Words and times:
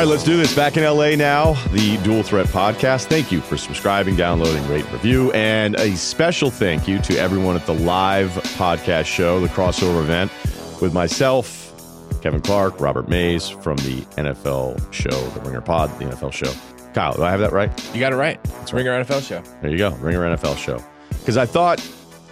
right, 0.00 0.08
let's 0.08 0.24
do 0.24 0.36
this. 0.38 0.54
Back 0.56 0.78
in 0.78 0.84
LA 0.84 1.14
now, 1.14 1.52
the 1.72 1.98
Dual 2.02 2.22
Threat 2.22 2.46
Podcast. 2.46 3.04
Thank 3.06 3.30
you 3.30 3.42
for 3.42 3.58
subscribing, 3.58 4.16
downloading, 4.16 4.66
rate, 4.66 4.90
review, 4.92 5.30
and 5.32 5.74
a 5.74 5.94
special 5.94 6.50
thank 6.50 6.88
you 6.88 6.98
to 7.00 7.18
everyone 7.18 7.54
at 7.54 7.66
the 7.66 7.74
live 7.74 8.30
podcast 8.30 9.04
show, 9.04 9.40
the 9.40 9.48
crossover 9.48 10.00
event, 10.00 10.32
with 10.80 10.94
myself, 10.94 11.74
Kevin 12.22 12.40
Clark, 12.40 12.80
Robert 12.80 13.10
Mays 13.10 13.50
from 13.50 13.76
the 13.78 14.00
NFL 14.16 14.90
show, 14.90 15.10
the 15.10 15.40
Ringer 15.42 15.60
Pod, 15.60 15.90
the 15.98 16.06
NFL 16.06 16.32
show. 16.32 16.52
Kyle, 16.94 17.12
do 17.12 17.22
I 17.22 17.30
have 17.30 17.40
that 17.40 17.52
right? 17.52 17.70
You 17.94 18.00
got 18.00 18.14
it 18.14 18.16
right. 18.16 18.40
It's 18.62 18.72
Ringer 18.72 18.92
NFL 19.04 19.22
show. 19.22 19.42
There 19.60 19.70
you 19.70 19.76
go, 19.76 19.90
Ringer 19.96 20.34
NFL 20.34 20.56
show. 20.56 20.82
Because 21.10 21.36
I 21.36 21.44
thought 21.44 21.78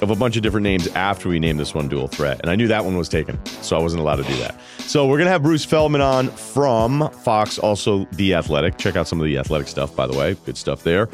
of 0.00 0.10
a 0.10 0.16
bunch 0.16 0.36
of 0.36 0.42
different 0.42 0.64
names 0.64 0.86
after 0.88 1.28
we 1.28 1.38
named 1.38 1.58
this 1.58 1.74
one 1.74 1.88
Dual 1.88 2.08
Threat, 2.08 2.40
and 2.40 2.50
I 2.50 2.56
knew 2.56 2.68
that 2.68 2.84
one 2.84 2.96
was 2.96 3.08
taken, 3.08 3.44
so 3.46 3.76
I 3.76 3.80
wasn't 3.80 4.00
allowed 4.00 4.16
to 4.16 4.24
do 4.24 4.36
that. 4.38 4.60
So 4.80 5.06
we're 5.06 5.18
gonna 5.18 5.30
have 5.30 5.42
Bruce 5.42 5.64
Feldman 5.64 6.00
on 6.00 6.28
from 6.28 7.10
Fox, 7.22 7.58
also 7.58 8.06
The 8.12 8.34
Athletic. 8.34 8.78
Check 8.78 8.96
out 8.96 9.08
some 9.08 9.20
of 9.20 9.26
the 9.26 9.38
Athletic 9.38 9.68
stuff, 9.68 9.94
by 9.94 10.06
the 10.06 10.16
way, 10.16 10.36
good 10.44 10.56
stuff 10.56 10.82
there. 10.82 11.08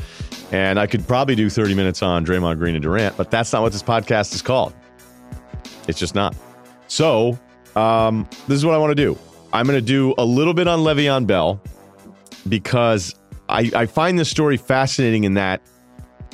And 0.53 0.79
I 0.79 0.87
could 0.87 1.07
probably 1.07 1.35
do 1.35 1.51
30 1.51 1.75
minutes 1.75 2.03
on 2.03 2.25
Draymond 2.25 2.59
Green 2.59 2.75
and 2.75 2.83
Durant, 2.83 3.17
but 3.17 3.31
that's 3.31 3.53
not 3.53 3.63
what 3.63 3.73
this 3.73 3.83
podcast 3.83 4.35
is 4.35 4.43
called. 4.43 4.75
It's 5.89 5.99
just 5.99 6.15
not. 6.15 6.37
So 6.89 7.39
um, 7.77 8.29
this 8.47 8.57
is 8.57 8.65
what 8.65 8.75
I 8.75 8.79
want 8.79 8.91
to 8.91 8.95
do. 8.95 9.19
I'm 9.53 9.67
going 9.67 9.79
to 9.79 9.85
do 9.85 10.15
a 10.19 10.25
little 10.25 10.55
bit 10.55 10.67
on 10.69 10.81
Le'Veon 10.81 11.27
Bell 11.27 11.61
because 12.49 13.15
I, 13.49 13.71
I 13.75 13.87
find 13.87 14.19
this 14.19 14.29
story 14.29 14.57
fascinating 14.57 15.25
in 15.25 15.35
that 15.35 15.63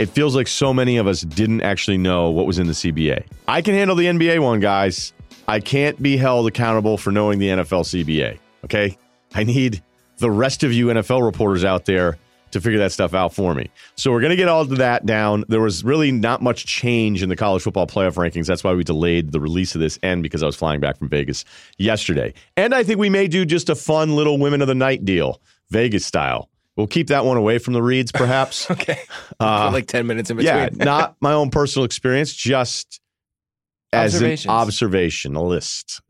it 0.01 0.09
feels 0.09 0.35
like 0.35 0.49
so 0.49 0.73
many 0.73 0.97
of 0.97 1.07
us 1.07 1.21
didn't 1.21 1.61
actually 1.61 1.99
know 1.99 2.31
what 2.31 2.47
was 2.47 2.59
in 2.59 2.67
the 2.67 2.73
CBA. 2.73 3.23
I 3.47 3.61
can 3.61 3.75
handle 3.75 3.95
the 3.95 4.07
NBA 4.07 4.41
one, 4.41 4.59
guys. 4.59 5.13
I 5.47 5.61
can't 5.61 6.01
be 6.03 6.17
held 6.17 6.47
accountable 6.47 6.97
for 6.97 7.13
knowing 7.13 7.39
the 7.39 7.49
NFL 7.49 7.85
CBA. 7.85 8.39
Okay. 8.65 8.97
I 9.35 9.45
need 9.45 9.83
the 10.17 10.31
rest 10.31 10.65
of 10.65 10.73
you 10.73 10.87
NFL 10.87 11.23
reporters 11.23 11.67
out 11.67 11.85
there 11.85 12.17
to 12.53 12.63
figure 12.63 12.79
that 12.79 12.93
stuff 12.93 13.13
out 13.13 13.35
for 13.35 13.55
me. 13.55 13.69
So 13.95 14.11
we're 14.11 14.23
going 14.23 14.31
to 14.31 14.37
get 14.37 14.49
all 14.49 14.63
of 14.63 14.71
that 14.79 15.05
down. 15.05 15.45
There 15.49 15.61
was 15.61 15.85
really 15.85 16.11
not 16.11 16.41
much 16.41 16.65
change 16.65 17.23
in 17.23 17.29
the 17.29 17.37
college 17.37 17.63
football 17.63 17.87
playoff 17.87 18.15
rankings. 18.15 18.47
That's 18.47 18.65
why 18.65 18.73
we 18.73 18.83
delayed 18.83 19.33
the 19.33 19.41
release 19.41 19.75
of 19.75 19.83
this 19.83 19.99
and 20.03 20.23
because 20.23 20.43
I 20.43 20.47
was 20.47 20.57
flying 20.57 20.81
back 20.81 20.97
from 20.97 21.11
Vegas 21.11 21.45
yesterday. 21.77 22.33
And 22.57 22.75
I 22.75 22.85
think 22.85 22.99
we 22.99 23.11
may 23.11 23.29
do 23.29 23.45
just 23.45 23.69
a 23.69 23.75
fun 23.75 24.17
little 24.17 24.39
women 24.39 24.63
of 24.63 24.67
the 24.67 24.75
night 24.75 25.05
deal, 25.05 25.43
Vegas 25.69 26.07
style. 26.07 26.49
We'll 26.81 26.87
keep 26.87 27.09
that 27.09 27.27
one 27.27 27.37
away 27.37 27.59
from 27.59 27.75
the 27.75 27.83
reads, 27.83 28.11
perhaps. 28.11 28.71
okay. 28.71 29.01
Uh, 29.39 29.71
like 29.71 29.87
10 29.87 30.07
minutes 30.07 30.31
in 30.31 30.39
between. 30.39 30.55
Yeah, 30.55 30.69
not 30.73 31.15
my 31.21 31.35
own 31.35 31.51
personal 31.51 31.85
experience, 31.85 32.33
just 32.33 33.03
as 33.93 34.23
an 34.23 34.31
observationalist. 34.31 36.01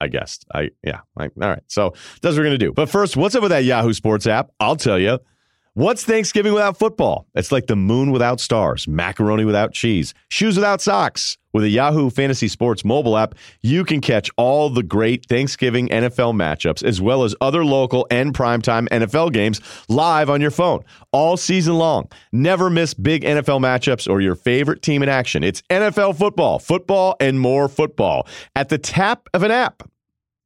I 0.00 0.08
guess. 0.08 0.40
I 0.52 0.70
yeah. 0.82 1.02
Like, 1.14 1.30
all 1.40 1.48
right. 1.48 1.62
So 1.68 1.94
that's 2.20 2.34
what 2.34 2.38
we're 2.38 2.44
gonna 2.46 2.58
do. 2.58 2.72
But 2.72 2.88
first, 2.90 3.16
what's 3.16 3.36
up 3.36 3.42
with 3.42 3.52
that 3.52 3.62
Yahoo 3.62 3.92
Sports 3.92 4.26
app? 4.26 4.50
I'll 4.58 4.74
tell 4.74 4.98
you. 4.98 5.20
What's 5.76 6.04
Thanksgiving 6.04 6.52
without 6.52 6.78
football? 6.78 7.26
It's 7.34 7.50
like 7.50 7.66
the 7.66 7.74
moon 7.74 8.12
without 8.12 8.38
stars, 8.38 8.86
macaroni 8.86 9.44
without 9.44 9.72
cheese, 9.72 10.14
shoes 10.28 10.54
without 10.54 10.80
socks. 10.80 11.36
With 11.52 11.64
a 11.64 11.68
Yahoo 11.68 12.10
Fantasy 12.10 12.46
Sports 12.46 12.84
mobile 12.84 13.16
app, 13.16 13.34
you 13.60 13.84
can 13.84 14.00
catch 14.00 14.30
all 14.36 14.70
the 14.70 14.84
great 14.84 15.26
Thanksgiving 15.26 15.88
NFL 15.88 16.34
matchups 16.34 16.84
as 16.84 17.00
well 17.00 17.24
as 17.24 17.34
other 17.40 17.64
local 17.64 18.06
and 18.08 18.32
primetime 18.32 18.88
NFL 18.90 19.32
games 19.32 19.60
live 19.88 20.30
on 20.30 20.40
your 20.40 20.52
phone 20.52 20.84
all 21.10 21.36
season 21.36 21.74
long. 21.74 22.08
Never 22.30 22.70
miss 22.70 22.94
big 22.94 23.24
NFL 23.24 23.58
matchups 23.58 24.08
or 24.08 24.20
your 24.20 24.36
favorite 24.36 24.80
team 24.80 25.02
in 25.02 25.08
action. 25.08 25.42
It's 25.42 25.62
NFL 25.70 26.16
football, 26.16 26.60
football, 26.60 27.16
and 27.18 27.40
more 27.40 27.68
football 27.68 28.28
at 28.54 28.68
the 28.68 28.78
tap 28.78 29.28
of 29.34 29.42
an 29.42 29.50
app. 29.50 29.82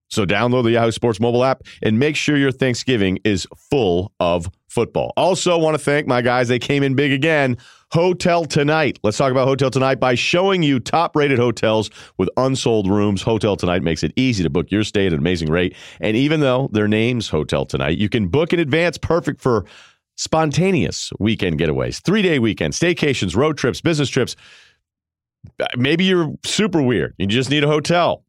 So 0.09 0.25
download 0.25 0.65
the 0.65 0.71
Yahoo 0.71 0.91
Sports 0.91 1.21
mobile 1.21 1.45
app 1.45 1.65
and 1.83 1.99
make 1.99 2.17
sure 2.17 2.39
your 2.39 2.53
Thanksgiving 2.53 3.19
is 3.25 3.47
full 3.55 4.11
of 4.21 4.51
football. 4.69 5.13
Also, 5.17 5.59
want 5.59 5.75
to 5.75 5.83
thank 5.83 6.07
my 6.07 6.23
guys. 6.23 6.49
They 6.49 6.59
came 6.59 6.83
in 6.83 6.95
big 6.95 7.13
again. 7.13 7.57
Hotel 7.91 8.45
Tonight. 8.45 8.99
Let's 9.03 9.17
talk 9.17 9.31
about 9.31 9.49
Hotel 9.49 9.71
Tonight 9.71 9.99
by 9.99 10.15
showing 10.15 10.63
you 10.63 10.79
top 10.79 11.17
rated 11.17 11.39
hotels 11.39 11.91
with 12.19 12.29
unsold 12.37 12.89
rooms. 12.89 13.23
Hotel 13.23 13.57
Tonight 13.57 13.83
makes 13.83 14.03
it 14.03 14.13
easy 14.15 14.43
to 14.43 14.51
book 14.51 14.71
your 14.71 14.85
stay 14.85 15.07
at 15.07 15.13
an 15.13 15.19
amazing 15.19 15.51
rate. 15.51 15.75
And 16.01 16.17
even 16.17 16.41
though 16.41 16.69
their 16.73 16.87
name's 16.87 17.29
Hotel 17.29 17.65
Tonight, 17.65 17.97
you 17.97 18.11
can 18.11 18.29
book 18.29 18.53
in 18.53 18.61
advance, 18.61 18.99
perfect 18.99 19.41
for 19.41 19.65
spontaneous 20.17 21.13
weekend 21.19 21.59
getaways, 21.59 22.03
three 22.03 22.21
day 22.23 22.39
weekends, 22.39 22.79
staycations, 22.79 23.35
road 23.35 23.57
trips, 23.57 23.81
business 23.81 24.11
trips. 24.11 24.37
Uh, 25.59 25.67
maybe 25.77 26.05
you're 26.05 26.35
super 26.45 26.83
weird. 26.83 27.15
You 27.17 27.27
just 27.27 27.49
need 27.49 27.65
a 27.65 27.69
hotel 27.69 28.23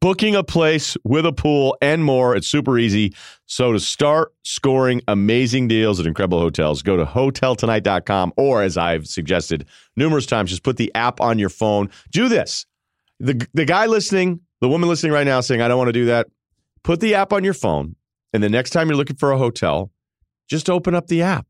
booking 0.00 0.34
a 0.34 0.42
place 0.42 0.96
with 1.04 1.26
a 1.26 1.32
pool 1.32 1.76
and 1.80 2.04
more. 2.04 2.36
It's 2.36 2.48
super 2.48 2.78
easy. 2.78 3.14
So 3.46 3.72
to 3.72 3.80
start 3.80 4.32
scoring 4.42 5.02
amazing 5.08 5.68
deals 5.68 6.00
at 6.00 6.06
incredible 6.06 6.40
hotels, 6.40 6.82
go 6.82 6.96
to 6.96 7.04
hoteltonight.com 7.04 8.32
or 8.36 8.62
as 8.62 8.76
I've 8.76 9.06
suggested 9.06 9.66
numerous 9.96 10.26
times, 10.26 10.50
just 10.50 10.62
put 10.62 10.76
the 10.76 10.94
app 10.94 11.20
on 11.20 11.38
your 11.38 11.48
phone. 11.48 11.90
Do 12.10 12.28
this. 12.28 12.66
The 13.20 13.46
the 13.54 13.64
guy 13.64 13.86
listening, 13.86 14.40
the 14.60 14.68
woman 14.68 14.88
listening 14.88 15.12
right 15.12 15.26
now 15.26 15.40
saying 15.40 15.60
I 15.60 15.68
don't 15.68 15.78
want 15.78 15.88
to 15.88 15.92
do 15.92 16.06
that, 16.06 16.28
put 16.82 17.00
the 17.00 17.14
app 17.14 17.32
on 17.32 17.44
your 17.44 17.54
phone 17.54 17.96
and 18.32 18.42
the 18.42 18.48
next 18.48 18.70
time 18.70 18.88
you're 18.88 18.96
looking 18.96 19.16
for 19.16 19.32
a 19.32 19.38
hotel, 19.38 19.90
just 20.48 20.70
open 20.70 20.94
up 20.94 21.06
the 21.06 21.22
app. 21.22 21.46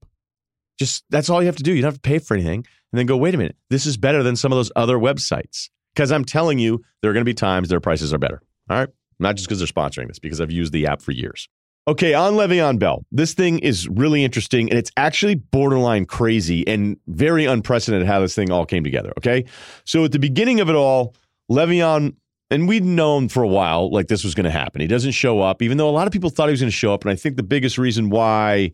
Just 0.78 1.04
that's 1.10 1.30
all 1.30 1.42
you 1.42 1.46
have 1.46 1.56
to 1.56 1.62
do. 1.62 1.72
You 1.72 1.82
don't 1.82 1.92
have 1.92 2.02
to 2.02 2.08
pay 2.08 2.18
for 2.18 2.34
anything 2.34 2.66
and 2.92 2.98
then 2.98 3.06
go, 3.06 3.16
"Wait 3.16 3.34
a 3.34 3.38
minute. 3.38 3.56
This 3.70 3.86
is 3.86 3.96
better 3.96 4.22
than 4.22 4.36
some 4.36 4.52
of 4.52 4.56
those 4.56 4.72
other 4.74 4.98
websites." 4.98 5.70
Because 5.94 6.12
I'm 6.12 6.24
telling 6.24 6.58
you, 6.58 6.82
there 7.00 7.10
are 7.10 7.14
going 7.14 7.24
to 7.24 7.28
be 7.28 7.34
times 7.34 7.68
their 7.68 7.80
prices 7.80 8.12
are 8.12 8.18
better. 8.18 8.42
All 8.70 8.78
right. 8.78 8.88
Not 9.18 9.36
just 9.36 9.48
because 9.48 9.58
they're 9.58 9.68
sponsoring 9.68 10.08
this, 10.08 10.18
because 10.18 10.40
I've 10.40 10.50
used 10.50 10.72
the 10.72 10.86
app 10.86 11.02
for 11.02 11.12
years. 11.12 11.48
Okay, 11.88 12.14
on 12.14 12.34
Le'Veon 12.34 12.78
Bell. 12.78 13.04
This 13.10 13.34
thing 13.34 13.58
is 13.58 13.88
really 13.88 14.22
interesting 14.24 14.70
and 14.70 14.78
it's 14.78 14.92
actually 14.96 15.34
borderline 15.34 16.04
crazy 16.04 16.66
and 16.68 16.96
very 17.08 17.44
unprecedented 17.44 18.06
how 18.06 18.20
this 18.20 18.36
thing 18.36 18.52
all 18.52 18.64
came 18.64 18.84
together. 18.84 19.12
Okay. 19.18 19.44
So 19.84 20.04
at 20.04 20.12
the 20.12 20.20
beginning 20.20 20.60
of 20.60 20.68
it 20.68 20.76
all, 20.76 21.16
Le'Veon, 21.50 22.14
and 22.52 22.68
we'd 22.68 22.84
known 22.84 23.28
for 23.28 23.42
a 23.42 23.48
while 23.48 23.90
like 23.90 24.06
this 24.06 24.22
was 24.22 24.34
going 24.34 24.44
to 24.44 24.50
happen. 24.50 24.80
He 24.80 24.86
doesn't 24.86 25.10
show 25.10 25.40
up, 25.40 25.60
even 25.60 25.76
though 25.76 25.88
a 25.88 25.90
lot 25.90 26.06
of 26.06 26.12
people 26.12 26.30
thought 26.30 26.48
he 26.48 26.52
was 26.52 26.60
going 26.60 26.70
to 26.70 26.76
show 26.76 26.94
up. 26.94 27.02
And 27.02 27.10
I 27.10 27.16
think 27.16 27.36
the 27.36 27.42
biggest 27.42 27.78
reason 27.78 28.10
why 28.10 28.72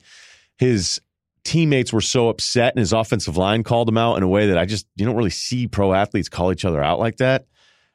his 0.59 1.01
teammates 1.49 1.95
were 1.95 2.03
so 2.03 2.29
upset 2.29 2.75
and 2.75 2.79
his 2.79 2.93
offensive 2.93 3.39
line 3.39 3.63
called 3.63 3.89
him 3.89 3.97
out 3.97 4.19
in 4.19 4.23
a 4.23 4.29
way 4.29 4.49
that 4.49 4.59
I 4.59 4.67
just 4.67 4.87
you 4.97 5.07
don't 5.07 5.17
really 5.17 5.31
see 5.31 5.67
pro 5.67 5.95
athletes 5.95 6.29
call 6.29 6.53
each 6.53 6.67
other 6.67 6.83
out 6.83 6.99
like 6.99 7.17
that. 7.17 7.47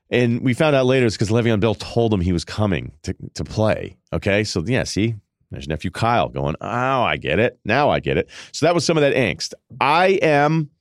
And 0.09 0.41
we 0.41 0.55
found 0.55 0.75
out 0.75 0.87
later 0.87 1.05
it's 1.05 1.15
because 1.15 1.29
Le'Veon 1.29 1.59
Bell 1.59 1.75
told 1.75 2.11
him 2.11 2.19
he 2.19 2.33
was 2.33 2.43
coming 2.43 2.93
to, 3.03 3.15
to 3.35 3.43
play. 3.43 3.95
Okay. 4.11 4.43
So 4.43 4.63
yeah, 4.65 4.83
see, 4.85 5.15
there's 5.51 5.67
nephew 5.67 5.91
Kyle 5.91 6.29
going, 6.29 6.55
Oh, 6.61 6.67
I 6.67 7.17
get 7.17 7.37
it. 7.37 7.59
Now 7.63 7.91
I 7.91 7.99
get 7.99 8.17
it. 8.17 8.27
So 8.53 8.65
that 8.65 8.73
was 8.73 8.85
some 8.85 8.97
of 8.97 9.01
that 9.01 9.13
angst. 9.13 9.53
I 9.79 10.19
am 10.23 10.71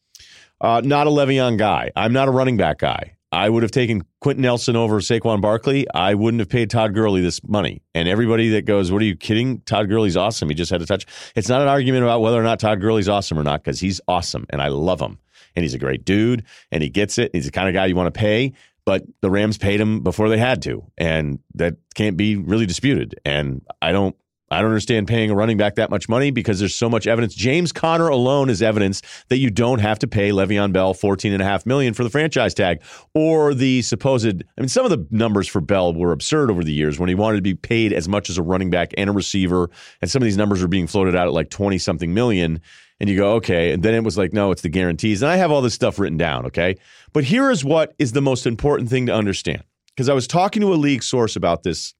uh, 0.62 0.80
not 0.82 1.06
a 1.06 1.10
Le'Veon 1.10 1.58
guy. 1.58 1.90
I'm 1.94 2.14
not 2.14 2.26
a 2.26 2.30
running 2.30 2.56
back 2.56 2.78
guy. 2.78 3.16
I 3.32 3.48
would 3.48 3.62
have 3.62 3.72
taken 3.72 4.04
Quenton 4.20 4.42
Nelson 4.42 4.76
over 4.76 5.00
Saquon 5.00 5.40
Barkley. 5.40 5.86
I 5.94 6.14
wouldn't 6.14 6.40
have 6.40 6.50
paid 6.50 6.68
Todd 6.70 6.94
Gurley 6.94 7.22
this 7.22 7.42
money. 7.42 7.82
And 7.94 8.06
everybody 8.06 8.50
that 8.50 8.66
goes, 8.66 8.92
"What 8.92 9.00
are 9.00 9.06
you 9.06 9.16
kidding? 9.16 9.60
Todd 9.60 9.88
Gurley's 9.88 10.16
awesome. 10.16 10.50
He 10.50 10.54
just 10.54 10.70
had 10.70 10.82
a 10.82 10.86
touch." 10.86 11.06
It's 11.34 11.48
not 11.48 11.62
an 11.62 11.68
argument 11.68 12.04
about 12.04 12.20
whether 12.20 12.38
or 12.38 12.42
not 12.42 12.60
Todd 12.60 12.80
Gurley's 12.80 13.08
awesome 13.08 13.38
or 13.38 13.42
not 13.42 13.64
because 13.64 13.80
he's 13.80 14.00
awesome 14.06 14.46
and 14.50 14.60
I 14.60 14.68
love 14.68 15.00
him 15.00 15.18
and 15.56 15.62
he's 15.62 15.74
a 15.74 15.78
great 15.78 16.04
dude 16.04 16.44
and 16.70 16.82
he 16.82 16.90
gets 16.90 17.18
it. 17.18 17.30
He's 17.32 17.46
the 17.46 17.50
kind 17.50 17.68
of 17.68 17.74
guy 17.74 17.86
you 17.86 17.96
want 17.96 18.12
to 18.12 18.18
pay. 18.18 18.52
But 18.84 19.04
the 19.20 19.30
Rams 19.30 19.58
paid 19.58 19.80
him 19.80 20.00
before 20.00 20.28
they 20.28 20.38
had 20.38 20.60
to, 20.62 20.84
and 20.98 21.38
that 21.54 21.76
can't 21.94 22.16
be 22.16 22.34
really 22.34 22.66
disputed. 22.66 23.14
And 23.24 23.62
I 23.80 23.92
don't 23.92 24.16
I 24.52 24.60
don't 24.60 24.70
understand 24.70 25.08
paying 25.08 25.30
a 25.30 25.34
running 25.34 25.56
back 25.56 25.74
that 25.76 25.90
much 25.90 26.08
money 26.08 26.30
because 26.30 26.58
there's 26.58 26.74
so 26.74 26.88
much 26.88 27.06
evidence. 27.06 27.34
James 27.34 27.72
Conner 27.72 28.08
alone 28.08 28.50
is 28.50 28.62
evidence 28.62 29.02
that 29.28 29.38
you 29.38 29.50
don't 29.50 29.80
have 29.80 29.98
to 30.00 30.06
pay 30.06 30.30
Le'Veon 30.30 30.72
Bell 30.72 30.94
fourteen 30.94 31.32
and 31.32 31.42
a 31.42 31.44
half 31.44 31.66
million 31.66 31.94
for 31.94 32.04
the 32.04 32.10
franchise 32.10 32.54
tag 32.54 32.82
or 33.14 33.54
the 33.54 33.82
supposed. 33.82 34.44
I 34.56 34.60
mean, 34.60 34.68
some 34.68 34.84
of 34.84 34.90
the 34.90 35.06
numbers 35.10 35.48
for 35.48 35.60
Bell 35.60 35.94
were 35.94 36.12
absurd 36.12 36.50
over 36.50 36.62
the 36.62 36.72
years 36.72 36.98
when 36.98 37.08
he 37.08 37.14
wanted 37.14 37.36
to 37.36 37.42
be 37.42 37.54
paid 37.54 37.92
as 37.92 38.08
much 38.08 38.30
as 38.30 38.38
a 38.38 38.42
running 38.42 38.70
back 38.70 38.92
and 38.96 39.10
a 39.10 39.12
receiver, 39.12 39.70
and 40.00 40.10
some 40.10 40.22
of 40.22 40.24
these 40.24 40.36
numbers 40.36 40.62
were 40.62 40.68
being 40.68 40.86
floated 40.86 41.16
out 41.16 41.26
at 41.26 41.32
like 41.32 41.50
twenty 41.50 41.78
something 41.78 42.14
million. 42.14 42.60
And 43.00 43.10
you 43.10 43.16
go, 43.16 43.32
okay. 43.32 43.72
And 43.72 43.82
then 43.82 43.94
it 43.94 44.04
was 44.04 44.16
like, 44.16 44.32
no, 44.32 44.52
it's 44.52 44.62
the 44.62 44.68
guarantees. 44.68 45.22
And 45.22 45.30
I 45.30 45.36
have 45.36 45.50
all 45.50 45.60
this 45.60 45.74
stuff 45.74 45.98
written 45.98 46.18
down, 46.18 46.46
okay? 46.46 46.76
But 47.12 47.24
here 47.24 47.50
is 47.50 47.64
what 47.64 47.94
is 47.98 48.12
the 48.12 48.22
most 48.22 48.46
important 48.46 48.90
thing 48.90 49.06
to 49.06 49.14
understand. 49.14 49.64
Because 49.88 50.08
I 50.08 50.14
was 50.14 50.28
talking 50.28 50.60
to 50.60 50.72
a 50.72 50.76
league 50.76 51.02
source 51.02 51.34
about 51.34 51.64
this 51.64 51.94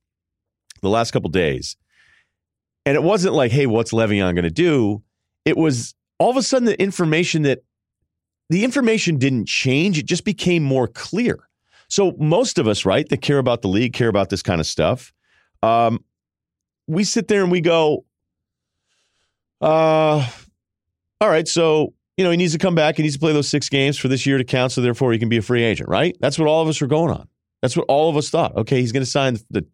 the 0.81 0.89
last 0.89 1.11
couple 1.11 1.29
days 1.29 1.77
and 2.85 2.95
it 2.97 3.03
wasn't 3.03 3.35
like, 3.35 3.53
hey, 3.53 3.67
what's 3.67 3.93
Le'Veon 3.93 4.35
going 4.35 4.45
to 4.45 4.51
do? 4.51 5.03
It 5.45 5.57
was 5.57 5.95
all 6.19 6.31
of 6.31 6.37
a 6.37 6.43
sudden 6.43 6.67
the 6.67 6.81
information 6.81 7.43
that 7.43 7.61
the 8.49 8.65
information 8.65 9.19
didn't 9.19 9.47
change. 9.47 9.99
It 9.99 10.07
just 10.07 10.25
became 10.25 10.63
more 10.63 10.87
clear. 10.87 11.49
So 11.89 12.15
most 12.19 12.59
of 12.59 12.67
us, 12.67 12.85
right, 12.85 13.09
that 13.09 13.23
care 13.23 13.39
about 13.39 13.63
the 13.63 13.69
league, 13.69 13.93
care 13.93 14.09
about 14.09 14.31
this 14.31 14.43
kind 14.43 14.61
of 14.61 14.67
stuff, 14.67 15.13
um, 15.63 16.05
we 16.87 17.05
sit 17.05 17.29
there 17.29 17.43
and 17.43 17.51
we 17.51 17.61
go, 17.61 18.05
uh, 19.61 20.29
all 21.21 21.29
right, 21.29 21.47
so 21.47 21.95
you 22.17 22.25
know 22.25 22.31
he 22.31 22.37
needs 22.37 22.53
to 22.53 22.59
come 22.59 22.75
back. 22.75 22.97
He 22.97 23.03
needs 23.03 23.15
to 23.15 23.21
play 23.21 23.33
those 23.33 23.49
six 23.49 23.69
games 23.69 23.97
for 23.97 24.09
this 24.09 24.27
year 24.27 24.39
to 24.39 24.45
count. 24.45 24.73
So 24.73 24.81
therefore, 24.81 25.13
he 25.13 25.19
can 25.19 25.29
be 25.29 25.37
a 25.37 25.43
free 25.43 25.63
agent, 25.63 25.89
right? 25.89 26.17
That's 26.21 26.39
what 26.39 26.49
all 26.49 26.63
of 26.63 26.69
us 26.69 26.81
were 26.81 26.89
going 26.89 27.13
on. 27.13 27.29
That's 27.61 27.77
what 27.77 27.87
all 27.89 28.11
of 28.11 28.17
us 28.17 28.29
thought. 28.29 28.57
Okay, 28.57 28.81
he's 28.81 28.93
going 28.93 29.05
to 29.05 29.11
sign 29.11 29.39
the 29.51 29.65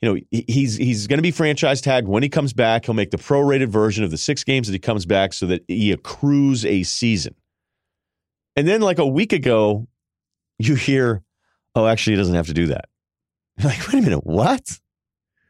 you 0.00 0.14
know, 0.14 0.20
he's 0.30 0.76
he's 0.76 1.06
going 1.06 1.18
to 1.18 1.22
be 1.22 1.30
franchise 1.30 1.80
tagged 1.80 2.08
when 2.08 2.22
he 2.22 2.28
comes 2.28 2.52
back. 2.52 2.86
He'll 2.86 2.94
make 2.94 3.10
the 3.10 3.18
prorated 3.18 3.68
version 3.68 4.04
of 4.04 4.10
the 4.10 4.18
six 4.18 4.44
games 4.44 4.66
that 4.66 4.72
he 4.72 4.78
comes 4.78 5.06
back, 5.06 5.32
so 5.32 5.46
that 5.46 5.64
he 5.68 5.92
accrues 5.92 6.64
a 6.64 6.82
season. 6.82 7.34
And 8.56 8.66
then, 8.66 8.80
like 8.80 8.98
a 8.98 9.06
week 9.06 9.32
ago, 9.32 9.86
you 10.58 10.74
hear, 10.74 11.22
"Oh, 11.74 11.86
actually, 11.86 12.14
he 12.14 12.18
doesn't 12.18 12.34
have 12.34 12.46
to 12.46 12.54
do 12.54 12.66
that." 12.66 12.86
You're 13.58 13.68
like, 13.70 13.86
wait 13.88 13.98
a 13.98 14.02
minute, 14.02 14.26
what? 14.26 14.78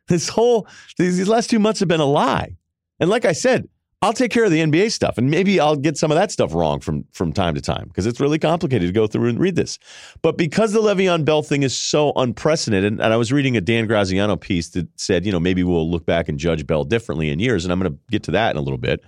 This 0.08 0.28
whole 0.28 0.66
these 0.98 1.28
last 1.28 1.50
two 1.50 1.58
months 1.58 1.80
have 1.80 1.88
been 1.88 2.00
a 2.00 2.04
lie. 2.04 2.56
And 2.98 3.08
like 3.08 3.24
I 3.24 3.32
said, 3.32 3.68
I'll 4.02 4.14
take 4.14 4.30
care 4.30 4.44
of 4.44 4.50
the 4.50 4.60
NBA 4.60 4.92
stuff, 4.92 5.18
and 5.18 5.30
maybe 5.30 5.60
I'll 5.60 5.76
get 5.76 5.98
some 5.98 6.10
of 6.10 6.16
that 6.16 6.32
stuff 6.32 6.54
wrong 6.54 6.80
from 6.80 7.04
from 7.12 7.34
time 7.34 7.54
to 7.54 7.60
time 7.60 7.86
because 7.88 8.06
it's 8.06 8.18
really 8.18 8.38
complicated 8.38 8.88
to 8.88 8.92
go 8.92 9.06
through 9.06 9.28
and 9.28 9.38
read 9.38 9.56
this. 9.56 9.78
But 10.22 10.38
because 10.38 10.72
the 10.72 10.80
Le'Veon 10.80 11.26
Bell 11.26 11.42
thing 11.42 11.62
is 11.62 11.76
so 11.76 12.12
unprecedented, 12.16 12.94
and 12.94 13.02
I 13.02 13.16
was 13.16 13.30
reading 13.30 13.58
a 13.58 13.60
Dan 13.60 13.86
Graziano 13.86 14.36
piece 14.36 14.70
that 14.70 14.88
said, 14.96 15.26
you 15.26 15.32
know, 15.32 15.40
maybe 15.40 15.62
we'll 15.62 15.90
look 15.90 16.06
back 16.06 16.30
and 16.30 16.38
judge 16.38 16.66
Bell 16.66 16.84
differently 16.84 17.28
in 17.28 17.40
years, 17.40 17.64
and 17.64 17.72
I'm 17.72 17.78
going 17.78 17.92
to 17.92 17.98
get 18.10 18.22
to 18.24 18.30
that 18.30 18.52
in 18.52 18.56
a 18.56 18.62
little 18.62 18.78
bit. 18.78 19.04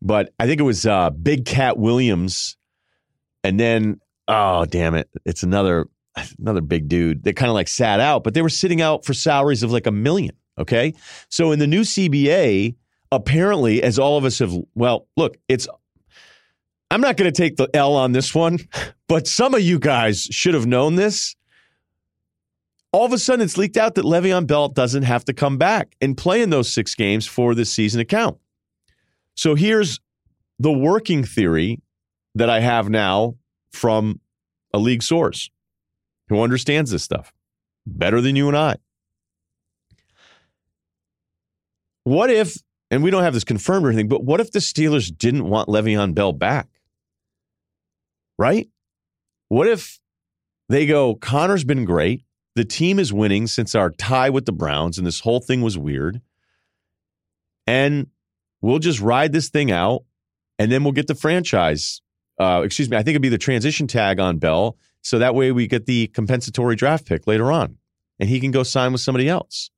But 0.00 0.32
I 0.38 0.46
think 0.46 0.58
it 0.58 0.64
was 0.64 0.86
uh, 0.86 1.10
Big 1.10 1.44
Cat 1.44 1.76
Williams, 1.76 2.56
and 3.44 3.60
then 3.60 4.00
oh 4.26 4.64
damn 4.64 4.94
it, 4.94 5.10
it's 5.26 5.42
another 5.42 5.86
another 6.38 6.62
big 6.62 6.88
dude 6.88 7.24
that 7.24 7.36
kind 7.36 7.50
of 7.50 7.54
like 7.54 7.68
sat 7.68 8.00
out, 8.00 8.24
but 8.24 8.32
they 8.32 8.40
were 8.40 8.48
sitting 8.48 8.80
out 8.80 9.04
for 9.04 9.12
salaries 9.12 9.62
of 9.62 9.70
like 9.70 9.86
a 9.86 9.92
million. 9.92 10.34
Okay, 10.58 10.94
so 11.28 11.52
in 11.52 11.58
the 11.58 11.66
new 11.66 11.82
CBA 11.82 12.74
apparently, 13.12 13.82
as 13.82 13.98
all 13.98 14.18
of 14.18 14.24
us 14.24 14.38
have, 14.38 14.54
well, 14.74 15.06
look, 15.16 15.36
it's, 15.48 15.66
I'm 16.90 17.00
not 17.00 17.16
going 17.16 17.30
to 17.30 17.36
take 17.36 17.56
the 17.56 17.68
L 17.74 17.94
on 17.94 18.12
this 18.12 18.34
one, 18.34 18.58
but 19.08 19.26
some 19.26 19.54
of 19.54 19.60
you 19.60 19.78
guys 19.78 20.22
should 20.30 20.54
have 20.54 20.66
known 20.66 20.96
this. 20.96 21.34
All 22.92 23.04
of 23.04 23.12
a 23.12 23.18
sudden, 23.18 23.44
it's 23.44 23.58
leaked 23.58 23.76
out 23.76 23.96
that 23.96 24.04
Le'Veon 24.04 24.46
Bell 24.46 24.68
doesn't 24.68 25.02
have 25.02 25.24
to 25.26 25.34
come 25.34 25.58
back 25.58 25.94
and 26.00 26.16
play 26.16 26.40
in 26.40 26.50
those 26.50 26.72
six 26.72 26.94
games 26.94 27.26
for 27.26 27.54
this 27.54 27.70
season 27.70 28.00
account. 28.00 28.38
So 29.34 29.54
here's 29.54 30.00
the 30.58 30.72
working 30.72 31.22
theory 31.22 31.80
that 32.34 32.48
I 32.48 32.60
have 32.60 32.88
now 32.88 33.34
from 33.72 34.20
a 34.72 34.78
league 34.78 35.02
source 35.02 35.50
who 36.28 36.42
understands 36.42 36.90
this 36.90 37.02
stuff 37.02 37.32
better 37.86 38.20
than 38.20 38.36
you 38.36 38.48
and 38.48 38.56
I. 38.56 38.76
What 42.04 42.30
if 42.30 42.56
and 42.90 43.02
we 43.02 43.10
don't 43.10 43.22
have 43.22 43.34
this 43.34 43.44
confirmed 43.44 43.86
or 43.86 43.88
anything, 43.88 44.08
but 44.08 44.24
what 44.24 44.40
if 44.40 44.52
the 44.52 44.58
Steelers 44.58 45.16
didn't 45.16 45.48
want 45.48 45.68
Le'Veon 45.68 46.14
Bell 46.14 46.32
back? 46.32 46.68
Right? 48.38 48.68
What 49.48 49.66
if 49.66 49.98
they 50.68 50.86
go, 50.86 51.14
Conner's 51.14 51.64
been 51.64 51.84
great. 51.84 52.24
The 52.54 52.64
team 52.64 52.98
is 52.98 53.12
winning 53.12 53.46
since 53.46 53.74
our 53.74 53.90
tie 53.90 54.30
with 54.30 54.46
the 54.46 54.52
Browns, 54.52 54.98
and 54.98 55.06
this 55.06 55.20
whole 55.20 55.40
thing 55.40 55.62
was 55.62 55.78
weird. 55.78 56.20
And 57.66 58.08
we'll 58.60 58.78
just 58.78 59.00
ride 59.00 59.32
this 59.32 59.48
thing 59.48 59.70
out, 59.70 60.04
and 60.58 60.70
then 60.70 60.82
we'll 60.82 60.92
get 60.92 61.06
the 61.06 61.14
franchise. 61.14 62.02
Uh, 62.38 62.62
excuse 62.64 62.90
me, 62.90 62.96
I 62.96 63.00
think 63.00 63.12
it'd 63.14 63.22
be 63.22 63.28
the 63.28 63.38
transition 63.38 63.86
tag 63.86 64.18
on 64.20 64.38
Bell. 64.38 64.76
So 65.02 65.18
that 65.18 65.34
way 65.34 65.52
we 65.52 65.66
get 65.66 65.86
the 65.86 66.08
compensatory 66.08 66.76
draft 66.76 67.06
pick 67.06 67.26
later 67.26 67.52
on, 67.52 67.78
and 68.18 68.28
he 68.28 68.40
can 68.40 68.50
go 68.50 68.62
sign 68.62 68.92
with 68.92 69.00
somebody 69.00 69.28
else. 69.28 69.70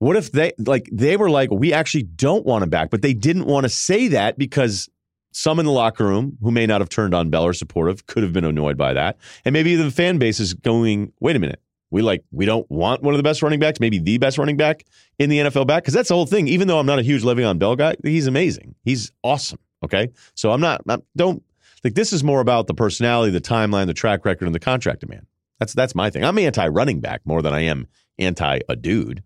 What 0.00 0.16
if 0.16 0.32
they 0.32 0.52
like 0.58 0.88
they 0.90 1.16
were 1.18 1.30
like, 1.30 1.50
we 1.50 1.74
actually 1.74 2.04
don't 2.04 2.46
want 2.46 2.64
him 2.64 2.70
back, 2.70 2.88
but 2.90 3.02
they 3.02 3.12
didn't 3.12 3.44
want 3.44 3.64
to 3.64 3.68
say 3.68 4.08
that 4.08 4.38
because 4.38 4.88
some 5.32 5.60
in 5.60 5.66
the 5.66 5.72
locker 5.72 6.06
room 6.06 6.38
who 6.42 6.50
may 6.50 6.66
not 6.66 6.80
have 6.80 6.88
turned 6.88 7.14
on 7.14 7.28
Bell 7.28 7.44
or 7.44 7.52
supportive 7.52 8.06
could 8.06 8.22
have 8.22 8.32
been 8.32 8.44
annoyed 8.44 8.78
by 8.78 8.94
that. 8.94 9.18
And 9.44 9.52
maybe 9.52 9.76
the 9.76 9.90
fan 9.90 10.18
base 10.18 10.40
is 10.40 10.54
going, 10.54 11.12
wait 11.20 11.36
a 11.36 11.38
minute. 11.38 11.60
We 11.90 12.00
like 12.00 12.24
we 12.32 12.46
don't 12.46 12.68
want 12.70 13.02
one 13.02 13.12
of 13.12 13.18
the 13.18 13.22
best 13.22 13.42
running 13.42 13.60
backs, 13.60 13.78
maybe 13.78 13.98
the 13.98 14.16
best 14.16 14.38
running 14.38 14.56
back 14.56 14.84
in 15.18 15.28
the 15.28 15.38
NFL 15.38 15.66
back. 15.66 15.82
Because 15.82 15.92
that's 15.92 16.08
the 16.08 16.14
whole 16.14 16.26
thing. 16.26 16.48
Even 16.48 16.66
though 16.66 16.78
I'm 16.78 16.86
not 16.86 16.98
a 16.98 17.02
huge 17.02 17.22
Le'Veon 17.22 17.58
Bell 17.58 17.76
guy, 17.76 17.94
he's 18.02 18.26
amazing. 18.26 18.74
He's 18.84 19.12
awesome. 19.22 19.58
Okay. 19.84 20.08
So 20.34 20.50
I'm 20.50 20.60
not, 20.60 20.86
not 20.86 21.02
don't 21.16 21.42
like 21.84 21.94
this 21.94 22.12
is 22.12 22.24
more 22.24 22.40
about 22.40 22.68
the 22.68 22.74
personality, 22.74 23.32
the 23.32 23.40
timeline, 23.40 23.86
the 23.86 23.94
track 23.94 24.24
record, 24.24 24.46
and 24.46 24.54
the 24.54 24.60
contract 24.60 25.00
demand. 25.00 25.26
That's 25.58 25.74
that's 25.74 25.94
my 25.94 26.08
thing. 26.08 26.24
I'm 26.24 26.38
anti 26.38 26.66
running 26.68 27.00
back 27.00 27.20
more 27.24 27.42
than 27.42 27.52
I 27.52 27.60
am 27.60 27.86
anti 28.18 28.60
a 28.68 28.76
dude. 28.76 29.22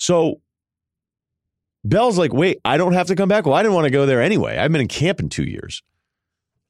So 0.00 0.40
Bell's 1.84 2.18
like, 2.18 2.32
wait, 2.32 2.58
I 2.64 2.78
don't 2.78 2.94
have 2.94 3.06
to 3.08 3.14
come 3.14 3.28
back? 3.28 3.44
Well, 3.44 3.54
I 3.54 3.62
didn't 3.62 3.74
want 3.74 3.84
to 3.84 3.90
go 3.90 4.06
there 4.06 4.22
anyway. 4.22 4.56
I've 4.56 4.72
been 4.72 4.80
in 4.80 4.88
camp 4.88 5.20
in 5.20 5.28
two 5.28 5.44
years. 5.44 5.82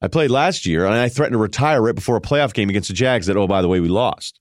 I 0.03 0.09
played 0.09 0.31
last 0.31 0.67
year 0.67 0.85
and 0.85 0.95
I 0.95 1.09
threatened 1.09 1.35
to 1.35 1.39
retire 1.39 1.81
right 1.81 1.95
before 1.95 2.17
a 2.17 2.21
playoff 2.21 2.53
game 2.53 2.69
against 2.69 2.89
the 2.89 2.95
Jags 2.95 3.27
that, 3.27 3.37
oh, 3.37 3.47
by 3.47 3.63
the 3.63 3.69
way, 3.69 3.81
we 3.81 3.89
lost. 3.89 4.41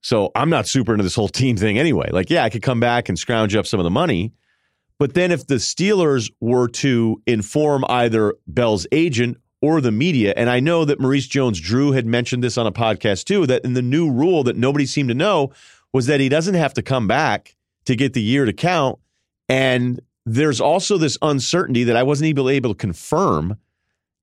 So 0.00 0.30
I'm 0.34 0.48
not 0.48 0.66
super 0.66 0.92
into 0.92 1.04
this 1.04 1.14
whole 1.14 1.28
team 1.28 1.56
thing 1.56 1.78
anyway. 1.78 2.08
Like, 2.10 2.30
yeah, 2.30 2.44
I 2.44 2.50
could 2.50 2.62
come 2.62 2.80
back 2.80 3.08
and 3.08 3.18
scrounge 3.18 3.54
up 3.54 3.66
some 3.66 3.80
of 3.80 3.84
the 3.84 3.90
money. 3.90 4.32
But 4.98 5.12
then 5.14 5.30
if 5.30 5.46
the 5.46 5.56
Steelers 5.56 6.30
were 6.40 6.68
to 6.68 7.20
inform 7.26 7.84
either 7.88 8.34
Bell's 8.46 8.86
agent 8.92 9.36
or 9.60 9.82
the 9.82 9.92
media, 9.92 10.32
and 10.36 10.48
I 10.48 10.60
know 10.60 10.84
that 10.86 11.00
Maurice 11.00 11.26
Jones 11.26 11.60
Drew 11.60 11.92
had 11.92 12.06
mentioned 12.06 12.42
this 12.42 12.56
on 12.56 12.66
a 12.66 12.72
podcast 12.72 13.24
too, 13.24 13.46
that 13.46 13.64
in 13.64 13.74
the 13.74 13.82
new 13.82 14.10
rule 14.10 14.44
that 14.44 14.56
nobody 14.56 14.86
seemed 14.86 15.08
to 15.08 15.14
know 15.14 15.50
was 15.92 16.06
that 16.06 16.20
he 16.20 16.28
doesn't 16.28 16.54
have 16.54 16.72
to 16.74 16.82
come 16.82 17.06
back 17.06 17.55
to 17.86 17.96
get 17.96 18.12
the 18.12 18.22
year 18.22 18.44
to 18.44 18.52
count. 18.52 18.98
And 19.48 20.00
there's 20.24 20.60
also 20.60 20.98
this 20.98 21.16
uncertainty 21.22 21.84
that 21.84 21.96
I 21.96 22.02
wasn't 22.02 22.28
able, 22.28 22.50
able 22.50 22.74
to 22.74 22.78
confirm 22.78 23.56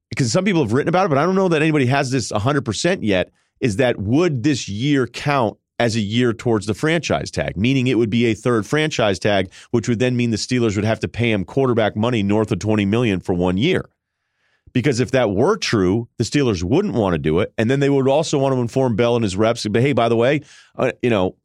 because 0.09 0.31
some 0.31 0.45
people 0.45 0.61
have 0.61 0.73
written 0.73 0.89
about 0.89 1.07
it, 1.07 1.09
but 1.09 1.17
I 1.17 1.25
don't 1.25 1.35
know 1.35 1.49
that 1.49 1.61
anybody 1.61 1.87
has 1.87 2.11
this 2.11 2.31
100% 2.31 2.99
yet. 3.01 3.31
Is 3.59 3.77
that 3.77 3.97
would 3.97 4.43
this 4.43 4.67
year 4.67 5.07
count 5.07 5.57
as 5.79 5.95
a 5.95 6.01
year 6.01 6.33
towards 6.33 6.65
the 6.65 6.73
franchise 6.73 7.31
tag, 7.31 7.57
meaning 7.57 7.87
it 7.87 7.97
would 7.97 8.09
be 8.09 8.25
a 8.25 8.33
third 8.33 8.65
franchise 8.65 9.17
tag, 9.19 9.51
which 9.71 9.87
would 9.87 9.99
then 9.99 10.15
mean 10.15 10.31
the 10.31 10.37
Steelers 10.37 10.75
would 10.75 10.85
have 10.85 10.99
to 10.99 11.07
pay 11.07 11.31
him 11.31 11.45
quarterback 11.45 11.95
money 11.95 12.21
north 12.21 12.51
of 12.51 12.59
20 12.59 12.85
million 12.85 13.19
for 13.19 13.33
one 13.33 13.57
year. 13.57 13.89
Because 14.71 14.99
if 14.99 15.11
that 15.11 15.31
were 15.31 15.55
true, 15.55 16.09
the 16.17 16.23
Steelers 16.23 16.63
wouldn't 16.63 16.93
want 16.93 17.13
to 17.13 17.19
do 17.19 17.39
it, 17.39 17.53
and 17.57 17.71
then 17.71 17.79
they 17.79 17.89
would 17.89 18.07
also 18.07 18.37
want 18.37 18.53
to 18.53 18.61
inform 18.61 18.95
Bell 18.95 19.15
and 19.15 19.23
his 19.23 19.37
reps. 19.37 19.65
But 19.67 19.81
hey, 19.81 19.93
by 19.93 20.09
the 20.09 20.15
way, 20.15 20.41
uh, 20.75 20.91
you 21.01 21.09
know, 21.09 21.35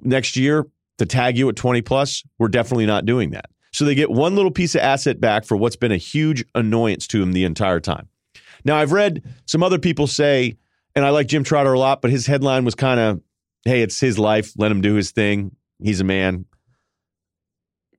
next 0.00 0.36
year 0.36 0.66
to 0.98 1.06
tag 1.06 1.36
you 1.36 1.48
at 1.48 1.56
20 1.56 1.82
plus, 1.82 2.22
we're 2.38 2.48
definitely 2.48 2.86
not 2.86 3.04
doing 3.04 3.30
that. 3.30 3.50
So 3.72 3.84
they 3.84 3.94
get 3.94 4.10
one 4.10 4.34
little 4.34 4.50
piece 4.50 4.74
of 4.74 4.80
asset 4.80 5.20
back 5.20 5.44
for 5.44 5.56
what's 5.56 5.76
been 5.76 5.92
a 5.92 5.98
huge 5.98 6.44
annoyance 6.54 7.06
to 7.08 7.22
him 7.22 7.32
the 7.32 7.44
entire 7.44 7.80
time. 7.80 8.08
Now, 8.64 8.76
I've 8.76 8.92
read 8.92 9.22
some 9.44 9.62
other 9.62 9.78
people 9.78 10.06
say, 10.06 10.56
and 10.94 11.04
I 11.04 11.10
like 11.10 11.26
Jim 11.26 11.44
Trotter 11.44 11.74
a 11.74 11.78
lot, 11.78 12.00
but 12.00 12.10
his 12.10 12.26
headline 12.26 12.64
was 12.64 12.74
kind 12.74 12.98
of, 12.98 13.20
hey, 13.64 13.82
it's 13.82 14.00
his 14.00 14.18
life. 14.18 14.52
Let 14.56 14.72
him 14.72 14.80
do 14.80 14.94
his 14.94 15.10
thing. 15.10 15.54
He's 15.78 16.00
a 16.00 16.04
man. 16.04 16.46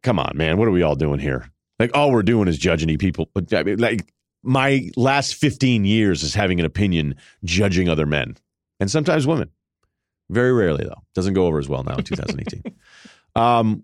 Come 0.02 0.18
on, 0.18 0.32
man. 0.36 0.58
What 0.58 0.68
are 0.68 0.72
we 0.72 0.82
all 0.82 0.96
doing 0.96 1.20
here? 1.20 1.52
Like, 1.80 1.92
all 1.96 2.12
we're 2.12 2.24
doing 2.24 2.48
is 2.48 2.58
judging 2.58 2.98
people. 2.98 3.30
Like, 3.52 4.12
my 4.44 4.90
last 4.96 5.36
15 5.36 5.86
years 5.86 6.24
is 6.24 6.34
having 6.34 6.60
an 6.60 6.66
opinion 6.66 7.16
judging 7.44 7.88
other 7.88 8.08
men 8.08 8.36
and 8.80 8.90
sometimes 8.90 9.28
women. 9.28 9.52
Very 10.30 10.52
rarely, 10.52 10.84
though. 10.84 11.02
Doesn't 11.16 11.34
go 11.34 11.46
over 11.46 11.60
as 11.60 11.70
well 11.70 11.84
now 11.84 11.96
in 11.96 12.04
2018. 12.04 12.64
um, 13.36 13.84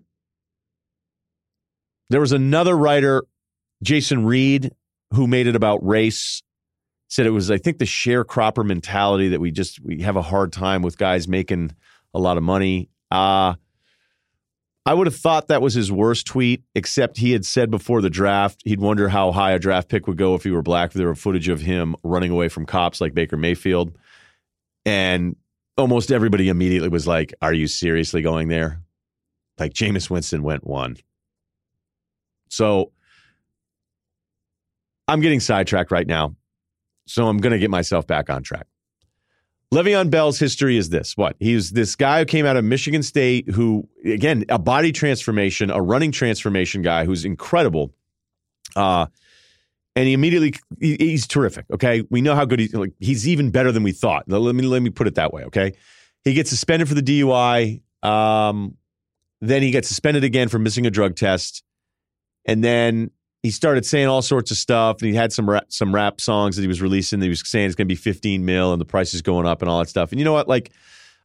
there 2.10 2.20
was 2.20 2.32
another 2.32 2.76
writer, 2.76 3.24
Jason 3.82 4.24
Reid, 4.24 4.72
who 5.12 5.26
made 5.26 5.46
it 5.46 5.56
about 5.56 5.84
race. 5.86 6.42
Said 7.08 7.26
it 7.26 7.30
was, 7.30 7.50
I 7.50 7.58
think, 7.58 7.78
the 7.78 7.84
sharecropper 7.84 8.64
mentality 8.64 9.28
that 9.28 9.40
we 9.40 9.50
just 9.50 9.80
we 9.84 10.02
have 10.02 10.16
a 10.16 10.22
hard 10.22 10.52
time 10.52 10.82
with 10.82 10.98
guys 10.98 11.28
making 11.28 11.74
a 12.12 12.18
lot 12.18 12.36
of 12.36 12.42
money. 12.42 12.88
Uh 13.10 13.54
I 14.86 14.92
would 14.92 15.06
have 15.06 15.16
thought 15.16 15.48
that 15.48 15.62
was 15.62 15.72
his 15.72 15.90
worst 15.90 16.26
tweet, 16.26 16.62
except 16.74 17.16
he 17.16 17.32
had 17.32 17.46
said 17.46 17.70
before 17.70 18.02
the 18.02 18.10
draft 18.10 18.60
he'd 18.64 18.80
wonder 18.80 19.08
how 19.08 19.32
high 19.32 19.52
a 19.52 19.58
draft 19.58 19.88
pick 19.88 20.06
would 20.06 20.18
go 20.18 20.34
if 20.34 20.44
he 20.44 20.50
were 20.50 20.62
black. 20.62 20.92
There 20.92 21.06
were 21.06 21.14
footage 21.14 21.48
of 21.48 21.62
him 21.62 21.96
running 22.02 22.30
away 22.30 22.48
from 22.48 22.66
cops 22.66 23.00
like 23.00 23.14
Baker 23.14 23.38
Mayfield. 23.38 23.96
And 24.84 25.36
almost 25.76 26.12
everybody 26.12 26.48
immediately 26.48 26.88
was 26.88 27.06
like, 27.06 27.34
Are 27.42 27.52
you 27.52 27.66
seriously 27.66 28.22
going 28.22 28.48
there? 28.48 28.80
Like 29.58 29.72
Jameis 29.72 30.10
Winston 30.10 30.42
went 30.42 30.66
one. 30.66 30.96
So 32.48 32.92
I'm 35.08 35.20
getting 35.20 35.40
sidetracked 35.40 35.90
right 35.90 36.06
now. 36.06 36.36
So 37.06 37.28
I'm 37.28 37.38
going 37.38 37.52
to 37.52 37.58
get 37.58 37.70
myself 37.70 38.06
back 38.06 38.30
on 38.30 38.42
track. 38.42 38.66
Le'Veon 39.72 40.08
Bell's 40.08 40.38
history 40.38 40.76
is 40.76 40.88
this. 40.90 41.16
What? 41.16 41.36
He's 41.40 41.72
this 41.72 41.96
guy 41.96 42.20
who 42.20 42.24
came 42.24 42.46
out 42.46 42.56
of 42.56 42.64
Michigan 42.64 43.02
State 43.02 43.50
who, 43.50 43.88
again, 44.04 44.44
a 44.48 44.58
body 44.58 44.92
transformation, 44.92 45.70
a 45.70 45.82
running 45.82 46.12
transformation 46.12 46.80
guy 46.80 47.04
who's 47.04 47.24
incredible. 47.24 47.92
Uh, 48.76 49.06
and 49.96 50.06
he 50.06 50.12
immediately 50.12 50.54
he's 50.80 51.26
terrific. 51.26 51.66
Okay, 51.72 52.04
we 52.10 52.20
know 52.20 52.34
how 52.34 52.44
good 52.44 52.58
he's. 52.58 52.74
Like, 52.74 52.92
he's 52.98 53.28
even 53.28 53.50
better 53.50 53.70
than 53.72 53.82
we 53.82 53.92
thought. 53.92 54.24
Let 54.26 54.54
me 54.54 54.62
let 54.62 54.82
me 54.82 54.90
put 54.90 55.06
it 55.06 55.14
that 55.16 55.32
way. 55.32 55.44
Okay, 55.44 55.74
he 56.24 56.34
gets 56.34 56.50
suspended 56.50 56.88
for 56.88 56.94
the 56.94 57.02
DUI. 57.02 57.80
Um, 58.02 58.76
then 59.40 59.62
he 59.62 59.70
gets 59.70 59.88
suspended 59.88 60.24
again 60.24 60.48
for 60.48 60.58
missing 60.58 60.86
a 60.86 60.90
drug 60.90 61.16
test, 61.16 61.62
and 62.44 62.62
then 62.62 63.10
he 63.44 63.50
started 63.50 63.84
saying 63.84 64.08
all 64.08 64.22
sorts 64.22 64.50
of 64.50 64.56
stuff. 64.56 65.02
And 65.02 65.10
he 65.10 65.14
had 65.14 65.30
some 65.30 65.48
rap, 65.48 65.66
some 65.68 65.94
rap 65.94 66.18
songs 66.18 66.56
that 66.56 66.62
he 66.62 66.68
was 66.68 66.80
releasing. 66.80 67.20
That 67.20 67.26
he 67.26 67.30
was 67.30 67.46
saying 67.48 67.66
it's 67.66 67.74
going 67.74 67.86
to 67.86 67.92
be 67.92 67.94
15 67.94 68.42
mil 68.44 68.72
and 68.72 68.80
the 68.80 68.86
price 68.86 69.12
is 69.12 69.20
going 69.20 69.46
up 69.46 69.60
and 69.60 69.70
all 69.70 69.80
that 69.80 69.88
stuff. 69.90 70.12
And 70.12 70.18
you 70.18 70.24
know 70.24 70.32
what? 70.32 70.48
Like, 70.48 70.72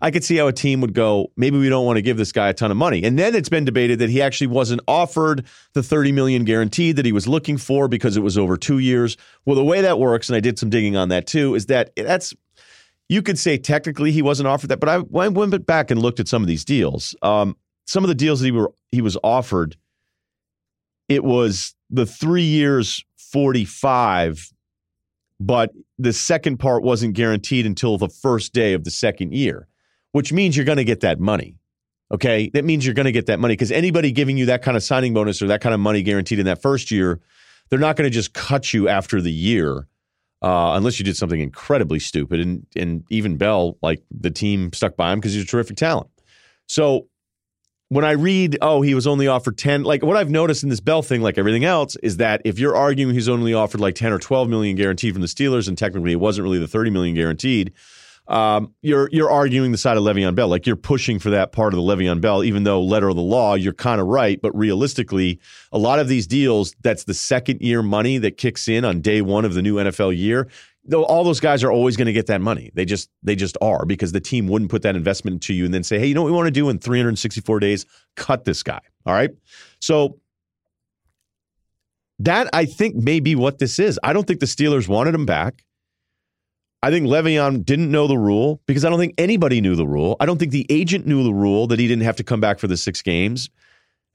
I 0.02 0.12
could 0.12 0.24
see 0.24 0.38
how 0.38 0.48
a 0.48 0.54
team 0.54 0.80
would 0.82 0.94
go, 0.94 1.32
maybe 1.36 1.58
we 1.58 1.68
don't 1.68 1.86
want 1.86 1.98
to 1.98 2.02
give 2.02 2.18
this 2.18 2.32
guy 2.32 2.50
a 2.50 2.54
ton 2.54 2.72
of 2.72 2.78
money. 2.78 3.04
And 3.04 3.20
then 3.20 3.36
it's 3.36 3.50
been 3.50 3.66
debated 3.66 4.00
that 4.00 4.10
he 4.10 4.22
actually 4.22 4.48
wasn't 4.48 4.82
offered 4.88 5.46
the 5.74 5.84
30 5.84 6.14
million 6.14 6.46
guaranteed 6.46 6.96
that 6.96 7.06
he 7.06 7.12
was 7.12 7.28
looking 7.28 7.58
for 7.58 7.88
because 7.88 8.16
it 8.16 8.22
was 8.22 8.38
over 8.38 8.56
2 8.56 8.80
years. 8.80 9.18
Well, 9.46 9.56
the 9.56 9.64
way 9.64 9.82
that 9.82 10.00
works 10.00 10.30
and 10.30 10.36
I 10.38 10.40
did 10.40 10.58
some 10.58 10.70
digging 10.70 10.96
on 10.96 11.10
that 11.10 11.28
too 11.28 11.56
is 11.56 11.66
that 11.66 11.92
that's 11.96 12.34
you 13.10 13.22
could 13.22 13.40
say 13.40 13.58
technically 13.58 14.12
he 14.12 14.22
wasn't 14.22 14.48
offered 14.48 14.68
that, 14.68 14.80
but 14.80 14.88
I 14.88 15.00
went 15.00 15.66
back 15.66 15.92
and 15.92 16.02
looked 16.02 16.20
at 16.20 16.28
some 16.28 16.44
of 16.44 16.48
these 16.48 16.64
deals. 16.64 17.16
Um, 17.24 17.58
some 17.90 18.04
of 18.04 18.08
the 18.08 18.16
deals 18.16 18.40
that 18.40 18.46
he 18.46 18.52
were 18.52 18.72
he 18.92 19.02
was 19.02 19.18
offered 19.24 19.76
it 21.08 21.24
was 21.24 21.76
the 21.90 22.06
3 22.06 22.44
years 22.44 23.04
45 23.18 24.52
but 25.40 25.72
the 25.98 26.14
second 26.14 26.58
part 26.58 26.84
wasn't 26.84 27.16
guaranteed 27.16 27.66
until 27.66 27.98
the 27.98 28.10
first 28.10 28.54
day 28.54 28.74
of 28.74 28.84
the 28.84 28.92
second 28.92 29.34
year 29.34 29.68
which 30.12 30.34
means 30.34 30.56
you're 30.56 30.66
going 30.66 30.78
to 30.78 30.84
get 30.84 31.02
that 31.02 31.20
money. 31.20 31.56
Okay. 32.12 32.50
That 32.54 32.66
means 32.66 32.86
you're 32.86 32.96
going 32.96 33.06
to 33.06 33.12
get 33.12 33.28
that 33.28 33.40
money 33.40 33.54
because 33.54 33.72
anybody 33.72 34.12
giving 34.12 34.38
you 34.38 34.48
that 34.48 34.64
kind 34.64 34.76
of 34.76 34.84
signing 34.84 35.14
bonus 35.14 35.42
or 35.42 35.48
that 35.48 35.62
kind 35.62 35.74
of 35.74 35.80
money 35.80 36.02
guaranteed 36.02 36.40
in 36.40 36.46
that 36.46 36.62
first 36.62 36.90
year, 36.90 37.20
they're 37.70 37.80
not 37.80 37.96
going 37.96 38.10
to 38.10 38.14
just 38.14 38.34
cut 38.34 38.74
you 38.74 38.88
after 38.88 39.22
the 39.22 39.32
year. 39.32 39.88
Uh, 40.42 40.72
unless 40.76 40.98
you 40.98 41.04
did 41.04 41.18
something 41.18 41.42
incredibly 41.42 42.00
stupid, 42.00 42.40
and 42.40 42.66
and 42.74 43.04
even 43.10 43.36
Bell, 43.36 43.78
like 43.82 44.02
the 44.10 44.32
team 44.32 44.72
stuck 44.72 44.96
by 44.96 45.12
him 45.12 45.20
because 45.20 45.34
he's 45.34 45.44
a 45.44 45.46
terrific 45.46 45.76
talent. 45.76 46.10
So 46.66 47.08
when 47.90 48.06
I 48.06 48.12
read, 48.12 48.58
oh, 48.62 48.82
he 48.82 48.94
was 48.94 49.08
only 49.08 49.28
offered 49.28 49.58
10, 49.58 49.84
like 49.84 50.04
what 50.04 50.16
I've 50.16 50.30
noticed 50.30 50.64
in 50.64 50.70
this 50.70 50.80
Bell 50.80 51.02
thing, 51.02 51.22
like 51.22 51.38
everything 51.38 51.66
else, 51.66 51.96
is 51.98 52.18
that 52.18 52.42
if 52.46 52.60
you're 52.60 52.76
arguing 52.76 53.14
he's 53.16 53.28
only 53.28 53.54
offered 53.54 53.82
like 53.82 53.96
10 53.96 54.14
or 54.14 54.20
12 54.20 54.48
million 54.48 54.76
guaranteed 54.76 55.14
from 55.14 55.22
the 55.22 55.28
Steelers, 55.28 55.68
and 55.68 55.78
technically 55.78 56.12
it 56.12 56.20
wasn't 56.20 56.44
really 56.44 56.60
the 56.60 56.68
30 56.68 56.92
million 56.92 57.16
guaranteed, 57.16 57.74
um, 58.30 58.76
you're 58.84 59.10
you're 59.12 59.30
arguing 59.30 59.72
the 59.72 59.78
side 59.78 59.98
of 59.98 60.04
Le'Veon 60.04 60.36
Bell, 60.36 60.48
like 60.48 60.68
you're 60.68 60.76
pushing 60.76 61.18
for 61.18 61.32
that 61.32 61.52
part 61.52 61.74
of 61.74 61.78
the 61.78 61.84
Le'Veon 61.84 62.22
Bell, 62.22 62.44
even 62.44 62.64
though 62.64 62.80
letter 62.82 63.10
of 63.10 63.16
the 63.16 63.24
law, 63.24 63.56
you're 63.56 63.74
kind 63.74 64.00
of 64.00 64.06
right. 64.06 64.40
But 64.40 64.56
realistically, 64.56 65.40
a 65.72 65.80
lot 65.80 65.98
of 65.98 66.08
these 66.08 66.28
deals, 66.28 66.76
that's 66.82 67.06
the 67.06 67.16
second 67.16 67.62
year 67.62 67.82
money 67.82 68.20
that 68.20 68.38
kicks 68.38 68.68
in 68.68 68.86
on 68.86 69.02
day 69.02 69.22
one 69.22 69.46
of 69.46 69.56
the 69.56 69.64
new 69.64 69.76
NFL 69.76 70.16
year. 70.16 70.48
Though 70.86 71.04
all 71.04 71.24
those 71.24 71.40
guys 71.40 71.64
are 71.64 71.72
always 71.72 71.98
going 71.98 72.06
to 72.06 72.14
get 72.14 72.28
that 72.28 72.40
money, 72.40 72.70
they 72.76 72.86
just 72.86 73.10
they 73.24 73.36
just 73.36 73.58
are 73.62 73.86
because 73.86 74.12
the 74.12 74.22
team 74.22 74.48
wouldn't 74.48 74.70
put 74.70 74.84
that 74.84 74.96
investment 74.96 75.34
into 75.36 75.56
you 75.56 75.66
and 75.66 75.74
then 75.74 75.84
say, 75.84 75.98
hey, 75.98 76.06
you 76.06 76.14
know 76.14 76.22
what 76.22 76.32
we 76.32 76.36
want 76.36 76.48
to 76.48 76.52
do 76.52 76.70
in 76.70 76.78
364 76.78 77.60
days? 77.60 77.86
Cut 78.16 78.46
this 78.46 78.62
guy. 78.62 78.80
All 79.08 79.14
right, 79.14 79.32
so 79.80 80.20
that 82.20 82.48
I 82.54 82.66
think 82.66 82.96
may 82.96 83.20
be 83.20 83.34
what 83.36 83.58
this 83.58 83.80
is. 83.80 84.00
I 84.04 84.14
don't 84.14 84.28
think 84.28 84.40
the 84.40 84.46
Steelers 84.46 84.88
wanted 84.88 85.16
him 85.16 85.26
back. 85.26 85.64
I 86.82 86.92
think 86.92 87.08
Le'Veon 87.08 87.66
didn't 87.66 87.92
know 87.92 88.08
the 88.08 88.18
rule 88.18 88.62
because 88.66 88.86
I 88.86 88.90
don't 88.90 89.00
think 89.00 89.16
anybody 89.18 89.60
knew 89.60 89.76
the 89.76 89.88
rule. 89.88 90.16
I 90.20 90.26
don't 90.26 90.38
think 90.38 90.52
the 90.52 90.66
agent 90.70 91.06
knew 91.06 91.24
the 91.24 91.34
rule 91.34 91.68
that 91.68 91.80
he 91.80 91.88
didn't 91.88 92.06
have 92.06 92.16
to 92.18 92.24
come 92.24 92.40
back 92.40 92.58
for 92.60 92.68
the 92.68 92.78
six 92.78 93.02
games 93.02 93.50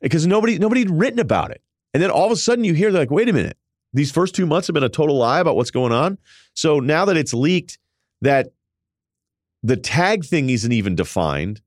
because 0.00 0.26
nobody 0.26 0.58
nobody 0.58 0.80
had 0.80 0.90
written 0.90 1.18
about 1.18 1.50
it. 1.50 1.62
And 1.92 2.02
then 2.02 2.10
all 2.10 2.26
of 2.26 2.32
a 2.32 2.36
sudden 2.36 2.64
you 2.64 2.72
hear 2.72 2.90
like, 2.90 3.10
wait 3.10 3.28
a 3.28 3.32
minute, 3.32 3.58
these 3.92 4.10
first 4.10 4.34
two 4.34 4.46
months 4.46 4.66
have 4.66 4.74
been 4.74 4.82
a 4.82 4.88
total 4.88 5.16
lie 5.16 5.40
about 5.40 5.56
what's 5.56 5.70
going 5.70 5.92
on. 5.92 6.18
So 6.54 6.80
now 6.80 7.04
that 7.04 7.16
it's 7.16 7.34
leaked 7.34 7.78
that 8.22 8.48
the 9.62 9.76
tag 9.76 10.24
thing 10.24 10.50
isn't 10.50 10.72
even 10.72 10.94
defined, 10.94 11.60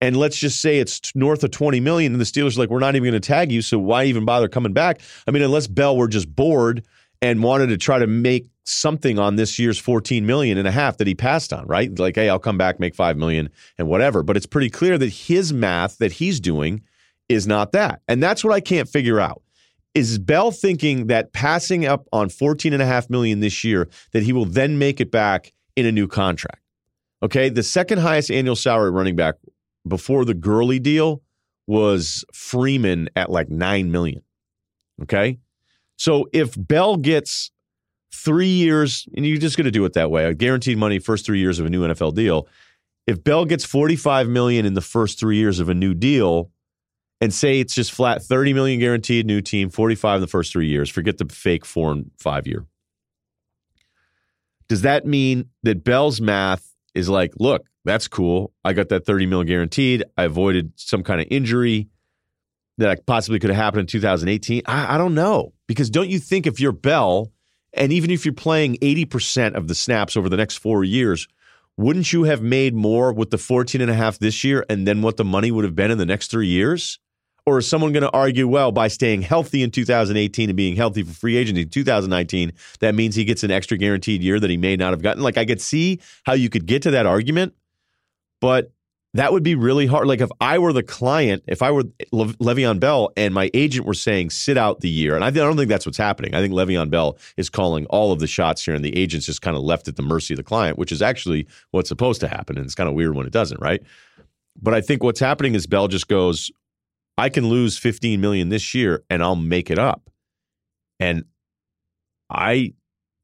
and 0.00 0.16
let's 0.16 0.36
just 0.36 0.60
say 0.60 0.78
it's 0.78 1.00
north 1.14 1.42
of 1.44 1.50
20 1.50 1.80
million, 1.80 2.12
and 2.12 2.20
the 2.20 2.24
Steelers 2.24 2.56
are 2.56 2.60
like, 2.60 2.70
we're 2.70 2.78
not 2.78 2.94
even 2.94 3.10
going 3.10 3.20
to 3.20 3.26
tag 3.26 3.50
you, 3.50 3.62
so 3.62 3.78
why 3.78 4.04
even 4.04 4.24
bother 4.24 4.48
coming 4.48 4.72
back? 4.72 5.00
I 5.26 5.30
mean, 5.30 5.42
unless 5.42 5.66
Bell 5.66 5.96
were 5.96 6.08
just 6.08 6.34
bored 6.34 6.84
and 7.20 7.42
wanted 7.42 7.68
to 7.68 7.76
try 7.76 7.98
to 7.98 8.06
make 8.06 8.48
something 8.64 9.18
on 9.18 9.36
this 9.36 9.58
year's 9.58 9.78
14 9.78 10.26
million 10.26 10.58
and 10.58 10.66
a 10.66 10.70
half 10.70 10.96
that 10.96 11.06
he 11.06 11.14
passed 11.14 11.52
on, 11.52 11.66
right? 11.66 11.96
Like, 11.98 12.16
hey, 12.16 12.28
I'll 12.28 12.38
come 12.38 12.58
back, 12.58 12.80
make 12.80 12.94
5 12.94 13.16
million 13.16 13.50
and 13.78 13.88
whatever. 13.88 14.22
But 14.22 14.36
it's 14.36 14.46
pretty 14.46 14.70
clear 14.70 14.98
that 14.98 15.10
his 15.10 15.52
math 15.52 15.98
that 15.98 16.12
he's 16.12 16.40
doing 16.40 16.82
is 17.28 17.46
not 17.46 17.72
that. 17.72 18.00
And 18.08 18.22
that's 18.22 18.42
what 18.42 18.52
I 18.52 18.60
can't 18.60 18.88
figure 18.88 19.20
out. 19.20 19.42
Is 19.94 20.18
Bell 20.18 20.50
thinking 20.50 21.06
that 21.06 21.32
passing 21.32 21.86
up 21.86 22.08
on 22.12 22.28
14 22.28 22.72
and 22.72 22.82
a 22.82 22.86
half 22.86 23.08
million 23.08 23.40
this 23.40 23.62
year 23.62 23.88
that 24.12 24.24
he 24.24 24.32
will 24.32 24.44
then 24.44 24.78
make 24.78 25.00
it 25.00 25.10
back 25.10 25.52
in 25.76 25.86
a 25.86 25.92
new 25.92 26.08
contract? 26.08 26.60
Okay, 27.22 27.48
the 27.48 27.62
second 27.62 27.98
highest 27.98 28.30
annual 28.30 28.56
salary 28.56 28.90
running 28.90 29.16
back 29.16 29.36
before 29.86 30.24
the 30.24 30.34
Gurley 30.34 30.78
deal 30.78 31.22
was 31.66 32.24
Freeman 32.32 33.08
at 33.16 33.30
like 33.30 33.48
9 33.48 33.90
million. 33.90 34.22
Okay? 35.02 35.38
So 35.96 36.28
if 36.32 36.54
Bell 36.58 36.96
gets 36.96 37.50
three 38.14 38.48
years, 38.48 39.06
and 39.16 39.26
you're 39.26 39.38
just 39.38 39.56
going 39.56 39.64
to 39.64 39.70
do 39.70 39.84
it 39.84 39.94
that 39.94 40.10
way, 40.10 40.32
guaranteed 40.34 40.78
money 40.78 40.98
first 40.98 41.26
three 41.26 41.40
years 41.40 41.58
of 41.58 41.66
a 41.66 41.70
new 41.70 41.86
NFL 41.86 42.14
deal. 42.14 42.48
If 43.06 43.22
Bell 43.22 43.44
gets 43.44 43.64
45 43.64 44.28
million 44.28 44.64
in 44.64 44.74
the 44.74 44.80
first 44.80 45.18
three 45.18 45.36
years 45.36 45.60
of 45.60 45.68
a 45.68 45.74
new 45.74 45.94
deal, 45.94 46.50
and 47.20 47.32
say 47.32 47.60
it's 47.60 47.74
just 47.74 47.92
flat 47.92 48.22
30 48.22 48.52
million 48.52 48.80
guaranteed 48.80 49.26
new 49.26 49.40
team, 49.40 49.70
45 49.70 50.16
in 50.16 50.20
the 50.20 50.26
first 50.26 50.52
three 50.52 50.68
years, 50.68 50.90
forget 50.90 51.18
the 51.18 51.26
fake 51.26 51.64
four 51.64 51.92
and 51.92 52.10
five 52.18 52.46
year. 52.46 52.66
Does 54.68 54.82
that 54.82 55.06
mean 55.06 55.50
that 55.62 55.84
Bell's 55.84 56.20
math 56.20 56.74
is 56.94 57.08
like, 57.08 57.32
look, 57.38 57.66
that's 57.84 58.08
cool. 58.08 58.52
I 58.64 58.72
got 58.72 58.88
that 58.88 59.04
30 59.04 59.26
million 59.26 59.46
guaranteed. 59.46 60.04
I 60.16 60.24
avoided 60.24 60.72
some 60.76 61.02
kind 61.02 61.20
of 61.20 61.26
injury 61.30 61.88
that 62.78 63.06
possibly 63.06 63.38
could 63.38 63.50
have 63.50 63.56
happened 63.56 63.80
in 63.80 63.86
2018. 63.86 64.62
I, 64.66 64.94
I 64.94 64.98
don't 64.98 65.14
know. 65.14 65.52
Because 65.66 65.90
don't 65.90 66.08
you 66.08 66.18
think 66.18 66.46
if 66.46 66.60
you're 66.60 66.72
Bell 66.72 67.30
and 67.76 67.92
even 67.92 68.10
if 68.10 68.24
you're 68.24 68.34
playing 68.34 68.76
80% 68.76 69.54
of 69.54 69.68
the 69.68 69.74
snaps 69.74 70.16
over 70.16 70.28
the 70.28 70.36
next 70.36 70.56
four 70.56 70.84
years, 70.84 71.28
wouldn't 71.76 72.12
you 72.12 72.24
have 72.24 72.40
made 72.42 72.74
more 72.74 73.12
with 73.12 73.30
the 73.30 73.38
14 73.38 73.80
and 73.80 73.90
a 73.90 73.94
half 73.94 74.18
this 74.18 74.44
year 74.44 74.64
and 74.68 74.86
then 74.86 75.02
what 75.02 75.16
the 75.16 75.24
money 75.24 75.50
would 75.50 75.64
have 75.64 75.74
been 75.74 75.90
in 75.90 75.98
the 75.98 76.06
next 76.06 76.30
three 76.30 76.46
years? 76.46 76.98
Or 77.46 77.58
is 77.58 77.68
someone 77.68 77.92
going 77.92 78.04
to 78.04 78.10
argue, 78.12 78.48
well, 78.48 78.72
by 78.72 78.88
staying 78.88 79.20
healthy 79.20 79.62
in 79.62 79.70
2018 79.70 80.48
and 80.48 80.56
being 80.56 80.76
healthy 80.76 81.02
for 81.02 81.12
free 81.12 81.36
agency 81.36 81.62
in 81.62 81.68
2019, 81.68 82.52
that 82.80 82.94
means 82.94 83.14
he 83.14 83.24
gets 83.24 83.42
an 83.42 83.50
extra 83.50 83.76
guaranteed 83.76 84.22
year 84.22 84.40
that 84.40 84.48
he 84.48 84.56
may 84.56 84.76
not 84.76 84.92
have 84.92 85.02
gotten? 85.02 85.22
Like, 85.22 85.36
I 85.36 85.44
could 85.44 85.60
see 85.60 86.00
how 86.24 86.32
you 86.32 86.48
could 86.48 86.64
get 86.64 86.80
to 86.82 86.90
that 86.92 87.04
argument, 87.04 87.54
but 88.40 88.72
that 89.14 89.32
would 89.32 89.44
be 89.44 89.54
really 89.54 89.86
hard. 89.86 90.08
Like 90.08 90.20
if 90.20 90.30
I 90.40 90.58
were 90.58 90.72
the 90.72 90.82
client, 90.82 91.44
if 91.46 91.62
I 91.62 91.70
were 91.70 91.84
Le- 92.10 92.34
Le'Veon 92.34 92.80
Bell 92.80 93.12
and 93.16 93.32
my 93.32 93.48
agent 93.54 93.86
were 93.86 93.94
saying 93.94 94.30
sit 94.30 94.58
out 94.58 94.80
the 94.80 94.88
year, 94.88 95.14
and 95.14 95.22
I, 95.22 95.28
I, 95.28 95.30
don't 95.30 95.56
think 95.56 95.68
that's 95.68 95.86
what's 95.86 95.98
happening. 95.98 96.34
I 96.34 96.40
think 96.40 96.52
Le'Veon 96.52 96.90
Bell 96.90 97.16
is 97.36 97.48
calling 97.48 97.86
all 97.86 98.10
of 98.10 98.18
the 98.18 98.26
shots 98.26 98.64
here, 98.64 98.74
and 98.74 98.84
the 98.84 98.96
agent's 98.96 99.26
just 99.26 99.40
kind 99.40 99.56
of 99.56 99.62
left 99.62 99.86
at 99.86 99.94
the 99.94 100.02
mercy 100.02 100.34
of 100.34 100.38
the 100.38 100.44
client, 100.44 100.78
which 100.78 100.90
is 100.90 101.00
actually 101.00 101.46
what's 101.70 101.88
supposed 101.88 102.20
to 102.22 102.28
happen. 102.28 102.56
And 102.56 102.66
it's 102.66 102.74
kind 102.74 102.88
of 102.88 102.96
weird 102.96 103.14
when 103.14 103.24
it 103.24 103.32
doesn't, 103.32 103.60
right? 103.60 103.80
But 104.60 104.74
I 104.74 104.80
think 104.80 105.04
what's 105.04 105.20
happening 105.20 105.54
is 105.54 105.66
Bell 105.68 105.86
just 105.86 106.08
goes, 106.08 106.50
I 107.16 107.28
can 107.28 107.48
lose 107.48 107.78
15 107.78 108.20
million 108.20 108.48
this 108.48 108.74
year, 108.74 109.04
and 109.08 109.22
I'll 109.22 109.36
make 109.36 109.70
it 109.70 109.78
up. 109.78 110.10
And 110.98 111.24
I 112.28 112.74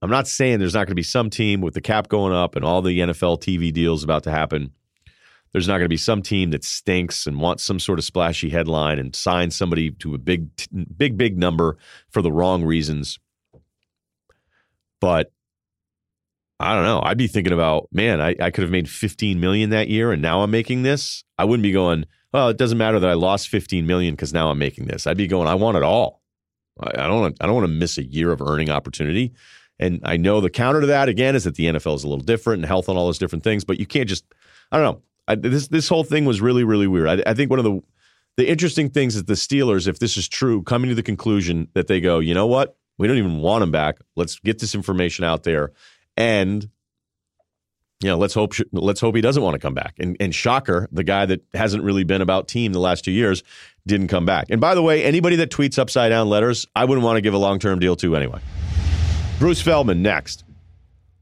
I'm 0.02 0.10
not 0.10 0.28
saying 0.28 0.60
there's 0.60 0.74
not 0.74 0.86
going 0.86 0.92
to 0.92 0.94
be 0.94 1.02
some 1.02 1.30
team 1.30 1.60
with 1.60 1.74
the 1.74 1.80
cap 1.80 2.08
going 2.08 2.32
up 2.32 2.56
and 2.56 2.64
all 2.64 2.80
the 2.80 3.00
NFL 3.00 3.40
TV 3.40 3.72
deals 3.72 4.02
about 4.02 4.22
to 4.22 4.30
happen 4.30 4.72
there's 5.52 5.66
not 5.66 5.74
going 5.74 5.84
to 5.84 5.88
be 5.88 5.96
some 5.96 6.22
team 6.22 6.50
that 6.50 6.64
stinks 6.64 7.26
and 7.26 7.40
wants 7.40 7.64
some 7.64 7.80
sort 7.80 7.98
of 7.98 8.04
splashy 8.04 8.50
headline 8.50 8.98
and 8.98 9.14
signs 9.14 9.56
somebody 9.56 9.90
to 9.90 10.14
a 10.14 10.18
big, 10.18 10.48
big, 10.96 11.16
big 11.16 11.36
number 11.36 11.76
for 12.08 12.22
the 12.22 12.32
wrong 12.32 12.64
reasons. 12.64 13.18
But 15.00 15.32
I 16.60 16.74
don't 16.74 16.84
know. 16.84 17.00
I'd 17.02 17.18
be 17.18 17.26
thinking 17.26 17.52
about, 17.52 17.88
man, 17.90 18.20
I, 18.20 18.36
I 18.38 18.50
could 18.50 18.62
have 18.62 18.70
made 18.70 18.88
15 18.88 19.40
million 19.40 19.70
that 19.70 19.88
year 19.88 20.12
and 20.12 20.20
now 20.22 20.42
I'm 20.42 20.50
making 20.50 20.82
this. 20.82 21.24
I 21.38 21.44
wouldn't 21.44 21.62
be 21.62 21.72
going, 21.72 22.04
well, 22.32 22.48
it 22.48 22.58
doesn't 22.58 22.78
matter 22.78 23.00
that 23.00 23.10
I 23.10 23.14
lost 23.14 23.48
15 23.48 23.86
million 23.86 24.14
because 24.14 24.32
now 24.32 24.50
I'm 24.50 24.58
making 24.58 24.86
this. 24.86 25.06
I'd 25.06 25.16
be 25.16 25.26
going, 25.26 25.48
I 25.48 25.54
want 25.54 25.78
it 25.78 25.82
all. 25.82 26.22
I, 26.78 27.04
I 27.04 27.06
don't 27.08 27.36
I 27.40 27.46
don't 27.46 27.54
want 27.54 27.66
to 27.66 27.72
miss 27.72 27.98
a 27.98 28.04
year 28.04 28.30
of 28.30 28.40
earning 28.40 28.70
opportunity. 28.70 29.32
And 29.78 30.00
I 30.04 30.18
know 30.18 30.42
the 30.42 30.50
counter 30.50 30.82
to 30.82 30.86
that 30.88 31.08
again 31.08 31.34
is 31.34 31.44
that 31.44 31.54
the 31.54 31.64
NFL 31.64 31.96
is 31.96 32.04
a 32.04 32.08
little 32.08 32.24
different 32.24 32.60
and 32.60 32.66
health 32.66 32.88
and 32.88 32.98
all 32.98 33.06
those 33.06 33.18
different 33.18 33.42
things, 33.42 33.64
but 33.64 33.80
you 33.80 33.86
can't 33.86 34.08
just 34.08 34.24
I 34.70 34.76
don't 34.76 34.84
know. 34.84 35.02
I, 35.30 35.34
this 35.36 35.68
this 35.68 35.88
whole 35.88 36.04
thing 36.04 36.24
was 36.24 36.40
really 36.40 36.64
really 36.64 36.86
weird. 36.86 37.08
I, 37.08 37.30
I 37.30 37.34
think 37.34 37.50
one 37.50 37.58
of 37.58 37.64
the 37.64 37.80
the 38.36 38.48
interesting 38.48 38.90
things 38.90 39.16
is 39.16 39.24
the 39.24 39.34
Steelers, 39.34 39.86
if 39.86 39.98
this 39.98 40.16
is 40.16 40.28
true, 40.28 40.62
coming 40.62 40.88
to 40.88 40.94
the 40.94 41.02
conclusion 41.02 41.68
that 41.74 41.86
they 41.86 42.00
go, 42.00 42.18
you 42.20 42.34
know 42.34 42.46
what, 42.46 42.76
we 42.98 43.06
don't 43.06 43.18
even 43.18 43.38
want 43.38 43.62
him 43.62 43.70
back. 43.70 43.98
Let's 44.16 44.38
get 44.38 44.58
this 44.58 44.74
information 44.74 45.24
out 45.24 45.42
there, 45.42 45.72
and 46.16 46.68
you 48.00 48.08
know, 48.08 48.16
let's 48.16 48.34
hope 48.34 48.54
let's 48.72 49.00
hope 49.00 49.14
he 49.14 49.20
doesn't 49.20 49.42
want 49.42 49.54
to 49.54 49.58
come 49.58 49.74
back. 49.74 49.94
And 49.98 50.16
and 50.20 50.34
shocker, 50.34 50.88
the 50.90 51.04
guy 51.04 51.26
that 51.26 51.42
hasn't 51.54 51.84
really 51.84 52.04
been 52.04 52.22
about 52.22 52.48
team 52.48 52.72
the 52.72 52.80
last 52.80 53.04
two 53.04 53.12
years 53.12 53.42
didn't 53.86 54.08
come 54.08 54.26
back. 54.26 54.46
And 54.50 54.60
by 54.60 54.74
the 54.74 54.82
way, 54.82 55.04
anybody 55.04 55.36
that 55.36 55.50
tweets 55.50 55.78
upside 55.78 56.10
down 56.10 56.28
letters, 56.28 56.66
I 56.74 56.86
wouldn't 56.86 57.04
want 57.04 57.18
to 57.18 57.20
give 57.20 57.34
a 57.34 57.38
long 57.38 57.58
term 57.58 57.78
deal 57.78 57.96
to 57.96 58.16
anyway. 58.16 58.40
Bruce 59.38 59.60
Feldman 59.60 60.02
next. 60.02 60.44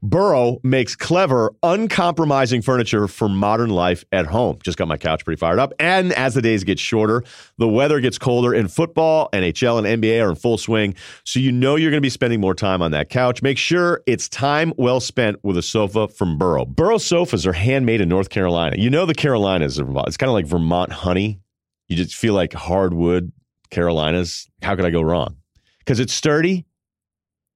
Burrow 0.01 0.59
makes 0.63 0.95
clever, 0.95 1.53
uncompromising 1.61 2.61
furniture 2.61 3.07
for 3.07 3.27
modern 3.27 3.69
life 3.69 4.05
at 4.11 4.25
home. 4.25 4.57
Just 4.63 4.77
got 4.77 4.87
my 4.87 4.97
couch 4.97 5.25
pretty 5.25 5.39
fired 5.39 5.59
up. 5.59 5.73
And 5.79 6.13
as 6.13 6.33
the 6.33 6.41
days 6.41 6.63
get 6.63 6.79
shorter, 6.79 7.23
the 7.57 7.67
weather 7.67 7.99
gets 7.99 8.17
colder 8.17 8.53
in 8.53 8.67
football, 8.67 9.29
NHL, 9.33 9.83
and 9.83 10.01
NBA 10.01 10.25
are 10.25 10.29
in 10.29 10.35
full 10.35 10.57
swing. 10.57 10.95
So 11.25 11.39
you 11.39 11.51
know 11.51 11.75
you're 11.75 11.91
going 11.91 12.01
to 12.01 12.05
be 12.05 12.09
spending 12.09 12.39
more 12.39 12.55
time 12.55 12.81
on 12.81 12.91
that 12.91 13.09
couch. 13.09 13.41
Make 13.41 13.57
sure 13.57 14.01
it's 14.05 14.29
time 14.29 14.73
well 14.77 14.99
spent 14.99 15.43
with 15.43 15.57
a 15.57 15.61
sofa 15.61 16.07
from 16.07 16.37
Burrow. 16.37 16.65
Burrow 16.65 16.97
sofas 16.97 17.45
are 17.45 17.53
handmade 17.53 18.01
in 18.01 18.07
North 18.09 18.29
Carolina. 18.29 18.77
You 18.77 18.89
know 18.89 19.05
the 19.05 19.13
Carolinas 19.13 19.79
are 19.79 19.85
involved. 19.85 20.07
It's 20.07 20.17
kind 20.17 20.29
of 20.29 20.33
like 20.33 20.45
Vermont 20.45 20.91
honey. 20.91 21.41
You 21.87 21.97
just 21.97 22.15
feel 22.15 22.33
like 22.33 22.53
hardwood 22.53 23.31
Carolinas. 23.69 24.47
How 24.61 24.75
could 24.75 24.85
I 24.85 24.91
go 24.91 25.01
wrong? 25.01 25.35
Because 25.79 25.99
it's 25.99 26.13
sturdy, 26.13 26.65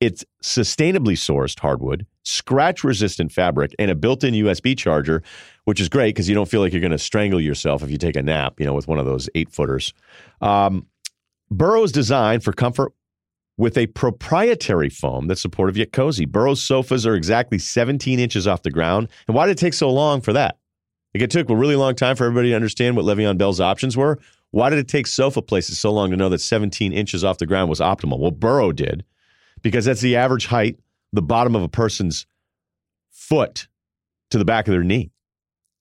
it's 0.04 0.26
sustainably 0.42 1.16
sourced 1.16 1.60
hardwood 1.60 2.06
scratch 2.24 2.84
resistant 2.84 3.32
fabric, 3.32 3.76
and 3.78 3.92
a 3.92 3.96
built 3.96 4.24
in 4.24 4.34
USB 4.34 4.78
charger, 4.78 5.22
which 5.66 5.80
is 5.80 5.90
great 5.90 6.16
because 6.16 6.28
you 6.28 6.36
don't 6.36 6.50
feel 6.50 6.62
like 6.62 6.74
you're 6.74 6.82
going 6.82 6.92
to 6.92 6.98
strangle 6.98 7.40
yourself 7.40 7.84
if 7.84 7.92
you 7.92 7.98
take 7.98 8.16
a 8.16 8.24
nap, 8.24 8.60
you 8.60 8.66
know, 8.66 8.74
with 8.74 8.88
one 8.88 9.00
of 9.00 9.06
those 9.06 9.30
eight 9.36 9.52
footers. 9.52 9.94
Um, 10.42 10.88
Burrow's 11.52 11.92
designed 11.92 12.44
for 12.44 12.54
comfort 12.54 12.94
with 13.58 13.78
a 13.78 13.86
proprietary 13.88 14.90
foam 14.90 15.28
that's 15.28 15.42
supportive 15.42 15.78
yet 15.78 15.92
cozy. 15.92 16.26
Burrow's 16.26 16.64
sofas 16.64 17.06
are 17.06 17.14
exactly 17.14 17.60
17 17.60 18.20
inches 18.20 18.48
off 18.48 18.64
the 18.64 18.72
ground. 18.72 19.10
And 19.28 19.36
why 19.36 19.46
did 19.46 19.54
it 19.54 19.60
take 19.60 19.74
so 19.74 19.92
long 19.92 20.22
for 20.22 20.34
that? 20.34 20.58
Like 21.14 21.22
it 21.22 21.30
took 21.30 21.50
a 21.50 21.56
really 21.56 21.76
long 21.76 21.94
time 21.94 22.16
for 22.16 22.26
everybody 22.26 22.50
to 22.50 22.56
understand 22.56 22.96
what 22.96 23.06
Le'Veon 23.06 23.38
Bell's 23.38 23.60
options 23.60 23.96
were. 23.96 24.18
Why 24.50 24.72
did 24.72 24.80
it 24.80 24.88
take 24.88 25.06
sofa 25.06 25.44
places 25.44 25.78
so 25.78 25.92
long 25.92 26.10
to 26.10 26.18
know 26.18 26.30
that 26.30 26.40
17 26.40 26.94
inches 26.94 27.24
off 27.24 27.38
the 27.38 27.46
ground 27.46 27.70
was 27.70 27.80
optimal? 27.80 28.18
Well, 28.18 28.32
Burrow 28.32 28.72
did 28.72 29.04
because 29.64 29.86
that's 29.86 30.02
the 30.02 30.16
average 30.16 30.46
height 30.46 30.78
the 31.14 31.22
bottom 31.22 31.56
of 31.56 31.64
a 31.64 31.70
person's 31.70 32.26
foot 33.12 33.68
to 34.32 34.38
the 34.38 34.46
back 34.46 34.68
of 34.68 34.72
their 34.72 34.84
knee. 34.84 35.12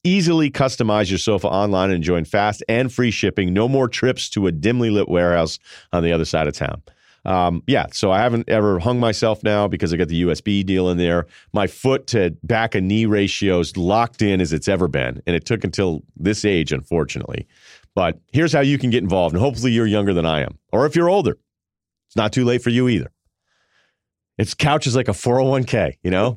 Easily 0.04 0.50
customize 0.50 1.10
your 1.10 1.18
sofa 1.18 1.48
online 1.48 1.90
and 1.90 2.02
join 2.02 2.24
fast 2.24 2.62
and 2.68 2.92
free 2.92 3.10
shipping. 3.10 3.52
No 3.52 3.68
more 3.68 3.88
trips 3.88 4.28
to 4.30 4.46
a 4.46 4.52
dimly 4.52 4.90
lit 4.90 5.08
warehouse 5.08 5.58
on 5.92 6.02
the 6.02 6.12
other 6.12 6.24
side 6.24 6.48
of 6.48 6.54
town. 6.54 6.82
Um, 7.24 7.62
yeah, 7.68 7.86
so 7.92 8.10
I 8.10 8.18
haven't 8.18 8.48
ever 8.48 8.80
hung 8.80 8.98
myself 8.98 9.44
now 9.44 9.68
because 9.68 9.94
I 9.94 9.96
got 9.96 10.08
the 10.08 10.24
USB 10.24 10.66
deal 10.66 10.90
in 10.90 10.98
there. 10.98 11.26
My 11.52 11.68
foot 11.68 12.08
to 12.08 12.36
back 12.42 12.74
and 12.74 12.88
knee 12.88 13.06
ratio 13.06 13.60
is 13.60 13.76
locked 13.76 14.22
in 14.22 14.40
as 14.40 14.52
it's 14.52 14.66
ever 14.66 14.88
been, 14.88 15.22
and 15.24 15.36
it 15.36 15.44
took 15.44 15.62
until 15.62 16.02
this 16.16 16.44
age, 16.44 16.72
unfortunately. 16.72 17.46
But 17.94 18.18
here's 18.32 18.52
how 18.52 18.60
you 18.60 18.76
can 18.76 18.90
get 18.90 19.04
involved, 19.04 19.34
and 19.34 19.42
hopefully 19.42 19.70
you're 19.70 19.86
younger 19.86 20.12
than 20.12 20.26
I 20.26 20.40
am, 20.40 20.58
or 20.72 20.84
if 20.84 20.96
you're 20.96 21.08
older, 21.08 21.38
it's 22.08 22.16
not 22.16 22.32
too 22.32 22.44
late 22.44 22.62
for 22.62 22.70
you 22.70 22.88
either. 22.88 23.12
Its 24.42 24.54
couch 24.54 24.88
is 24.88 24.96
like 24.96 25.06
a 25.06 25.12
401k, 25.12 25.98
you 26.02 26.10
know? 26.10 26.36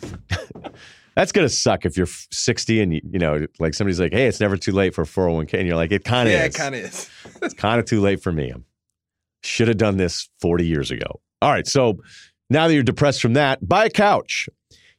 That's 1.16 1.32
going 1.32 1.44
to 1.44 1.52
suck 1.52 1.84
if 1.84 1.96
you're 1.96 2.06
60 2.06 2.80
and, 2.80 2.94
you, 2.94 3.00
you 3.10 3.18
know, 3.18 3.48
like 3.58 3.74
somebody's 3.74 3.98
like, 3.98 4.12
hey, 4.12 4.28
it's 4.28 4.38
never 4.38 4.56
too 4.56 4.70
late 4.70 4.94
for 4.94 5.02
a 5.02 5.06
401k. 5.06 5.54
And 5.54 5.66
you're 5.66 5.74
like, 5.74 5.90
it 5.90 6.04
kind 6.04 6.28
of 6.28 6.32
yeah, 6.32 6.44
is. 6.44 6.56
Yeah, 6.56 6.66
it 6.66 6.70
kind 6.70 6.74
of 6.76 6.80
is. 6.82 7.10
it's 7.42 7.54
kind 7.54 7.80
of 7.80 7.86
too 7.86 8.00
late 8.00 8.22
for 8.22 8.30
me. 8.30 8.52
I 8.52 8.58
should 9.42 9.66
have 9.66 9.76
done 9.76 9.96
this 9.96 10.28
40 10.40 10.64
years 10.64 10.92
ago. 10.92 11.20
All 11.42 11.50
right. 11.50 11.66
So 11.66 11.98
now 12.48 12.68
that 12.68 12.74
you're 12.74 12.84
depressed 12.84 13.20
from 13.20 13.32
that, 13.32 13.66
buy 13.68 13.86
a 13.86 13.90
couch. 13.90 14.48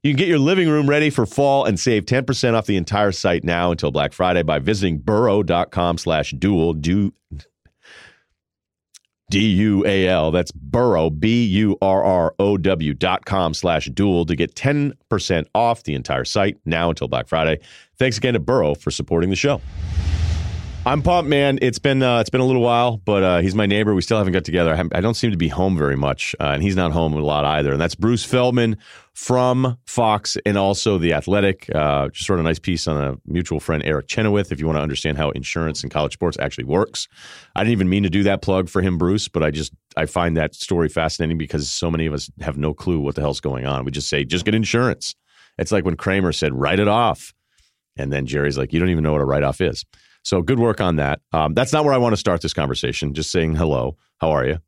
You 0.04 0.12
can 0.12 0.18
get 0.18 0.28
your 0.28 0.40
living 0.40 0.68
room 0.68 0.90
ready 0.90 1.12
for 1.12 1.26
fall 1.26 1.64
and 1.64 1.80
save 1.80 2.08
10% 2.08 2.56
off 2.56 2.66
the 2.66 2.76
entire 2.76 3.14
site 3.14 3.46
now 3.46 3.72
until 3.72 3.92
Black 3.92 4.12
Friday 4.12 4.44
by 4.44 4.60
visiting 4.60 4.98
burrow.com 4.98 5.98
slash 5.98 6.32
dual. 6.32 6.74
Do 6.74 7.14
D 9.32 9.40
U 9.40 9.86
A 9.88 10.08
L. 10.10 10.30
That's 10.30 10.52
Burrow, 10.52 11.10
B 11.10 11.46
U 11.46 11.78
R 11.82 12.04
R 12.04 12.36
O 12.38 12.58
W 12.58 12.94
dot 12.94 13.26
com 13.26 13.54
slash 13.54 13.88
dual 13.88 14.26
to 14.26 14.36
get 14.36 14.54
10% 14.56 15.46
off 15.56 15.84
the 15.84 15.96
entire 15.96 16.26
site 16.26 16.58
now 16.66 16.90
until 16.90 17.08
Black 17.08 17.28
Friday. 17.28 17.60
Thanks 17.98 18.18
again 18.18 18.34
to 18.34 18.40
Burrow 18.40 18.76
for 18.76 18.92
supporting 18.92 19.30
the 19.30 19.36
show. 19.36 19.62
I'm 20.84 21.04
pumped, 21.04 21.30
man. 21.30 21.60
It's 21.62 21.78
been 21.78 22.02
uh, 22.02 22.22
it's 22.22 22.32
been 22.32 22.42
a 22.42 22.46
little 22.46 22.64
while, 22.64 22.98
but 22.98 23.22
uh, 23.22 23.40
he's 23.42 23.54
my 23.54 23.68
neighbor. 23.68 23.94
We 23.94 24.02
still 24.02 24.18
haven't 24.18 24.34
got 24.34 24.46
together. 24.46 24.74
I, 24.74 24.98
I 24.98 25.02
don't 25.02 25.14
seem 25.14 25.30
to 25.30 25.38
be 25.38 25.48
home 25.48 25.78
very 25.78 25.96
much, 25.96 26.36
uh, 26.40 26.46
and 26.46 26.64
he's 26.64 26.76
not 26.76 26.92
home 26.92 27.14
a 27.14 27.20
lot 27.20 27.46
either. 27.46 27.72
And 27.72 27.80
that's 27.80 27.94
Bruce 27.94 28.26
Feldman 28.26 28.78
from 29.14 29.78
Fox 29.86 30.38
and 30.44 30.58
also 30.58 30.98
the 30.98 31.14
Athletic. 31.14 31.70
Uh, 31.74 32.10
just 32.10 32.28
wrote 32.32 32.40
a 32.40 32.44
nice 32.44 32.58
piece 32.58 32.88
on 32.88 33.00
a 33.00 33.16
mutual 33.28 33.60
friend, 33.60 33.84
Eric 33.86 34.08
Chenoweth. 34.08 34.52
If 34.52 34.60
you 34.60 34.66
want 34.66 34.78
to 34.78 34.82
understand 34.82 35.20
how 35.20 35.30
insurance 35.30 35.84
in 35.84 35.92
college 35.92 36.14
sports 36.14 36.36
actually 36.40 36.64
works, 36.64 37.08
I 37.56 37.64
didn't 37.64 37.74
even 37.74 37.90
mean 37.90 38.02
to 38.02 38.10
do 38.10 38.24
that 38.24 38.42
plug 38.42 38.68
for 38.68 38.82
him, 38.82 38.98
Bruce, 38.98 39.28
but 39.28 39.44
I 39.44 39.52
just 39.52 39.74
I 39.96 40.08
find 40.08 40.36
that 40.38 40.56
story 40.56 40.90
fascinating 40.90 41.38
because 41.38 41.70
so 41.70 41.92
many 41.92 42.08
of 42.08 42.14
us 42.14 42.32
have 42.40 42.58
no 42.58 42.74
clue 42.74 43.00
what 43.00 43.14
the 43.14 43.22
hell's 43.22 43.40
going 43.40 43.68
on. 43.68 43.86
We 43.86 43.92
just 43.92 44.10
say 44.10 44.26
just 44.26 44.46
get 44.46 44.56
insurance. 44.56 45.14
It's 45.60 45.72
like 45.72 45.86
when 45.86 45.96
Kramer 45.96 46.32
said 46.32 46.56
write 46.56 46.80
it 46.80 46.88
off, 46.88 47.36
and 47.98 48.12
then 48.12 48.26
Jerry's 48.26 48.58
like, 48.58 48.74
you 48.74 48.80
don't 48.80 48.90
even 48.90 49.04
know 49.04 49.12
what 49.12 49.22
a 49.22 49.26
write 49.26 49.44
off 49.44 49.62
is. 49.62 49.86
So 50.24 50.42
good 50.42 50.60
work 50.60 50.82
on 50.82 50.98
that. 50.98 51.22
Um, 51.34 51.54
that's 51.54 51.74
not 51.74 51.86
where 51.86 51.94
I 51.94 51.98
want 51.98 52.14
to 52.14 52.18
start 52.18 52.42
this 52.42 52.54
conversation. 52.54 53.14
Just 53.14 53.32
saying 53.32 53.56
hello. 53.56 53.98
How 54.20 54.32
are 54.32 54.46
you? 54.46 54.60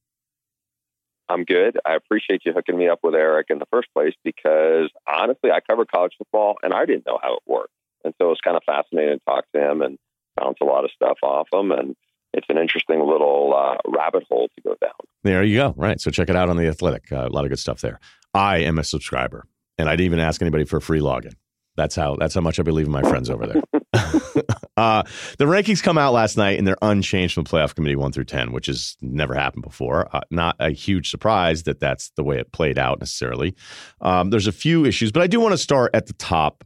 I'm 1.30 1.44
good. 1.44 1.80
I 1.86 1.96
appreciate 1.96 2.42
you 2.46 2.54
hooking 2.54 2.78
me 2.78 2.90
up 2.90 3.00
with 3.04 3.16
Eric 3.16 3.48
in 3.50 3.60
the 3.60 3.66
first 3.72 3.88
place 3.94 4.14
because 4.24 4.90
honestly, 5.08 5.52
I 5.52 5.60
covered 5.62 5.92
college 5.92 6.14
football 6.18 6.56
and 6.64 6.74
I 6.74 6.86
didn't 6.86 7.06
know 7.06 7.20
how 7.22 7.36
it 7.36 7.44
worked. 7.46 7.74
And 8.04 8.14
so 8.18 8.28
it 8.28 8.30
was 8.30 8.42
kind 8.44 8.58
of 8.58 8.64
fascinating 8.66 9.20
to 9.20 9.26
talk 9.26 9.46
to 9.56 9.72
him 9.72 9.82
and 9.82 9.98
bounce 10.36 10.58
a 10.62 10.66
lot 10.66 10.84
of 10.84 10.92
stuff 10.92 11.18
off 11.24 11.48
him. 11.54 11.72
And 11.72 11.96
it's 12.34 12.48
an 12.50 12.58
interesting 12.58 13.00
little 13.00 13.54
uh, 13.56 13.78
rabbit 13.88 14.24
hole 14.30 14.50
to 14.56 14.62
go 14.62 14.76
down. 14.82 14.92
There 15.24 15.44
you 15.44 15.56
go. 15.56 15.74
Right. 15.78 16.02
So 16.02 16.12
check 16.12 16.30
it 16.30 16.36
out 16.36 16.50
on 16.50 16.58
The 16.58 16.68
Athletic. 16.68 17.12
Uh, 17.12 17.28
a 17.28 17.30
lot 17.30 17.46
of 17.46 17.50
good 17.50 17.60
stuff 17.60 17.80
there. 17.82 18.00
I 18.34 18.58
am 18.58 18.78
a 18.78 18.84
subscriber 18.84 19.46
and 19.78 19.88
I 19.88 19.94
didn't 19.94 20.06
even 20.06 20.20
ask 20.20 20.42
anybody 20.42 20.66
for 20.66 20.78
a 20.78 20.82
free 20.82 21.00
login. 21.00 21.34
That's 21.76 21.96
how 21.96 22.16
that's 22.18 22.36
how 22.36 22.42
much 22.42 22.60
I 22.60 22.64
believe 22.64 22.86
in 22.86 22.92
my 22.92 23.02
friends 23.02 23.30
over 23.30 23.48
there. 23.48 23.64
uh, 24.78 25.04
the 25.38 25.46
rankings 25.46 25.84
come 25.84 25.98
out 25.98 26.14
last 26.14 26.36
night 26.36 26.58
and 26.58 26.68
they're 26.68 26.78
unchanged 26.82 27.36
from 27.36 27.44
playoff 27.44 27.76
committee 27.76 27.96
one 27.96 28.12
through 28.12 28.26
ten, 28.26 28.52
which 28.52 28.66
has 28.66 28.98
never 29.02 29.34
happened 29.34 29.64
before. 29.64 30.14
Uh, 30.16 30.22
not 30.32 30.56
a 30.60 30.72
huge 30.72 31.10
surprise 31.10 31.64
that 31.64 31.80
that's 31.80 32.10
the 32.16 32.24
way 32.24 32.40
it 32.40 32.52
played 32.52 32.78
out 32.78 33.00
necessarily. 33.00 33.56
Um, 34.02 34.30
there's 34.30 34.48
a 34.48 34.52
few 34.52 34.86
issues, 34.86 35.12
but 35.12 35.22
I 35.22 35.28
do 35.28 35.40
want 35.40 35.54
to 35.54 35.58
start 35.58 35.92
at 35.94 36.08
the 36.08 36.14
top. 36.14 36.64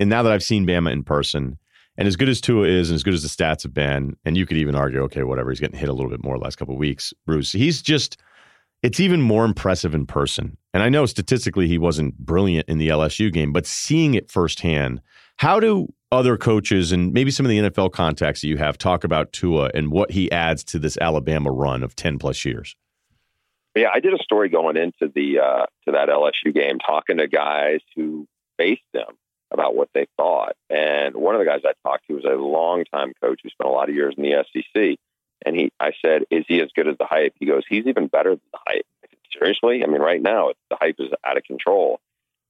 And 0.00 0.10
now 0.10 0.22
that 0.22 0.32
I've 0.32 0.42
seen 0.42 0.66
Bama 0.66 0.90
in 0.92 1.04
person, 1.04 1.58
and 1.96 2.08
as 2.08 2.16
good 2.16 2.28
as 2.28 2.40
Tua 2.40 2.66
is, 2.66 2.90
and 2.90 2.96
as 2.96 3.02
good 3.02 3.14
as 3.14 3.22
the 3.22 3.28
stats 3.28 3.62
have 3.62 3.74
been, 3.74 4.16
and 4.24 4.36
you 4.36 4.46
could 4.46 4.56
even 4.56 4.74
argue, 4.74 5.02
okay, 5.02 5.22
whatever, 5.22 5.50
he's 5.50 5.60
getting 5.60 5.78
hit 5.78 5.88
a 5.88 5.92
little 5.92 6.10
bit 6.10 6.24
more 6.24 6.38
last 6.38 6.56
couple 6.56 6.76
weeks. 6.76 7.12
Bruce, 7.26 7.52
he's 7.52 7.82
just 7.82 8.20
it's 8.84 9.00
even 9.00 9.22
more 9.22 9.46
impressive 9.46 9.94
in 9.94 10.04
person. 10.04 10.58
And 10.74 10.82
I 10.82 10.90
know 10.90 11.06
statistically 11.06 11.68
he 11.68 11.78
wasn't 11.78 12.18
brilliant 12.18 12.68
in 12.68 12.76
the 12.76 12.88
LSU 12.88 13.32
game, 13.32 13.50
but 13.50 13.66
seeing 13.66 14.12
it 14.12 14.30
firsthand, 14.30 15.00
how 15.36 15.58
do 15.58 15.88
other 16.14 16.36
coaches 16.36 16.92
and 16.92 17.12
maybe 17.12 17.30
some 17.30 17.44
of 17.44 17.50
the 17.50 17.58
NFL 17.58 17.92
contacts 17.92 18.40
that 18.40 18.48
you 18.48 18.56
have 18.56 18.78
talk 18.78 19.04
about 19.04 19.32
Tua 19.32 19.70
and 19.74 19.90
what 19.90 20.12
he 20.12 20.30
adds 20.30 20.64
to 20.64 20.78
this 20.78 20.96
Alabama 21.00 21.50
run 21.50 21.82
of 21.82 21.94
10 21.96 22.18
plus 22.18 22.44
years? 22.44 22.76
Yeah, 23.74 23.88
I 23.92 24.00
did 24.00 24.14
a 24.14 24.22
story 24.22 24.48
going 24.48 24.76
into 24.76 25.12
the 25.12 25.40
uh, 25.40 25.66
to 25.84 25.92
that 25.92 26.08
LSU 26.08 26.54
game, 26.54 26.78
talking 26.78 27.18
to 27.18 27.26
guys 27.26 27.80
who 27.96 28.26
faced 28.56 28.82
them 28.92 29.16
about 29.50 29.74
what 29.74 29.88
they 29.94 30.06
thought. 30.16 30.54
And 30.70 31.14
one 31.16 31.34
of 31.34 31.40
the 31.40 31.44
guys 31.44 31.60
I 31.64 31.72
talked 31.86 32.06
to 32.08 32.14
was 32.14 32.24
a 32.24 32.36
longtime 32.36 33.12
coach 33.20 33.40
who 33.42 33.50
spent 33.50 33.68
a 33.68 33.72
lot 33.72 33.88
of 33.88 33.94
years 33.94 34.14
in 34.16 34.22
the 34.22 34.44
SEC. 34.52 34.98
And 35.46 35.56
he, 35.56 35.70
I 35.80 35.92
said, 36.04 36.22
is 36.30 36.44
he 36.48 36.60
as 36.60 36.70
good 36.74 36.88
as 36.88 36.96
the 36.98 37.06
hype? 37.06 37.34
He 37.38 37.46
goes, 37.46 37.62
he's 37.68 37.86
even 37.86 38.06
better 38.06 38.30
than 38.30 38.40
the 38.52 38.58
hype. 38.66 38.86
Seriously? 39.36 39.82
I 39.82 39.88
mean, 39.88 40.00
right 40.00 40.22
now 40.22 40.52
the 40.70 40.76
hype 40.80 40.96
is 40.98 41.10
out 41.24 41.36
of 41.36 41.42
control. 41.42 42.00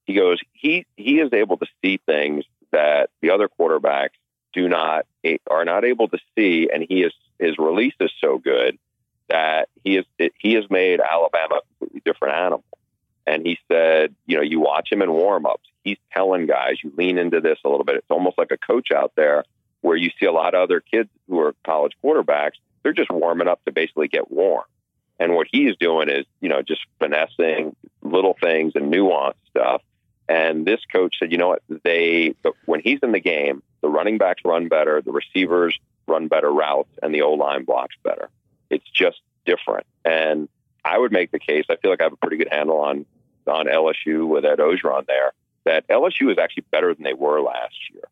He 0.04 0.14
goes, 0.14 0.38
he 0.52 0.84
he 0.96 1.18
is 1.18 1.32
able 1.32 1.56
to 1.56 1.66
see 1.82 1.98
things 2.04 2.44
that 2.74 3.10
the 3.20 3.30
other 3.30 3.48
quarterbacks 3.48 4.10
do 4.52 4.68
not 4.68 5.06
are 5.50 5.64
not 5.64 5.84
able 5.84 6.08
to 6.08 6.18
see, 6.36 6.68
and 6.72 6.84
he 6.88 7.02
is 7.02 7.12
his 7.38 7.58
release 7.58 7.94
is 8.00 8.12
so 8.20 8.38
good 8.38 8.78
that 9.28 9.68
he 9.82 9.96
is 9.96 10.04
he 10.38 10.54
has 10.54 10.64
made 10.70 11.00
Alabama 11.00 11.56
a 11.56 11.60
completely 11.78 12.02
different 12.04 12.34
animal. 12.34 12.64
And 13.26 13.46
he 13.46 13.58
said, 13.72 14.14
you 14.26 14.36
know, 14.36 14.42
you 14.42 14.60
watch 14.60 14.92
him 14.92 15.00
in 15.00 15.08
warmups. 15.08 15.64
He's 15.82 15.96
telling 16.12 16.46
guys, 16.46 16.76
you 16.82 16.92
lean 16.96 17.16
into 17.16 17.40
this 17.40 17.58
a 17.64 17.68
little 17.68 17.84
bit. 17.84 17.96
It's 17.96 18.10
almost 18.10 18.36
like 18.36 18.50
a 18.50 18.58
coach 18.58 18.90
out 18.92 19.12
there 19.16 19.44
where 19.80 19.96
you 19.96 20.10
see 20.20 20.26
a 20.26 20.32
lot 20.32 20.54
of 20.54 20.60
other 20.60 20.80
kids 20.80 21.08
who 21.26 21.40
are 21.40 21.54
college 21.64 21.92
quarterbacks 22.04 22.58
they're 22.84 22.92
just 22.92 23.10
warming 23.10 23.48
up 23.48 23.64
to 23.64 23.72
basically 23.72 24.06
get 24.08 24.30
warm. 24.30 24.64
And 25.18 25.34
what 25.34 25.48
he's 25.50 25.74
doing 25.76 26.08
is, 26.08 26.26
you 26.40 26.48
know, 26.48 26.62
just 26.62 26.82
finessing 27.00 27.74
little 28.02 28.36
things 28.40 28.72
and 28.76 28.92
nuanced 28.92 29.34
stuff. 29.50 29.82
And 30.28 30.66
this 30.66 30.80
coach 30.90 31.18
said, 31.18 31.32
you 31.32 31.38
know 31.38 31.48
what? 31.48 31.62
They, 31.82 32.34
when 32.64 32.80
he's 32.80 33.00
in 33.02 33.12
the 33.12 33.20
game, 33.20 33.62
the 33.82 33.88
running 33.88 34.18
backs 34.18 34.42
run 34.44 34.68
better, 34.68 35.02
the 35.02 35.12
receivers 35.12 35.78
run 36.06 36.28
better 36.28 36.50
routes, 36.50 36.90
and 37.02 37.14
the 37.14 37.22
O 37.22 37.32
line 37.32 37.64
blocks 37.64 37.96
better. 38.02 38.30
It's 38.70 38.88
just 38.90 39.20
different. 39.44 39.86
And 40.04 40.48
I 40.84 40.98
would 40.98 41.12
make 41.12 41.30
the 41.30 41.38
case. 41.38 41.64
I 41.70 41.76
feel 41.76 41.90
like 41.90 42.00
I 42.00 42.04
have 42.04 42.12
a 42.12 42.16
pretty 42.16 42.36
good 42.36 42.48
handle 42.50 42.78
on 42.78 43.06
on 43.46 43.66
LSU 43.66 44.26
with 44.26 44.44
Ed 44.44 44.58
Orgeron 44.58 45.06
there. 45.06 45.32
That 45.64 45.86
LSU 45.88 46.30
is 46.30 46.38
actually 46.38 46.64
better 46.70 46.94
than 46.94 47.04
they 47.04 47.14
were 47.14 47.40
last 47.40 47.76
year, 47.92 48.04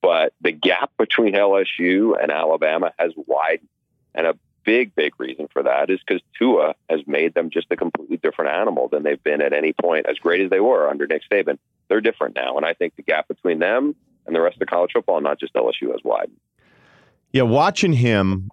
but 0.00 0.32
the 0.40 0.52
gap 0.52 0.90
between 0.98 1.34
LSU 1.34 2.20
and 2.20 2.32
Alabama 2.32 2.92
has 2.98 3.12
widened 3.16 3.68
and 4.14 4.26
a 4.26 4.36
big, 4.64 4.94
big 4.94 5.12
reason 5.18 5.48
for 5.52 5.62
that 5.62 5.90
is 5.90 6.00
because 6.06 6.22
Tua 6.38 6.74
has 6.88 7.00
made 7.06 7.34
them 7.34 7.50
just 7.50 7.66
a 7.70 7.76
completely 7.76 8.16
different 8.16 8.50
animal 8.50 8.88
than 8.88 9.02
they've 9.02 9.22
been 9.22 9.42
at 9.42 9.52
any 9.52 9.72
point. 9.72 10.06
As 10.06 10.18
great 10.18 10.40
as 10.40 10.50
they 10.50 10.60
were 10.60 10.88
under 10.88 11.06
Nick 11.06 11.22
Saban, 11.30 11.58
they're 11.88 12.00
different 12.00 12.34
now. 12.34 12.56
And 12.56 12.66
I 12.66 12.74
think 12.74 12.96
the 12.96 13.02
gap 13.02 13.28
between 13.28 13.58
them 13.58 13.94
and 14.26 14.34
the 14.34 14.40
rest 14.40 14.60
of 14.60 14.68
college 14.68 14.92
football, 14.92 15.20
not 15.20 15.40
just 15.40 15.54
LSU, 15.54 15.90
has 15.90 16.00
widened. 16.04 16.38
Yeah, 17.32 17.42
watching 17.42 17.92
him, 17.92 18.50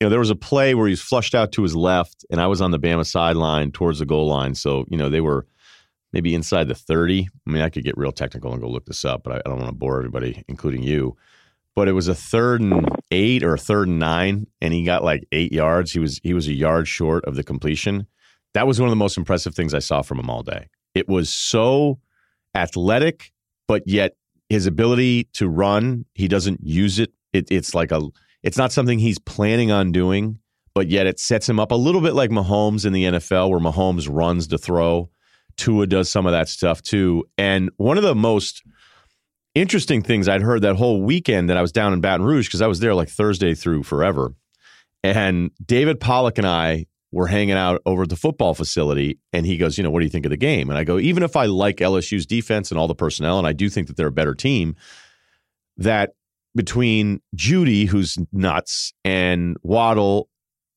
you 0.00 0.06
know, 0.06 0.10
there 0.10 0.18
was 0.18 0.30
a 0.30 0.36
play 0.36 0.74
where 0.74 0.88
he's 0.88 1.02
flushed 1.02 1.34
out 1.34 1.52
to 1.52 1.62
his 1.62 1.76
left, 1.76 2.24
and 2.30 2.40
I 2.40 2.46
was 2.46 2.60
on 2.60 2.70
the 2.70 2.78
Bama 2.78 3.06
sideline 3.06 3.70
towards 3.70 3.98
the 3.98 4.06
goal 4.06 4.26
line. 4.28 4.54
So, 4.54 4.84
you 4.88 4.96
know, 4.96 5.10
they 5.10 5.20
were 5.20 5.46
maybe 6.12 6.34
inside 6.34 6.68
the 6.68 6.74
30. 6.74 7.28
I 7.46 7.50
mean, 7.50 7.62
I 7.62 7.68
could 7.68 7.84
get 7.84 7.96
real 7.96 8.12
technical 8.12 8.52
and 8.52 8.60
go 8.60 8.68
look 8.68 8.86
this 8.86 9.04
up, 9.04 9.22
but 9.22 9.34
I, 9.34 9.48
don't 9.48 9.58
want 9.58 9.68
to 9.68 9.74
bore 9.74 9.98
everybody, 9.98 10.42
including 10.48 10.82
you. 10.82 11.16
But 11.76 11.88
it 11.88 11.92
was 11.92 12.08
a 12.08 12.14
third 12.14 12.60
and 12.60 12.88
eight 13.10 13.42
or 13.42 13.54
a 13.54 13.58
third 13.58 13.88
and 13.88 13.98
nine, 13.98 14.46
and 14.60 14.74
he 14.74 14.84
got 14.84 15.04
like 15.04 15.26
eight 15.32 15.52
yards. 15.52 15.92
He 15.92 15.98
was 15.98 16.20
he 16.22 16.34
was 16.34 16.48
a 16.48 16.52
yard 16.52 16.88
short 16.88 17.24
of 17.24 17.36
the 17.36 17.44
completion. 17.44 18.06
That 18.54 18.66
was 18.66 18.80
one 18.80 18.88
of 18.88 18.92
the 18.92 18.96
most 18.96 19.16
impressive 19.16 19.54
things 19.54 19.72
I 19.72 19.78
saw 19.78 20.02
from 20.02 20.18
him 20.18 20.28
all 20.28 20.42
day. 20.42 20.68
It 20.94 21.08
was 21.08 21.32
so 21.32 22.00
athletic, 22.54 23.32
but 23.68 23.86
yet 23.86 24.16
his 24.48 24.66
ability 24.66 25.28
to 25.34 25.48
run, 25.48 26.04
he 26.14 26.26
doesn't 26.26 26.60
use 26.62 26.98
it. 26.98 27.12
it. 27.32 27.46
It's 27.50 27.74
like 27.74 27.92
a 27.92 28.02
it's 28.42 28.58
not 28.58 28.72
something 28.72 28.98
he's 28.98 29.18
planning 29.18 29.70
on 29.70 29.92
doing, 29.92 30.40
but 30.74 30.88
yet 30.88 31.06
it 31.06 31.20
sets 31.20 31.48
him 31.48 31.60
up 31.60 31.70
a 31.70 31.76
little 31.76 32.00
bit 32.00 32.14
like 32.14 32.30
Mahomes 32.30 32.84
in 32.84 32.92
the 32.92 33.04
NFL, 33.04 33.50
where 33.50 33.60
Mahomes 33.60 34.08
runs 34.10 34.48
to 34.48 34.58
throw 34.58 35.10
Tua 35.60 35.86
does 35.86 36.10
some 36.10 36.26
of 36.26 36.32
that 36.32 36.48
stuff 36.48 36.82
too. 36.82 37.24
And 37.36 37.70
one 37.76 37.98
of 37.98 38.02
the 38.02 38.14
most 38.14 38.62
interesting 39.54 40.02
things 40.02 40.28
I'd 40.28 40.42
heard 40.42 40.62
that 40.62 40.76
whole 40.76 41.02
weekend 41.02 41.50
that 41.50 41.56
I 41.56 41.62
was 41.62 41.72
down 41.72 41.92
in 41.92 42.00
Baton 42.00 42.24
Rouge, 42.24 42.46
because 42.46 42.62
I 42.62 42.66
was 42.66 42.80
there 42.80 42.94
like 42.94 43.08
Thursday 43.08 43.54
through 43.54 43.82
forever. 43.82 44.34
And 45.02 45.50
David 45.64 46.00
Pollack 46.00 46.38
and 46.38 46.46
I 46.46 46.86
were 47.12 47.26
hanging 47.26 47.56
out 47.56 47.82
over 47.86 48.02
at 48.02 48.08
the 48.08 48.16
football 48.16 48.54
facility. 48.54 49.18
And 49.32 49.46
he 49.46 49.56
goes, 49.56 49.76
You 49.76 49.84
know, 49.84 49.90
what 49.90 50.00
do 50.00 50.04
you 50.04 50.10
think 50.10 50.26
of 50.26 50.30
the 50.30 50.36
game? 50.36 50.68
And 50.68 50.78
I 50.78 50.84
go, 50.84 50.98
Even 50.98 51.22
if 51.22 51.36
I 51.36 51.46
like 51.46 51.78
LSU's 51.78 52.26
defense 52.26 52.70
and 52.70 52.78
all 52.78 52.88
the 52.88 52.94
personnel, 52.94 53.38
and 53.38 53.46
I 53.46 53.52
do 53.52 53.68
think 53.68 53.88
that 53.88 53.96
they're 53.96 54.08
a 54.08 54.12
better 54.12 54.34
team, 54.34 54.76
that 55.76 56.10
between 56.54 57.20
Jeudy, 57.36 57.86
who's 57.86 58.18
nuts, 58.32 58.92
and 59.04 59.56
Waddle 59.62 60.28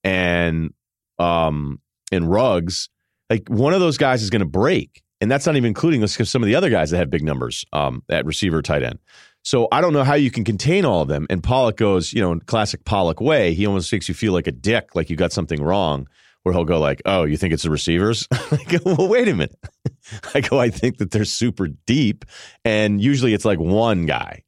and 0.03 0.73
um 1.19 1.79
and 2.12 2.29
Ruggs, 2.29 2.89
like 3.29 3.47
one 3.49 3.73
of 3.73 3.79
those 3.79 3.97
guys 3.97 4.23
is 4.23 4.29
going 4.29 4.41
to 4.41 4.45
break. 4.45 5.01
And 5.23 5.31
that's 5.31 5.45
not 5.45 5.55
even 5.55 5.69
including 5.69 6.05
some 6.05 6.43
of 6.43 6.47
the 6.47 6.55
other 6.55 6.69
guys 6.69 6.91
that 6.91 6.97
have 6.97 7.09
big 7.09 7.23
numbers 7.23 7.63
um, 7.71 8.03
at 8.09 8.25
receiver, 8.25 8.62
tight 8.62 8.83
end. 8.83 8.99
So 9.41 9.69
I 9.71 9.79
don't 9.79 9.93
know 9.93 10.03
how 10.03 10.15
you 10.15 10.29
can 10.29 10.43
contain 10.43 10.83
all 10.83 11.01
of 11.01 11.07
them. 11.07 11.27
And 11.29 11.41
Pollack 11.41 11.77
goes, 11.77 12.12
you 12.12 12.19
know, 12.19 12.33
in 12.33 12.41
classic 12.41 12.83
Pollack 12.83 13.21
way, 13.21 13.53
he 13.53 13.65
almost 13.65 13.89
makes 13.93 14.09
you 14.09 14.15
feel 14.15 14.33
like 14.33 14.47
a 14.47 14.51
dick, 14.51 14.95
like 14.95 15.09
you 15.09 15.15
got 15.15 15.31
something 15.31 15.63
wrong. 15.63 16.09
Where 16.41 16.53
he'll 16.53 16.65
go 16.65 16.77
like, 16.77 17.01
"Oh, 17.05 17.23
you 17.23 17.38
think 17.38 17.53
it's 17.53 17.63
the 17.63 17.69
receivers?" 17.69 18.27
I 18.33 18.57
go, 18.67 18.79
"Well, 18.83 19.07
wait 19.07 19.29
a 19.29 19.33
minute." 19.33 19.57
I 20.33 20.41
go, 20.41 20.59
"I 20.59 20.69
think 20.69 20.97
that 20.97 21.12
they're 21.12 21.23
super 21.23 21.69
deep, 21.69 22.25
and 22.65 23.01
usually 23.01 23.33
it's 23.33 23.45
like 23.45 23.59
one 23.59 24.05
guy." 24.05 24.43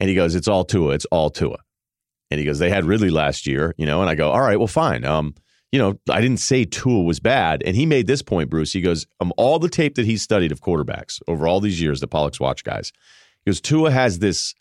And 0.00 0.08
he 0.08 0.16
goes, 0.16 0.34
"It's 0.34 0.48
all 0.48 0.64
Tua. 0.64 0.94
It's 0.94 1.04
all 1.12 1.30
Tua." 1.30 1.58
And 2.32 2.40
he 2.40 2.44
goes, 2.44 2.58
"They 2.58 2.70
had 2.70 2.84
Ridley 2.84 3.10
last 3.10 3.46
year, 3.46 3.72
you 3.78 3.86
know." 3.86 4.00
And 4.00 4.10
I 4.10 4.16
go, 4.16 4.32
"All 4.32 4.40
right, 4.40 4.58
well, 4.58 4.66
fine. 4.66 5.04
Um, 5.04 5.36
you 5.72 5.78
know, 5.78 5.98
I 6.10 6.20
didn't 6.20 6.40
say 6.40 6.64
Tua 6.64 7.02
was 7.02 7.20
bad. 7.20 7.62
And 7.64 7.76
he 7.76 7.86
made 7.86 8.06
this 8.06 8.22
point, 8.22 8.50
Bruce. 8.50 8.72
He 8.72 8.80
goes, 8.80 9.06
um, 9.20 9.32
all 9.36 9.58
the 9.58 9.68
tape 9.68 9.96
that 9.96 10.06
he's 10.06 10.22
studied 10.22 10.52
of 10.52 10.60
quarterbacks 10.60 11.20
over 11.28 11.46
all 11.46 11.60
these 11.60 11.80
years, 11.80 12.00
the 12.00 12.08
Pollack's 12.08 12.40
watch 12.40 12.64
guys, 12.64 12.92
he 13.44 13.50
goes, 13.50 13.60
Tua 13.60 13.90
has 13.90 14.18
this 14.18 14.54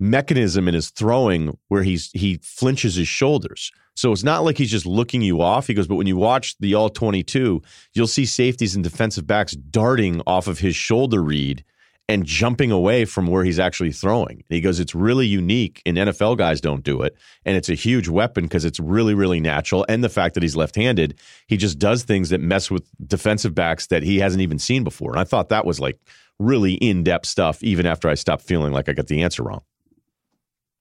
mechanism 0.00 0.66
in 0.66 0.74
his 0.74 0.90
throwing 0.90 1.56
where 1.68 1.82
he's 1.82 2.10
he 2.12 2.38
flinches 2.42 2.96
his 2.96 3.08
shoulders. 3.08 3.70
So 3.96 4.10
it's 4.10 4.24
not 4.24 4.44
like 4.44 4.58
he's 4.58 4.70
just 4.70 4.86
looking 4.86 5.22
you 5.22 5.40
off. 5.40 5.68
He 5.68 5.74
goes, 5.74 5.86
but 5.86 5.94
when 5.94 6.08
you 6.08 6.16
watch 6.16 6.56
the 6.58 6.74
all 6.74 6.90
22, 6.90 7.62
you'll 7.92 8.06
see 8.08 8.26
safeties 8.26 8.74
and 8.74 8.82
defensive 8.82 9.26
backs 9.26 9.52
darting 9.52 10.20
off 10.26 10.48
of 10.48 10.58
his 10.58 10.74
shoulder 10.74 11.22
read 11.22 11.64
and 12.08 12.26
jumping 12.26 12.70
away 12.70 13.04
from 13.04 13.26
where 13.26 13.44
he's 13.44 13.58
actually 13.58 13.92
throwing. 13.92 14.36
And 14.36 14.44
he 14.50 14.60
goes, 14.60 14.78
it's 14.78 14.94
really 14.94 15.26
unique, 15.26 15.80
and 15.86 15.96
NFL 15.96 16.36
guys 16.36 16.60
don't 16.60 16.84
do 16.84 17.02
it. 17.02 17.16
And 17.44 17.56
it's 17.56 17.68
a 17.68 17.74
huge 17.74 18.08
weapon 18.08 18.44
because 18.44 18.64
it's 18.64 18.78
really, 18.78 19.14
really 19.14 19.40
natural. 19.40 19.86
And 19.88 20.04
the 20.04 20.08
fact 20.08 20.34
that 20.34 20.42
he's 20.42 20.56
left 20.56 20.76
handed, 20.76 21.18
he 21.46 21.56
just 21.56 21.78
does 21.78 22.02
things 22.04 22.28
that 22.30 22.40
mess 22.40 22.70
with 22.70 22.86
defensive 23.06 23.54
backs 23.54 23.86
that 23.86 24.02
he 24.02 24.18
hasn't 24.18 24.42
even 24.42 24.58
seen 24.58 24.84
before. 24.84 25.12
And 25.12 25.20
I 25.20 25.24
thought 25.24 25.48
that 25.48 25.64
was 25.64 25.80
like 25.80 25.98
really 26.38 26.74
in 26.74 27.04
depth 27.04 27.26
stuff, 27.26 27.62
even 27.62 27.86
after 27.86 28.08
I 28.08 28.14
stopped 28.14 28.42
feeling 28.42 28.72
like 28.72 28.88
I 28.88 28.92
got 28.92 29.06
the 29.06 29.22
answer 29.22 29.42
wrong. 29.42 29.62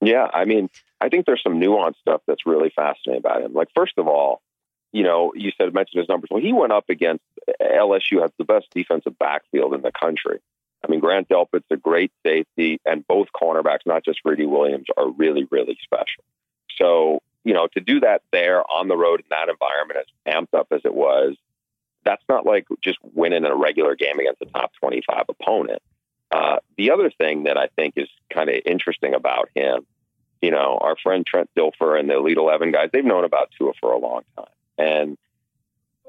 Yeah. 0.02 0.28
I 0.34 0.44
mean, 0.44 0.70
I 1.00 1.08
think 1.08 1.26
there's 1.26 1.44
some 1.44 1.60
nuanced 1.60 2.00
stuff 2.02 2.22
that's 2.28 2.46
really 2.46 2.72
fascinating 2.76 3.20
about 3.20 3.42
him. 3.42 3.54
Like, 3.54 3.70
first 3.74 3.94
of 3.98 4.08
all, 4.08 4.42
you 4.92 5.04
know, 5.04 5.32
you 5.36 5.52
said 5.58 5.74
mentioned 5.74 6.02
his 6.02 6.10
numbers. 6.10 6.30
Well, 6.32 6.42
he 6.42 6.54
went 6.54 6.74
up 6.74 6.86
against 6.90 7.24
LSU 7.62 8.22
has 8.22 8.32
the 8.38 8.44
best 8.44 8.68
defensive 8.74 9.18
backfield 9.18 9.74
in 9.74 9.82
the 9.82 9.92
country. 9.92 10.40
I 10.84 10.92
mean, 10.92 11.00
Grant 11.00 11.30
Delpit's 11.30 11.66
a 11.72 11.78
great 11.78 12.12
safety, 12.26 12.80
and 12.86 13.08
both 13.08 13.28
cornerbacks, 13.34 13.86
not 13.86 14.04
just 14.04 14.22
Greedy 14.24 14.46
Williams, 14.46 14.88
are 14.98 15.10
really, 15.10 15.48
really 15.50 15.78
special. 15.84 16.24
So, 16.78 17.22
you 17.44 17.54
know, 17.54 17.68
to 17.74 17.80
do 17.80 18.02
that 18.02 18.22
there 18.32 18.60
on 18.70 18.88
the 18.88 18.98
road 18.98 19.22
in 19.22 19.26
that 19.30 19.50
environment, 19.50 20.00
as 20.00 20.34
amped 20.34 20.58
up 20.58 20.68
as 20.72 20.82
it 20.84 20.94
was, 20.94 21.36
that's 22.04 22.24
not 22.28 22.46
like 22.46 22.66
just 22.82 22.98
winning 23.02 23.46
a 23.46 23.56
regular 23.56 23.96
game 23.96 24.20
against 24.20 24.42
a 24.42 24.46
top 24.46 24.72
25 24.80 25.26
opponent. 25.30 25.82
Uh, 26.32 26.58
the 26.78 26.92
other 26.92 27.12
thing 27.12 27.44
that 27.44 27.58
I 27.58 27.68
think 27.76 27.94
is 27.96 28.10
kind 28.34 28.50
of 28.50 28.56
interesting 28.66 29.14
about 29.14 29.50
him, 29.56 29.86
you 30.42 30.52
know, 30.52 30.78
our 30.82 30.98
friend 31.02 31.26
Trent 31.26 31.50
Dilfer 31.58 31.98
and 31.98 32.10
the 32.10 32.18
Elite 32.18 32.38
11 32.38 32.72
guys, 32.72 32.90
they've 32.92 33.06
known 33.06 33.24
about 33.24 33.52
Tua 33.58 33.72
for 33.80 33.94
a 33.94 33.98
long 33.98 34.24
time. 34.36 34.48
And 34.78 35.18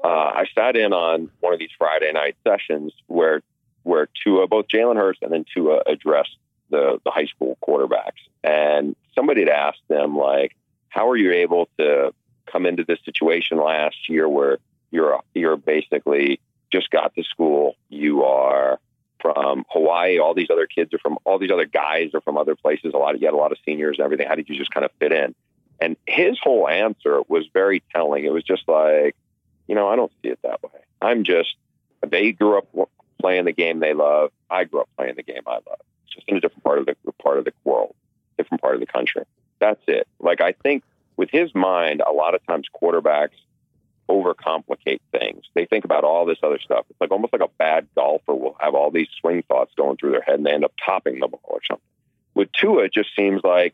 uh, 0.03 0.07
I 0.07 0.45
sat 0.53 0.75
in 0.75 0.93
on 0.93 1.29
one 1.39 1.53
of 1.53 1.59
these 1.59 1.69
Friday 1.77 2.11
night 2.11 2.35
sessions 2.45 2.91
where 3.07 3.41
where 3.85 4.09
Tua, 4.23 4.47
both 4.47 4.67
Jalen 4.67 4.97
Hurts 4.97 5.19
and 5.21 5.31
then 5.31 5.45
Tua 5.53 5.81
addressed 5.85 6.35
the, 6.69 6.99
the 7.05 7.11
high 7.11 7.27
school 7.27 7.57
quarterbacks. 7.65 8.21
And 8.43 8.95
somebody 9.13 9.41
had 9.41 9.49
asked 9.49 9.87
them, 9.87 10.17
like, 10.17 10.55
how 10.89 11.09
are 11.09 11.17
you 11.17 11.31
able 11.31 11.69
to 11.77 12.13
come 12.45 12.65
into 12.65 12.83
this 12.83 12.99
situation 13.05 13.57
last 13.57 14.09
year 14.09 14.27
where 14.27 14.57
you're 14.91 15.21
you're 15.33 15.57
basically 15.57 16.39
just 16.71 16.89
got 16.89 17.13
to 17.15 17.23
school, 17.23 17.75
you 17.89 18.23
are 18.23 18.79
from 19.21 19.65
Hawaii, 19.69 20.19
all 20.19 20.33
these 20.33 20.49
other 20.51 20.67
kids 20.67 20.93
are 20.93 20.99
from 20.99 21.17
all 21.23 21.39
these 21.39 21.51
other 21.51 21.65
guys 21.65 22.11
are 22.13 22.21
from 22.21 22.37
other 22.37 22.55
places. 22.55 22.93
A 22.93 22.97
lot 22.97 23.15
of 23.15 23.21
you 23.21 23.27
had 23.27 23.33
a 23.33 23.37
lot 23.37 23.51
of 23.51 23.57
seniors 23.65 23.97
and 23.97 24.05
everything. 24.05 24.27
How 24.27 24.35
did 24.35 24.49
you 24.49 24.57
just 24.57 24.71
kind 24.71 24.85
of 24.85 24.91
fit 24.99 25.11
in? 25.11 25.35
And 25.79 25.97
his 26.07 26.37
whole 26.41 26.67
answer 26.67 27.21
was 27.27 27.45
very 27.53 27.83
telling. 27.91 28.23
It 28.23 28.31
was 28.31 28.43
just 28.43 28.67
like, 28.67 29.15
you 29.67 29.75
know, 29.75 29.87
I 29.87 29.95
don't 29.95 30.11
see 30.21 30.29
it 30.29 30.39
that 30.43 30.63
way. 30.63 30.79
I'm 31.01 31.23
just 31.23 31.55
they 32.07 32.31
grew 32.31 32.57
up 32.57 32.67
playing 33.19 33.45
the 33.45 33.53
game 33.53 33.79
they 33.79 33.93
love. 33.93 34.31
I 34.49 34.63
grew 34.65 34.81
up 34.81 34.89
playing 34.97 35.15
the 35.15 35.23
game 35.23 35.41
I 35.47 35.55
love. 35.55 35.81
It's 36.05 36.15
just 36.15 36.27
in 36.27 36.37
a 36.37 36.39
different 36.39 36.63
part 36.63 36.79
of 36.79 36.85
the 36.85 36.95
part 37.21 37.37
of 37.37 37.45
the 37.45 37.53
world, 37.63 37.95
different 38.37 38.61
part 38.61 38.75
of 38.75 38.79
the 38.79 38.87
country. 38.87 39.23
That's 39.59 39.81
it. 39.87 40.07
Like 40.19 40.41
I 40.41 40.51
think 40.51 40.83
with 41.17 41.29
his 41.31 41.53
mind, 41.55 42.01
a 42.05 42.11
lot 42.11 42.35
of 42.35 42.45
times 42.45 42.67
quarterbacks 42.81 43.29
overcomplicate 44.09 44.99
things. 45.11 45.45
They 45.53 45.65
think 45.65 45.85
about 45.85 46.03
all 46.03 46.25
this 46.25 46.37
other 46.43 46.59
stuff. 46.59 46.85
It's 46.89 47.01
like 47.01 47.11
almost 47.11 47.33
like 47.33 47.41
a 47.41 47.49
bad 47.57 47.87
golfer 47.95 48.35
will 48.35 48.55
have 48.59 48.75
all 48.75 48.91
these 48.91 49.07
swing 49.19 49.43
thoughts 49.47 49.73
going 49.75 49.97
through 49.97 50.11
their 50.11 50.21
head 50.21 50.35
and 50.35 50.45
they 50.45 50.51
end 50.51 50.65
up 50.65 50.73
topping 50.83 51.19
the 51.19 51.27
ball 51.27 51.41
or 51.45 51.61
something. 51.67 51.83
With 52.33 52.51
Tua, 52.51 52.85
it 52.85 52.93
just 52.93 53.15
seems 53.15 53.41
like 53.43 53.73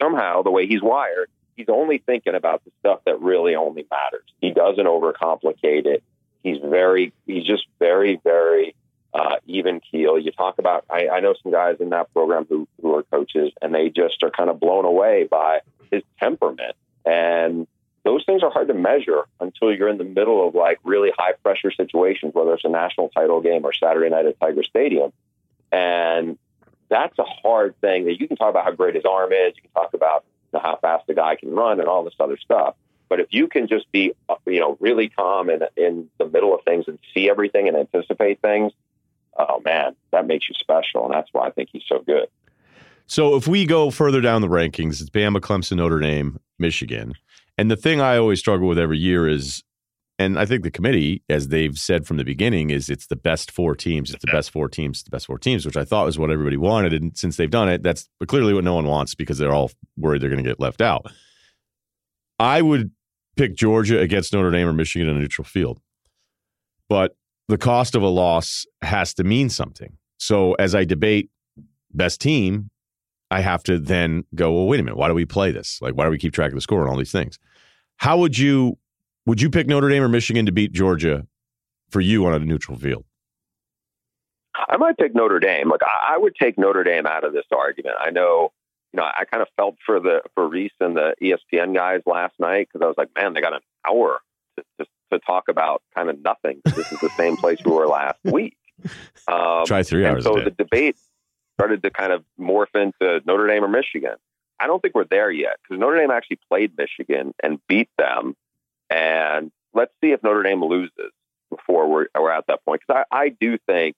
somehow 0.00 0.42
the 0.42 0.50
way 0.50 0.66
he's 0.66 0.82
wired, 0.82 1.30
he's 1.56 1.68
only 1.68 1.98
thinking 1.98 2.34
about 2.34 2.64
the 2.64 2.72
stuff 2.80 3.00
that 3.06 3.20
really 3.20 3.54
only 3.54 3.86
matters. 3.90 4.24
He 4.40 4.50
doesn't 4.50 4.84
overcomplicate 4.84 5.86
it. 5.86 6.02
He's 6.42 6.58
very, 6.62 7.12
he's 7.26 7.44
just 7.44 7.66
very, 7.78 8.20
very 8.22 8.74
uh, 9.14 9.36
even 9.46 9.80
keel. 9.80 10.18
You 10.18 10.30
talk 10.32 10.58
about, 10.58 10.84
I, 10.90 11.08
I 11.08 11.20
know 11.20 11.34
some 11.42 11.52
guys 11.52 11.76
in 11.80 11.90
that 11.90 12.12
program 12.12 12.46
who, 12.48 12.66
who 12.80 12.96
are 12.96 13.02
coaches, 13.04 13.52
and 13.60 13.74
they 13.74 13.90
just 13.90 14.22
are 14.22 14.30
kind 14.30 14.50
of 14.50 14.58
blown 14.58 14.84
away 14.84 15.28
by 15.30 15.60
his 15.90 16.02
temperament. 16.18 16.74
And 17.04 17.66
those 18.04 18.24
things 18.24 18.42
are 18.42 18.50
hard 18.50 18.68
to 18.68 18.74
measure 18.74 19.24
until 19.40 19.72
you're 19.72 19.88
in 19.88 19.98
the 19.98 20.04
middle 20.04 20.46
of 20.46 20.54
like 20.54 20.78
really 20.82 21.12
high 21.16 21.32
pressure 21.42 21.70
situations, 21.70 22.34
whether 22.34 22.54
it's 22.54 22.64
a 22.64 22.68
national 22.68 23.10
title 23.10 23.40
game 23.40 23.64
or 23.64 23.72
Saturday 23.72 24.10
night 24.10 24.26
at 24.26 24.40
Tiger 24.40 24.62
Stadium. 24.62 25.12
And 25.70 26.38
that's 26.88 27.18
a 27.18 27.24
hard 27.24 27.80
thing 27.80 28.06
that 28.06 28.20
you 28.20 28.26
can 28.26 28.36
talk 28.36 28.50
about 28.50 28.64
how 28.64 28.72
great 28.72 28.94
his 28.94 29.04
arm 29.04 29.32
is. 29.32 29.54
You 29.56 29.62
can 29.62 29.70
talk 29.70 29.94
about 29.94 30.24
you 30.52 30.58
know, 30.58 30.62
how 30.62 30.76
fast 30.76 31.06
the 31.06 31.14
guy 31.14 31.36
can 31.36 31.50
run 31.50 31.80
and 31.80 31.88
all 31.88 32.04
this 32.04 32.14
other 32.18 32.36
stuff. 32.38 32.74
But 33.12 33.20
if 33.20 33.26
you 33.28 33.46
can 33.46 33.68
just 33.68 33.92
be, 33.92 34.14
uh, 34.30 34.36
you 34.46 34.58
know, 34.58 34.78
really 34.80 35.10
calm 35.10 35.50
and 35.50 35.64
in 35.76 36.08
the 36.16 36.24
middle 36.24 36.54
of 36.54 36.64
things 36.64 36.86
and 36.88 36.98
see 37.12 37.28
everything 37.28 37.68
and 37.68 37.76
anticipate 37.76 38.40
things, 38.40 38.72
oh 39.38 39.60
man, 39.62 39.94
that 40.12 40.26
makes 40.26 40.48
you 40.48 40.54
special, 40.58 41.04
and 41.04 41.12
that's 41.12 41.28
why 41.30 41.46
I 41.46 41.50
think 41.50 41.68
he's 41.70 41.82
so 41.86 41.98
good. 41.98 42.28
So 43.04 43.36
if 43.36 43.46
we 43.46 43.66
go 43.66 43.90
further 43.90 44.22
down 44.22 44.40
the 44.40 44.48
rankings, 44.48 45.02
it's 45.02 45.10
Bama, 45.10 45.40
Clemson, 45.40 45.76
Notre 45.76 46.00
Dame, 46.00 46.40
Michigan, 46.58 47.12
and 47.58 47.70
the 47.70 47.76
thing 47.76 48.00
I 48.00 48.16
always 48.16 48.38
struggle 48.38 48.66
with 48.66 48.78
every 48.78 48.96
year 48.96 49.28
is, 49.28 49.62
and 50.18 50.38
I 50.38 50.46
think 50.46 50.62
the 50.62 50.70
committee, 50.70 51.22
as 51.28 51.48
they've 51.48 51.76
said 51.76 52.06
from 52.06 52.16
the 52.16 52.24
beginning, 52.24 52.70
is 52.70 52.88
it's 52.88 53.08
the 53.08 53.14
best 53.14 53.50
four 53.50 53.76
teams. 53.76 54.10
It's 54.10 54.24
the 54.24 54.32
best 54.32 54.50
four 54.50 54.70
teams. 54.70 55.00
it's 55.00 55.04
The 55.04 55.10
best 55.10 55.26
four 55.26 55.38
teams, 55.38 55.66
which 55.66 55.76
I 55.76 55.84
thought 55.84 56.06
was 56.06 56.18
what 56.18 56.30
everybody 56.30 56.56
wanted, 56.56 56.94
and 56.94 57.14
since 57.14 57.36
they've 57.36 57.50
done 57.50 57.68
it, 57.68 57.82
that's 57.82 58.08
clearly 58.26 58.54
what 58.54 58.64
no 58.64 58.74
one 58.74 58.86
wants 58.86 59.14
because 59.14 59.36
they're 59.36 59.52
all 59.52 59.70
worried 59.98 60.22
they're 60.22 60.30
going 60.30 60.42
to 60.42 60.48
get 60.48 60.60
left 60.60 60.80
out. 60.80 61.12
I 62.38 62.62
would 62.62 62.90
pick 63.36 63.54
Georgia 63.54 63.98
against 64.00 64.32
Notre 64.32 64.50
Dame 64.50 64.68
or 64.68 64.72
Michigan 64.72 65.08
in 65.08 65.16
a 65.16 65.20
neutral 65.20 65.44
field. 65.44 65.80
But 66.88 67.16
the 67.48 67.58
cost 67.58 67.94
of 67.94 68.02
a 68.02 68.08
loss 68.08 68.66
has 68.82 69.14
to 69.14 69.24
mean 69.24 69.48
something. 69.48 69.96
So 70.18 70.54
as 70.54 70.74
I 70.74 70.84
debate 70.84 71.30
best 71.92 72.20
team, 72.20 72.70
I 73.30 73.40
have 73.40 73.62
to 73.64 73.78
then 73.78 74.24
go, 74.34 74.52
well, 74.52 74.66
wait 74.66 74.80
a 74.80 74.82
minute, 74.82 74.96
why 74.96 75.08
do 75.08 75.14
we 75.14 75.24
play 75.24 75.52
this? 75.52 75.80
Like, 75.80 75.94
why 75.94 76.04
do 76.04 76.10
we 76.10 76.18
keep 76.18 76.34
track 76.34 76.48
of 76.48 76.54
the 76.54 76.60
score 76.60 76.82
and 76.82 76.90
all 76.90 76.98
these 76.98 77.12
things? 77.12 77.38
How 77.96 78.18
would 78.18 78.36
you 78.36 78.78
would 79.26 79.40
you 79.40 79.50
pick 79.50 79.66
Notre 79.66 79.88
Dame 79.88 80.02
or 80.02 80.08
Michigan 80.08 80.46
to 80.46 80.52
beat 80.52 80.72
Georgia 80.72 81.26
for 81.90 82.00
you 82.00 82.26
on 82.26 82.34
a 82.34 82.38
neutral 82.40 82.76
field? 82.76 83.04
I 84.54 84.76
might 84.76 84.96
pick 84.98 85.14
Notre 85.14 85.38
Dame. 85.40 85.70
Like 85.70 85.80
I 85.82 86.18
would 86.18 86.34
take 86.34 86.58
Notre 86.58 86.84
Dame 86.84 87.06
out 87.06 87.24
of 87.24 87.32
this 87.32 87.44
argument. 87.56 87.96
I 88.00 88.10
know, 88.10 88.52
you 88.92 89.00
know, 89.00 89.04
I 89.04 89.24
kind 89.24 89.42
of 89.42 89.48
felt 89.56 89.76
for 89.84 90.00
the 90.00 90.22
for 90.34 90.48
Rece 90.48 90.70
and 90.80 90.96
the 90.96 91.14
ESPN 91.22 91.74
guys 91.74 92.02
last 92.06 92.34
night 92.38 92.68
because 92.70 92.84
I 92.84 92.88
was 92.88 92.96
like, 92.98 93.08
man, 93.16 93.32
they 93.32 93.40
got 93.40 93.54
an 93.54 93.60
hour 93.88 94.20
to, 94.58 94.64
to, 94.78 94.86
to 95.12 95.18
talk 95.20 95.44
about 95.48 95.82
kind 95.94 96.10
of 96.10 96.22
nothing. 96.22 96.60
This 96.64 96.92
is 96.92 97.00
the 97.00 97.10
same 97.16 97.36
place 97.36 97.58
we 97.64 97.72
were 97.72 97.86
last 97.86 98.18
week. 98.24 98.56
Um, 99.28 99.64
Try 99.64 99.82
three 99.82 100.04
hours. 100.04 100.24
so 100.24 100.34
the 100.34 100.50
debate 100.50 100.96
started 101.58 101.82
to 101.82 101.90
kind 101.90 102.12
of 102.12 102.24
morph 102.38 102.74
into 102.74 103.22
Notre 103.24 103.46
Dame 103.46 103.64
or 103.64 103.68
Michigan. 103.68 104.16
I 104.60 104.66
don't 104.66 104.80
think 104.80 104.94
we're 104.94 105.04
there 105.04 105.30
yet 105.30 105.56
because 105.62 105.80
Notre 105.80 105.96
Dame 105.96 106.10
actually 106.10 106.38
played 106.50 106.72
Michigan 106.76 107.32
and 107.42 107.58
beat 107.68 107.88
them. 107.98 108.34
And 108.90 109.50
let's 109.72 109.92
see 110.02 110.12
if 110.12 110.22
Notre 110.22 110.42
Dame 110.42 110.62
loses 110.62 111.12
before 111.50 111.88
we're, 111.88 112.06
we're 112.18 112.30
at 112.30 112.46
that 112.48 112.64
point. 112.64 112.82
Because 112.86 113.04
I, 113.10 113.16
I 113.24 113.28
do 113.28 113.58
think, 113.66 113.96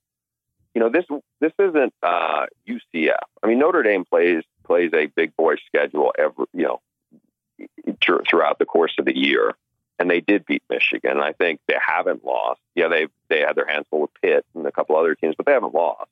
you 0.74 0.80
know, 0.80 0.88
this 0.88 1.04
this 1.40 1.52
isn't 1.58 1.92
uh, 2.02 2.46
UCF. 2.68 3.16
I 3.42 3.46
mean, 3.46 3.58
Notre 3.58 3.82
Dame 3.82 4.04
plays 4.04 4.42
plays 4.64 4.90
a 4.94 5.06
big 5.06 5.36
boy 5.36 5.56
schedule 5.66 6.12
every 6.18 6.46
you 6.52 6.64
know 6.64 6.80
throughout 8.28 8.58
the 8.58 8.64
course 8.64 8.94
of 8.98 9.04
the 9.04 9.16
year, 9.16 9.54
and 9.98 10.10
they 10.10 10.20
did 10.20 10.44
beat 10.46 10.62
Michigan. 10.68 11.18
I 11.20 11.32
think 11.32 11.60
they 11.68 11.76
haven't 11.80 12.24
lost. 12.24 12.60
Yeah, 12.74 12.88
they 12.88 13.08
they 13.28 13.40
had 13.40 13.54
their 13.54 13.66
hands 13.66 13.86
full 13.90 14.02
with 14.02 14.14
Pitt 14.22 14.44
and 14.54 14.66
a 14.66 14.72
couple 14.72 14.96
other 14.96 15.14
teams, 15.14 15.34
but 15.36 15.46
they 15.46 15.52
haven't 15.52 15.74
lost. 15.74 16.10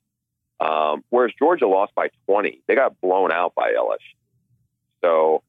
Um, 0.59 1.03
whereas 1.09 1.33
Georgia 1.37 1.67
lost 1.67 1.93
by 1.93 2.09
20, 2.27 2.61
they 2.67 2.75
got 2.75 2.99
blown 3.01 3.33
out 3.33 3.53
by 3.53 3.73
LSU. 3.73 3.97
So 5.01 5.43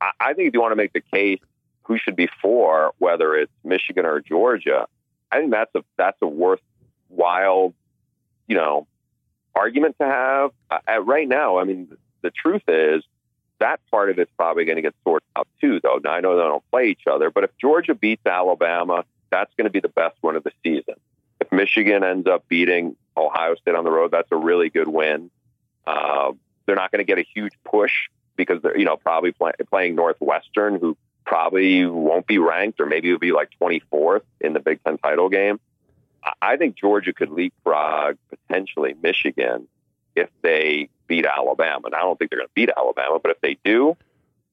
I, 0.00 0.10
I 0.20 0.34
think 0.34 0.48
if 0.48 0.54
you 0.54 0.60
want 0.60 0.72
to 0.72 0.76
make 0.76 0.92
the 0.92 1.00
case 1.00 1.40
who 1.84 1.98
should 1.98 2.14
be 2.14 2.28
for, 2.40 2.92
whether 2.98 3.34
it's 3.34 3.52
Michigan 3.64 4.06
or 4.06 4.20
Georgia, 4.20 4.86
I 5.32 5.40
think 5.40 5.50
that's 5.50 5.74
a 5.74 5.82
that's 5.96 6.18
a 6.22 6.26
worthwhile, 6.26 7.74
you 8.46 8.56
know, 8.56 8.86
argument 9.54 9.96
to 10.00 10.06
have. 10.06 10.50
Uh, 10.70 11.02
right 11.02 11.26
now, 11.26 11.58
I 11.58 11.64
mean, 11.64 11.96
the 12.22 12.30
truth 12.30 12.62
is 12.68 13.02
that 13.60 13.78
part 13.90 14.10
of 14.10 14.18
it's 14.18 14.30
probably 14.36 14.64
going 14.64 14.76
to 14.76 14.82
get 14.82 14.94
sorted 15.04 15.28
out 15.36 15.46
too. 15.60 15.80
Though 15.82 16.00
now 16.02 16.12
I 16.12 16.20
know 16.20 16.36
they 16.36 16.42
don't 16.42 16.68
play 16.70 16.88
each 16.88 17.06
other, 17.06 17.30
but 17.30 17.44
if 17.44 17.50
Georgia 17.60 17.94
beats 17.94 18.26
Alabama, 18.26 19.04
that's 19.30 19.52
going 19.56 19.66
to 19.66 19.70
be 19.70 19.80
the 19.80 19.88
best 19.88 20.16
one 20.22 20.34
of 20.34 20.42
the 20.42 20.52
season. 20.64 20.94
If 21.40 21.52
Michigan 21.52 22.02
ends 22.02 22.26
up 22.26 22.48
beating 22.48 22.96
Ohio 23.16 23.54
State 23.54 23.74
on 23.74 23.84
the 23.84 23.90
road, 23.90 24.10
that's 24.10 24.30
a 24.32 24.36
really 24.36 24.70
good 24.70 24.88
win. 24.88 25.30
Uh, 25.86 26.32
they're 26.66 26.76
not 26.76 26.90
going 26.90 26.98
to 26.98 27.04
get 27.04 27.18
a 27.18 27.26
huge 27.34 27.52
push 27.64 27.92
because 28.36 28.60
they're 28.62 28.76
you 28.76 28.84
know 28.84 28.96
probably 28.96 29.32
play, 29.32 29.52
playing 29.68 29.94
Northwestern, 29.94 30.80
who 30.80 30.96
probably 31.24 31.86
won't 31.86 32.26
be 32.26 32.38
ranked, 32.38 32.80
or 32.80 32.86
maybe 32.86 33.08
it'll 33.08 33.18
be 33.18 33.32
like 33.32 33.50
24th 33.60 34.22
in 34.40 34.52
the 34.52 34.60
Big 34.60 34.82
Ten 34.84 34.98
title 34.98 35.28
game. 35.28 35.60
I 36.42 36.56
think 36.56 36.76
Georgia 36.76 37.12
could 37.12 37.30
leapfrog 37.30 38.18
potentially 38.28 38.94
Michigan 39.02 39.68
if 40.14 40.28
they 40.42 40.90
beat 41.10 41.26
Alabama. 41.26 41.82
And 41.86 41.94
I 41.94 42.00
don't 42.00 42.18
think 42.18 42.30
they're 42.30 42.38
going 42.38 42.48
to 42.48 42.54
beat 42.54 42.70
Alabama, 42.74 43.18
but 43.22 43.32
if 43.32 43.40
they 43.40 43.58
do, 43.64 43.96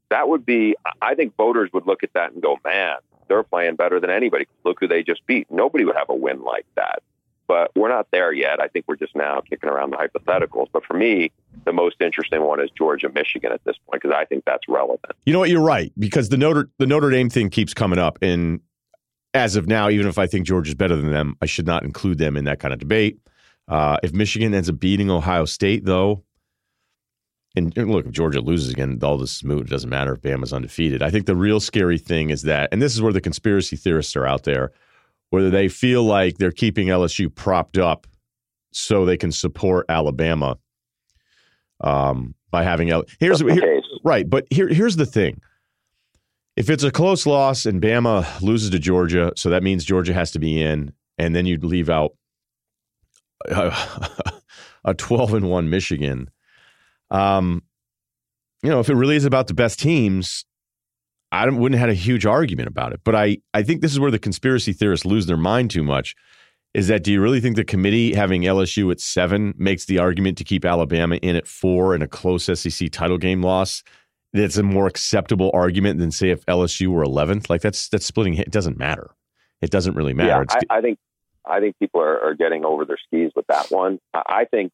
that 0.10 0.28
would 0.28 0.46
be, 0.46 0.76
I 1.02 1.16
think 1.16 1.38
voters 1.38 1.70
would 1.72 1.86
look 1.86 2.04
at 2.04 2.14
that 2.14 2.34
and 2.34 2.42
go, 2.42 2.58
man, 2.66 2.96
they're 3.28 3.44
playing 3.44 3.76
better 3.76 4.00
than 4.00 4.10
anybody. 4.10 4.48
Look 4.66 4.80
who 4.80 4.88
they 4.88 5.04
just 5.04 5.26
beat. 5.28 5.48
Nobody 5.52 5.86
would 5.86 5.96
have 5.96 6.10
a 6.10 6.16
win 6.16 6.42
like 6.44 6.66
that 6.76 7.04
but 7.48 7.72
we're 7.76 7.90
not 7.90 8.08
there 8.12 8.32
yet. 8.34 8.62
I 8.62 8.68
think 8.68 8.86
we're 8.88 8.98
just 8.98 9.16
now 9.16 9.42
kicking 9.42 9.70
around 9.70 9.92
the 9.92 9.98
hypotheticals. 9.98 10.68
But 10.72 10.84
for 10.84 10.96
me, 10.96 11.32
the 11.66 11.74
most 11.74 11.96
interesting 12.02 12.44
one 12.44 12.62
is 12.62 12.70
Georgia, 12.78 13.10
Michigan 13.10 13.52
at 13.52 13.64
this 13.64 13.78
point 13.88 14.02
because 14.02 14.16
I 14.16 14.26
think 14.26 14.44
that's 14.46 14.68
relevant. 14.68 15.14
You 15.26 15.34
know 15.34 15.40
what? 15.40 15.50
You're 15.50 15.62
right 15.62 15.92
because 15.98 16.30
the 16.30 16.38
Notre 16.38 16.70
the 16.78 16.86
Notre 16.86 17.10
Dame 17.10 17.30
thing 17.30 17.50
keeps 17.50 17.74
coming 17.74 18.00
up, 18.00 18.20
and 18.22 18.60
as 19.34 19.56
of 19.56 19.68
now, 19.68 19.90
even 19.90 20.08
if 20.08 20.18
I 20.18 20.28
think 20.28 20.46
Georgia's 20.46 20.76
better 20.76 20.96
than 20.96 21.12
them, 21.12 21.36
I 21.42 21.46
should 21.46 21.66
not 21.66 21.84
include 21.84 22.18
them 22.18 22.38
in 22.38 22.46
that 22.46 22.60
kind 22.60 22.74
of 22.74 22.80
debate. 22.80 23.20
Uh, 23.68 23.98
if 24.04 24.14
Michigan 24.14 24.54
ends 24.54 24.70
up 24.70 24.80
beating 24.80 25.10
Ohio 25.12 25.46
State, 25.46 25.86
though, 25.86 26.24
and 27.58 27.92
look, 27.92 28.06
if 28.06 28.12
Georgia 28.12 28.42
loses 28.42 28.72
again, 28.72 29.00
all 29.02 29.18
this 29.18 29.38
is 29.38 29.44
moot. 29.44 29.68
It 29.68 29.70
doesn't 29.70 29.90
matter 29.90 30.14
if 30.14 30.22
Bama's 30.22 30.54
undefeated. 30.54 31.02
I 31.02 31.10
think 31.10 31.26
the 31.26 31.36
real 31.36 31.60
scary 31.60 31.98
thing 31.98 32.30
is 32.30 32.44
that, 32.44 32.70
and 32.72 32.82
this 32.82 32.94
is 32.94 33.02
where 33.02 33.14
the 33.14 33.22
conspiracy 33.22 33.76
theorists 33.76 34.16
are 34.16 34.26
out 34.26 34.44
there 34.44 34.72
whether 35.30 35.50
they 35.50 35.68
feel 35.68 36.04
like 36.04 36.38
they're 36.38 36.52
keeping 36.52 36.88
LSU 36.88 37.34
propped 37.34 37.78
up 37.78 38.08
so 38.72 39.06
they 39.06 39.18
can 39.18 39.32
support 39.32 39.86
Alabama 39.90 40.58
um, 41.82 42.36
by 42.52 42.64
having 42.64 42.90
L. 42.90 43.04
Here's 43.20 43.42
here, 43.42 43.82
right, 44.04 44.30
but 44.30 44.46
here 44.50 44.68
here's 44.68 44.96
the 44.96 45.06
thing: 45.06 45.42
if 46.56 46.70
it's 46.70 46.84
a 46.84 46.92
close 46.92 47.26
loss 47.26 47.66
and 47.66 47.82
Bama 47.82 48.42
loses 48.42 48.70
to 48.72 48.80
Georgia, 48.80 49.32
so 49.36 49.50
that 49.50 49.64
means 49.64 49.84
Georgia 49.84 50.14
has 50.14 50.32
to 50.32 50.40
be 50.40 50.62
in, 50.62 50.94
and 51.18 51.36
then 51.36 51.46
you'd 51.46 51.64
leave 51.64 51.90
out 51.90 52.14
a 53.50 54.94
twelve 54.98 55.34
and 55.34 55.50
one 55.50 55.70
Michigan. 55.70 56.30
Um, 57.12 57.64
you 58.64 58.70
know, 58.70 58.80
if 58.80 58.90
it 58.90 58.96
really 58.96 59.16
is 59.16 59.26
about 59.26 59.48
the 59.48 59.54
best 59.54 59.80
teams, 59.80 60.46
I 61.32 61.46
wouldn't 61.46 61.80
have 61.80 61.90
had 61.90 61.96
a 61.96 62.00
huge 62.00 62.26
argument 62.26 62.68
about 62.68 62.94
it. 62.94 63.02
But 63.04 63.16
I, 63.16 63.38
I 63.54 63.64
think 63.64 63.82
this 63.82 63.92
is 63.92 64.00
where 64.00 64.12
the 64.12 64.20
conspiracy 64.20 64.74
theorists 64.74 65.06
lose 65.06 65.26
their 65.26 65.38
mind 65.38 65.72
too 65.72 65.84
much. 65.84 66.16
Is 66.74 66.88
that 66.90 67.04
do 67.04 67.12
you 67.12 67.22
really 67.22 67.40
think 67.40 67.56
the 67.56 67.64
committee 67.64 68.14
having 68.14 68.44
LSU 68.44 68.92
at 68.92 69.00
seven 69.00 69.54
makes 69.58 69.86
the 69.86 70.00
argument 70.00 70.38
to 70.38 70.44
keep 70.44 70.64
Alabama 70.64 71.16
in 71.16 71.36
at 71.36 71.48
four 71.48 71.96
in 71.96 72.02
a 72.02 72.08
close 72.08 72.44
SEC 72.46 72.92
title 72.92 73.18
game 73.18 73.42
loss? 73.42 73.84
That's 74.34 74.58
a 74.58 74.64
more 74.64 74.86
acceptable 74.86 75.50
argument 75.54 76.00
than 76.00 76.12
say 76.12 76.30
if 76.30 76.46
LSU 76.46 76.90
were 76.90 77.04
eleventh. 77.04 77.50
Like 77.50 77.62
that's 77.62 77.90
that's 77.90 78.06
splitting. 78.06 78.36
It 78.36 78.52
doesn't 78.52 78.78
matter. 78.78 79.10
It 79.62 79.72
doesn't 79.72 79.96
really 79.96 80.14
matter. 80.14 80.46
Yeah, 80.50 80.60
I, 80.70 80.78
I, 80.78 80.82
think 80.82 81.00
I 81.46 81.60
think 81.60 81.80
people 81.80 82.02
are, 82.02 82.22
are, 82.22 82.36
getting 82.36 82.64
over 82.64 82.86
their 82.86 83.00
skis 83.08 83.32
with 83.36 83.48
that 83.48 83.72
one. 83.72 84.00
I 84.14 84.46
think 84.46 84.72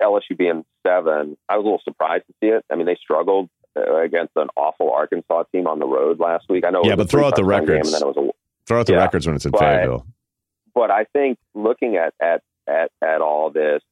LSU 0.00 0.36
being 0.36 0.64
seven, 0.86 1.36
I 1.48 1.56
was 1.56 1.62
a 1.62 1.64
little 1.64 1.80
surprised 1.84 2.24
to 2.26 2.34
see 2.40 2.48
it. 2.48 2.64
I 2.70 2.76
mean, 2.76 2.86
they 2.86 2.96
struggled 2.96 3.48
uh, 3.76 4.02
against 4.02 4.32
an 4.36 4.48
awful 4.56 4.90
Arkansas 4.92 5.44
team 5.52 5.66
on 5.66 5.78
the 5.78 5.86
road 5.86 6.20
last 6.20 6.46
week. 6.48 6.64
I 6.64 6.70
know. 6.70 6.82
Yeah, 6.84 6.96
but 6.96 7.08
throw 7.08 7.26
out 7.26 7.36
the 7.36 7.44
records. 7.44 7.92
A, 7.92 8.00
throw 8.66 8.80
out 8.80 8.86
the 8.86 8.92
yeah, 8.92 8.98
records 8.98 9.26
when 9.26 9.36
it's 9.36 9.44
in 9.44 9.50
but, 9.50 9.60
Fayetteville. 9.60 10.06
But 10.74 10.90
I 10.90 11.04
think 11.12 11.38
looking 11.54 11.96
at 11.96 12.14
at 12.20 12.42
at 12.66 12.90
at 13.02 13.20
all 13.20 13.50
this, 13.50 13.82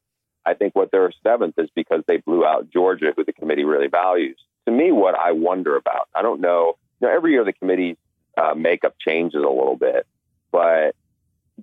I 0.45 0.53
think 0.53 0.75
what 0.75 0.91
they're 0.91 1.11
seventh 1.23 1.55
is 1.57 1.69
because 1.75 2.03
they 2.07 2.17
blew 2.17 2.45
out 2.45 2.69
Georgia, 2.69 3.13
who 3.15 3.23
the 3.23 3.33
committee 3.33 3.63
really 3.63 3.87
values. 3.87 4.37
To 4.65 4.71
me, 4.71 4.91
what 4.91 5.15
I 5.15 5.31
wonder 5.31 5.75
about, 5.75 6.07
I 6.15 6.21
don't 6.21 6.41
know. 6.41 6.77
You 6.99 7.07
know, 7.07 7.13
every 7.15 7.31
year 7.31 7.43
the 7.43 7.53
committee's 7.53 7.97
uh, 8.37 8.53
makeup 8.53 8.95
changes 8.99 9.43
a 9.43 9.49
little 9.49 9.75
bit, 9.75 10.05
but 10.51 10.95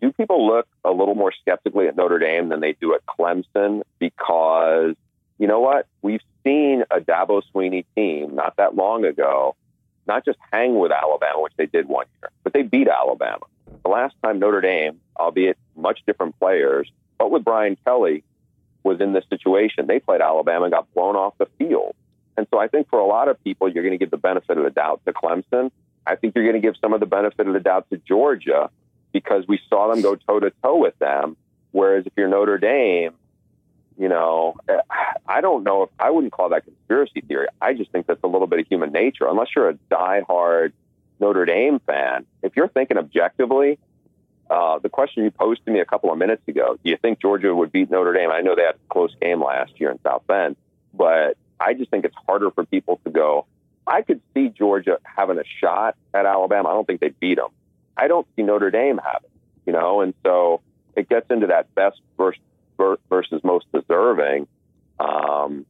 do 0.00 0.12
people 0.12 0.46
look 0.46 0.66
a 0.84 0.90
little 0.90 1.14
more 1.14 1.32
skeptically 1.40 1.88
at 1.88 1.96
Notre 1.96 2.18
Dame 2.18 2.48
than 2.48 2.60
they 2.60 2.74
do 2.80 2.94
at 2.94 3.04
Clemson? 3.06 3.82
Because 3.98 4.94
you 5.38 5.46
know 5.46 5.60
what? 5.60 5.86
We've 6.02 6.22
seen 6.44 6.84
a 6.90 7.00
Dabo 7.00 7.42
Swinney 7.54 7.84
team 7.94 8.34
not 8.34 8.56
that 8.56 8.74
long 8.74 9.04
ago 9.04 9.56
not 10.08 10.24
just 10.24 10.38
hang 10.50 10.78
with 10.78 10.90
Alabama, 10.90 11.42
which 11.42 11.52
they 11.58 11.66
did 11.66 11.86
one 11.86 12.06
year, 12.20 12.30
but 12.42 12.54
they 12.54 12.62
beat 12.62 12.88
Alabama. 12.88 13.44
The 13.84 13.90
last 13.90 14.14
time 14.24 14.38
Notre 14.38 14.62
Dame, 14.62 14.98
albeit 15.18 15.58
much 15.76 16.00
different 16.06 16.38
players, 16.40 16.90
but 17.18 17.30
with 17.30 17.44
Brian 17.44 17.76
Kelly, 17.84 18.24
was 18.82 19.00
in 19.00 19.12
this 19.12 19.24
situation. 19.28 19.86
They 19.86 20.00
played 20.00 20.20
Alabama 20.20 20.64
and 20.64 20.72
got 20.72 20.92
blown 20.94 21.14
off 21.14 21.34
the 21.38 21.46
field. 21.58 21.94
And 22.36 22.46
so 22.50 22.58
I 22.58 22.68
think 22.68 22.88
for 22.88 22.98
a 22.98 23.06
lot 23.06 23.28
of 23.28 23.42
people, 23.44 23.68
you're 23.68 23.82
going 23.82 23.92
to 23.92 23.98
give 23.98 24.10
the 24.10 24.16
benefit 24.16 24.56
of 24.56 24.64
the 24.64 24.70
doubt 24.70 25.02
to 25.04 25.12
Clemson. 25.12 25.70
I 26.06 26.16
think 26.16 26.34
you're 26.34 26.44
going 26.44 26.60
to 26.60 26.66
give 26.66 26.76
some 26.80 26.92
of 26.92 27.00
the 27.00 27.06
benefit 27.06 27.46
of 27.46 27.52
the 27.52 27.60
doubt 27.60 27.90
to 27.90 27.98
Georgia 27.98 28.70
because 29.12 29.44
we 29.48 29.60
saw 29.68 29.92
them 29.92 30.02
go 30.02 30.16
toe 30.16 30.40
to 30.40 30.52
toe 30.62 30.76
with 30.78 30.98
them. 30.98 31.36
Whereas 31.72 32.06
if 32.06 32.12
you're 32.16 32.28
Notre 32.28 32.58
Dame, 32.58 33.12
you 33.98 34.08
know, 34.08 34.56
I 35.26 35.40
don't 35.40 35.64
know 35.64 35.82
if 35.82 35.90
I 35.98 36.10
wouldn't 36.10 36.32
call 36.32 36.50
that 36.50 36.64
conspiracy 36.64 37.20
theory. 37.20 37.48
I 37.60 37.74
just 37.74 37.90
think 37.90 38.06
that's 38.06 38.22
a 38.22 38.28
little 38.28 38.46
bit 38.46 38.60
of 38.60 38.66
human 38.68 38.92
nature. 38.92 39.26
Unless 39.26 39.48
you're 39.56 39.70
a 39.70 39.74
diehard 39.90 40.72
Notre 41.20 41.44
Dame 41.44 41.80
fan, 41.80 42.24
if 42.42 42.54
you're 42.56 42.68
thinking 42.68 42.96
objectively, 42.96 43.78
uh, 44.48 44.78
the 44.78 44.88
question 44.88 45.24
you 45.24 45.30
posed 45.30 45.64
to 45.66 45.72
me 45.72 45.80
a 45.80 45.84
couple 45.84 46.10
of 46.10 46.18
minutes 46.18 46.42
ago, 46.48 46.78
do 46.82 46.90
you 46.90 46.96
think 46.96 47.20
Georgia 47.20 47.54
would 47.54 47.72
beat 47.72 47.90
Notre 47.90 48.14
Dame? 48.14 48.30
I 48.30 48.40
know 48.40 48.54
they 48.54 48.62
had 48.62 48.76
a 48.76 48.88
close 48.88 49.14
game 49.20 49.42
last 49.42 49.72
year 49.78 49.90
in 49.90 50.00
South 50.02 50.26
Bend, 50.26 50.56
but 50.94 51.36
I 51.60 51.74
just 51.74 51.90
think 51.90 52.04
it's 52.04 52.16
harder 52.26 52.50
for 52.50 52.64
people 52.64 53.00
to 53.04 53.10
go. 53.10 53.46
I 53.86 54.02
could 54.02 54.20
see 54.34 54.48
Georgia 54.48 54.98
having 55.02 55.38
a 55.38 55.44
shot 55.60 55.96
at 56.14 56.24
Alabama. 56.24 56.68
I 56.68 56.72
don't 56.72 56.86
think 56.86 57.00
they 57.00 57.08
beat 57.08 57.36
them. 57.36 57.48
I 57.98 58.08
don't 58.08 58.26
see 58.36 58.42
Notre 58.42 58.70
Dame 58.70 59.00
having, 59.04 59.30
you 59.66 59.72
know, 59.72 60.00
and 60.00 60.14
so 60.24 60.60
it 60.96 61.08
gets 61.08 61.30
into 61.30 61.48
that 61.48 61.74
best 61.74 62.00
versus 62.16 63.40
most 63.42 63.66
deserving. 63.72 64.46
Um, 65.00 65.66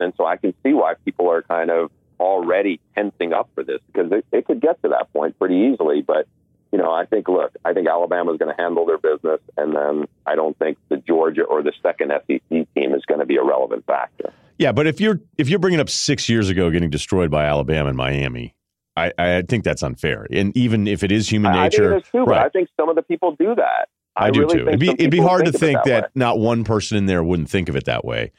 and 0.00 0.12
so 0.16 0.24
I 0.24 0.36
can 0.36 0.54
see 0.62 0.72
why 0.72 0.94
people 1.04 1.30
are 1.30 1.42
kind 1.42 1.70
of 1.70 1.90
already 2.18 2.80
tensing 2.94 3.32
up 3.32 3.48
for 3.54 3.62
this 3.62 3.80
because 3.92 4.10
it, 4.12 4.26
it 4.32 4.46
could 4.46 4.60
get 4.60 4.80
to 4.82 4.88
that 4.90 5.12
point 5.12 5.38
pretty 5.38 5.72
easily. 5.72 6.02
But 6.02 6.26
you 6.72 6.78
know, 6.78 6.92
I 6.92 7.06
think 7.06 7.28
look, 7.28 7.52
I 7.64 7.72
think 7.72 7.88
Alabama 7.88 8.32
is 8.32 8.38
going 8.38 8.54
to 8.54 8.62
handle 8.62 8.86
their 8.86 8.98
business, 8.98 9.40
and 9.56 9.74
then 9.74 10.06
I 10.26 10.34
don't 10.34 10.58
think 10.58 10.78
the 10.88 10.96
Georgia 10.96 11.42
or 11.42 11.62
the 11.62 11.72
second 11.82 12.12
SEC 12.26 12.40
team 12.50 12.94
is 12.94 13.04
going 13.06 13.20
to 13.20 13.26
be 13.26 13.36
a 13.36 13.44
relevant 13.44 13.86
factor. 13.86 14.32
Yeah, 14.58 14.72
but 14.72 14.86
if 14.86 15.00
you're 15.00 15.20
if 15.38 15.48
you're 15.48 15.58
bringing 15.58 15.80
up 15.80 15.88
six 15.88 16.28
years 16.28 16.48
ago 16.48 16.70
getting 16.70 16.90
destroyed 16.90 17.30
by 17.30 17.44
Alabama 17.44 17.88
and 17.88 17.96
Miami, 17.96 18.54
I, 18.96 19.12
I 19.18 19.42
think 19.42 19.64
that's 19.64 19.82
unfair. 19.82 20.26
And 20.30 20.56
even 20.56 20.86
if 20.86 21.02
it 21.02 21.12
is 21.12 21.30
human 21.30 21.52
nature, 21.52 21.96
I 21.96 22.00
think 22.00 22.12
too, 22.12 22.24
right. 22.24 22.46
I 22.46 22.48
think 22.48 22.68
some 22.78 22.88
of 22.88 22.96
the 22.96 23.02
people 23.02 23.36
do 23.38 23.54
that. 23.54 23.88
I, 24.16 24.26
I 24.26 24.30
do 24.30 24.40
really 24.40 24.58
too. 24.58 24.68
It'd 24.68 24.80
be, 24.80 24.90
it'd 24.90 25.10
be 25.10 25.20
hard 25.20 25.44
to 25.44 25.52
think 25.52 25.78
that, 25.84 26.02
that 26.02 26.10
not 26.14 26.38
one 26.38 26.64
person 26.64 26.96
in 26.96 27.06
there 27.06 27.22
wouldn't 27.22 27.50
think 27.50 27.68
of 27.68 27.76
it 27.76 27.84
that 27.84 28.04
way. 28.04 28.32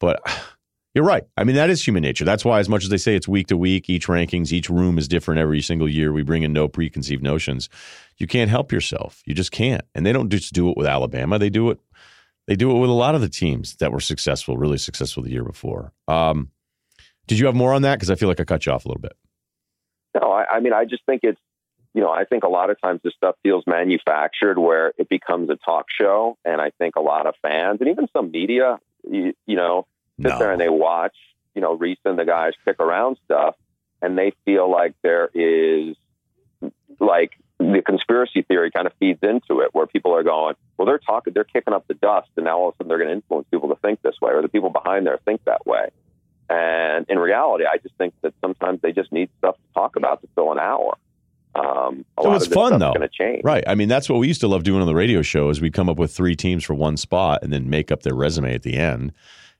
But 0.00 0.20
you're 0.94 1.04
right. 1.04 1.24
I 1.36 1.44
mean, 1.44 1.54
that 1.54 1.70
is 1.70 1.86
human 1.86 2.02
nature. 2.02 2.24
That's 2.24 2.44
why, 2.44 2.58
as 2.58 2.68
much 2.68 2.82
as 2.82 2.90
they 2.90 2.96
say 2.96 3.14
it's 3.14 3.28
week 3.28 3.46
to 3.48 3.56
week, 3.56 3.88
each 3.88 4.08
rankings, 4.08 4.52
each 4.52 4.68
room 4.68 4.98
is 4.98 5.06
different 5.06 5.40
every 5.40 5.62
single 5.62 5.88
year. 5.88 6.12
We 6.12 6.22
bring 6.22 6.42
in 6.42 6.52
no 6.52 6.66
preconceived 6.66 7.22
notions. 7.22 7.68
You 8.16 8.26
can't 8.26 8.50
help 8.50 8.72
yourself. 8.72 9.22
You 9.26 9.34
just 9.34 9.52
can't. 9.52 9.82
And 9.94 10.04
they 10.04 10.12
don't 10.12 10.30
just 10.30 10.52
do 10.52 10.68
it 10.70 10.76
with 10.76 10.86
Alabama. 10.86 11.38
They 11.38 11.50
do 11.50 11.70
it. 11.70 11.78
They 12.48 12.56
do 12.56 12.72
it 12.72 12.80
with 12.80 12.90
a 12.90 12.94
lot 12.94 13.14
of 13.14 13.20
the 13.20 13.28
teams 13.28 13.76
that 13.76 13.92
were 13.92 14.00
successful, 14.00 14.56
really 14.56 14.78
successful 14.78 15.22
the 15.22 15.30
year 15.30 15.44
before. 15.44 15.92
Um, 16.08 16.50
did 17.28 17.38
you 17.38 17.46
have 17.46 17.54
more 17.54 17.72
on 17.72 17.82
that? 17.82 17.94
Because 17.94 18.10
I 18.10 18.16
feel 18.16 18.28
like 18.28 18.40
I 18.40 18.44
cut 18.44 18.66
you 18.66 18.72
off 18.72 18.84
a 18.84 18.88
little 18.88 19.00
bit. 19.00 19.12
No, 20.14 20.32
I, 20.32 20.56
I 20.56 20.60
mean, 20.60 20.72
I 20.72 20.84
just 20.84 21.04
think 21.06 21.20
it's 21.22 21.40
you 21.94 22.02
know, 22.02 22.10
I 22.10 22.24
think 22.24 22.44
a 22.44 22.48
lot 22.48 22.70
of 22.70 22.80
times 22.80 23.00
this 23.02 23.14
stuff 23.14 23.34
feels 23.42 23.64
manufactured 23.66 24.58
where 24.58 24.92
it 24.96 25.08
becomes 25.08 25.50
a 25.50 25.56
talk 25.56 25.86
show. 25.90 26.38
And 26.44 26.60
I 26.60 26.70
think 26.78 26.96
a 26.96 27.00
lot 27.00 27.26
of 27.26 27.34
fans 27.42 27.80
and 27.80 27.90
even 27.90 28.06
some 28.12 28.30
media, 28.30 28.78
you, 29.08 29.34
you 29.46 29.56
know, 29.56 29.86
sit 30.20 30.30
no. 30.30 30.38
there 30.38 30.52
and 30.52 30.60
they 30.60 30.68
watch, 30.68 31.16
you 31.54 31.60
know, 31.60 31.76
Rece 31.76 31.96
and 32.04 32.18
the 32.18 32.24
guys 32.24 32.52
pick 32.64 32.78
around 32.78 33.16
stuff 33.24 33.56
and 34.00 34.16
they 34.16 34.32
feel 34.44 34.70
like 34.70 34.94
there 35.02 35.30
is 35.34 35.96
like 37.00 37.32
the 37.58 37.82
conspiracy 37.84 38.42
theory 38.42 38.70
kind 38.70 38.86
of 38.86 38.92
feeds 39.00 39.20
into 39.22 39.60
it 39.60 39.70
where 39.72 39.86
people 39.86 40.14
are 40.14 40.22
going, 40.22 40.54
well, 40.76 40.86
they're 40.86 40.98
talking, 40.98 41.32
they're 41.32 41.44
kicking 41.44 41.74
up 41.74 41.86
the 41.88 41.94
dust 41.94 42.28
and 42.36 42.44
now 42.44 42.58
all 42.58 42.68
of 42.68 42.74
a 42.74 42.76
sudden 42.76 42.88
they're 42.88 42.98
going 42.98 43.08
to 43.08 43.14
influence 43.14 43.48
people 43.50 43.68
to 43.68 43.76
think 43.76 44.00
this 44.02 44.14
way 44.22 44.32
or 44.32 44.42
the 44.42 44.48
people 44.48 44.70
behind 44.70 45.06
there 45.06 45.18
think 45.24 45.44
that 45.44 45.66
way. 45.66 45.88
And 46.50 47.06
in 47.08 47.18
reality, 47.18 47.64
I 47.64 47.78
just 47.78 47.94
think 47.96 48.12
that 48.22 48.34
sometimes 48.40 48.80
they 48.82 48.92
just 48.92 49.12
need 49.12 49.30
stuff 49.38 49.54
to 49.54 49.72
talk 49.72 49.94
about 49.94 50.20
to 50.22 50.28
fill 50.34 50.50
an 50.50 50.58
hour. 50.58 50.96
Um, 51.54 52.04
so 52.20 52.34
it's 52.34 52.46
fun 52.46 52.78
though. 52.78 52.92
Going 52.92 53.00
to 53.00 53.08
change, 53.08 53.42
right? 53.44 53.64
I 53.66 53.74
mean, 53.76 53.88
that's 53.88 54.08
what 54.08 54.18
we 54.18 54.26
used 54.26 54.40
to 54.40 54.48
love 54.48 54.64
doing 54.64 54.80
on 54.80 54.86
the 54.86 54.94
radio 54.94 55.22
show. 55.22 55.48
Is 55.48 55.60
we'd 55.60 55.72
come 55.72 55.88
up 55.88 55.96
with 55.96 56.12
three 56.12 56.36
teams 56.36 56.64
for 56.64 56.74
one 56.74 56.96
spot 56.96 57.40
and 57.42 57.52
then 57.52 57.70
make 57.70 57.90
up 57.92 58.02
their 58.02 58.14
resume 58.14 58.54
at 58.54 58.62
the 58.62 58.76
end. 58.76 59.12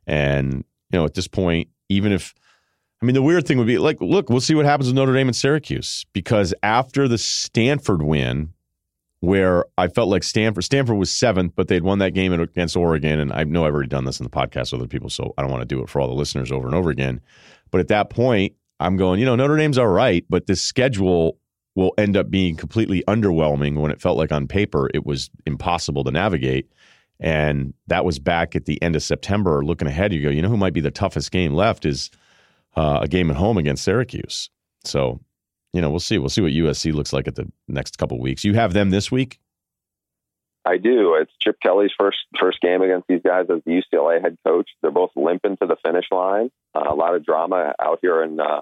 And 0.07 0.64
you 0.90 0.98
know, 0.98 1.05
at 1.05 1.14
this 1.14 1.29
point, 1.29 1.68
even 1.88 2.12
if 2.12 2.35
I 3.03 3.07
mean, 3.07 3.14
the 3.14 3.22
weird 3.22 3.46
thing 3.46 3.59
would 3.59 3.66
be 3.66 3.79
like, 3.79 4.00
look, 4.00 4.29
we'll 4.29 4.40
see 4.40 4.55
what 4.55 4.66
happens 4.66 4.88
with 4.88 4.96
Notre 4.96 5.14
Dame 5.14 5.29
and 5.29 5.37
Syracuse 5.37 6.05
because 6.12 6.53
after 6.62 7.09
the 7.09 7.18
Stanford 7.18 8.03
win, 8.03 8.53
where 9.20 9.66
I 9.76 9.88
felt 9.88 10.09
like 10.09 10.22
Stanford 10.22 10.64
Stanford 10.64 10.96
was 10.96 11.11
seventh, 11.11 11.52
but 11.54 11.68
they'd 11.68 11.83
won 11.83 11.98
that 11.98 12.14
game 12.14 12.33
against 12.33 12.76
Oregon, 12.76 13.20
and 13.20 13.33
I 13.33 13.44
know 13.44 13.64
I've 13.64 13.74
already 13.74 13.88
done 13.88 14.04
this 14.04 14.18
in 14.18 14.24
the 14.24 14.30
podcast 14.30 14.72
with 14.72 14.80
other 14.80 14.88
people, 14.88 15.11
so 15.11 15.35
I 15.37 15.42
don't 15.42 15.50
want 15.50 15.62
to 15.62 15.74
do 15.74 15.83
it 15.83 15.88
for 15.88 16.00
all 16.00 16.09
the 16.09 16.14
listeners 16.14 16.50
over 16.50 16.66
and 16.66 16.74
over 16.74 16.90
again. 16.90 17.20
But 17.70 17.80
at 17.80 17.88
that 17.88 18.11
point, 18.11 18.54
I'm 18.80 18.96
going, 18.96 19.20
you 19.20 19.26
know, 19.26 19.37
Notre 19.37 19.59
Dame's 19.59 19.78
all 19.78 19.88
right, 19.88 20.24
but 20.28 20.46
this 20.46 20.62
schedule 20.62 21.38
will 21.74 21.92
end 21.98 22.16
up 22.16 22.30
being 22.30 22.56
completely 22.56 23.04
underwhelming 23.06 23.78
when 23.78 23.90
it 23.90 24.00
felt 24.00 24.16
like 24.16 24.33
on 24.33 24.48
paper 24.48 24.90
it 24.92 25.06
was 25.06 25.30
impossible 25.46 26.02
to 26.04 26.11
navigate. 26.11 26.70
And 27.20 27.74
that 27.87 28.04
was 28.04 28.18
back 28.18 28.56
at 28.56 28.64
the 28.64 28.80
end 28.83 28.96
of 28.96 29.02
September. 29.02 29.62
Looking 29.62 29.87
ahead, 29.87 30.12
you 30.12 30.22
go, 30.22 30.30
you 30.30 30.40
know 30.40 30.48
who 30.48 30.56
might 30.56 30.72
be 30.72 30.80
the 30.80 30.90
toughest 30.90 31.30
game 31.30 31.54
left 31.54 31.85
is 31.85 32.11
uh, 32.76 33.00
a 33.02 33.09
game 33.09 33.30
at 33.30 33.37
home 33.37 33.59
against 33.59 33.85
Syracuse. 33.85 34.48
So, 34.85 35.20
you 35.72 35.80
know, 35.80 35.90
we'll 35.90 36.00
see. 36.00 36.18
We'll 36.18 36.28
see 36.28 36.42
what 36.42 36.52
USC 36.52 36.92
looks 36.92 37.12
like 37.12 37.28
at 37.28 37.37
the 37.37 37.50
next 37.68 37.98
couple 37.98 38.18
weeks. 38.20 38.44
You 38.44 38.54
have 38.54 38.72
them 38.72 38.90
this 38.90 39.11
week. 39.11 39.40
I 40.64 40.76
do. 40.76 41.14
It's 41.14 41.33
Chip 41.40 41.56
Kelly's 41.62 41.92
first 41.96 42.18
first 42.38 42.61
game 42.61 42.83
against 42.83 43.09
these 43.09 43.22
guys 43.24 43.46
as 43.48 43.62
the 43.64 43.83
UCLA 43.83 44.20
head 44.20 44.37
coach. 44.46 44.68
They're 44.83 44.90
both 44.90 45.11
limping 45.16 45.56
to 45.59 45.66
the 45.66 45.76
finish 45.85 46.06
line. 46.11 46.50
Uh, 46.74 46.85
a 46.88 46.94
lot 46.94 47.14
of 47.14 47.24
drama 47.24 47.74
out 47.80 48.00
here 48.02 48.22
in 48.22 48.38
uh, 48.38 48.61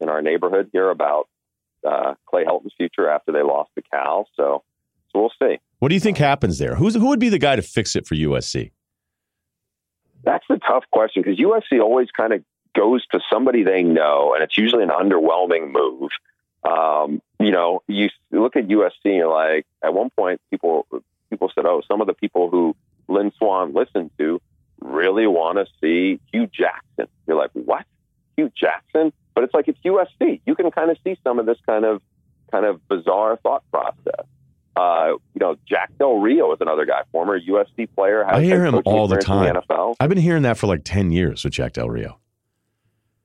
in 0.00 0.08
our 0.08 0.22
neighborhood 0.22 0.70
here 0.72 0.88
about 0.88 1.28
uh, 1.86 2.14
Clay 2.26 2.44
Helton's 2.44 2.74
future 2.76 3.08
after 3.08 3.32
they 3.32 3.42
lost 3.42 3.70
to 3.76 3.82
Cal. 3.82 4.28
So, 4.36 4.62
so 5.12 5.20
we'll 5.20 5.32
see. 5.40 5.58
What 5.78 5.88
do 5.88 5.94
you 5.94 6.00
think 6.00 6.18
happens 6.18 6.58
there? 6.58 6.74
Who's 6.74 6.94
who 6.94 7.08
would 7.08 7.20
be 7.20 7.28
the 7.28 7.38
guy 7.38 7.56
to 7.56 7.62
fix 7.62 7.96
it 7.96 8.06
for 8.06 8.14
USC? 8.14 8.72
That's 10.24 10.44
a 10.50 10.58
tough 10.58 10.84
question 10.90 11.22
because 11.22 11.38
USC 11.38 11.80
always 11.80 12.10
kind 12.10 12.32
of 12.32 12.42
goes 12.74 13.06
to 13.08 13.20
somebody 13.30 13.62
they 13.62 13.82
know, 13.82 14.32
and 14.34 14.42
it's 14.42 14.56
usually 14.56 14.82
an 14.82 14.90
underwhelming 14.90 15.70
move. 15.70 16.10
Um, 16.66 17.22
you 17.38 17.52
know, 17.52 17.82
you 17.86 18.08
look 18.32 18.56
at 18.56 18.66
USC, 18.66 18.90
and 19.04 19.14
you're 19.14 19.28
like, 19.32 19.66
at 19.82 19.94
one 19.94 20.10
point, 20.10 20.40
people 20.50 20.86
people 21.30 21.50
said, 21.54 21.64
"Oh, 21.66 21.82
some 21.86 22.00
of 22.00 22.06
the 22.06 22.14
people 22.14 22.50
who 22.50 22.74
Lynn 23.08 23.32
Swann 23.38 23.72
listened 23.72 24.10
to 24.18 24.40
really 24.80 25.26
want 25.26 25.58
to 25.58 25.66
see 25.80 26.20
Hue 26.32 26.46
Jackson." 26.46 27.06
You're 27.26 27.36
like, 27.36 27.50
"What? 27.52 27.84
Hue 28.36 28.50
Jackson?" 28.56 29.12
But 29.34 29.44
it's 29.44 29.54
like 29.54 29.68
it's 29.68 29.78
USC. 29.84 30.40
You 30.46 30.54
can 30.54 30.70
kind 30.70 30.90
of 30.90 30.96
see 31.04 31.16
some 31.22 31.38
of 31.38 31.46
this 31.46 31.58
kind 31.66 31.84
of 31.84 32.02
kind 32.50 32.64
of 32.64 32.86
bizarre 32.88 33.36
thought 33.42 33.62
process. 33.70 34.26
Uh, 34.76 35.12
you 35.34 35.40
know, 35.40 35.56
Jack 35.66 35.90
Del 35.98 36.18
Rio 36.18 36.52
is 36.52 36.58
another 36.60 36.84
guy, 36.84 37.02
former 37.12 37.38
USC 37.40 37.88
player. 37.94 38.26
I 38.26 38.42
hear 38.42 38.64
him 38.64 38.82
all 38.84 39.08
the 39.08 39.16
time. 39.16 39.54
The 39.54 39.60
NFL. 39.62 39.96
I've 40.00 40.08
been 40.08 40.18
hearing 40.18 40.42
that 40.42 40.58
for 40.58 40.66
like 40.66 40.82
ten 40.84 41.12
years 41.12 41.44
with 41.44 41.52
Jack 41.52 41.74
Del 41.74 41.88
Rio. 41.88 42.18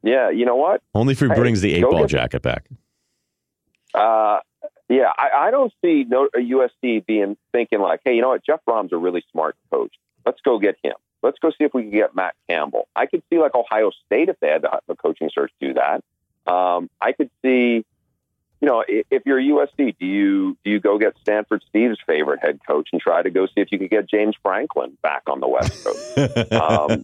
Yeah, 0.03 0.29
you 0.29 0.45
know 0.45 0.55
what? 0.55 0.81
Only 0.95 1.13
if 1.13 1.19
he 1.19 1.27
brings 1.27 1.61
the 1.61 1.73
eight 1.73 1.83
ball 1.83 2.07
jacket 2.07 2.41
back. 2.41 2.69
Uh, 3.93 4.39
yeah, 4.89 5.11
I, 5.17 5.47
I 5.47 5.51
don't 5.51 5.71
see 5.83 6.05
no, 6.07 6.27
USC 6.35 7.05
being 7.05 7.37
thinking 7.51 7.79
like, 7.79 8.01
hey, 8.03 8.15
you 8.15 8.21
know 8.21 8.29
what? 8.29 8.45
Jeff 8.45 8.59
Brohm's 8.67 8.91
a 8.91 8.97
really 8.97 9.23
smart 9.31 9.55
coach. 9.71 9.93
Let's 10.25 10.41
go 10.41 10.59
get 10.59 10.75
him. 10.83 10.95
Let's 11.23 11.39
go 11.39 11.49
see 11.51 11.63
if 11.63 11.73
we 11.73 11.83
can 11.83 11.91
get 11.91 12.15
Matt 12.15 12.35
Campbell. 12.49 12.87
I 12.95 13.05
could 13.05 13.23
see 13.29 13.39
like 13.39 13.55
Ohio 13.55 13.91
State 14.05 14.29
if 14.29 14.39
they 14.39 14.49
had 14.49 14.63
the, 14.63 14.79
the 14.87 14.95
coaching 14.95 15.29
search 15.33 15.51
do 15.61 15.75
that. 15.75 16.03
Um, 16.51 16.89
I 16.99 17.11
could 17.11 17.29
see, 17.43 17.85
you 18.59 18.67
know, 18.67 18.83
if, 18.87 19.05
if 19.11 19.23
you're 19.25 19.39
USC, 19.39 19.95
do 19.97 20.05
you 20.05 20.57
do 20.63 20.71
you 20.71 20.79
go 20.79 20.97
get 20.97 21.13
Stanford 21.21 21.63
Steve's 21.69 21.97
favorite 22.07 22.39
head 22.41 22.59
coach 22.67 22.89
and 22.91 23.01
try 23.01 23.21
to 23.21 23.29
go 23.29 23.45
see 23.45 23.53
if 23.57 23.71
you 23.71 23.79
could 23.79 23.91
get 23.91 24.09
James 24.09 24.35
Franklin 24.41 24.97
back 25.03 25.23
on 25.27 25.39
the 25.39 25.47
West 25.47 25.83
Coast? 25.83 26.17
um, 26.51 27.03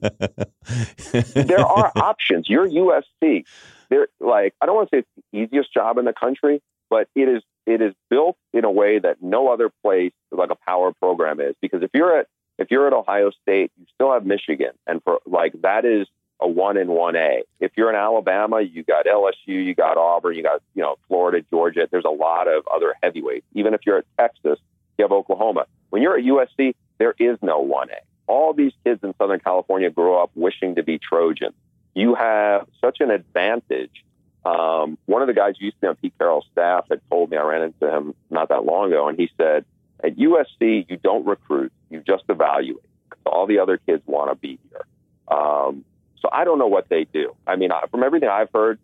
there 1.47 1.65
are 1.65 1.91
options. 1.95 2.49
You're 2.49 2.67
USC. 2.67 3.45
There, 3.89 4.07
like 4.19 4.55
I 4.59 4.65
don't 4.65 4.75
want 4.75 4.89
to 4.89 4.95
say 4.97 4.99
it's 4.99 5.25
the 5.31 5.39
easiest 5.39 5.73
job 5.73 5.97
in 5.99 6.05
the 6.05 6.13
country, 6.13 6.61
but 6.89 7.07
it 7.15 7.29
is 7.29 7.43
it 7.65 7.81
is 7.81 7.93
built 8.09 8.37
in 8.53 8.63
a 8.63 8.71
way 8.71 8.97
that 8.97 9.21
no 9.21 9.49
other 9.49 9.69
place 9.83 10.13
like 10.31 10.49
a 10.49 10.55
power 10.55 10.93
program 10.93 11.39
is. 11.39 11.55
Because 11.61 11.83
if 11.83 11.91
you're 11.93 12.19
at 12.19 12.27
if 12.57 12.71
you're 12.71 12.87
at 12.87 12.93
Ohio 12.93 13.31
State, 13.41 13.71
you 13.77 13.85
still 13.93 14.11
have 14.13 14.25
Michigan, 14.25 14.71
and 14.87 15.03
for 15.03 15.19
like 15.25 15.53
that 15.61 15.85
is 15.85 16.07
a 16.39 16.47
one 16.47 16.77
in 16.77 16.87
one 16.87 17.15
A. 17.15 17.43
If 17.59 17.71
you're 17.75 17.89
in 17.89 17.95
Alabama, 17.95 18.61
you 18.61 18.83
got 18.83 19.05
LSU, 19.05 19.33
you 19.47 19.75
got 19.75 19.97
Auburn, 19.97 20.35
you 20.35 20.43
got 20.43 20.61
you 20.75 20.81
know 20.81 20.97
Florida, 21.07 21.45
Georgia. 21.49 21.87
There's 21.89 22.05
a 22.05 22.09
lot 22.09 22.47
of 22.47 22.67
other 22.73 22.93
heavyweights. 23.01 23.45
Even 23.53 23.73
if 23.73 23.81
you're 23.85 23.99
at 23.99 24.05
Texas, 24.17 24.59
you 24.97 25.03
have 25.03 25.11
Oklahoma. 25.11 25.65
When 25.89 26.01
you're 26.01 26.17
at 26.17 26.23
USC, 26.23 26.75
there 26.97 27.15
is 27.19 27.37
no 27.41 27.59
one 27.59 27.89
A. 27.89 27.97
All 28.31 28.53
these 28.53 28.73
kids 28.83 29.01
in 29.03 29.13
Southern 29.17 29.39
California 29.39 29.89
grow 29.89 30.21
up 30.21 30.31
wishing 30.35 30.75
to 30.75 30.83
be 30.83 30.99
Trojans. 30.99 31.55
You 31.93 32.13
have 32.15 32.67
such 32.81 32.99
an 32.99 33.09
advantage. 33.09 34.03
Um, 34.47 34.97
one 35.05 35.21
of 35.21 35.27
the 35.27 35.33
guys 35.33 35.55
used 35.59 35.75
to 35.77 35.81
be 35.81 35.87
on 35.87 35.95
Pete 35.95 36.13
Carroll's 36.17 36.45
staff 36.51 36.85
had 36.89 37.01
told 37.09 37.31
me 37.31 37.37
I 37.37 37.43
ran 37.43 37.63
into 37.63 37.89
him 37.89 38.13
not 38.29 38.49
that 38.49 38.63
long 38.65 38.87
ago, 38.87 39.07
and 39.07 39.17
he 39.17 39.29
said, 39.37 39.65
"At 40.03 40.17
USC, 40.17 40.85
you 40.89 40.97
don't 40.97 41.25
recruit 41.25 41.71
you 41.89 42.01
just 42.05 42.23
evaluate. 42.29 42.83
All 43.25 43.47
the 43.47 43.59
other 43.59 43.77
kids 43.77 44.03
want 44.05 44.31
to 44.31 44.35
be 44.35 44.59
here. 44.69 44.85
Um, 45.27 45.85
so 46.21 46.29
I 46.31 46.43
don't 46.43 46.59
know 46.59 46.67
what 46.67 46.89
they 46.89 47.05
do. 47.05 47.35
I 47.45 47.55
mean, 47.55 47.71
from 47.91 48.03
everything 48.03 48.29
I've 48.29 48.51
heard, 48.53 48.79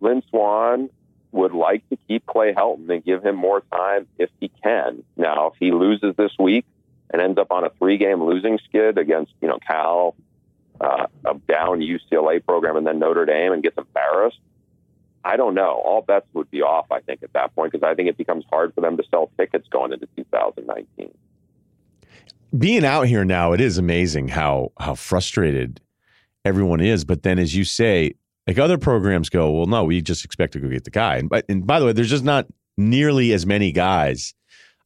Lynn 0.00 0.22
Swann 0.30 0.90
would 1.32 1.52
like 1.52 1.88
to 1.88 1.98
keep 2.08 2.26
Clay 2.26 2.52
Helton 2.52 2.88
and 2.90 3.04
give 3.04 3.24
him 3.24 3.36
more 3.36 3.62
time 3.72 4.06
if 4.18 4.30
he 4.40 4.50
can. 4.62 5.02
Now, 5.16 5.48
if 5.48 5.54
he 5.58 5.72
loses 5.72 6.14
this 6.16 6.32
week 6.38 6.64
and 7.10 7.20
ends 7.20 7.38
up 7.38 7.50
on 7.50 7.64
a 7.64 7.70
three-game 7.70 8.22
losing 8.22 8.58
skid 8.68 8.98
against, 8.98 9.32
you 9.40 9.48
know, 9.48 9.58
Cal, 9.58 10.14
uh, 10.80 11.06
a 11.24 11.34
down 11.34 11.80
UCLA 11.80 12.44
program, 12.44 12.76
and 12.76 12.86
then 12.86 12.98
Notre 12.98 13.24
Dame, 13.26 13.52
and 13.52 13.62
gets 13.62 13.78
embarrassed, 13.78 14.38
I 15.24 15.36
don't 15.36 15.54
know. 15.54 15.80
All 15.84 16.02
bets 16.02 16.26
would 16.34 16.50
be 16.50 16.60
off, 16.60 16.86
I 16.90 17.00
think, 17.00 17.22
at 17.22 17.32
that 17.32 17.54
point, 17.54 17.72
because 17.72 17.86
I 17.86 17.94
think 17.94 18.08
it 18.08 18.16
becomes 18.16 18.44
hard 18.50 18.74
for 18.74 18.82
them 18.82 18.96
to 18.98 19.02
sell 19.10 19.30
tickets 19.38 19.66
going 19.70 19.92
into 19.92 20.06
2019 20.16 21.10
being 22.56 22.84
out 22.84 23.06
here 23.06 23.24
now, 23.24 23.52
it 23.52 23.60
is 23.60 23.78
amazing 23.78 24.28
how 24.28 24.72
how 24.78 24.94
frustrated 24.94 25.80
everyone 26.44 26.80
is. 26.80 27.04
But 27.04 27.22
then, 27.22 27.38
as 27.38 27.54
you 27.54 27.64
say, 27.64 28.14
like 28.46 28.58
other 28.58 28.78
programs 28.78 29.28
go, 29.28 29.50
well, 29.50 29.66
no, 29.66 29.84
we 29.84 30.00
just 30.00 30.24
expect 30.24 30.52
to 30.52 30.60
go 30.60 30.68
get 30.68 30.84
the 30.84 30.90
guy. 30.90 31.16
And 31.16 31.28
but 31.28 31.44
and 31.48 31.66
by 31.66 31.80
the 31.80 31.86
way, 31.86 31.92
there's 31.92 32.10
just 32.10 32.24
not 32.24 32.46
nearly 32.76 33.32
as 33.32 33.46
many 33.46 33.72
guys. 33.72 34.34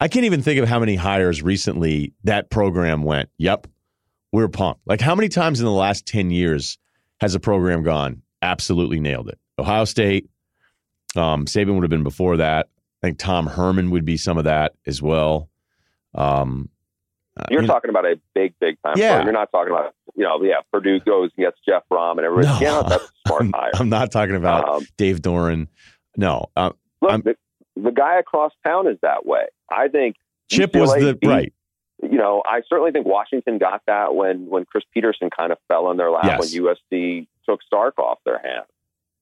I 0.01 0.09
can't 0.09 0.25
even 0.25 0.43
think 0.43 0.61
of 0.61 0.69
how 0.69 0.79
many 0.79 0.95
hires 0.95 1.43
recently 1.43 2.13
that 2.25 2.51
program 2.51 3.03
went. 3.03 3.31
Yep, 3.39 3.67
we're 4.33 4.49
pumped. 4.49 4.83
Like 4.87 5.01
how 5.01 5.15
many 5.15 5.29
times 5.29 5.61
in 5.61 5.67
the 5.67 5.73
last 5.73 6.07
ten 6.07 6.31
years 6.31 6.79
has 7.21 7.35
a 7.35 7.41
program 7.41 7.83
gone? 7.83 8.23
Absolutely 8.41 9.01
nailed 9.01 9.29
it. 9.29 9.39
Ohio 9.59 9.85
State. 9.85 10.29
Um, 11.17 11.47
Saban 11.47 11.75
would 11.75 11.83
have 11.83 11.91
been 11.91 12.03
before 12.03 12.37
that. 12.39 12.69
I 13.03 13.07
think 13.07 13.19
Tom 13.19 13.47
Herman 13.47 13.91
would 13.91 14.05
be 14.05 14.17
some 14.17 14.39
of 14.39 14.45
that 14.45 14.75
as 14.87 15.01
well. 15.01 15.49
Um, 16.15 16.69
uh, 17.39 17.45
You're 17.51 17.63
talking 17.63 17.91
about 17.91 18.05
a 18.05 18.21
big, 18.35 18.55
big 18.61 18.77
time. 18.83 18.95
Yeah. 18.97 19.17
Player. 19.17 19.23
You're 19.25 19.33
not 19.33 19.51
talking 19.53 19.73
about, 19.73 19.95
you 20.17 20.25
know, 20.25 20.43
yeah, 20.43 20.57
Purdue 20.73 20.99
goes 21.01 21.31
and 21.37 21.47
gets 21.47 21.59
Jeff 21.67 21.83
Brohm 21.91 22.13
and 22.13 22.21
everybody. 22.21 22.49
No. 22.49 22.59
Yeah, 22.61 22.89
that's 22.89 23.13
smart 23.27 23.47
hire. 23.55 23.71
I'm 23.75 23.89
not 23.89 24.11
talking 24.11 24.35
about 24.35 24.69
um, 24.69 24.87
Dave 24.97 25.21
Doeren. 25.23 25.69
No. 26.17 26.47
Uh, 26.57 26.73
look, 27.01 27.23
the, 27.23 27.37
the, 27.77 27.93
guy 27.93 28.19
across 28.19 28.53
town 28.67 28.89
is 28.89 28.99
that 29.03 29.25
way. 29.25 29.47
I 29.71 29.87
think 29.89 30.17
Chip 30.51 30.73
UCLA 30.73 30.81
was 30.81 30.93
the 30.95 31.15
beat, 31.15 31.29
right. 31.29 31.53
You 32.03 32.19
know, 32.19 32.43
I 32.45 32.63
certainly 32.69 32.93
think 32.93 33.07
Washington 33.07 33.59
got 33.59 33.83
that 33.87 34.15
when 34.15 34.47
when 34.47 34.65
Chris 34.65 34.85
Petersen 34.95 35.31
kind 35.37 35.51
of 35.51 35.59
fell 35.67 35.91
in 35.91 35.97
their 35.97 36.11
lap 36.11 36.25
yes. 36.25 36.55
when 36.55 36.65
USC 36.65 37.27
took 37.49 37.61
Sark 37.69 37.99
off 37.99 38.19
their 38.25 38.39
hands. 38.39 38.69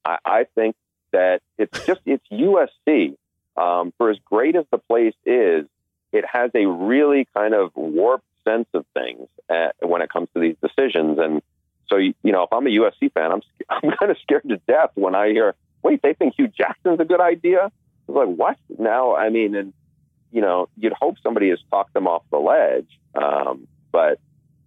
I, 0.06 0.18
I 0.24 0.44
think 0.54 0.76
that 1.12 1.42
it's 1.58 1.84
just 1.84 2.00
it's 2.06 2.24
USC. 2.30 3.16
Um, 3.56 3.92
for 3.96 4.10
as 4.10 4.18
great 4.24 4.54
as 4.54 4.66
the 4.70 4.76
place 4.76 5.14
is, 5.24 5.66
it 6.12 6.24
has 6.30 6.50
a 6.54 6.66
really 6.66 7.26
kind 7.34 7.54
of 7.54 7.70
warped 7.74 8.26
sense 8.44 8.68
of 8.74 8.84
things 8.92 9.28
at, 9.48 9.74
uh, 9.82 9.88
when 9.88 10.02
it 10.02 10.10
comes 10.10 10.28
to 10.34 10.40
these 10.40 10.56
decisions. 10.62 11.18
And 11.18 11.40
so, 11.88 11.96
you, 11.96 12.12
you 12.22 12.32
know, 12.32 12.42
if 12.42 12.52
I'm 12.52 12.66
a 12.66 12.70
USC 12.70 13.12
fan, 13.12 13.32
I'm 13.32 13.40
I'm 13.70 13.90
kind 13.96 14.10
of 14.10 14.18
scared 14.22 14.48
to 14.48 14.58
death 14.68 14.90
when 14.94 15.14
I 15.14 15.28
hear, 15.28 15.54
"Wait, 15.82 16.02
they 16.02 16.12
think 16.12 16.34
Hue 16.36 16.48
Jackson's 16.48 17.00
a 17.00 17.04
good 17.04 17.20
idea." 17.20 17.70
I 18.08 18.12
was 18.12 18.26
like, 18.26 18.36
"What?" 18.36 18.56
Now, 18.78 19.16
I 19.16 19.30
mean, 19.30 19.54
and 19.54 19.72
you 20.30 20.42
know, 20.42 20.68
you'd 20.76 20.92
hope 20.92 21.16
somebody 21.22 21.50
has 21.50 21.58
talked 21.70 21.94
them 21.94 22.06
off 22.06 22.22
the 22.30 22.38
ledge, 22.38 22.88
um, 23.14 23.66
but 23.90 24.20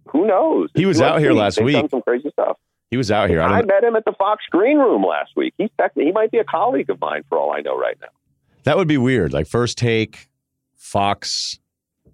who 0.08 0.26
knows? 0.26 0.70
He 0.74 0.86
was 0.86 0.98
USC, 0.98 1.04
out 1.04 1.20
here 1.20 1.32
last 1.32 1.62
week. 1.62 1.76
Done 1.76 1.88
some 1.88 2.02
crazy 2.02 2.30
stuff. 2.30 2.58
He 2.90 2.96
was 2.96 3.10
out 3.10 3.30
here. 3.30 3.40
I, 3.40 3.58
I 3.58 3.62
met 3.62 3.84
him 3.84 3.94
at 3.94 4.04
the 4.04 4.12
Fox 4.18 4.44
Green 4.50 4.78
Room 4.78 5.04
last 5.04 5.32
week. 5.36 5.54
He's 5.56 5.70
he 5.94 6.10
might 6.12 6.30
be 6.30 6.38
a 6.38 6.44
colleague 6.44 6.90
of 6.90 7.00
mine 7.00 7.22
for 7.28 7.38
all 7.38 7.52
I 7.52 7.60
know 7.60 7.78
right 7.78 7.96
now. 8.00 8.08
That 8.64 8.76
would 8.76 8.88
be 8.88 8.98
weird. 8.98 9.32
Like 9.32 9.46
first 9.46 9.78
take, 9.78 10.28
Fox, 10.76 11.58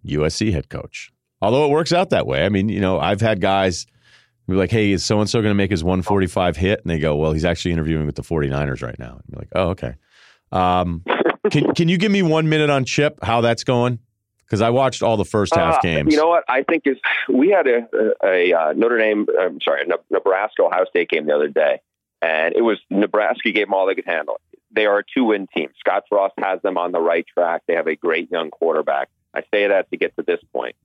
USC 0.05 0.53
head 0.53 0.69
coach. 0.69 1.13
Although 1.41 1.67
it 1.67 1.71
works 1.71 1.93
out 1.93 2.11
that 2.11 2.27
way. 2.27 2.45
I 2.45 2.49
mean, 2.49 2.69
you 2.69 2.81
know, 2.81 2.99
I've 2.99 3.21
had 3.21 3.41
guys 3.41 3.87
be 4.49 4.55
like, 4.55 4.71
hey, 4.71 4.93
is 4.93 5.05
so 5.05 5.21
and 5.21 5.29
so 5.29 5.41
going 5.41 5.51
to 5.51 5.57
make 5.57 5.71
his 5.71 5.83
145 5.83 6.57
hit? 6.57 6.81
And 6.81 6.91
they 6.91 6.99
go, 6.99 7.17
well, 7.17 7.33
he's 7.33 7.45
actually 7.45 7.73
interviewing 7.73 8.07
with 8.07 8.15
the 8.15 8.23
49ers 8.23 8.83
right 8.83 8.99
now. 8.99 9.13
And 9.13 9.23
be 9.31 9.39
like, 9.39 9.49
oh, 9.55 9.71
okay. 9.71 9.95
Um, 10.53 11.03
can, 11.51 11.75
can 11.75 11.89
you 11.89 11.99
give 11.99 12.13
me 12.13 12.23
one 12.23 12.49
minute 12.49 12.71
on 12.71 12.85
Chip, 12.85 13.19
how 13.23 13.41
that's 13.41 13.65
going? 13.65 13.99
Because 14.47 14.61
I 14.61 14.71
watched 14.71 15.03
all 15.03 15.17
the 15.17 15.25
first 15.25 15.55
half 15.55 15.77
uh, 15.77 15.81
games. 15.83 16.13
You 16.13 16.21
know 16.21 16.29
what? 16.29 16.45
I 16.49 16.63
think 16.63 16.85
is 16.87 16.99
we 17.29 17.51
had 17.51 17.67
a, 17.67 17.89
a, 18.23 18.53
a 18.53 18.53
uh, 18.53 18.73
Notre 18.75 18.99
Dame, 18.99 19.27
I'm 19.39 19.61
sorry, 19.61 19.85
Nebraska 20.11 20.63
Ohio 20.63 20.85
State 20.85 21.09
game 21.09 21.27
the 21.27 21.35
other 21.35 21.49
day, 21.49 21.81
and 22.23 22.55
it 22.55 22.63
was 22.63 22.79
Nebraska 22.89 23.51
gave 23.51 23.67
them 23.67 23.75
all 23.75 23.87
they 23.87 23.97
could 23.97 24.07
handle. 24.07 24.41
They 24.71 24.87
are 24.87 24.99
a 24.99 25.05
two 25.15 25.25
win 25.25 25.49
team. 25.55 25.71
Scott 25.81 26.05
Frost 26.09 26.35
has 26.39 26.63
them 26.63 26.79
on 26.79 26.93
the 26.93 27.01
right 27.01 27.27
track. 27.27 27.63
They 27.67 27.75
have 27.75 27.89
a 27.89 27.97
great 27.97 28.31
young 28.31 28.51
quarterback. 28.51 29.09
I 29.35 29.43
say 29.53 29.67
that 29.67 29.91
to 29.91 29.97
get 29.97 30.15
to 30.17 30.23
this 30.23 30.41
point. 30.53 30.77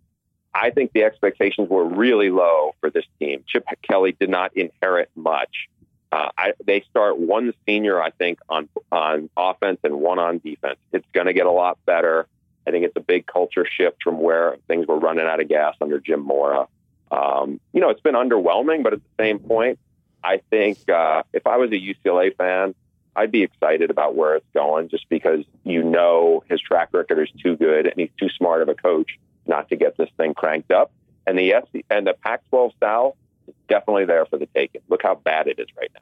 I 0.53 0.72
think 0.72 0.91
the 0.93 1.03
expectations 1.03 1.70
were 1.70 1.86
really 1.86 2.30
low 2.30 2.74
for 2.80 2.89
this 2.89 3.05
team. 3.20 3.43
Chip 3.47 3.66
Kelly 3.84 4.16
did 4.20 4.30
not 4.30 4.55
inherit 4.55 5.09
much. 5.16 5.70
Uh, 6.12 6.30
I, 6.38 6.53
they 6.66 6.84
start 6.89 7.18
one 7.18 7.53
senior, 7.66 8.01
I 8.01 8.09
think, 8.12 8.39
on 8.49 8.68
on 8.91 9.30
offense 9.38 9.80
and 9.84 10.01
one 10.01 10.20
on 10.20 10.39
defense. 10.39 10.78
It's 10.91 11.05
going 11.14 11.28
to 11.28 11.34
get 11.34 11.45
a 11.45 11.51
lot 11.51 11.78
better. 11.86 12.28
I 12.68 12.72
think 12.72 12.86
it's 12.86 12.95
a 12.95 13.01
big 13.01 13.26
culture 13.26 13.66
shift 13.66 14.03
from 14.03 14.20
where 14.20 14.57
things 14.68 14.88
were 14.88 14.99
running 14.99 15.26
out 15.26 15.41
of 15.41 15.47
gas 15.47 15.76
under 15.82 15.99
Jim 15.99 16.22
Mora. 16.22 16.68
Um, 17.12 17.59
you 17.74 17.82
know, 17.82 17.89
it's 17.89 18.01
been 18.01 18.16
underwhelming, 18.16 18.84
but 18.84 18.93
at 18.93 18.99
the 18.99 19.24
same 19.24 19.39
point, 19.39 19.80
I 20.24 20.41
think 20.49 20.89
uh, 20.89 21.24
if 21.34 21.47
I 21.47 21.57
was 21.57 21.72
a 21.72 21.76
UCLA 21.76 22.36
fan, 22.36 22.76
I'd 23.16 23.32
be 23.32 23.43
excited 23.43 23.89
about 23.89 24.16
where 24.16 24.36
it's 24.36 24.45
going 24.53 24.89
just 24.89 25.09
because 25.09 25.43
you 25.64 25.84
know 25.84 26.43
his 26.49 26.62
track 26.62 26.89
record 26.93 27.20
is 27.20 27.30
too 27.41 27.57
good 27.57 27.86
and 27.86 27.95
he's 27.97 28.12
too 28.18 28.30
smart 28.38 28.62
of 28.62 28.70
a 28.70 28.76
coach 28.76 29.20
not 29.45 29.70
to 29.70 29.76
get 29.76 29.97
this 29.97 30.09
thing 30.18 30.34
cranked 30.34 30.72
up. 30.72 30.91
And 31.28 31.38
the 31.38 31.53
SC, 31.66 31.84
and 31.89 32.07
the 32.07 32.14
Pac-12 32.14 32.72
South 32.80 33.16
is 33.47 33.53
definitely 33.68 34.05
there 34.05 34.26
for 34.26 34.38
the 34.38 34.47
taking. 34.47 34.82
Look 34.88 35.01
how 35.03 35.16
bad 35.16 35.47
it 35.47 35.59
is 35.59 35.68
right 35.78 35.91
now. 35.93 36.01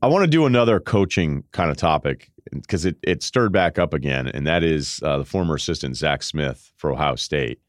I 0.00 0.06
want 0.06 0.24
to 0.24 0.30
do 0.30 0.46
another 0.46 0.80
coaching 0.80 1.44
kind 1.52 1.70
of 1.70 1.76
topic 1.76 2.30
because 2.52 2.84
it, 2.84 2.96
it 3.02 3.22
stirred 3.22 3.52
back 3.52 3.78
up 3.78 3.92
again, 3.92 4.28
and 4.28 4.46
that 4.46 4.62
is 4.62 5.00
uh, 5.02 5.18
the 5.18 5.24
former 5.24 5.56
assistant 5.56 5.96
Zach 5.96 6.22
Smith 6.22 6.72
for 6.76 6.92
Ohio 6.92 7.16
State 7.16 7.60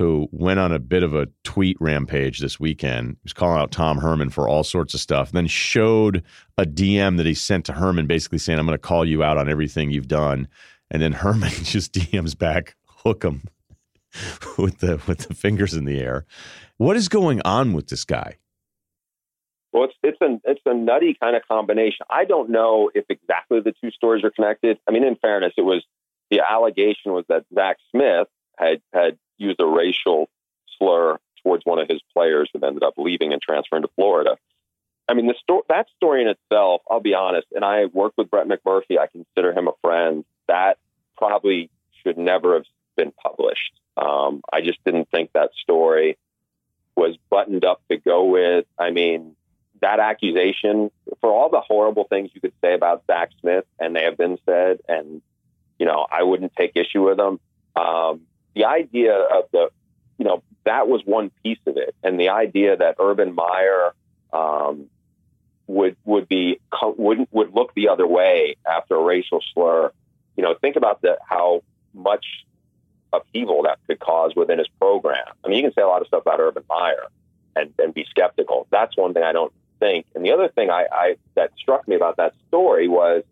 who 0.00 0.28
went 0.32 0.58
on 0.58 0.72
a 0.72 0.78
bit 0.78 1.02
of 1.02 1.14
a 1.14 1.28
tweet 1.44 1.76
rampage 1.78 2.38
this 2.38 2.58
weekend. 2.58 3.10
He 3.10 3.18
was 3.24 3.34
calling 3.34 3.60
out 3.60 3.70
Tom 3.70 3.98
Herman 3.98 4.30
for 4.30 4.48
all 4.48 4.64
sorts 4.64 4.94
of 4.94 5.00
stuff, 5.00 5.32
then 5.32 5.46
showed 5.46 6.22
a 6.56 6.64
DM 6.64 7.18
that 7.18 7.26
he 7.26 7.34
sent 7.34 7.66
to 7.66 7.74
Herman 7.74 8.06
basically 8.06 8.38
saying, 8.38 8.58
I'm 8.58 8.64
going 8.64 8.74
to 8.74 8.78
call 8.78 9.04
you 9.04 9.22
out 9.22 9.36
on 9.36 9.50
everything 9.50 9.90
you've 9.90 10.08
done. 10.08 10.48
And 10.90 11.02
then 11.02 11.12
Herman 11.22 11.50
just 11.50 11.92
DMs 11.92 12.36
back, 12.36 12.76
hook 12.86 13.24
him 13.24 13.42
with 14.56 14.78
the 14.78 15.02
with 15.06 15.28
the 15.28 15.34
fingers 15.34 15.74
in 15.74 15.84
the 15.84 16.00
air. 16.00 16.24
What 16.78 16.96
is 16.96 17.08
going 17.08 17.42
on 17.44 17.74
with 17.74 17.88
this 17.88 18.04
guy? 18.04 18.38
Well, 19.72 19.84
it's 19.84 19.94
it's 20.02 20.20
a 20.20 20.40
it's 20.50 20.60
a 20.66 20.74
nutty 20.74 21.16
kind 21.20 21.36
of 21.36 21.42
combination. 21.46 22.06
I 22.10 22.24
don't 22.24 22.50
know 22.50 22.90
if 22.94 23.04
exactly 23.08 23.60
the 23.60 23.72
two 23.80 23.90
stories 23.90 24.24
are 24.24 24.30
connected. 24.30 24.78
I 24.88 24.90
mean, 24.90 25.04
in 25.04 25.16
fairness, 25.16 25.52
it 25.56 25.62
was 25.62 25.84
the 26.30 26.40
allegation 26.40 27.12
was 27.12 27.24
that 27.28 27.44
Zach 27.54 27.76
Smith 27.90 28.28
had 28.58 28.82
had 28.92 29.18
used 29.38 29.60
a 29.60 29.66
racial 29.66 30.28
slur 30.78 31.18
towards 31.42 31.64
one 31.64 31.78
of 31.78 31.88
his 31.88 32.00
players 32.12 32.50
who 32.52 32.64
ended 32.64 32.82
up 32.82 32.94
leaving 32.96 33.32
and 33.32 33.40
transferring 33.40 33.82
to 33.82 33.88
Florida. 33.94 34.36
I 35.08 35.14
mean, 35.14 35.26
the 35.26 35.34
sto- 35.40 35.64
that 35.68 35.86
story 35.96 36.22
in 36.22 36.28
itself, 36.28 36.82
I'll 36.88 37.00
be 37.00 37.14
honest, 37.14 37.48
and 37.52 37.64
I 37.64 37.86
worked 37.86 38.16
with 38.16 38.30
Brett 38.30 38.46
McMurphy. 38.46 38.98
I 38.98 39.06
consider 39.06 39.52
him 39.52 39.68
a 39.68 39.72
friend. 39.82 40.24
That 40.46 40.78
probably 41.16 41.70
should 42.02 42.18
never 42.18 42.54
have 42.54 42.66
been 42.96 43.12
published. 43.12 43.72
Um, 43.96 44.42
I 44.52 44.60
just 44.60 44.78
didn't 44.84 45.10
think 45.10 45.30
that 45.32 45.50
story 45.60 46.16
was 46.96 47.16
buttoned 47.28 47.64
up 47.64 47.82
to 47.90 47.96
go 47.96 48.24
with. 48.24 48.66
I 48.78 48.90
mean, 48.90 49.36
that 49.80 50.00
accusation, 50.00 50.90
for 51.20 51.30
all 51.30 51.50
the 51.50 51.60
horrible 51.60 52.04
things 52.04 52.30
you 52.34 52.40
could 52.40 52.52
say 52.62 52.74
about 52.74 53.04
Zach 53.06 53.30
Smith, 53.40 53.64
and 53.78 53.94
they 53.94 54.04
have 54.04 54.16
been 54.16 54.38
said, 54.46 54.80
and, 54.88 55.22
you 55.78 55.86
know, 55.86 56.06
I 56.10 56.22
wouldn't 56.22 56.54
take 56.56 56.72
issue 56.74 57.06
with 57.06 57.16
them. 57.16 57.40
Um, 57.76 58.22
the 58.54 58.64
idea 58.64 59.14
of 59.14 59.44
the, 59.52 59.70
you 60.18 60.24
know, 60.24 60.42
that 60.64 60.88
was 60.88 61.02
one 61.04 61.30
piece 61.42 61.58
of 61.66 61.76
it, 61.76 61.94
and 62.02 62.20
the 62.20 62.28
idea 62.28 62.76
that 62.76 62.96
Urban 62.98 63.34
Meyer 63.34 63.92
um, 64.32 64.86
would 65.66 65.96
would 66.04 66.28
be 66.28 66.60
wouldn't 66.82 67.32
would 67.32 67.54
look 67.54 67.72
the 67.74 67.88
other 67.88 68.06
way 68.06 68.56
after 68.66 68.96
a 68.96 69.02
racial 69.02 69.42
slur. 69.54 69.90
You 70.36 70.42
know, 70.42 70.54
think 70.60 70.76
about 70.76 71.00
the 71.00 71.16
how 71.26 71.62
much 71.94 72.26
upheaval 73.12 73.62
that 73.62 73.78
could 73.86 73.98
cause 73.98 74.34
within 74.36 74.58
his 74.58 74.68
program. 74.78 75.26
I 75.44 75.48
mean, 75.48 75.58
you 75.58 75.62
can 75.64 75.72
say 75.72 75.82
a 75.82 75.86
lot 75.86 76.02
of 76.02 76.08
stuff 76.08 76.22
about 76.22 76.40
Urban 76.40 76.64
Meyer 76.68 77.06
and, 77.56 77.72
and 77.78 77.94
be 77.94 78.04
skeptical. 78.10 78.66
That's 78.70 78.96
one 78.96 79.14
thing 79.14 79.22
I 79.22 79.32
don't 79.32 79.52
think. 79.80 80.06
And 80.14 80.24
the 80.24 80.30
other 80.30 80.48
thing 80.48 80.70
I, 80.70 80.86
I 80.92 81.16
that 81.34 81.50
struck 81.58 81.88
me 81.88 81.96
about 81.96 82.18
that 82.18 82.34
story 82.48 82.86
was, 82.86 83.24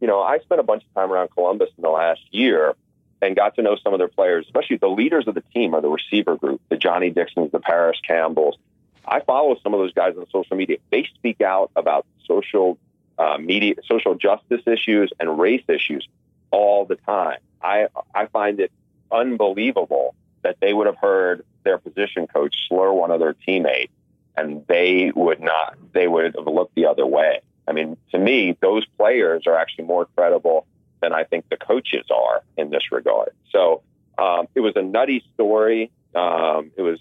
you 0.00 0.06
know, 0.06 0.20
I 0.20 0.40
spent 0.40 0.60
a 0.60 0.64
bunch 0.64 0.82
of 0.84 0.92
time 0.94 1.10
around 1.10 1.28
Columbus 1.30 1.70
in 1.78 1.82
the 1.82 1.88
last 1.88 2.20
year, 2.30 2.74
and 3.22 3.36
got 3.36 3.54
to 3.54 3.62
know 3.62 3.76
some 3.82 3.94
of 3.94 4.00
their 4.00 4.08
players, 4.08 4.44
especially 4.46 4.76
the 4.76 4.88
leaders 4.88 5.28
of 5.28 5.34
the 5.34 5.44
team 5.54 5.74
are 5.74 5.80
the 5.80 5.88
receiver 5.88 6.36
group, 6.36 6.60
the 6.68 6.76
Johnnie 6.76 7.10
Dixons, 7.10 7.52
the 7.52 7.60
Parris 7.60 7.98
Campbells. 8.06 8.58
I 9.06 9.20
follow 9.20 9.56
some 9.62 9.72
of 9.72 9.80
those 9.80 9.92
guys 9.92 10.14
on 10.18 10.26
social 10.30 10.56
media. 10.56 10.78
They 10.90 11.08
speak 11.14 11.40
out 11.40 11.70
about 11.76 12.04
social 12.26 12.78
uh, 13.18 13.38
media, 13.38 13.74
social 13.86 14.16
justice 14.16 14.62
issues 14.66 15.12
and 15.20 15.38
race 15.38 15.64
issues 15.68 16.06
all 16.50 16.84
the 16.84 16.96
time. 16.96 17.38
I 17.62 17.86
I 18.14 18.26
find 18.26 18.58
it 18.60 18.72
unbelievable 19.10 20.14
that 20.42 20.56
they 20.60 20.72
would 20.72 20.86
have 20.86 20.96
heard 20.96 21.44
their 21.62 21.78
position 21.78 22.26
coach 22.26 22.54
slur 22.68 22.92
one 22.92 23.12
of 23.12 23.20
their 23.20 23.34
teammates 23.34 23.92
and 24.36 24.64
they 24.66 25.12
would 25.14 25.40
not. 25.40 25.76
They 25.92 26.08
would 26.08 26.34
have 26.36 26.46
looked 26.46 26.74
the 26.74 26.86
other 26.86 27.06
way. 27.06 27.40
I 27.66 27.72
mean, 27.72 27.96
to 28.10 28.18
me, 28.18 28.56
those 28.60 28.84
players 28.98 29.46
are 29.46 29.56
actually 29.56 29.84
more 29.84 30.06
credible 30.16 30.66
than 31.00 31.12
I 31.12 31.24
think 31.24 31.48
the 31.48 31.56
coaches 31.56 32.06
are 32.10 32.42
in 32.56 32.70
this 32.70 32.90
regard. 32.90 33.30
So 33.50 33.82
um, 34.18 34.48
it 34.54 34.60
was 34.60 34.74
a 34.76 34.82
nutty 34.82 35.24
story. 35.34 35.90
Um, 36.14 36.70
it 36.76 36.82
was, 36.82 36.98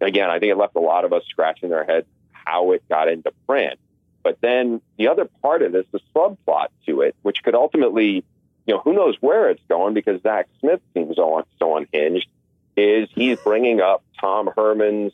again, 0.00 0.30
I 0.30 0.38
think 0.38 0.50
it 0.50 0.56
left 0.56 0.76
a 0.76 0.80
lot 0.80 1.04
of 1.04 1.12
us 1.12 1.22
scratching 1.28 1.70
their 1.70 1.84
heads 1.84 2.06
how 2.30 2.72
it 2.72 2.82
got 2.88 3.08
into 3.08 3.32
print. 3.46 3.78
But 4.22 4.38
then 4.40 4.80
the 4.98 5.08
other 5.08 5.28
part 5.42 5.62
of 5.62 5.72
this, 5.72 5.86
the 5.90 6.00
subplot 6.14 6.68
to 6.86 7.02
it, 7.02 7.16
which 7.22 7.42
could 7.42 7.54
ultimately, 7.54 8.24
you 8.66 8.74
know, 8.74 8.80
who 8.80 8.92
knows 8.92 9.16
where 9.20 9.50
it's 9.50 9.62
going 9.68 9.94
because 9.94 10.22
Zach 10.22 10.48
Smith 10.60 10.80
seems 10.94 11.16
so, 11.16 11.44
so 11.58 11.76
unhinged, 11.76 12.28
is 12.76 13.08
he's 13.14 13.38
bringing 13.38 13.80
up 13.80 14.02
Tom 14.20 14.50
Herman's, 14.56 15.12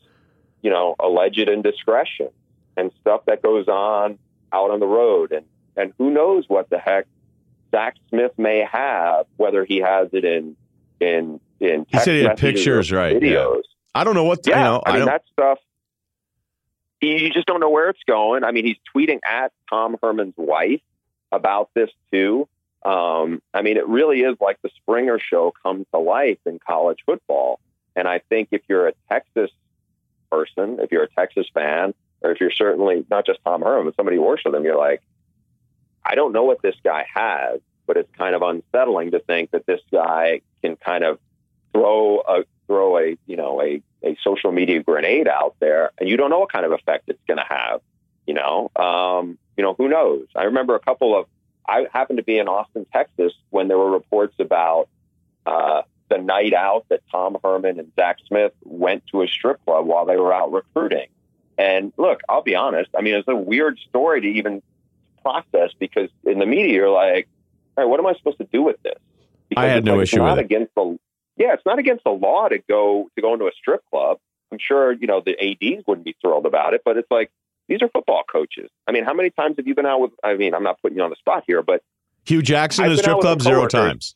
you 0.68 0.74
know, 0.74 0.94
alleged 1.00 1.48
indiscretion 1.48 2.28
and 2.76 2.92
stuff 3.00 3.22
that 3.24 3.40
goes 3.40 3.68
on 3.68 4.18
out 4.52 4.70
on 4.70 4.80
the 4.80 4.86
road. 4.86 5.32
And, 5.32 5.46
and 5.78 5.94
who 5.96 6.10
knows 6.10 6.44
what 6.46 6.68
the 6.68 6.78
heck 6.78 7.06
Zach 7.70 7.96
Smith 8.10 8.32
may 8.36 8.66
have, 8.70 9.24
whether 9.38 9.64
he 9.64 9.78
has 9.78 10.08
it 10.12 10.26
in 10.26 10.56
in 11.00 11.40
in 11.58 11.86
he 11.88 11.98
said 12.00 12.16
he 12.16 12.22
had 12.22 12.36
pictures, 12.36 12.92
right? 12.92 13.16
Videos. 13.16 13.54
Yeah. 13.54 13.60
I 13.94 14.04
don't 14.04 14.12
know 14.12 14.24
what. 14.24 14.42
The, 14.42 14.50
yeah, 14.50 14.58
you 14.58 14.64
know, 14.64 14.82
I, 14.84 14.90
I 14.90 14.96
mean 14.98 15.06
that 15.06 15.22
stuff. 15.32 15.58
you 17.00 17.30
just 17.30 17.46
don't 17.46 17.60
know 17.60 17.70
where 17.70 17.88
it's 17.88 18.04
going. 18.06 18.44
I 18.44 18.52
mean, 18.52 18.66
he's 18.66 18.76
tweeting 18.94 19.20
at 19.24 19.52
Tom 19.70 19.96
Herman's 20.02 20.34
wife 20.36 20.82
about 21.32 21.70
this 21.72 21.88
too. 22.12 22.46
Um, 22.84 23.40
I 23.54 23.62
mean, 23.62 23.78
it 23.78 23.88
really 23.88 24.20
is 24.20 24.36
like 24.38 24.60
the 24.60 24.68
Springer 24.82 25.18
show 25.18 25.54
come 25.62 25.86
to 25.94 25.98
life 25.98 26.40
in 26.44 26.58
college 26.58 26.98
football. 27.06 27.58
And 27.96 28.06
I 28.06 28.18
think 28.28 28.48
if 28.52 28.60
you're 28.68 28.88
a 28.88 28.92
Texas 29.10 29.50
person, 30.31 30.79
if 30.81 30.93
you're 30.93 31.05
a 31.05 31.11
Texas 31.11 31.47
fan, 31.53 31.95
or 32.20 32.33
if 32.33 32.41
you're 32.41 32.51
certainly 32.51 33.05
not 33.11 33.26
just 33.26 33.39
Tom 33.45 33.62
Herman, 33.62 33.87
but 33.87 33.97
somebody 33.97 34.16
who 34.16 34.22
works 34.22 34.45
with 34.45 34.55
him, 34.55 34.64
you're 34.64 34.79
like, 34.79 35.03
I 36.05 36.14
don't 36.14 36.33
know 36.33 36.45
what 36.45 36.62
this 36.62 36.74
guy 36.83 37.07
has, 37.14 37.61
but 37.87 37.97
it's 37.97 38.11
kind 38.16 38.35
of 38.35 38.43
unsettling 38.43 39.12
to 39.12 39.20
think 39.20 39.51
that 39.51 39.66
this 39.66 39.81
guy 39.93 40.41
can 40.62 40.76
kind 40.76 41.05
of 41.05 41.18
throw 41.72 42.20
a 42.20 42.45
throw 42.66 42.99
a 42.99 43.16
you 43.26 43.37
know 43.37 43.61
a 43.62 43.83
a 44.05 44.16
social 44.22 44.53
media 44.53 44.83
grenade 44.83 45.29
out 45.29 45.57
there, 45.61 45.91
and 45.99 46.09
you 46.09 46.16
don't 46.16 46.31
know 46.31 46.39
what 46.39 46.53
kind 46.53 46.64
of 46.64 46.72
effect 46.72 47.05
it's 47.09 47.22
going 47.26 47.39
to 47.39 47.47
have. 47.49 47.81
You 48.26 48.35
know, 48.35 48.70
um, 48.76 49.39
you 49.57 49.64
know 49.64 49.74
who 49.74 49.89
knows? 49.89 50.26
I 50.37 50.45
remember 50.45 50.74
a 50.74 50.81
couple 50.81 51.18
of. 51.18 51.26
I 51.66 51.87
happened 51.93 52.16
to 52.16 52.22
be 52.22 52.39
in 52.39 52.49
Austin, 52.49 52.87
Texas, 52.93 53.33
when 53.51 53.68
there 53.68 53.76
were 53.76 53.91
reports 53.91 54.35
about 54.39 54.89
uh, 55.45 55.83
the 56.09 56.18
night 56.18 56.54
out 56.54 56.86
that 56.88 57.02
Tom 57.11 57.36
Herman 57.42 57.78
and 57.78 57.92
Zach 57.96 58.18
Smith 58.26 58.52
went 58.64 59.06
to 59.09 59.22
a 59.22 59.28
strip 59.28 59.64
club 59.64 59.86
while 59.86 60.06
they 60.06 60.16
were 60.16 60.32
out 60.32 60.52
recruiting. 60.52 61.09
And 61.56 61.92
look, 61.96 62.20
I'll 62.28 62.42
be 62.42 62.54
honest. 62.54 62.90
I 62.96 63.02
mean, 63.02 63.14
it's 63.14 63.28
a 63.28 63.36
weird 63.36 63.78
story 63.88 64.20
to 64.20 64.26
even 64.26 64.62
process 65.22 65.70
because 65.78 66.09
in 66.24 66.38
the 66.38 66.46
media, 66.46 66.72
you're 66.72 66.90
like, 66.90 67.28
all 67.76 67.84
right, 67.84 67.90
what 67.90 68.00
am 68.00 68.06
I 68.06 68.14
supposed 68.14 68.38
to 68.38 68.48
do 68.52 68.62
with 68.62 68.80
this? 68.82 68.94
Because 69.48 69.64
I 69.64 69.66
had 69.66 69.84
no 69.84 69.96
like, 69.96 70.04
issue 70.04 70.22
with 70.22 70.38
it. 70.38 70.44
Against 70.44 70.74
the, 70.74 70.98
yeah, 71.36 71.54
it's 71.54 71.66
not 71.66 71.78
against 71.78 72.04
the 72.04 72.11
law 72.11 72.48
to 72.48 72.59
go 72.59 73.11
to 73.16 73.22
go 73.22 73.32
into 73.32 73.46
a 73.46 73.52
strip 73.52 73.82
club. 73.90 74.18
I'm 74.52 74.59
sure 74.59 74.92
you 74.92 75.06
know 75.06 75.20
the 75.24 75.38
ads 75.38 75.84
wouldn't 75.86 76.04
be 76.04 76.16
thrilled 76.20 76.46
about 76.46 76.74
it, 76.74 76.82
but 76.84 76.96
it's 76.96 77.11
like 77.11 77.30
these 77.68 77.82
are 77.82 77.88
football 77.88 78.22
coaches. 78.30 78.70
I 78.86 78.92
mean, 78.92 79.04
how 79.04 79.14
many 79.14 79.30
times 79.30 79.56
have 79.59 79.66
you 79.66 79.74
been 79.74 79.86
out 79.86 80.00
with? 80.00 80.12
I 80.22 80.34
mean, 80.36 80.54
I'm 80.54 80.62
not 80.62 80.80
putting 80.80 80.96
you 80.96 81.04
on 81.04 81.11
the 81.11 81.16
spot 81.16 81.44
here, 81.46 81.62
but 81.62 81.82
Hue 82.24 82.42
Jackson 82.42 82.86
in 82.86 82.92
a 82.92 82.96
strip 82.96 83.20
club 83.20 83.42
zero 83.42 83.66
times. 83.66 84.14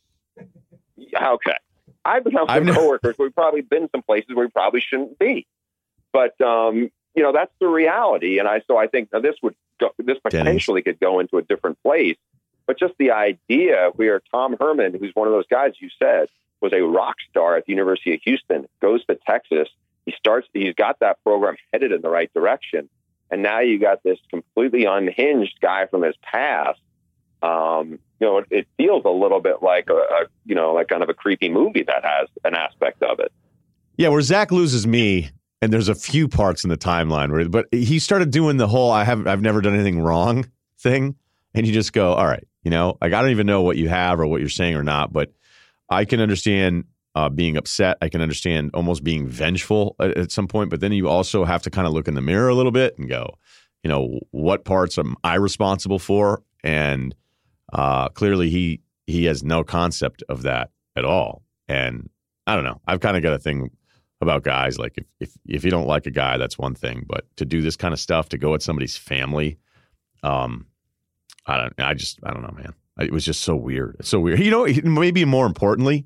Okay, 0.97 1.57
I've 2.05 2.23
been 2.23 2.35
out 2.35 2.47
with 2.47 2.67
I've 2.69 2.75
coworkers. 2.75 3.15
We've 3.17 3.33
probably 3.33 3.61
been 3.61 3.89
some 3.91 4.01
places 4.01 4.35
where 4.35 4.45
we 4.45 4.51
probably 4.51 4.81
shouldn't 4.81 5.19
be, 5.19 5.47
but 6.11 6.39
um, 6.41 6.91
you 7.15 7.23
know 7.23 7.31
that's 7.31 7.53
the 7.59 7.67
reality. 7.67 8.39
And 8.39 8.47
I 8.47 8.61
so 8.67 8.77
I 8.77 8.87
think 8.87 9.09
this 9.11 9.35
would 9.41 9.55
go, 9.79 9.91
this 9.97 10.17
potentially 10.19 10.81
could 10.81 10.99
go 10.99 11.19
into 11.19 11.37
a 11.37 11.41
different 11.41 11.81
place. 11.83 12.17
But 12.65 12.79
just 12.79 12.93
the 12.97 13.11
idea 13.11 13.91
where 13.95 14.21
Tom 14.31 14.55
Herman, 14.59 14.95
who's 14.99 15.11
one 15.13 15.27
of 15.27 15.33
those 15.33 15.47
guys 15.47 15.73
you 15.79 15.89
said 15.99 16.29
was 16.61 16.71
a 16.73 16.81
rock 16.81 17.17
star 17.29 17.57
at 17.57 17.65
the 17.65 17.73
University 17.73 18.13
of 18.13 18.21
Houston, 18.21 18.67
goes 18.81 19.05
to 19.05 19.15
Texas. 19.27 19.67
He 20.05 20.13
starts. 20.17 20.47
He's 20.53 20.75
got 20.75 20.99
that 20.99 21.21
program 21.23 21.55
headed 21.71 21.91
in 21.91 22.01
the 22.01 22.09
right 22.09 22.33
direction, 22.33 22.89
and 23.31 23.41
now 23.41 23.59
you 23.59 23.79
got 23.79 24.03
this 24.03 24.19
completely 24.29 24.85
unhinged 24.85 25.59
guy 25.61 25.87
from 25.87 26.03
his 26.03 26.15
past. 26.21 26.79
Um, 27.41 27.99
you 28.23 28.29
know, 28.29 28.37
it, 28.37 28.47
it, 28.51 28.67
feels 28.77 29.03
a 29.03 29.09
little 29.09 29.41
bit 29.41 29.61
like 29.61 29.89
a, 29.89 29.95
a, 29.95 30.25
you 30.45 30.55
know, 30.55 30.73
like 30.73 30.87
kind 30.87 31.03
of 31.03 31.09
a 31.09 31.13
creepy 31.13 31.49
movie 31.49 31.83
that 31.83 32.05
has 32.05 32.29
an 32.45 32.55
aspect 32.55 33.03
of 33.03 33.19
it. 33.19 33.33
Yeah, 33.97 34.07
where 34.07 34.21
Zach 34.21 34.49
loses 34.49 34.87
me, 34.87 35.29
and 35.61 35.73
there's 35.73 35.89
a 35.89 35.95
few 35.95 36.29
parts 36.29 36.63
in 36.63 36.69
the 36.69 36.77
timeline 36.77 37.31
where, 37.31 37.49
but 37.49 37.67
he 37.71 37.99
started 37.99 38.31
doing 38.31 38.55
the 38.55 38.67
whole 38.67 38.91
"I 38.91 39.03
have 39.03 39.27
I've 39.27 39.41
never 39.41 39.59
done 39.59 39.73
anything 39.73 39.99
wrong" 39.99 40.45
thing, 40.79 41.15
and 41.53 41.67
you 41.67 41.73
just 41.73 41.91
go, 41.91 42.13
"All 42.13 42.25
right, 42.25 42.47
you 42.63 42.71
know, 42.71 42.97
like 43.01 43.11
I 43.11 43.21
don't 43.21 43.31
even 43.31 43.45
know 43.45 43.61
what 43.61 43.75
you 43.75 43.89
have 43.89 44.21
or 44.21 44.25
what 44.25 44.39
you're 44.39 44.49
saying 44.49 44.75
or 44.75 44.83
not, 44.83 45.11
but 45.11 45.33
I 45.89 46.05
can 46.05 46.21
understand 46.21 46.85
uh, 47.13 47.27
being 47.27 47.57
upset. 47.57 47.97
I 48.01 48.07
can 48.07 48.21
understand 48.21 48.71
almost 48.73 49.03
being 49.03 49.27
vengeful 49.27 49.97
at, 49.99 50.17
at 50.17 50.31
some 50.31 50.47
point, 50.47 50.69
but 50.69 50.79
then 50.79 50.93
you 50.93 51.09
also 51.09 51.43
have 51.43 51.61
to 51.63 51.69
kind 51.69 51.87
of 51.87 51.93
look 51.93 52.07
in 52.07 52.13
the 52.13 52.21
mirror 52.21 52.47
a 52.47 52.55
little 52.55 52.71
bit 52.71 52.97
and 52.97 53.09
go, 53.09 53.37
you 53.83 53.89
know, 53.89 54.21
what 54.31 54.63
parts 54.63 54.97
am 54.97 55.17
I 55.25 55.35
responsible 55.35 55.99
for? 55.99 56.41
And 56.63 57.13
uh, 57.73 58.09
clearly, 58.09 58.49
he 58.49 58.81
he 59.05 59.25
has 59.25 59.43
no 59.43 59.63
concept 59.63 60.23
of 60.29 60.43
that 60.43 60.69
at 60.95 61.03
all. 61.03 61.43
And 61.67 62.09
I 62.47 62.55
don't 62.55 62.63
know. 62.63 62.79
I've 62.87 63.01
kind 63.01 63.17
of 63.17 63.23
got 63.23 63.33
a 63.33 63.39
thing 63.39 63.71
about 64.21 64.43
guys 64.43 64.79
like 64.79 64.93
if 64.95 65.05
if 65.19 65.33
if 65.45 65.65
you 65.65 65.71
don't 65.71 65.87
like 65.87 66.05
a 66.05 66.11
guy, 66.11 66.37
that's 66.37 66.57
one 66.57 66.75
thing, 66.75 67.05
but 67.07 67.25
to 67.37 67.45
do 67.45 67.61
this 67.61 67.75
kind 67.75 67.93
of 67.93 67.99
stuff, 67.99 68.29
to 68.29 68.37
go 68.37 68.53
at 68.53 68.61
somebody's 68.61 68.95
family, 68.95 69.57
um, 70.21 70.67
I 71.45 71.57
don't. 71.57 71.73
I 71.79 71.93
just 71.93 72.19
I 72.23 72.31
don't 72.31 72.43
know, 72.43 72.55
man. 72.55 72.73
It 72.99 73.11
was 73.11 73.25
just 73.25 73.41
so 73.41 73.55
weird. 73.55 73.97
It's 73.99 74.09
so 74.09 74.19
weird. 74.19 74.39
You 74.39 74.51
know, 74.51 74.67
maybe 74.83 75.25
more 75.25 75.47
importantly, 75.47 76.05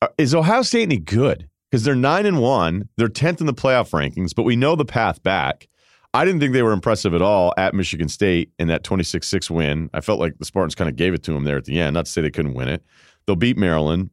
uh, 0.00 0.08
is 0.16 0.34
Ohio 0.34 0.62
State 0.62 0.82
any 0.82 0.98
good? 0.98 1.48
Because 1.70 1.84
they're 1.84 1.94
nine 1.94 2.26
and 2.26 2.38
one, 2.38 2.88
they're 2.96 3.08
tenth 3.08 3.40
in 3.40 3.46
the 3.46 3.54
playoff 3.54 3.90
rankings, 3.90 4.34
but 4.34 4.42
we 4.42 4.56
know 4.56 4.76
the 4.76 4.84
path 4.84 5.22
back. 5.22 5.68
I 6.14 6.24
didn't 6.24 6.40
think 6.40 6.52
they 6.52 6.62
were 6.62 6.72
impressive 6.72 7.14
at 7.14 7.22
all 7.22 7.54
at 7.56 7.74
Michigan 7.74 8.08
State 8.08 8.50
in 8.58 8.68
that 8.68 8.84
26 8.84 9.26
6 9.26 9.50
win. 9.50 9.88
I 9.94 10.00
felt 10.00 10.20
like 10.20 10.38
the 10.38 10.44
Spartans 10.44 10.74
kind 10.74 10.90
of 10.90 10.96
gave 10.96 11.14
it 11.14 11.22
to 11.24 11.32
them 11.32 11.44
there 11.44 11.56
at 11.56 11.64
the 11.64 11.80
end. 11.80 11.94
Not 11.94 12.04
to 12.04 12.10
say 12.10 12.20
they 12.20 12.30
couldn't 12.30 12.54
win 12.54 12.68
it. 12.68 12.84
They'll 13.26 13.36
beat 13.36 13.56
Maryland. 13.56 14.10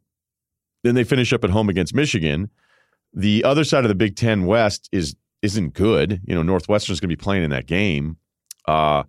Then 0.84 0.96
they 0.96 1.04
finish 1.04 1.34
up 1.34 1.44
at 1.44 1.50
home 1.50 1.68
against 1.68 1.94
Michigan. 1.94 2.50
The 3.14 3.44
other 3.44 3.64
side 3.64 3.84
of 3.84 3.90
the 3.90 3.96
Big 3.96 4.16
Ten 4.16 4.46
West 4.46 4.88
is 4.92 5.16
isn't 5.42 5.74
good. 5.74 6.22
You 6.26 6.36
know, 6.36 6.44
Northwestern's 6.44 7.00
going 7.00 7.10
to 7.10 7.16
be 7.16 7.22
playing 7.22 7.44
in 7.44 7.50
that 7.50 7.66
game. 7.66 8.18
Uh, 8.66 9.04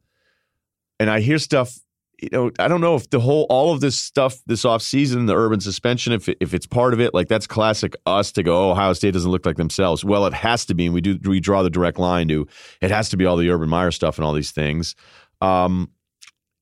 and 0.98 1.10
I 1.10 1.20
hear 1.20 1.38
stuff 1.38 1.78
you 2.22 2.28
know, 2.32 2.50
I 2.58 2.68
don't 2.68 2.80
know 2.80 2.94
if 2.94 3.10
the 3.10 3.20
whole 3.20 3.46
all 3.48 3.72
of 3.72 3.80
this 3.80 3.98
stuff 3.98 4.40
this 4.46 4.64
offseason, 4.64 5.26
the 5.26 5.36
urban 5.36 5.60
suspension, 5.60 6.12
if 6.12 6.28
if 6.40 6.54
it's 6.54 6.66
part 6.66 6.92
of 6.92 7.00
it, 7.00 7.14
like 7.14 7.28
that's 7.28 7.46
classic 7.46 7.94
us 8.06 8.32
to 8.32 8.42
go, 8.42 8.68
oh, 8.68 8.70
Ohio 8.72 8.92
State 8.92 9.12
doesn't 9.12 9.30
look 9.30 9.46
like 9.46 9.56
themselves. 9.56 10.04
Well, 10.04 10.26
it 10.26 10.34
has 10.34 10.64
to 10.66 10.74
be, 10.74 10.86
and 10.86 10.94
we 10.94 11.00
do 11.00 11.18
we 11.24 11.40
draw 11.40 11.62
the 11.62 11.70
direct 11.70 11.98
line 11.98 12.28
to 12.28 12.46
it 12.80 12.90
has 12.90 13.08
to 13.10 13.16
be 13.16 13.26
all 13.26 13.36
the 13.36 13.50
Urban 13.50 13.68
Meyer 13.68 13.90
stuff 13.90 14.18
and 14.18 14.24
all 14.24 14.32
these 14.32 14.50
things. 14.50 14.94
Um, 15.40 15.90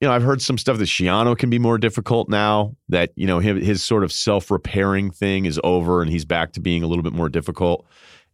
you 0.00 0.06
know, 0.06 0.14
I've 0.14 0.22
heard 0.22 0.40
some 0.40 0.58
stuff 0.58 0.78
that 0.78 0.84
Schiano 0.84 1.36
can 1.36 1.50
be 1.50 1.58
more 1.58 1.76
difficult 1.76 2.28
now. 2.28 2.76
That 2.88 3.10
you 3.16 3.26
know, 3.26 3.40
his, 3.40 3.66
his 3.66 3.84
sort 3.84 4.04
of 4.04 4.12
self 4.12 4.50
repairing 4.50 5.10
thing 5.10 5.44
is 5.44 5.60
over, 5.64 6.02
and 6.02 6.10
he's 6.10 6.24
back 6.24 6.52
to 6.52 6.60
being 6.60 6.82
a 6.82 6.86
little 6.86 7.02
bit 7.02 7.12
more 7.12 7.28
difficult. 7.28 7.86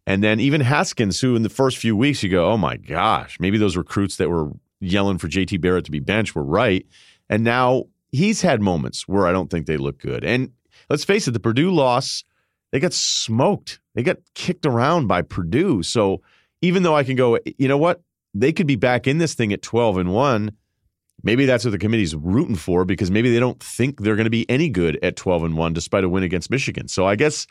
And 0.07 0.23
then 0.23 0.39
even 0.39 0.61
Haskins, 0.61 1.19
who 1.19 1.35
in 1.35 1.41
the 1.41 1.49
first 1.49 1.77
few 1.77 1.95
weeks 1.95 2.21
you 2.21 2.29
go, 2.29 2.51
oh 2.51 2.57
my 2.57 2.77
gosh, 2.77 3.39
maybe 3.39 3.57
those 3.57 3.75
recruits 3.75 4.17
that 4.17 4.29
were 4.29 4.51
yelling 4.79 5.17
for 5.17 5.27
JT 5.27 5.59
Barrett 5.61 5.85
to 5.85 5.91
be 5.91 5.99
benched 5.99 6.35
were 6.35 6.43
right. 6.43 6.85
And 7.29 7.43
now 7.43 7.85
he's 8.11 8.41
had 8.41 8.61
moments 8.61 9.07
where 9.07 9.27
I 9.27 9.31
don't 9.31 9.49
think 9.49 9.65
they 9.65 9.77
look 9.77 9.99
good. 9.99 10.23
And 10.23 10.51
let's 10.89 11.03
face 11.03 11.27
it, 11.27 11.31
the 11.31 11.39
Purdue 11.39 11.71
loss, 11.71 12.23
they 12.71 12.79
got 12.79 12.93
smoked. 12.93 13.79
They 13.93 14.03
got 14.03 14.17
kicked 14.33 14.65
around 14.65 15.07
by 15.07 15.21
Purdue. 15.21 15.83
So 15.83 16.21
even 16.61 16.83
though 16.83 16.95
I 16.95 17.03
can 17.03 17.15
go, 17.15 17.39
you 17.57 17.67
know 17.67 17.77
what? 17.77 18.01
They 18.33 18.51
could 18.51 18.67
be 18.67 18.75
back 18.75 19.07
in 19.07 19.17
this 19.17 19.33
thing 19.33 19.53
at 19.53 19.61
12 19.61 19.97
and 19.97 20.13
1. 20.13 20.51
Maybe 21.23 21.45
that's 21.45 21.63
what 21.63 21.71
the 21.71 21.77
committee's 21.77 22.15
rooting 22.15 22.57
for 22.57 22.85
because 22.85 23.09
maybe 23.09 23.31
they 23.31 23.39
don't 23.39 23.61
think 23.61 24.01
they're 24.01 24.15
going 24.15 24.25
to 24.25 24.29
be 24.29 24.49
any 24.49 24.69
good 24.69 24.99
at 25.01 25.15
12 25.15 25.43
and 25.45 25.57
1 25.57 25.73
despite 25.73 26.03
a 26.03 26.09
win 26.09 26.23
against 26.23 26.51
Michigan. 26.51 26.87
So 26.87 27.07
I 27.07 27.15
guess 27.15 27.47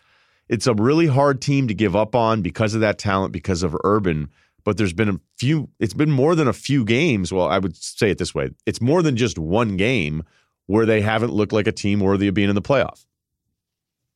it's 0.48 0.66
a 0.66 0.74
really 0.74 1.06
hard 1.06 1.40
team 1.40 1.68
to 1.68 1.74
give 1.74 1.96
up 1.96 2.14
on 2.14 2.42
because 2.42 2.74
of 2.74 2.82
that 2.82 2.98
talent, 2.98 3.32
because 3.32 3.62
of 3.62 3.74
Urban 3.82 4.28
but 4.64 4.76
there's 4.76 4.92
been 4.92 5.08
a 5.08 5.20
few 5.36 5.68
it's 5.78 5.94
been 5.94 6.10
more 6.10 6.34
than 6.34 6.48
a 6.48 6.52
few 6.52 6.84
games. 6.84 7.32
Well 7.32 7.48
i 7.48 7.58
would 7.58 7.76
say 7.76 8.10
it 8.10 8.18
this 8.18 8.34
way. 8.34 8.50
It's 8.66 8.80
more 8.80 9.02
than 9.02 9.16
just 9.16 9.38
one 9.38 9.76
game 9.76 10.24
where 10.66 10.86
they 10.86 11.02
haven't 11.02 11.32
looked 11.32 11.52
like 11.52 11.66
a 11.66 11.72
team 11.72 12.00
worthy 12.00 12.28
of 12.28 12.34
being 12.34 12.48
in 12.48 12.54
the 12.54 12.62
playoff. 12.62 13.04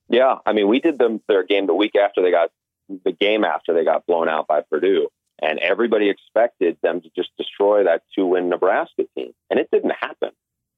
Yeah 0.09 0.37
i 0.47 0.53
mean 0.53 0.69
we 0.69 0.81
did 0.81 0.99
them 0.99 1.21
their 1.29 1.45
game 1.45 1.67
the 1.67 1.75
week 1.75 1.95
after 1.97 2.23
they 2.23 2.31
got 2.31 2.51
the 3.05 3.13
game 3.13 3.45
after 3.45 3.75
they 3.75 3.85
got 3.85 4.07
blown 4.07 4.29
out 4.29 4.47
by 4.47 4.63
purdue 4.63 5.09
and 5.41 5.59
everybody 5.59 6.09
expected 6.09 6.77
them 6.83 7.01
to 7.03 7.11
just 7.15 7.31
destroy 7.37 7.85
that 7.85 8.03
two 8.15 8.27
win 8.27 8.49
nebraska 8.49 9.05
team 9.15 9.33
and 9.51 9.61
it 9.61 9.69
didn't 9.71 9.93
happen. 10.01 10.31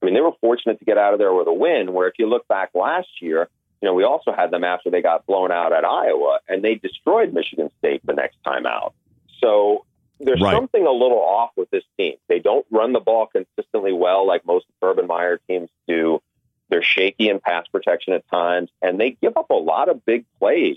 I 0.03 0.07
mean 0.07 0.15
they 0.15 0.21
were 0.21 0.33
fortunate 0.41 0.79
to 0.81 0.85
get 0.85 0.99
out 0.99 1.13
of 1.13 1.19
there 1.19 1.33
with 1.33 1.47
a 1.47 1.53
win 1.53 1.93
where 1.93 2.09
if 2.09 2.15
you 2.19 2.29
look 2.29 2.49
back 2.49 2.71
last 2.75 3.09
year 3.21 3.49
you 3.81 3.87
know 3.89 3.95
we 3.95 4.05
also 4.05 4.33
had 4.33 4.51
them 4.51 4.65
after 4.65 4.91
they 4.91 5.03
got 5.03 5.27
blown 5.27 5.51
out 5.51 5.73
at 5.73 5.85
iowa 5.85 6.39
and 6.49 6.63
they 6.63 6.75
destroyed 6.75 7.33
michigan 7.33 7.71
state 7.79 8.05
the 8.05 8.13
next 8.13 8.37
time 8.45 8.67
out 8.67 8.95
so 9.43 9.85
there's 10.19 10.41
right. 10.41 10.55
something 10.55 10.87
a 10.87 10.93
little 10.93 11.19
off 11.19 11.51
with 11.57 11.71
this 11.71 11.85
team. 11.97 12.15
They 12.29 12.39
don't 12.39 12.67
run 12.71 12.93
the 12.93 13.01
ball 13.01 13.27
consistently 13.27 13.93
well 13.93 14.27
like 14.27 14.45
most 14.45 14.67
Urban 14.83 15.07
Meyer 15.07 15.41
teams 15.49 15.71
do. 15.89 16.21
They're 16.69 16.83
shaky 16.83 17.29
in 17.29 17.41
pass 17.41 17.67
protection 17.67 18.13
at 18.13 18.29
times, 18.29 18.71
and 18.81 19.01
they 19.01 19.17
give 19.21 19.37
up 19.37 19.51
a 19.51 19.55
lot 19.55 19.89
of 19.89 20.05
big 20.05 20.25
plays. 20.39 20.77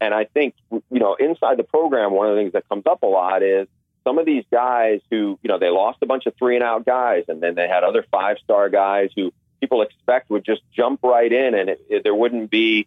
And 0.00 0.14
I 0.14 0.24
think, 0.24 0.54
you 0.70 0.82
know, 0.90 1.14
inside 1.14 1.58
the 1.58 1.64
program, 1.64 2.12
one 2.12 2.28
of 2.28 2.34
the 2.34 2.40
things 2.40 2.52
that 2.54 2.68
comes 2.68 2.84
up 2.86 3.02
a 3.02 3.06
lot 3.06 3.42
is 3.42 3.68
some 4.04 4.18
of 4.18 4.26
these 4.26 4.44
guys 4.50 5.00
who, 5.10 5.38
you 5.42 5.48
know, 5.48 5.58
they 5.58 5.68
lost 5.68 5.98
a 6.02 6.06
bunch 6.06 6.26
of 6.26 6.34
three 6.36 6.54
and 6.54 6.64
out 6.64 6.86
guys, 6.86 7.24
and 7.28 7.42
then 7.42 7.54
they 7.54 7.68
had 7.68 7.84
other 7.84 8.04
five 8.10 8.38
star 8.42 8.68
guys 8.68 9.10
who 9.14 9.32
people 9.60 9.82
expect 9.82 10.30
would 10.30 10.44
just 10.44 10.62
jump 10.72 11.00
right 11.02 11.32
in, 11.32 11.54
and 11.54 11.68
it, 11.68 11.80
it, 11.88 12.04
there 12.04 12.14
wouldn't 12.14 12.50
be 12.50 12.86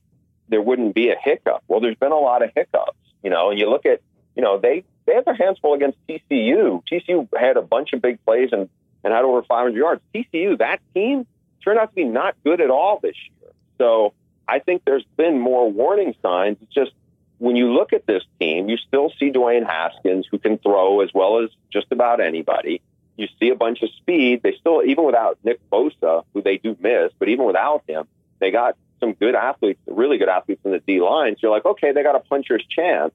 there 0.49 0.61
wouldn't 0.61 0.93
be 0.93 1.09
a 1.09 1.15
hiccup. 1.15 1.63
Well, 1.67 1.79
there's 1.79 1.95
been 1.95 2.11
a 2.11 2.19
lot 2.19 2.43
of 2.43 2.51
hiccups, 2.53 2.97
you 3.23 3.29
know, 3.29 3.51
and 3.51 3.59
you 3.59 3.69
look 3.69 3.85
at, 3.85 4.01
you 4.35 4.43
know, 4.43 4.59
they 4.59 4.83
they 5.11 5.15
had 5.15 5.25
their 5.25 5.35
hands 5.35 5.59
full 5.59 5.73
against 5.73 5.97
TCU. 6.07 6.81
TCU 6.89 7.27
had 7.37 7.57
a 7.57 7.61
bunch 7.61 7.91
of 7.91 8.01
big 8.01 8.23
plays 8.23 8.49
and, 8.53 8.69
and 9.03 9.13
had 9.13 9.23
over 9.23 9.43
500 9.43 9.75
yards. 9.75 10.01
TCU, 10.15 10.57
that 10.59 10.79
team, 10.93 11.27
turned 11.63 11.79
out 11.79 11.89
to 11.89 11.95
be 11.95 12.05
not 12.05 12.35
good 12.45 12.61
at 12.61 12.69
all 12.69 12.99
this 13.01 13.15
year. 13.41 13.51
So 13.77 14.13
I 14.47 14.59
think 14.59 14.83
there's 14.85 15.03
been 15.17 15.37
more 15.37 15.69
warning 15.69 16.15
signs. 16.21 16.57
It's 16.61 16.73
just 16.73 16.91
when 17.39 17.57
you 17.57 17.73
look 17.73 17.91
at 17.91 18.05
this 18.05 18.23
team, 18.39 18.69
you 18.69 18.77
still 18.77 19.11
see 19.19 19.31
Dwayne 19.31 19.65
Haskins, 19.65 20.27
who 20.31 20.39
can 20.39 20.57
throw 20.57 21.01
as 21.01 21.09
well 21.13 21.43
as 21.43 21.49
just 21.73 21.87
about 21.91 22.21
anybody. 22.21 22.81
You 23.17 23.27
see 23.39 23.49
a 23.49 23.55
bunch 23.55 23.81
of 23.81 23.89
speed. 23.97 24.41
They 24.43 24.55
still, 24.59 24.81
even 24.83 25.05
without 25.05 25.39
Nick 25.43 25.59
Bosa, 25.69 26.23
who 26.33 26.41
they 26.41 26.57
do 26.57 26.77
miss, 26.79 27.11
but 27.19 27.27
even 27.27 27.45
without 27.45 27.83
him, 27.85 28.07
they 28.39 28.51
got 28.51 28.77
some 29.01 29.13
good 29.13 29.35
athletes, 29.35 29.81
really 29.87 30.17
good 30.17 30.29
athletes 30.29 30.61
in 30.63 30.71
the 30.71 30.79
D 30.79 31.01
line. 31.01 31.33
So 31.33 31.39
you're 31.43 31.51
like, 31.51 31.65
okay, 31.65 31.91
they 31.91 32.01
got 32.01 32.15
a 32.15 32.21
puncher's 32.21 32.63
chance. 32.69 33.13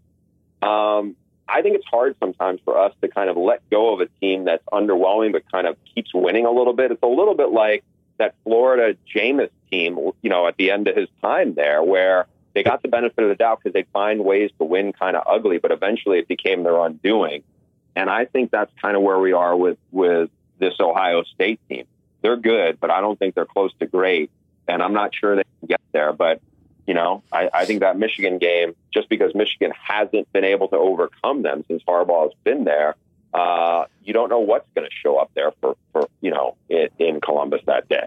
Um, 0.60 1.16
I 1.48 1.62
think 1.62 1.76
it's 1.76 1.86
hard 1.86 2.16
sometimes 2.18 2.60
for 2.64 2.78
us 2.78 2.92
to 3.00 3.08
kind 3.08 3.30
of 3.30 3.36
let 3.36 3.68
go 3.70 3.94
of 3.94 4.00
a 4.00 4.06
team 4.20 4.44
that's 4.44 4.64
underwhelming 4.72 5.32
but 5.32 5.50
kind 5.50 5.66
of 5.66 5.76
keeps 5.94 6.12
winning 6.12 6.44
a 6.44 6.50
little 6.50 6.72
bit. 6.72 6.90
It's 6.90 7.02
a 7.02 7.08
little 7.08 7.34
bit 7.34 7.50
like 7.50 7.84
that 8.18 8.34
Florida 8.44 8.96
Jameis 9.14 9.50
team, 9.70 9.98
you 10.22 10.30
know, 10.30 10.48
at 10.48 10.56
the 10.56 10.70
end 10.70 10.88
of 10.88 10.96
his 10.96 11.08
time 11.22 11.54
there, 11.54 11.82
where 11.82 12.26
they 12.54 12.62
got 12.62 12.82
the 12.82 12.88
benefit 12.88 13.22
of 13.22 13.28
the 13.28 13.34
doubt 13.34 13.60
because 13.62 13.74
they'd 13.74 13.86
find 13.92 14.24
ways 14.24 14.50
to 14.58 14.64
win 14.64 14.92
kind 14.92 15.16
of 15.16 15.24
ugly, 15.26 15.58
but 15.58 15.70
eventually 15.70 16.18
it 16.18 16.26
became 16.26 16.62
their 16.62 16.78
undoing. 16.78 17.42
And 17.94 18.10
I 18.10 18.24
think 18.24 18.50
that's 18.50 18.72
kind 18.80 18.96
of 18.96 19.02
where 19.02 19.18
we 19.18 19.32
are 19.32 19.56
with 19.56 19.78
with 19.92 20.30
this 20.58 20.74
Ohio 20.80 21.22
State 21.22 21.60
team. 21.68 21.84
They're 22.22 22.36
good, 22.36 22.80
but 22.80 22.90
I 22.90 23.00
don't 23.00 23.18
think 23.18 23.34
they're 23.34 23.46
close 23.46 23.72
to 23.78 23.86
great, 23.86 24.30
and 24.66 24.82
I'm 24.82 24.94
not 24.94 25.14
sure 25.14 25.36
they 25.36 25.44
can 25.60 25.68
get 25.68 25.80
there. 25.92 26.12
But 26.12 26.40
you 26.86 26.94
know, 26.94 27.22
I, 27.32 27.50
I 27.52 27.64
think 27.64 27.80
that 27.80 27.98
Michigan 27.98 28.38
game, 28.38 28.74
just 28.92 29.08
because 29.08 29.34
Michigan 29.34 29.72
hasn't 29.76 30.32
been 30.32 30.44
able 30.44 30.68
to 30.68 30.76
overcome 30.76 31.42
them 31.42 31.64
since 31.68 31.82
Harbaugh 31.86 32.24
has 32.24 32.32
been 32.44 32.64
there, 32.64 32.94
uh, 33.34 33.86
you 34.02 34.12
don't 34.12 34.28
know 34.28 34.38
what's 34.38 34.68
going 34.74 34.88
to 34.88 34.94
show 35.02 35.16
up 35.18 35.30
there 35.34 35.52
for, 35.60 35.76
for 35.92 36.08
you 36.20 36.30
know, 36.30 36.56
in, 36.68 36.88
in, 36.98 37.20
Columbus 37.20 37.60
that 37.66 37.88
day. 37.88 38.06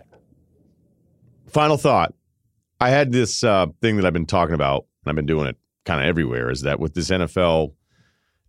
Final 1.47 1.77
thought. 1.77 2.13
I 2.79 2.89
had 2.89 3.11
this 3.11 3.43
uh, 3.43 3.67
thing 3.81 3.97
that 3.97 4.05
I've 4.05 4.13
been 4.13 4.25
talking 4.25 4.55
about, 4.55 4.85
and 5.03 5.09
I've 5.09 5.15
been 5.15 5.25
doing 5.25 5.47
it 5.47 5.57
kind 5.85 6.01
of 6.01 6.07
everywhere, 6.07 6.49
is 6.49 6.61
that 6.61 6.79
with 6.79 6.93
this 6.93 7.09
NFL 7.09 7.73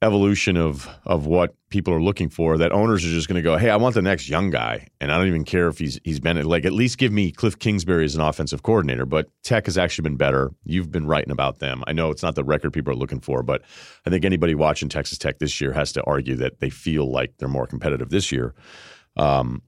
evolution 0.02 0.56
of 0.56 0.88
of 1.04 1.26
what 1.26 1.54
people 1.68 1.92
are 1.92 2.00
looking 2.00 2.30
for 2.30 2.56
that 2.56 2.72
owners 2.72 3.04
are 3.04 3.08
just 3.08 3.28
going 3.28 3.36
to 3.36 3.42
go, 3.42 3.56
hey, 3.58 3.68
I 3.68 3.76
want 3.76 3.94
the 3.94 4.02
next 4.02 4.28
young 4.28 4.50
guy, 4.50 4.88
and 5.00 5.12
I 5.12 5.18
don't 5.18 5.26
even 5.26 5.44
care 5.44 5.68
if 5.68 5.78
he's 5.78 6.00
he's 6.04 6.20
been 6.20 6.42
like 6.44 6.64
at 6.64 6.72
least 6.72 6.98
give 6.98 7.12
me 7.12 7.30
Cliff 7.30 7.58
Kingsbury 7.58 8.04
as 8.04 8.14
an 8.14 8.22
offensive 8.22 8.62
coordinator. 8.62 9.04
But 9.04 9.28
Tech 9.42 9.66
has 9.66 9.76
actually 9.76 10.04
been 10.04 10.16
better. 10.16 10.52
You've 10.64 10.90
been 10.90 11.06
writing 11.06 11.30
about 11.30 11.58
them. 11.58 11.84
I 11.86 11.92
know 11.92 12.10
it's 12.10 12.22
not 12.22 12.34
the 12.34 12.44
record 12.44 12.72
people 12.72 12.92
are 12.92 12.96
looking 12.96 13.20
for, 13.20 13.42
but 13.42 13.62
I 14.06 14.10
think 14.10 14.24
anybody 14.24 14.54
watching 14.54 14.88
Texas 14.88 15.18
Tech 15.18 15.38
this 15.38 15.60
year 15.60 15.72
has 15.72 15.92
to 15.92 16.02
argue 16.04 16.36
that 16.36 16.60
they 16.60 16.70
feel 16.70 17.10
like 17.10 17.34
they're 17.38 17.48
more 17.48 17.66
competitive 17.66 18.08
this 18.08 18.32
year. 18.32 18.54
Um, 19.16 19.62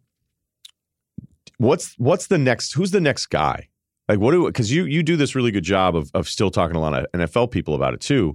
what's 1.59 1.95
what's 1.99 2.29
the 2.29 2.39
next? 2.39 2.73
Who's 2.73 2.91
the 2.91 3.01
next 3.01 3.27
guy? 3.27 3.69
Like 4.09 4.19
what 4.19 4.33
do 4.33 4.47
because 4.47 4.73
you 4.73 4.87
you 4.87 5.03
do 5.03 5.17
this 5.17 5.35
really 5.35 5.51
good 5.51 5.65
job 5.65 5.95
of 5.95 6.11
of 6.15 6.27
still 6.27 6.51
talking 6.51 6.73
to 6.73 6.79
a 6.79 6.81
lot 6.81 6.95
of 6.95 7.07
NFL 7.13 7.51
people 7.51 7.75
about 7.75 7.93
it 7.93 8.01
too 8.01 8.35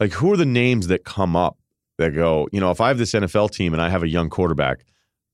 like 0.00 0.12
who 0.12 0.32
are 0.32 0.36
the 0.36 0.46
names 0.46 0.88
that 0.88 1.04
come 1.04 1.36
up 1.36 1.58
that 1.98 2.14
go, 2.14 2.48
you 2.52 2.60
know, 2.60 2.70
if 2.70 2.80
I 2.80 2.88
have 2.88 2.98
this 2.98 3.12
NFL 3.12 3.50
team 3.52 3.72
and 3.72 3.82
I 3.82 3.88
have 3.88 4.02
a 4.02 4.08
young 4.08 4.28
quarterback, 4.28 4.84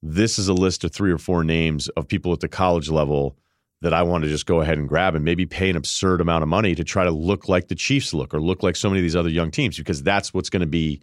this 0.02 0.38
is 0.38 0.48
a 0.48 0.54
list 0.54 0.84
of 0.84 0.92
three 0.92 1.12
or 1.12 1.18
four 1.18 1.44
names 1.44 1.88
of 1.90 2.08
people 2.08 2.32
at 2.32 2.40
the 2.40 2.48
college 2.48 2.88
level 2.88 3.36
that 3.82 3.92
I 3.92 4.02
want 4.02 4.22
to 4.24 4.30
just 4.30 4.46
go 4.46 4.60
ahead 4.60 4.78
and 4.78 4.88
grab 4.88 5.14
and 5.14 5.24
maybe 5.24 5.44
pay 5.44 5.68
an 5.68 5.76
absurd 5.76 6.20
amount 6.20 6.42
of 6.42 6.48
money 6.48 6.74
to 6.74 6.84
try 6.84 7.04
to 7.04 7.10
look 7.10 7.48
like 7.48 7.68
the 7.68 7.74
Chiefs 7.74 8.14
look 8.14 8.32
or 8.32 8.40
look 8.40 8.62
like 8.62 8.76
so 8.76 8.88
many 8.88 9.00
of 9.00 9.02
these 9.02 9.16
other 9.16 9.28
young 9.28 9.50
teams 9.50 9.76
because 9.76 10.02
that's 10.02 10.32
what's 10.32 10.50
going 10.50 10.60
to 10.60 10.66
be. 10.66 11.00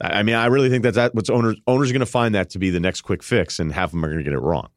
I 0.00 0.24
mean, 0.24 0.34
I 0.34 0.46
really 0.46 0.70
think 0.70 0.82
that's 0.82 0.96
that 0.96 1.14
what's 1.14 1.30
owners 1.30 1.56
owners 1.68 1.90
are 1.90 1.92
going 1.92 2.00
to 2.00 2.06
find 2.06 2.34
that 2.34 2.50
to 2.50 2.58
be 2.58 2.70
the 2.70 2.80
next 2.80 3.02
quick 3.02 3.22
fix, 3.22 3.60
and 3.60 3.72
half 3.72 3.86
of 3.86 3.90
them 3.92 4.04
are 4.04 4.08
going 4.08 4.18
to 4.18 4.24
get 4.24 4.32
it 4.32 4.40
wrong. 4.40 4.68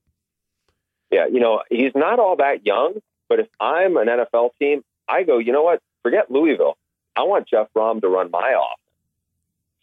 Yeah, 1.12 1.26
you 1.26 1.39
know, 1.39 1.64
he's 1.70 1.93
not 1.95 2.20
all 2.20 2.36
that 2.36 2.66
young, 2.66 3.00
but 3.30 3.39
if 3.39 3.48
I'm 3.60 3.98
an 3.98 4.08
NFL 4.08 4.52
team, 4.60 4.84
I 5.10 5.24
go, 5.24 5.39
you 5.39 5.52
know 5.52 5.64
what? 5.64 5.82
Forget 6.04 6.30
Louisville. 6.30 6.78
I 7.18 7.24
want 7.24 7.47
Jeff 7.47 7.68
Brohm 7.76 7.99
to 8.01 8.07
run 8.07 8.30
my 8.32 8.49
offense. 8.49 8.82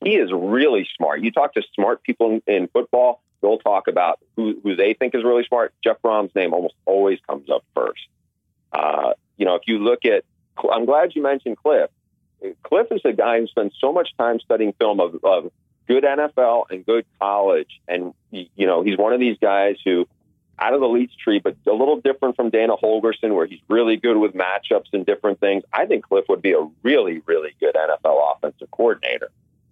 He 0.05 0.17
is 0.17 0.31
really 0.33 0.87
smart. 0.97 1.21
You 1.21 1.33
talk 1.33 1.55
to 1.55 1.63
smart 1.75 2.03
people 2.03 2.41
in, 2.47 2.55
in 2.55 2.69
football, 2.69 3.23
they'll 3.41 3.59
talk 3.59 3.89
about 3.89 4.21
who, 4.37 4.61
who 4.63 4.77
they 4.77 4.95
think 4.95 5.15
is 5.15 5.25
really 5.25 5.45
smart. 5.45 5.75
Jeff 5.83 5.97
Brohm's 6.03 6.35
name 6.35 6.55
almost 6.55 6.75
always 6.87 7.19
comes 7.29 7.51
up 7.51 7.65
first. 7.75 8.07
Uh, 8.73 9.15
you 9.37 9.45
know, 9.45 9.57
if 9.57 9.63
you 9.67 9.79
look 9.79 10.05
at, 10.05 10.25
I'm 10.71 10.85
glad 10.85 11.15
you 11.15 11.23
mentioned 11.23 11.57
Cliff. 11.57 11.91
Cliff 12.63 12.87
is 12.91 13.01
a 13.05 13.13
guy 13.13 13.41
who 13.41 13.47
spends 13.47 13.75
so 13.81 13.93
much 13.93 14.11
time 14.17 14.39
studying 14.41 14.73
film 14.75 15.01
of, 15.01 15.17
of 15.25 15.51
good 15.89 16.05
NFL 16.05 16.67
and 16.71 16.85
good 16.85 17.05
college. 17.19 17.81
And, 17.89 18.15
you 18.31 18.67
know, 18.67 18.83
he's 18.83 18.99
one 18.99 19.13
of 19.13 19.21
these 19.21 19.39
guys 19.41 19.77
who 19.85 20.07
out 20.59 20.75
of 20.75 20.81
the 20.81 20.89
Leach 20.89 21.17
tree, 21.17 21.41
but 21.41 21.57
a 21.67 21.73
little 21.73 22.01
different 22.01 22.37
from 22.37 22.51
Dana 22.51 22.77
Holgorsen, 22.77 23.35
where 23.35 23.47
he's 23.47 23.61
really 23.69 23.97
good 23.97 24.17
with 24.17 24.35
matchups 24.35 24.93
and 24.93 25.05
different 25.05 25.41
things. 25.41 25.65
I 25.73 25.87
think 25.87 26.05
Cliff 26.05 26.25
would 26.29 26.43
be 26.43 26.53
a 26.53 26.69
really, 26.83 27.23
really 27.27 27.55
good 27.61 27.75
NFL 27.75 28.37
offensive 28.37 28.71
coordinator. 28.71 29.31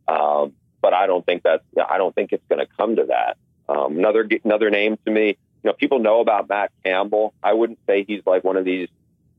Um, 0.08 0.52
but 0.80 0.92
I 0.92 1.06
don't 1.06 1.24
think 1.24 1.42
that's 1.42 1.62
I 1.88 1.96
don't 1.96 2.14
think 2.14 2.32
it's 2.32 2.44
going 2.48 2.58
to 2.58 2.66
come 2.76 2.96
to 2.96 3.04
that. 3.06 3.36
Um, 3.68 3.98
another 3.98 4.28
another 4.44 4.68
name 4.68 4.98
to 5.06 5.10
me, 5.10 5.28
you 5.28 5.36
know, 5.64 5.72
people 5.72 6.00
know 6.00 6.20
about 6.20 6.48
Matt 6.48 6.72
Campbell. 6.84 7.32
I 7.42 7.52
wouldn't 7.52 7.78
say 7.86 8.04
he's 8.06 8.22
like 8.26 8.42
one 8.42 8.56
of 8.56 8.64
these, 8.64 8.88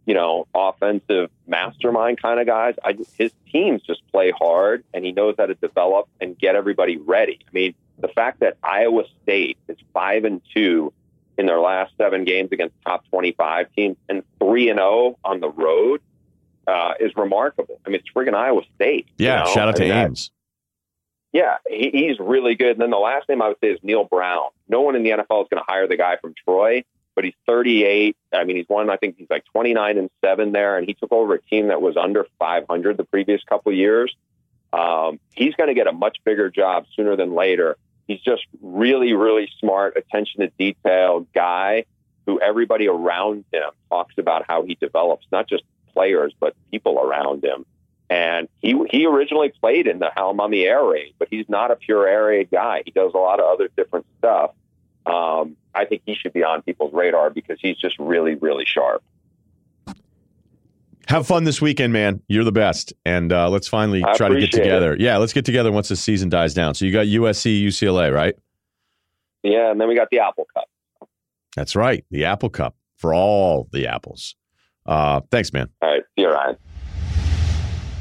you 0.06 0.14
know, 0.14 0.48
offensive 0.56 1.30
mastermind 1.46 2.22
kind 2.22 2.40
of 2.40 2.48
guys. 2.48 2.76
I 2.84 2.98
his 3.18 3.32
teams 3.52 3.82
just 3.82 4.02
play 4.12 4.32
hard, 4.32 4.86
and 4.94 5.04
he 5.04 5.12
knows 5.12 5.36
how 5.38 5.46
to 5.46 5.56
develop 5.56 6.08
and 6.22 6.40
get 6.40 6.56
everybody 6.56 6.98
ready. 6.98 7.40
I 7.46 7.52
mean, 7.52 7.76
the 8.00 8.08
fact 8.08 8.40
that 8.40 8.58
Iowa 8.64 9.04
State 9.22 9.58
is 9.68 9.78
five 9.94 10.24
and 10.24 10.42
two 10.54 10.94
in 11.38 11.46
their 11.46 11.60
last 11.60 11.94
seven 11.98 12.26
games 12.26 12.50
against 12.52 12.76
top 12.86 13.08
25 13.10 13.68
teams 13.76 13.98
and 14.10 14.24
3 14.40 14.70
and 14.70 14.80
0 14.80 15.18
on 15.24 15.40
the 15.40 15.50
road 15.50 16.02
uh, 16.68 16.94
is 17.00 17.12
remarkable. 17.16 17.80
I 17.86 17.90
mean, 17.90 18.00
it's 18.00 18.10
friggin' 18.16 18.36
Iowa 18.36 18.62
State. 18.76 19.08
Yeah, 19.18 19.40
you 19.40 19.46
know? 19.46 19.54
shout 19.54 19.68
out 19.70 19.76
to 19.78 19.84
Ames. 19.84 20.32
Yeah, 21.32 21.58
he, 21.68 21.90
he's 21.92 22.20
really 22.20 22.56
good. 22.56 22.72
And 22.72 22.82
then 22.82 22.92
the 22.92 22.98
last 22.98 23.28
name 23.28 23.42
I 23.42 23.48
would 23.48 23.58
say 23.62 23.72
is 23.72 23.80
Neal 23.82 24.04
Brown. 24.04 24.50
No 24.70 24.82
one 24.82 24.96
in 24.96 25.04
the 25.04 25.10
NFL 25.10 25.44
is 25.44 25.48
going 25.50 25.58
to 25.58 25.66
hire 25.68 25.88
the 25.88 25.98
guy 25.98 26.18
from 26.18 26.36
Troy, 26.46 26.84
but 27.16 27.24
he's 27.24 27.34
38. 27.48 28.16
I 28.34 28.44
mean, 28.44 28.56
he's 28.56 28.68
won, 28.70 28.90
I 28.90 28.98
think 28.98 29.18
he's 29.18 29.30
like 29.30 29.44
29 29.52 29.98
and 29.98 30.10
7 30.24 30.52
there, 30.52 30.78
and 30.78 30.88
he 30.88 30.94
took 30.94 31.12
over 31.12 31.34
a 31.34 31.42
team 31.42 31.70
that 31.70 31.82
was 31.82 31.98
under 31.98 32.28
500 32.38 32.98
the 32.98 33.04
previous 33.04 33.42
couple 33.44 33.74
years. 33.74 34.16
Um, 34.72 35.20
he's 35.36 35.54
going 35.56 35.68
to 35.68 35.74
get 35.74 35.88
a 35.88 35.92
much 35.92 36.18
bigger 36.24 36.50
job 36.50 36.86
sooner 36.96 37.16
than 37.16 37.34
later 37.34 37.78
he's 38.08 38.22
just 38.22 38.44
really, 38.62 39.14
really 39.14 39.50
smart, 39.60 39.98
attention 39.98 40.42
to 40.42 40.52
detail 40.58 41.28
guy 41.34 41.86
who 42.26 42.40
everybody 42.40 42.88
around 42.88 43.44
him 43.52 43.70
talks 43.90 44.16
about 44.18 44.46
how 44.48 44.64
he 44.64 44.76
develops 44.76 45.26
not 45.32 45.48
just 45.48 45.64
players 45.94 46.34
but 46.40 46.56
people 46.72 47.00
around 47.00 47.44
him. 47.44 47.66
And 48.10 48.48
he 48.62 48.80
he 48.90 49.06
originally 49.06 49.50
played 49.50 49.88
in 49.88 50.00
the 50.00 50.10
Hal 50.16 50.34
Mumme 50.34 50.64
air 50.64 50.84
raid, 50.84 51.14
but 51.18 51.30
he's 51.32 51.48
not 51.50 51.72
a 51.72 51.76
pure 51.76 52.08
air 52.08 52.26
raid 52.26 52.50
guy. 52.52 52.84
He 52.86 52.92
does 52.92 53.14
a 53.14 53.18
lot 53.18 53.40
of 53.40 53.46
other 53.46 53.70
different 53.76 54.06
stuff. 54.20 54.52
Um, 55.06 55.58
I 55.74 55.86
think 55.86 56.04
he 56.06 56.14
should 56.14 56.34
be 56.34 56.44
on 56.44 56.62
people's 56.62 56.94
radar 56.94 57.30
because 57.30 57.58
he's 57.60 57.78
just 57.78 57.98
really, 58.00 58.36
really 58.36 58.66
sharp. 58.66 59.04
Have 61.10 61.28
fun 61.28 61.44
this 61.44 61.62
weekend, 61.62 61.92
man. 61.92 62.22
You're 62.28 62.44
the 62.44 62.52
best. 62.52 62.94
And 63.06 63.34
uh, 63.34 63.50
let's 63.50 63.68
finally 63.68 64.04
I 64.04 64.14
try 64.14 64.30
to 64.30 64.40
get 64.40 64.52
together. 64.52 64.94
It. 64.94 65.02
Yeah, 65.02 65.18
let's 65.18 65.34
get 65.34 65.46
together 65.46 65.72
once 65.72 65.90
the 65.90 65.96
season 65.96 66.30
dies 66.30 66.54
down. 66.54 66.76
So 66.76 66.86
you 66.86 66.94
got 66.94 67.08
USC, 67.08 67.64
UCLA, 67.66 68.14
right? 68.14 68.36
Yeah, 69.44 69.72
and 69.72 69.82
then 69.82 69.90
we 69.90 69.96
got 69.96 70.08
the 70.10 70.20
Apple 70.20 70.48
Cup. 70.54 70.70
That's 71.56 71.76
right. 71.76 72.06
The 72.10 72.26
Apple 72.26 72.50
Cup 72.50 72.76
for 72.96 73.14
all 73.14 73.68
the 73.74 73.88
apples. 73.88 74.36
Uh, 74.86 75.22
thanks, 75.30 75.52
man. 75.52 75.70
All 75.82 75.90
right. 75.90 76.04
See 76.16 76.24
you, 76.24 76.30
Ryen. 76.30 76.58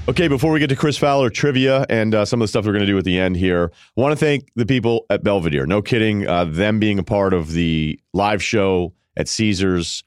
Okay, 0.09 0.27
before 0.27 0.53
we 0.53 0.59
get 0.59 0.69
to 0.69 0.77
Chris 0.77 0.97
Fowler 0.99 1.31
trivia 1.31 1.87
and 1.89 2.15
uh, 2.15 2.25
some 2.25 2.41
of 2.41 2.45
the 2.45 2.49
stuff 2.49 2.65
we're 2.67 2.73
going 2.73 2.87
to 2.87 2.91
do 2.91 2.99
at 2.99 3.05
the 3.05 3.19
end 3.19 3.37
here, 3.37 3.71
I 3.97 4.01
want 4.01 4.13
to 4.13 4.17
thank 4.17 4.49
the 4.57 4.67
people 4.67 5.07
at 5.11 5.23
Belvedere. 5.23 5.65
No 5.65 5.81
kidding, 5.81 6.27
uh, 6.27 6.45
them 6.45 6.81
being 6.81 6.99
a 6.99 7.05
part 7.05 7.33
of 7.33 7.53
the 7.53 7.99
live 8.13 8.43
show 8.43 8.93
at 9.17 9.29
Caesars 9.29 10.03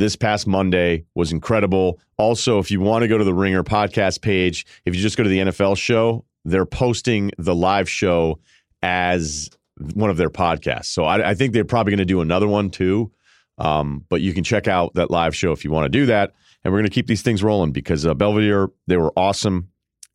this 0.00 0.16
past 0.16 0.46
Monday 0.46 1.04
was 1.14 1.30
incredible. 1.30 2.00
Also, 2.16 2.58
if 2.58 2.70
you 2.70 2.80
want 2.80 3.02
to 3.02 3.08
go 3.08 3.18
to 3.18 3.24
the 3.24 3.34
Ringer 3.34 3.62
podcast 3.62 4.22
page, 4.22 4.66
if 4.86 4.94
you 4.94 5.00
just 5.00 5.16
go 5.16 5.22
to 5.22 5.28
the 5.28 5.38
NFL 5.38 5.76
show, 5.76 6.24
they're 6.44 6.66
posting 6.66 7.30
the 7.36 7.54
live 7.54 7.88
show 7.88 8.40
as 8.82 9.50
one 9.94 10.08
of 10.08 10.16
their 10.16 10.30
podcasts. 10.30 10.86
So 10.86 11.04
I, 11.04 11.30
I 11.30 11.34
think 11.34 11.52
they're 11.52 11.66
probably 11.66 11.90
going 11.90 11.98
to 11.98 12.06
do 12.06 12.22
another 12.22 12.48
one 12.48 12.70
too. 12.70 13.12
Um, 13.58 14.06
but 14.08 14.22
you 14.22 14.32
can 14.32 14.42
check 14.42 14.66
out 14.66 14.94
that 14.94 15.10
live 15.10 15.36
show 15.36 15.52
if 15.52 15.64
you 15.64 15.70
want 15.70 15.84
to 15.84 15.90
do 15.90 16.06
that. 16.06 16.32
And 16.64 16.72
we're 16.72 16.78
going 16.78 16.88
to 16.88 16.94
keep 16.94 17.06
these 17.06 17.22
things 17.22 17.42
rolling 17.42 17.72
because 17.72 18.06
uh, 18.06 18.14
Belvedere, 18.14 18.70
they 18.86 18.96
were 18.96 19.12
awesome. 19.16 19.68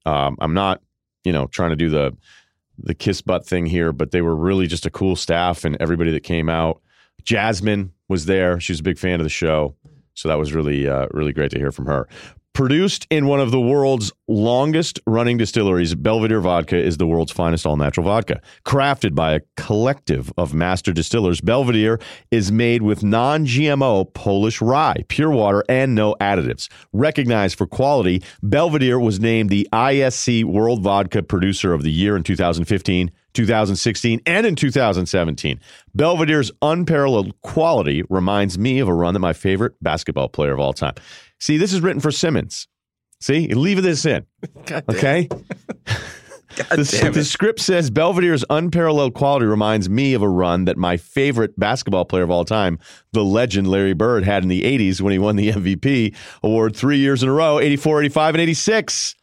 Um, 0.08 0.36
I'm 0.40 0.56
not, 0.56 0.82
you 1.24 1.32
know, 1.32 1.46
trying 1.48 1.70
to 1.70 1.76
do 1.76 1.90
the 1.90 2.18
the 2.78 2.94
kiss 2.94 3.22
butt 3.22 3.48
thing 3.48 3.66
here, 3.66 3.94
but 3.94 4.12
they 4.12 4.22
were 4.22 4.36
really 4.36 4.68
just 4.68 4.86
a 4.86 4.90
cool 4.90 5.16
staff 5.16 5.64
and 5.64 5.78
everybody 5.80 6.12
that 6.12 6.24
came 6.24 6.50
out. 6.50 6.82
Jasmine 7.26 7.92
was 8.08 8.26
there. 8.26 8.60
She 8.60 8.72
was 8.72 8.80
a 8.80 8.84
big 8.84 8.98
fan 8.98 9.20
of 9.20 9.24
the 9.26 9.30
show. 9.30 9.76
So 10.14 10.30
that 10.30 10.40
was 10.40 10.54
really, 10.54 10.88
uh, 10.88 11.08
really 11.12 11.34
great 11.34 11.52
to 11.52 11.60
hear 11.60 11.72
from 11.72 11.88
her. 11.88 12.08
Produced 12.56 13.06
in 13.10 13.28
one 13.28 13.42
of 13.42 13.52
the 13.52 13.60
world's 13.60 14.14
longest 14.30 14.98
running 15.06 15.38
distilleries, 15.38 15.94
Belvedere 15.94 16.40
Vodka 16.40 16.78
is 16.78 16.96
the 16.96 17.06
world's 17.06 17.34
finest 17.34 17.66
all 17.66 17.76
natural 17.76 18.06
vodka. 18.06 18.40
Crafted 18.66 19.14
by 19.14 19.34
a 19.34 19.42
collective 19.58 20.32
of 20.38 20.54
master 20.54 20.94
distillers, 20.94 21.42
Belvedere 21.42 22.00
is 22.32 22.54
made 22.54 22.82
with 22.82 23.04
non 23.04 23.46
GMO 23.46 24.14
Polish 24.14 24.62
rye, 24.62 25.04
pure 25.10 25.32
water, 25.32 25.66
and 25.68 25.96
no 25.96 26.16
additives. 26.22 26.70
Recognized 26.94 27.58
for 27.58 27.68
quality, 27.68 28.24
Belvedere 28.42 29.02
was 29.02 29.20
named 29.20 29.50
the 29.50 29.68
ISC 29.74 30.46
World 30.46 30.82
Vodka 30.82 31.24
Producer 31.24 31.74
of 31.74 31.84
the 31.84 31.92
Year 31.92 32.16
in 32.16 32.24
2015. 32.24 33.12
2016 33.36 34.22
and 34.26 34.46
in 34.46 34.56
2017. 34.56 35.60
Belvedere's 35.96 36.52
unparalleled 36.62 37.40
quality 37.42 38.04
reminds 38.10 38.58
me 38.58 38.80
of 38.80 38.88
a 38.88 38.94
run 38.94 39.14
that 39.14 39.20
my 39.20 39.34
favorite 39.34 39.74
basketball 39.82 40.30
player 40.30 40.54
of 40.54 40.60
all 40.60 40.74
time. 40.74 40.96
See, 41.40 41.58
this 41.58 41.74
is 41.74 41.82
written 41.82 42.02
for 42.02 42.12
Simmons. 42.12 42.68
See, 43.22 43.54
leave 43.54 43.82
this 43.84 44.06
in. 44.06 44.26
okay? 44.72 45.30
the, 46.56 47.12
the, 47.14 47.24
script 47.24 47.60
says 47.60 47.90
Belvedere's 47.90 48.46
unparalleled 48.50 49.14
quality 49.14 49.46
reminds 49.46 49.90
me 49.90 50.14
of 50.14 50.22
a 50.22 50.30
run 50.30 50.66
that 50.66 50.78
my 50.78 50.98
favorite 50.98 51.58
basketball 51.60 52.06
player 52.06 52.24
of 52.24 52.32
all 52.32 52.46
time, 52.46 52.80
the 53.14 53.24
legend 53.24 53.68
Larry 53.68 53.94
Bird, 53.94 54.24
had 54.24 54.44
in 54.44 54.50
the 54.50 54.64
80s 54.64 55.02
when 55.02 55.12
he 55.12 55.20
won 55.20 55.36
the 55.36 55.52
MVP 55.52 56.16
award 56.44 56.76
three 56.76 56.98
years 56.98 57.24
in 57.24 57.30
a 57.30 57.34
row 57.34 57.60
84, 57.60 58.04
85, 58.04 58.36
and 58.36 58.42
86. 58.42 59.16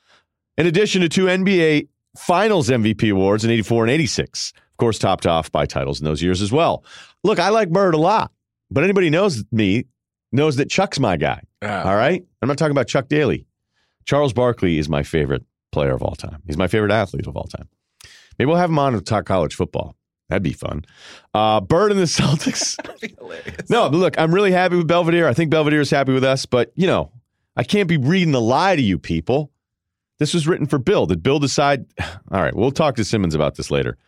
In 0.59 0.67
addition 0.67 1.01
to 1.01 1.09
two 1.09 1.25
NBA 1.27 1.89
Finals 2.17 2.69
MVP 2.69 3.11
awards 3.11 3.45
in 3.45 3.51
84 3.51 3.85
and 3.85 3.91
86. 3.91 4.53
Of 4.57 4.77
course, 4.77 4.99
topped 4.99 5.27
off 5.27 5.51
by 5.51 5.67
titles 5.67 6.01
in 6.01 6.05
those 6.05 6.23
years 6.23 6.43
as 6.43 6.53
well. 6.53 6.85
Look, 7.25 7.39
I 7.39 7.51
like 7.51 7.71
Bird 7.71 7.95
a 7.95 7.99
lot, 7.99 8.33
but 8.71 8.85
anybody 8.85 9.11
knows 9.11 9.45
me 9.53 9.85
knows 10.33 10.57
that 10.57 10.71
Chuck's 10.71 10.99
my 10.99 11.17
guy. 11.17 11.43
Ah. 11.63 11.89
All 11.89 11.97
right? 11.97 12.25
I'm 12.41 12.49
not 12.49 12.59
talking 12.59 12.73
about 12.73 12.89
Chuck 12.89 13.09
Daly. 13.09 13.47
Charles 14.05 14.33
Barkley 14.33 14.79
is 14.79 14.89
my 14.89 15.03
favorite 15.03 15.45
player 15.71 15.93
of 15.93 16.03
all 16.03 16.15
time. 16.15 16.43
He's 16.47 16.57
my 16.57 16.67
favorite 16.67 16.91
athlete 16.91 17.27
of 17.27 17.37
all 17.37 17.45
time. 17.45 17.69
Maybe 18.39 18.49
we'll 18.49 18.57
have 18.57 18.71
him 18.71 18.79
on 18.79 18.95
to 18.95 19.01
talk 19.01 19.27
college 19.27 19.55
football. 19.55 19.95
That'd 20.29 20.43
be 20.43 20.53
fun. 20.53 20.85
Uh, 21.35 21.61
Bird 21.61 21.93
and 21.93 22.01
the 22.01 22.05
Celtics. 22.07 22.79
no, 23.71 23.89
look, 23.89 24.19
I'm 24.19 24.35
really 24.35 24.53
happy 24.53 24.77
with 24.77 24.89
Belvedere. 24.89 25.29
I 25.29 25.35
think 25.35 25.51
Belvedere 25.51 25.81
is 25.81 25.91
happy 25.91 26.13
with 26.13 26.25
us, 26.25 26.47
but 26.47 26.73
you 26.75 26.87
know, 26.87 27.13
I 27.57 27.65
can't 27.65 27.89
be 27.89 27.99
reading 27.99 28.33
the 28.33 28.41
lie 28.41 28.75
to 28.75 28.83
you 28.83 28.99
people. 28.99 29.51
This 30.23 30.35
was 30.35 30.47
written 30.47 30.67
for 30.67 30.79
Bill. 30.79 31.07
Did 31.07 31.21
Bill 31.21 31.41
decide? 31.41 31.85
All 32.31 32.41
right, 32.41 32.55
we'll 32.55 32.71
talk 32.71 32.95
to 32.95 33.05
Simmons 33.05 33.35
about 33.35 33.57
this 33.57 33.73
later. 33.73 33.99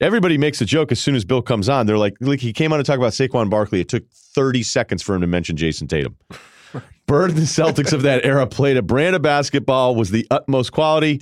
Everybody 0.00 0.38
makes 0.38 0.62
a 0.62 0.64
joke 0.64 0.90
as 0.90 0.98
soon 0.98 1.14
as 1.14 1.26
Bill 1.26 1.42
comes 1.42 1.68
on. 1.68 1.84
They're 1.84 1.98
like, 1.98 2.16
like 2.20 2.40
he 2.40 2.54
came 2.54 2.72
on 2.72 2.78
to 2.78 2.84
talk 2.84 2.96
about 2.96 3.12
Saquon 3.12 3.50
Barkley. 3.50 3.82
It 3.82 3.88
took 3.88 4.08
30 4.10 4.62
seconds 4.62 5.02
for 5.02 5.14
him 5.14 5.20
to 5.20 5.26
mention 5.26 5.56
Jayson 5.56 5.88
Tatum. 5.88 6.16
Bird 7.06 7.32
and 7.32 7.38
the 7.38 7.42
Celtics 7.42 7.92
of 7.92 8.00
that 8.00 8.24
era 8.24 8.46
played 8.46 8.78
a 8.78 8.82
brand 8.82 9.14
of 9.14 9.20
basketball, 9.20 9.94
was 9.94 10.10
the 10.10 10.26
utmost 10.30 10.72
quality. 10.72 11.20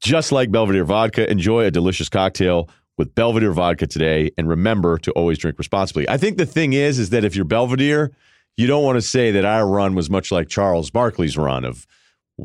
Just 0.00 0.32
like 0.32 0.50
Belvedere 0.50 0.84
vodka, 0.84 1.30
enjoy 1.30 1.64
a 1.64 1.70
delicious 1.70 2.08
cocktail 2.08 2.68
with 2.98 3.14
Belvedere 3.14 3.52
vodka 3.52 3.86
today, 3.86 4.32
and 4.36 4.48
remember 4.48 4.98
to 4.98 5.12
always 5.12 5.38
drink 5.38 5.58
responsibly. 5.58 6.08
I 6.08 6.16
think 6.16 6.38
the 6.38 6.46
thing 6.46 6.72
is, 6.72 6.98
is 6.98 7.10
that 7.10 7.24
if 7.24 7.36
you're 7.36 7.44
Belvedere, 7.44 8.10
you 8.56 8.66
don't 8.66 8.82
want 8.82 8.96
to 8.96 9.02
say 9.02 9.30
that 9.30 9.44
our 9.44 9.64
run 9.64 9.94
was 9.94 10.10
much 10.10 10.32
like 10.32 10.48
Charles 10.48 10.90
Barkley's 10.90 11.38
run 11.38 11.64
of 11.64 11.86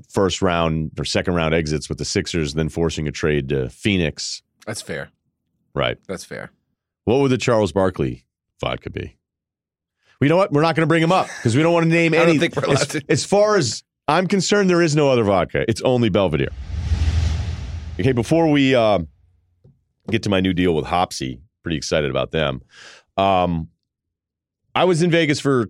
first 0.09 0.41
round 0.41 0.91
or 0.99 1.05
second 1.05 1.35
round 1.35 1.53
exits 1.53 1.89
with 1.89 1.97
the 1.97 2.05
Sixers, 2.05 2.53
then 2.53 2.69
forcing 2.69 3.07
a 3.07 3.11
trade 3.11 3.49
to 3.49 3.69
Phoenix. 3.69 4.41
That's 4.65 4.81
fair. 4.81 5.09
Right. 5.73 5.97
That's 6.07 6.23
fair. 6.23 6.51
What 7.03 7.19
would 7.19 7.31
the 7.31 7.37
Charles 7.37 7.71
Barkley 7.71 8.25
vodka 8.59 8.89
be? 8.89 9.17
Well, 10.19 10.25
you 10.25 10.29
know 10.29 10.37
what? 10.37 10.51
We're 10.51 10.61
not 10.61 10.75
going 10.75 10.83
to 10.83 10.87
bring 10.87 11.03
him 11.03 11.11
up 11.11 11.27
because 11.27 11.55
we 11.55 11.61
don't 11.61 11.73
want 11.73 11.83
to 11.87 11.89
name 11.89 12.13
any. 12.13 12.39
As, 12.69 13.01
as 13.09 13.25
far 13.25 13.57
as 13.57 13.83
I'm 14.07 14.27
concerned, 14.27 14.69
there 14.69 14.81
is 14.81 14.95
no 14.95 15.09
other 15.09 15.23
vodka. 15.23 15.65
It's 15.67 15.81
only 15.81 16.09
Belvedere. 16.09 16.51
Okay, 17.99 18.11
before 18.11 18.49
we 18.49 18.75
uh, 18.75 18.99
get 20.09 20.23
to 20.23 20.29
my 20.29 20.39
new 20.39 20.53
deal 20.53 20.75
with 20.75 20.85
Hopsy, 20.85 21.41
pretty 21.63 21.77
excited 21.77 22.09
about 22.09 22.31
them. 22.31 22.61
Um, 23.17 23.69
I 24.73 24.83
was 24.83 25.01
in 25.01 25.09
Vegas 25.09 25.39
for, 25.39 25.69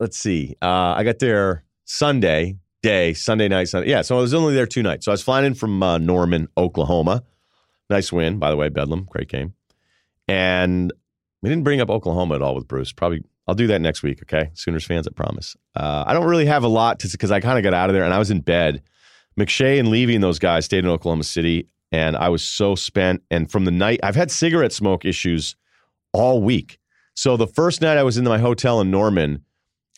let's 0.00 0.18
see, 0.18 0.56
uh, 0.60 0.94
I 0.96 1.04
got 1.04 1.20
there 1.20 1.64
Sunday 1.84 2.56
day, 2.82 3.14
Sunday 3.14 3.48
night, 3.48 3.68
Sunday. 3.68 3.88
Yeah, 3.88 4.02
so 4.02 4.18
I 4.18 4.20
was 4.20 4.34
only 4.34 4.54
there 4.54 4.66
two 4.66 4.82
nights. 4.82 5.04
So 5.04 5.12
I 5.12 5.14
was 5.14 5.22
flying 5.22 5.46
in 5.46 5.54
from 5.54 5.82
uh, 5.82 5.98
Norman, 5.98 6.48
Oklahoma. 6.56 7.22
Nice 7.88 8.12
win, 8.12 8.38
by 8.38 8.50
the 8.50 8.56
way, 8.56 8.68
Bedlam, 8.68 9.06
great 9.10 9.28
game. 9.28 9.54
And 10.28 10.92
we 11.42 11.48
didn't 11.48 11.64
bring 11.64 11.80
up 11.80 11.90
Oklahoma 11.90 12.36
at 12.36 12.42
all 12.42 12.54
with 12.54 12.68
Bruce. 12.68 12.92
Probably 12.92 13.22
I'll 13.46 13.54
do 13.54 13.66
that 13.68 13.80
next 13.80 14.02
week. 14.02 14.22
Okay, 14.22 14.50
Sooners 14.54 14.84
fans, 14.84 15.06
I 15.06 15.10
promise. 15.10 15.56
Uh, 15.74 16.04
I 16.06 16.14
don't 16.14 16.26
really 16.26 16.46
have 16.46 16.64
a 16.64 16.68
lot 16.68 17.00
to 17.00 17.08
because 17.08 17.30
I 17.30 17.40
kind 17.40 17.58
of 17.58 17.64
got 17.64 17.74
out 17.74 17.90
of 17.90 17.94
there 17.94 18.04
and 18.04 18.14
I 18.14 18.18
was 18.18 18.30
in 18.30 18.40
bed. 18.40 18.82
McShay 19.38 19.78
and 19.78 19.88
Levy 19.88 20.14
and 20.14 20.22
those 20.22 20.38
guys 20.38 20.64
stayed 20.64 20.84
in 20.84 20.90
Oklahoma 20.90 21.24
City, 21.24 21.68
and 21.90 22.16
I 22.16 22.28
was 22.28 22.42
so 22.44 22.74
spent. 22.74 23.22
And 23.30 23.50
from 23.50 23.64
the 23.64 23.70
night, 23.70 24.00
I've 24.02 24.14
had 24.14 24.30
cigarette 24.30 24.72
smoke 24.72 25.04
issues 25.04 25.56
all 26.12 26.42
week. 26.42 26.78
So 27.14 27.36
the 27.36 27.46
first 27.46 27.80
night 27.80 27.96
I 27.98 28.02
was 28.02 28.18
in 28.18 28.24
my 28.24 28.38
hotel 28.38 28.80
in 28.80 28.90
Norman, 28.90 29.44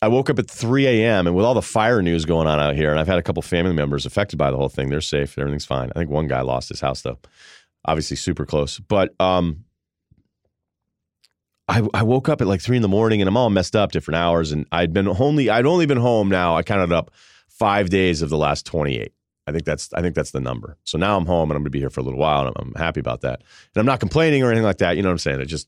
I 0.01 0.07
woke 0.07 0.29
up 0.29 0.39
at 0.39 0.49
3 0.49 0.87
a.m. 0.87 1.25
and 1.27 1.35
with 1.35 1.45
all 1.45 1.53
the 1.53 1.61
fire 1.61 2.01
news 2.01 2.25
going 2.25 2.47
on 2.47 2.59
out 2.59 2.75
here, 2.75 2.91
and 2.91 2.99
I've 2.99 3.07
had 3.07 3.17
a 3.17 3.23
couple 3.23 3.41
family 3.41 3.73
members 3.73 4.05
affected 4.05 4.37
by 4.37 4.51
the 4.51 4.57
whole 4.57 4.69
thing. 4.69 4.89
They're 4.89 5.01
safe. 5.01 5.37
Everything's 5.37 5.65
fine. 5.65 5.91
I 5.95 5.99
think 5.99 6.09
one 6.09 6.27
guy 6.27 6.41
lost 6.41 6.69
his 6.69 6.81
house 6.81 7.01
though. 7.01 7.17
Obviously, 7.85 8.17
super 8.17 8.45
close. 8.45 8.79
But 8.79 9.13
um, 9.19 9.65
I, 11.67 11.87
I 11.93 12.03
woke 12.03 12.29
up 12.29 12.41
at 12.41 12.47
like 12.47 12.61
three 12.61 12.75
in 12.75 12.81
the 12.81 12.87
morning 12.87 13.21
and 13.21 13.27
I'm 13.27 13.37
all 13.37 13.49
messed 13.49 13.75
up 13.75 13.91
different 13.91 14.17
hours. 14.17 14.51
And 14.51 14.65
I'd 14.71 14.93
been 14.93 15.07
only 15.07 15.49
I'd 15.49 15.65
only 15.65 15.85
been 15.85 15.97
home 15.97 16.29
now. 16.29 16.55
I 16.55 16.63
counted 16.63 16.91
up 16.91 17.11
five 17.47 17.89
days 17.89 18.21
of 18.21 18.29
the 18.29 18.37
last 18.37 18.65
28. 18.65 19.11
I 19.47 19.51
think 19.51 19.65
that's 19.65 19.93
I 19.93 20.01
think 20.01 20.15
that's 20.15 20.31
the 20.31 20.41
number. 20.41 20.77
So 20.83 20.97
now 20.97 21.17
I'm 21.17 21.25
home 21.25 21.49
and 21.49 21.57
I'm 21.57 21.63
gonna 21.63 21.69
be 21.71 21.79
here 21.79 21.89
for 21.89 22.01
a 22.01 22.03
little 22.03 22.19
while 22.19 22.47
and 22.47 22.55
I'm, 22.55 22.67
I'm 22.67 22.73
happy 22.75 22.99
about 22.99 23.21
that. 23.21 23.39
And 23.39 23.79
I'm 23.79 23.85
not 23.85 23.99
complaining 23.99 24.43
or 24.43 24.51
anything 24.51 24.65
like 24.65 24.79
that. 24.79 24.95
You 24.97 25.03
know 25.03 25.09
what 25.09 25.13
I'm 25.13 25.19
saying? 25.19 25.41
It's 25.41 25.51
just 25.51 25.67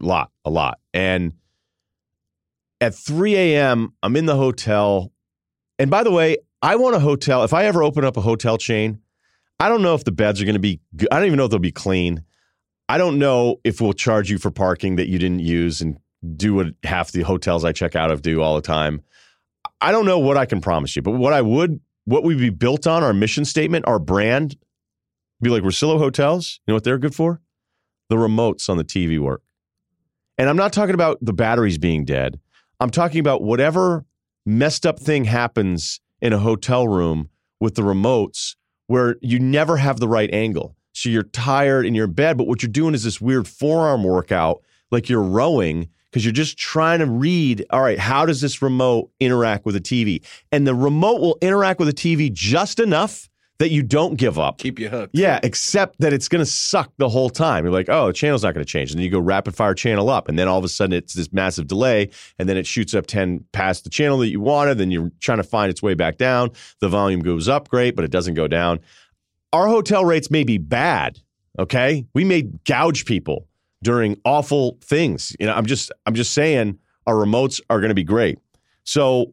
a 0.00 0.04
lot, 0.04 0.30
a 0.44 0.50
lot. 0.50 0.80
And 0.92 1.34
at 2.84 2.94
3 2.94 3.34
a.m., 3.34 3.94
I'm 4.02 4.14
in 4.14 4.26
the 4.26 4.36
hotel. 4.36 5.10
And 5.78 5.90
by 5.90 6.04
the 6.04 6.12
way, 6.12 6.36
I 6.62 6.76
want 6.76 6.94
a 6.94 7.00
hotel. 7.00 7.42
If 7.42 7.52
I 7.52 7.64
ever 7.64 7.82
open 7.82 8.04
up 8.04 8.16
a 8.16 8.20
hotel 8.20 8.58
chain, 8.58 9.00
I 9.58 9.68
don't 9.68 9.82
know 9.82 9.94
if 9.94 10.04
the 10.04 10.12
beds 10.12 10.40
are 10.40 10.44
going 10.44 10.54
to 10.54 10.60
be, 10.60 10.80
good. 10.94 11.08
I 11.10 11.16
don't 11.16 11.26
even 11.26 11.38
know 11.38 11.46
if 11.46 11.50
they'll 11.50 11.58
be 11.58 11.72
clean. 11.72 12.22
I 12.88 12.98
don't 12.98 13.18
know 13.18 13.60
if 13.64 13.80
we'll 13.80 13.94
charge 13.94 14.30
you 14.30 14.38
for 14.38 14.50
parking 14.50 14.96
that 14.96 15.08
you 15.08 15.18
didn't 15.18 15.40
use 15.40 15.80
and 15.80 15.96
do 16.36 16.54
what 16.54 16.68
half 16.84 17.12
the 17.12 17.22
hotels 17.22 17.64
I 17.64 17.72
check 17.72 17.96
out 17.96 18.10
of 18.10 18.22
do 18.22 18.42
all 18.42 18.54
the 18.54 18.62
time. 18.62 19.02
I 19.80 19.90
don't 19.90 20.06
know 20.06 20.18
what 20.18 20.36
I 20.36 20.44
can 20.44 20.60
promise 20.60 20.94
you, 20.94 21.02
but 21.02 21.12
what 21.12 21.32
I 21.32 21.40
would, 21.40 21.80
what 22.04 22.22
we'd 22.22 22.38
be 22.38 22.50
built 22.50 22.86
on, 22.86 23.02
our 23.02 23.14
mission 23.14 23.44
statement, 23.44 23.86
our 23.88 23.98
brand, 23.98 24.56
be 25.40 25.48
like 25.50 25.62
Russillo 25.62 25.98
Hotels. 25.98 26.60
You 26.66 26.72
know 26.72 26.76
what 26.76 26.84
they're 26.84 26.98
good 26.98 27.14
for? 27.14 27.40
The 28.10 28.16
remotes 28.16 28.68
on 28.68 28.76
the 28.76 28.84
TV 28.84 29.18
work. 29.18 29.42
And 30.36 30.48
I'm 30.48 30.56
not 30.56 30.72
talking 30.72 30.94
about 30.94 31.18
the 31.22 31.32
batteries 31.32 31.78
being 31.78 32.04
dead. 32.04 32.38
I'm 32.80 32.90
talking 32.90 33.20
about 33.20 33.42
whatever 33.42 34.04
messed 34.46 34.84
up 34.84 34.98
thing 34.98 35.24
happens 35.24 36.00
in 36.20 36.32
a 36.32 36.38
hotel 36.38 36.86
room 36.88 37.30
with 37.60 37.74
the 37.74 37.82
remotes 37.82 38.56
where 38.86 39.16
you 39.22 39.38
never 39.38 39.76
have 39.76 40.00
the 40.00 40.08
right 40.08 40.32
angle. 40.32 40.76
So 40.92 41.08
you're 41.08 41.22
tired 41.22 41.86
in 41.86 41.94
your 41.94 42.06
bed, 42.06 42.36
but 42.36 42.46
what 42.46 42.62
you're 42.62 42.70
doing 42.70 42.94
is 42.94 43.04
this 43.04 43.20
weird 43.20 43.48
forearm 43.48 44.04
workout, 44.04 44.62
like 44.90 45.08
you're 45.08 45.22
rowing, 45.22 45.88
because 46.10 46.24
you're 46.24 46.32
just 46.32 46.56
trying 46.56 47.00
to 47.00 47.06
read, 47.06 47.66
all 47.70 47.82
right, 47.82 47.98
how 47.98 48.24
does 48.24 48.40
this 48.40 48.62
remote 48.62 49.10
interact 49.18 49.66
with 49.66 49.74
a 49.74 49.80
TV? 49.80 50.24
And 50.52 50.66
the 50.66 50.74
remote 50.74 51.20
will 51.20 51.38
interact 51.40 51.80
with 51.80 51.88
a 51.88 51.92
TV 51.92 52.32
just 52.32 52.78
enough 52.78 53.28
that 53.58 53.70
you 53.70 53.82
don't 53.82 54.16
give 54.16 54.38
up. 54.38 54.58
Keep 54.58 54.78
you 54.78 54.88
hooked. 54.88 55.16
Yeah, 55.16 55.38
except 55.42 56.00
that 56.00 56.12
it's 56.12 56.28
going 56.28 56.44
to 56.44 56.50
suck 56.50 56.92
the 56.96 57.08
whole 57.08 57.30
time. 57.30 57.64
You're 57.64 57.72
like, 57.72 57.88
oh, 57.88 58.08
the 58.08 58.12
channel's 58.12 58.42
not 58.42 58.54
going 58.54 58.64
to 58.64 58.70
change. 58.70 58.90
And 58.90 58.98
then 58.98 59.04
you 59.04 59.10
go 59.10 59.20
rapid 59.20 59.54
fire 59.54 59.74
channel 59.74 60.10
up. 60.10 60.28
And 60.28 60.38
then 60.38 60.48
all 60.48 60.58
of 60.58 60.64
a 60.64 60.68
sudden 60.68 60.92
it's 60.92 61.14
this 61.14 61.32
massive 61.32 61.68
delay. 61.68 62.10
And 62.38 62.48
then 62.48 62.56
it 62.56 62.66
shoots 62.66 62.94
up 62.94 63.06
10 63.06 63.44
past 63.52 63.84
the 63.84 63.90
channel 63.90 64.18
that 64.18 64.28
you 64.28 64.40
wanted. 64.40 64.78
Then 64.78 64.90
you're 64.90 65.12
trying 65.20 65.38
to 65.38 65.44
find 65.44 65.70
its 65.70 65.82
way 65.82 65.94
back 65.94 66.18
down. 66.18 66.50
The 66.80 66.88
volume 66.88 67.20
goes 67.20 67.48
up 67.48 67.68
great, 67.68 67.94
but 67.94 68.04
it 68.04 68.10
doesn't 68.10 68.34
go 68.34 68.48
down. 68.48 68.80
Our 69.52 69.68
hotel 69.68 70.04
rates 70.04 70.30
may 70.30 70.42
be 70.42 70.58
bad. 70.58 71.20
Okay. 71.58 72.06
We 72.12 72.24
may 72.24 72.42
gouge 72.64 73.04
people 73.04 73.46
during 73.84 74.20
awful 74.24 74.78
things. 74.80 75.36
You 75.38 75.46
know, 75.46 75.54
I'm 75.54 75.66
just, 75.66 75.92
I'm 76.06 76.14
just 76.14 76.32
saying 76.32 76.78
our 77.06 77.14
remotes 77.14 77.60
are 77.70 77.78
going 77.78 77.90
to 77.90 77.94
be 77.94 78.04
great. 78.04 78.40
So 78.82 79.32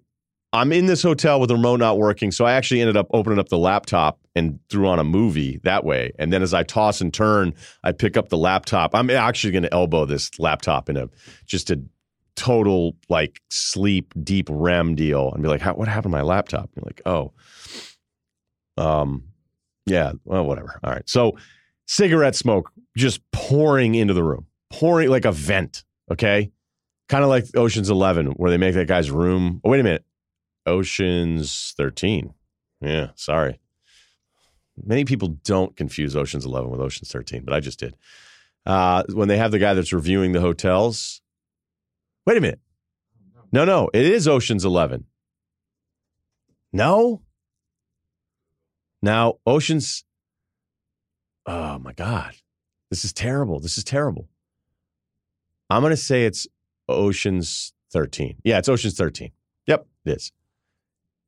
I'm 0.54 0.74
in 0.74 0.86
this 0.86 1.02
hotel 1.02 1.40
with 1.40 1.48
the 1.48 1.56
remote 1.56 1.80
not 1.80 1.98
working. 1.98 2.32
So 2.32 2.46
I 2.46 2.54
actually 2.54 2.82
ended 2.82 2.98
up 2.98 3.08
opening 3.12 3.40
up 3.40 3.50
the 3.50 3.58
laptop 3.58 4.20
and 4.36 4.60
threw 4.70 4.88
on 4.88 5.00
a 5.00 5.04
movie 5.04 5.62
that 5.64 5.86
way. 5.86 6.12
And 6.20 6.34
then 6.34 6.42
as 6.42 6.54
I 6.54 6.64
toss 6.64 7.00
and 7.00 7.14
turn, 7.14 7.54
I 7.84 7.94
pick 7.94 8.18
up 8.18 8.30
the 8.30 8.38
laptop. 8.38 8.94
I'm 8.94 9.10
actually 9.10 9.52
going 9.52 9.64
to 9.64 9.74
elbow 9.74 10.06
this 10.06 10.38
laptop 10.40 10.90
in 10.90 10.98
a 10.98 11.10
just 11.46 11.72
a 11.72 11.82
total 12.36 12.98
like 13.08 13.42
sleep 13.50 14.14
deep 14.24 14.48
REM 14.52 14.96
deal 14.96 15.32
and 15.32 15.42
be 15.42 15.48
like, 15.48 15.62
what 15.62 15.88
happened 15.88 16.12
to 16.12 16.18
my 16.18 16.22
laptop? 16.22 16.70
And 16.76 16.84
you're 16.84 16.86
like, 16.86 17.02
oh, 17.06 17.32
um, 18.78 19.24
yeah, 19.86 20.14
well, 20.26 20.46
whatever. 20.46 20.80
All 20.84 20.92
right. 20.92 21.08
So 21.10 21.38
cigarette 21.88 22.36
smoke 22.36 22.72
just 22.98 23.22
pouring 23.32 23.96
into 23.96 24.14
the 24.14 24.24
room, 24.24 24.48
pouring 24.70 25.10
like 25.10 25.26
a 25.26 25.32
vent. 25.32 25.86
Okay. 26.12 26.52
Kind 27.08 27.24
of 27.24 27.30
like 27.30 27.46
Ocean's 27.56 27.90
11, 27.90 28.28
where 28.32 28.52
they 28.52 28.58
make 28.58 28.74
that 28.76 28.88
guy's 28.88 29.12
room. 29.12 29.62
Oh, 29.64 29.70
wait 29.70 29.80
a 29.80 29.84
minute 29.84 30.06
Ocean's 30.66 31.74
13. 31.78 32.34
Yeah, 32.82 33.10
sorry. 33.16 33.60
Many 34.84 35.06
people 35.06 35.30
don't 35.44 35.76
confuse 35.76 36.16
Ocean's 36.16 36.46
11 36.46 36.70
with 36.70 36.82
Ocean's 36.82 37.12
13, 37.12 37.44
but 37.44 37.54
I 37.54 37.60
just 37.60 37.80
did. 37.80 37.96
Uh, 38.66 39.04
when 39.14 39.28
they 39.28 39.38
have 39.38 39.52
the 39.52 39.60
guy 39.60 39.74
that's 39.74 39.94
reviewing 39.94 40.32
the 40.32 40.42
hotels. 40.42 41.22
Wait 42.26 42.38
a 42.38 42.42
minute. 42.42 42.60
No, 43.52 43.66
no, 43.66 43.90
it 43.94 44.06
is 44.06 44.28
Ocean's 44.28 44.64
11. 44.64 45.06
No? 46.72 47.22
Now, 49.02 49.40
Ocean's. 49.46 50.06
Oh 51.46 51.80
my 51.80 51.94
God. 51.94 52.36
This 52.90 53.04
is 53.04 53.14
terrible. 53.14 53.60
This 53.60 53.78
is 53.78 53.84
terrible. 53.84 54.28
I'm 55.70 55.82
going 55.82 55.92
to 55.92 55.98
say 55.98 56.26
it's 56.26 56.48
Ocean's 56.88 57.74
13. 57.92 58.38
Yeah, 58.44 58.60
it's 58.60 58.70
Ocean's 58.70 58.96
13. 58.96 59.32
Yep, 59.68 59.88
it 60.06 60.12
is. 60.12 60.32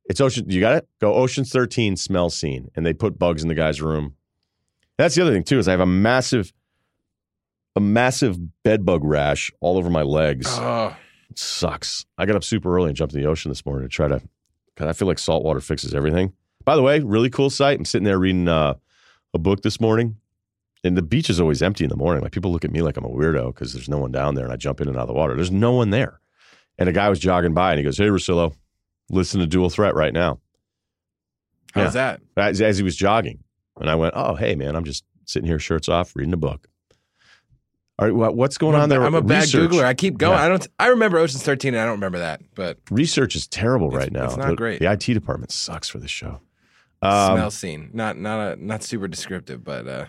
It's 0.06 0.20
Ocean. 0.20 0.48
You 0.48 0.60
got 0.60 0.76
it? 0.76 0.88
Go 1.00 1.14
Ocean's 1.14 1.50
13 1.50 1.96
smell 1.96 2.30
scene. 2.30 2.70
And 2.74 2.84
they 2.84 2.92
put 2.92 3.18
bugs 3.18 3.42
in 3.42 3.48
the 3.48 3.54
guy's 3.54 3.80
room. 3.80 4.14
That's 4.98 5.14
the 5.14 5.22
other 5.22 5.32
thing, 5.32 5.44
too, 5.44 5.58
is 5.58 5.66
I 5.66 5.72
have 5.72 5.80
a 5.80 5.86
massive, 5.86 6.52
a 7.74 7.80
massive 7.80 8.38
bed 8.62 8.84
bug 8.84 9.02
rash 9.02 9.50
all 9.60 9.76
over 9.76 9.90
my 9.90 10.02
legs. 10.02 10.46
It 11.30 11.38
sucks. 11.38 12.06
I 12.16 12.26
got 12.26 12.36
up 12.36 12.44
super 12.44 12.74
early 12.76 12.88
and 12.88 12.96
jumped 12.96 13.14
in 13.14 13.20
the 13.20 13.26
ocean 13.28 13.50
this 13.50 13.66
morning 13.66 13.88
to 13.88 13.92
try 13.92 14.06
to, 14.08 14.22
because 14.74 14.86
I 14.88 14.92
feel 14.92 15.08
like 15.08 15.18
salt 15.18 15.42
water 15.42 15.60
fixes 15.60 15.94
everything. 15.94 16.32
By 16.64 16.76
the 16.76 16.82
way, 16.82 17.00
really 17.00 17.30
cool 17.30 17.50
site. 17.50 17.78
I'm 17.78 17.84
sitting 17.84 18.04
there 18.04 18.18
reading 18.18 18.46
uh, 18.46 18.74
a 19.32 19.38
book 19.38 19.62
this 19.62 19.80
morning 19.80 20.16
and 20.84 20.96
the 20.96 21.02
beach 21.02 21.30
is 21.30 21.40
always 21.40 21.62
empty 21.62 21.84
in 21.84 21.90
the 21.90 21.96
morning. 21.96 22.22
Like 22.22 22.32
people 22.32 22.52
look 22.52 22.64
at 22.64 22.70
me 22.70 22.82
like 22.82 22.96
I'm 22.96 23.04
a 23.04 23.08
weirdo 23.08 23.48
because 23.54 23.72
there's 23.72 23.88
no 23.88 23.98
one 23.98 24.12
down 24.12 24.34
there, 24.34 24.44
and 24.44 24.52
I 24.52 24.56
jump 24.56 24.80
in 24.80 24.88
and 24.88 24.96
out 24.96 25.02
of 25.02 25.08
the 25.08 25.14
water. 25.14 25.34
There's 25.34 25.50
no 25.50 25.72
one 25.72 25.90
there, 25.90 26.20
and 26.78 26.88
a 26.88 26.92
guy 26.92 27.08
was 27.08 27.18
jogging 27.18 27.54
by, 27.54 27.70
and 27.70 27.78
he 27.78 27.84
goes, 27.84 27.96
"Hey, 27.96 28.04
Russillo, 28.04 28.54
listen 29.10 29.40
to 29.40 29.46
Dual 29.46 29.70
Threat 29.70 29.94
right 29.94 30.12
now." 30.12 30.40
How's 31.74 31.94
yeah. 31.94 32.16
that? 32.36 32.50
As, 32.50 32.60
as, 32.60 32.76
he 32.76 32.84
was 32.84 32.94
jogging, 32.94 33.40
and 33.80 33.90
I 33.90 33.94
went, 33.94 34.14
"Oh, 34.16 34.34
hey, 34.34 34.54
man, 34.54 34.76
I'm 34.76 34.84
just 34.84 35.04
sitting 35.24 35.48
here, 35.48 35.58
shirts 35.58 35.88
off, 35.88 36.14
reading 36.14 36.32
a 36.32 36.38
book." 36.38 36.68
All 37.96 38.10
right, 38.10 38.34
what's 38.34 38.58
going 38.58 38.74
I'm 38.74 38.82
on 38.82 38.88
there? 38.88 39.04
I'm 39.04 39.14
a 39.14 39.22
bad 39.22 39.44
Googler. 39.44 39.84
I 39.84 39.94
keep 39.94 40.18
going. 40.18 40.36
Yeah. 40.36 40.44
I 40.44 40.48
don't. 40.48 40.66
I 40.80 40.86
remember 40.88 41.18
Ocean's 41.18 41.44
13, 41.44 41.74
and 41.74 41.80
I 41.80 41.84
don't 41.84 41.94
remember 41.94 42.18
that. 42.18 42.40
But 42.56 42.78
research 42.90 43.36
is 43.36 43.46
terrible 43.46 43.90
right 43.90 44.10
now. 44.10 44.24
It's 44.24 44.36
not 44.36 44.48
the, 44.48 44.56
great. 44.56 44.80
The 44.80 44.90
IT 44.90 45.04
department 45.14 45.52
sucks 45.52 45.88
for 45.88 45.98
this 45.98 46.10
show. 46.10 46.40
Um, 47.02 47.36
Smell 47.36 47.50
scene, 47.52 47.90
not 47.92 48.16
not 48.18 48.58
a 48.58 48.64
not 48.64 48.82
super 48.82 49.06
descriptive, 49.06 49.62
but 49.62 49.86
uh, 49.86 50.06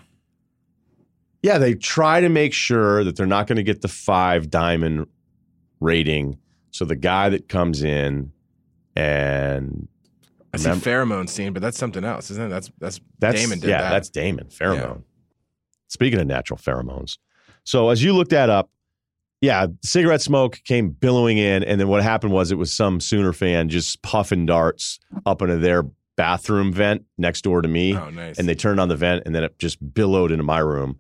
yeah, 1.44 1.60
they 1.60 1.76
try 1.76 2.22
to 2.22 2.30
make 2.30 2.54
sure 2.54 3.04
that 3.04 3.16
they're 3.18 3.28
not 3.28 3.46
going 3.46 3.58
to 3.58 3.64
get 3.64 3.82
the 3.82 3.88
five 3.88 4.50
diamond 4.50 5.06
rating. 5.80 6.40
So 6.72 6.86
the 6.86 6.96
guy 6.96 7.30
that 7.30 7.50
comes 7.50 7.84
in 7.84 8.32
and 8.96 9.88
I 10.54 10.58
see 10.58 10.70
pheromone 10.70 11.28
scene, 11.28 11.54
but 11.54 11.62
that's 11.62 11.78
something 11.78 12.04
else, 12.04 12.32
isn't 12.32 12.46
it? 12.46 12.50
That's 12.50 12.72
that's, 12.80 13.02
that's 13.20 13.42
Damon 13.42 13.60
did 13.60 13.70
yeah, 13.70 13.82
that. 13.82 13.90
that's 13.92 14.10
Damon 14.10 14.48
pheromone. 14.48 14.98
Yeah. 14.98 15.04
Speaking 15.88 16.20
of 16.20 16.28
natural 16.28 16.58
pheromones, 16.58 17.18
so 17.64 17.90
as 17.90 18.04
you 18.04 18.14
looked 18.14 18.32
that 18.32 18.50
up, 18.50 18.70
yeah, 19.42 19.68
cigarette 19.84 20.22
smoke 20.22 20.60
came 20.64 20.90
billowing 20.90 21.38
in, 21.38 21.64
and 21.64 21.80
then 21.80 21.88
what 21.88 22.04
happened 22.04 22.34
was 22.34 22.52
it 22.52 22.56
was 22.56 22.74
some 22.74 23.00
Sooner 23.00 23.34
fan 23.34 23.70
just 23.70 24.02
puffing 24.02 24.46
darts 24.46 25.00
up 25.26 25.42
into 25.42 25.58
their 25.58 25.84
bathroom 26.16 26.72
vent 26.72 27.04
next 27.18 27.42
door 27.44 27.62
to 27.62 27.68
me. 27.68 27.96
Oh, 27.96 28.10
nice. 28.10 28.40
And 28.40 28.48
they 28.48 28.56
turned 28.56 28.80
on 28.80 28.88
the 28.88 28.96
vent, 28.96 29.24
and 29.26 29.36
then 29.36 29.44
it 29.44 29.60
just 29.60 29.94
billowed 29.94 30.32
into 30.32 30.44
my 30.44 30.60
room. 30.60 31.00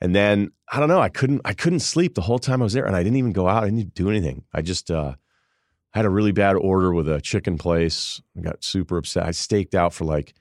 And 0.00 0.14
then 0.14 0.50
I 0.70 0.80
don't 0.80 0.88
know, 0.88 1.00
I 1.00 1.08
couldn't 1.08 1.40
I 1.44 1.54
couldn't 1.54 1.80
sleep 1.80 2.14
the 2.14 2.20
whole 2.22 2.38
time 2.38 2.60
I 2.60 2.64
was 2.64 2.72
there, 2.72 2.84
and 2.84 2.96
I 2.96 3.02
didn't 3.02 3.16
even 3.16 3.32
go 3.32 3.48
out. 3.48 3.62
I 3.62 3.70
didn't 3.70 3.94
do 3.94 4.10
anything. 4.10 4.44
I 4.52 4.62
just 4.62 4.90
uh, 4.90 5.14
had 5.96 6.04
a 6.04 6.10
really 6.10 6.32
bad 6.32 6.56
order 6.56 6.92
with 6.92 7.08
a 7.08 7.20
chicken 7.20 7.58
place. 7.58 8.20
I 8.36 8.42
got 8.42 8.62
super 8.62 8.98
upset. 8.98 9.26
I 9.26 9.30
staked 9.30 9.74
out 9.74 9.94
for 9.94 10.04
like 10.04 10.34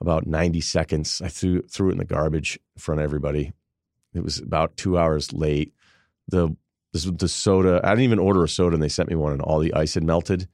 about 0.00 0.26
90 0.26 0.60
seconds. 0.60 1.20
I 1.22 1.28
threw 1.28 1.62
threw 1.62 1.90
it 1.90 1.92
in 1.92 1.98
the 1.98 2.04
garbage 2.04 2.58
in 2.76 2.80
front 2.80 3.00
of 3.00 3.04
everybody. 3.04 3.52
It 4.14 4.22
was 4.22 4.38
about 4.38 4.76
two 4.76 4.98
hours 4.98 5.32
late. 5.32 5.72
The 6.28 6.56
this 6.92 7.04
the 7.04 7.28
soda. 7.28 7.80
I 7.84 7.90
didn't 7.90 8.04
even 8.04 8.18
order 8.18 8.44
a 8.44 8.48
soda, 8.48 8.74
and 8.74 8.82
they 8.82 8.88
sent 8.88 9.08
me 9.08 9.16
one, 9.16 9.32
and 9.32 9.42
all 9.42 9.58
the 9.58 9.74
ice 9.74 9.94
had 9.94 10.04
melted. 10.04 10.48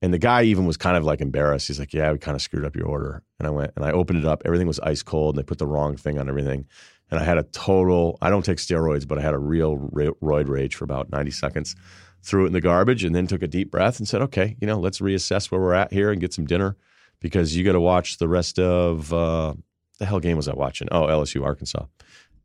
And 0.00 0.14
the 0.14 0.18
guy 0.18 0.44
even 0.44 0.64
was 0.64 0.76
kind 0.76 0.96
of 0.96 1.04
like 1.04 1.20
embarrassed. 1.20 1.66
He's 1.66 1.80
like, 1.80 1.92
"Yeah, 1.92 2.12
we 2.12 2.18
kind 2.18 2.36
of 2.36 2.42
screwed 2.42 2.64
up 2.64 2.76
your 2.76 2.86
order." 2.86 3.22
And 3.38 3.48
I 3.48 3.50
went 3.50 3.72
and 3.74 3.84
I 3.84 3.90
opened 3.90 4.20
it 4.20 4.24
up. 4.24 4.42
Everything 4.44 4.68
was 4.68 4.78
ice 4.80 5.02
cold, 5.02 5.34
and 5.34 5.42
they 5.42 5.46
put 5.46 5.58
the 5.58 5.66
wrong 5.66 5.96
thing 5.96 6.18
on 6.18 6.28
everything 6.28 6.66
and 7.10 7.20
I 7.20 7.24
had 7.24 7.38
a 7.38 7.42
total. 7.42 8.18
I 8.20 8.30
don't 8.30 8.44
take 8.44 8.58
steroids, 8.58 9.06
but 9.06 9.18
I 9.18 9.22
had 9.22 9.34
a 9.34 9.38
real 9.38 9.76
roid 9.78 10.48
rage 10.48 10.74
for 10.74 10.84
about 10.84 11.10
ninety 11.10 11.30
seconds. 11.30 11.74
Threw 12.22 12.44
it 12.44 12.48
in 12.48 12.52
the 12.52 12.60
garbage, 12.60 13.04
and 13.04 13.14
then 13.14 13.26
took 13.26 13.42
a 13.42 13.46
deep 13.46 13.70
breath 13.70 13.98
and 13.98 14.08
said, 14.08 14.20
"Okay, 14.22 14.56
you 14.60 14.66
know, 14.66 14.78
let's 14.78 15.00
reassess 15.00 15.50
where 15.50 15.60
we're 15.60 15.74
at 15.74 15.92
here 15.92 16.10
and 16.10 16.20
get 16.20 16.34
some 16.34 16.46
dinner, 16.46 16.76
because 17.20 17.56
you 17.56 17.64
got 17.64 17.72
to 17.72 17.80
watch 17.80 18.18
the 18.18 18.28
rest 18.28 18.58
of 18.58 19.12
uh, 19.12 19.54
the 19.98 20.06
hell 20.06 20.20
game 20.20 20.36
was 20.36 20.48
I 20.48 20.54
watching? 20.54 20.88
Oh, 20.90 21.02
LSU 21.02 21.44
Arkansas. 21.44 21.84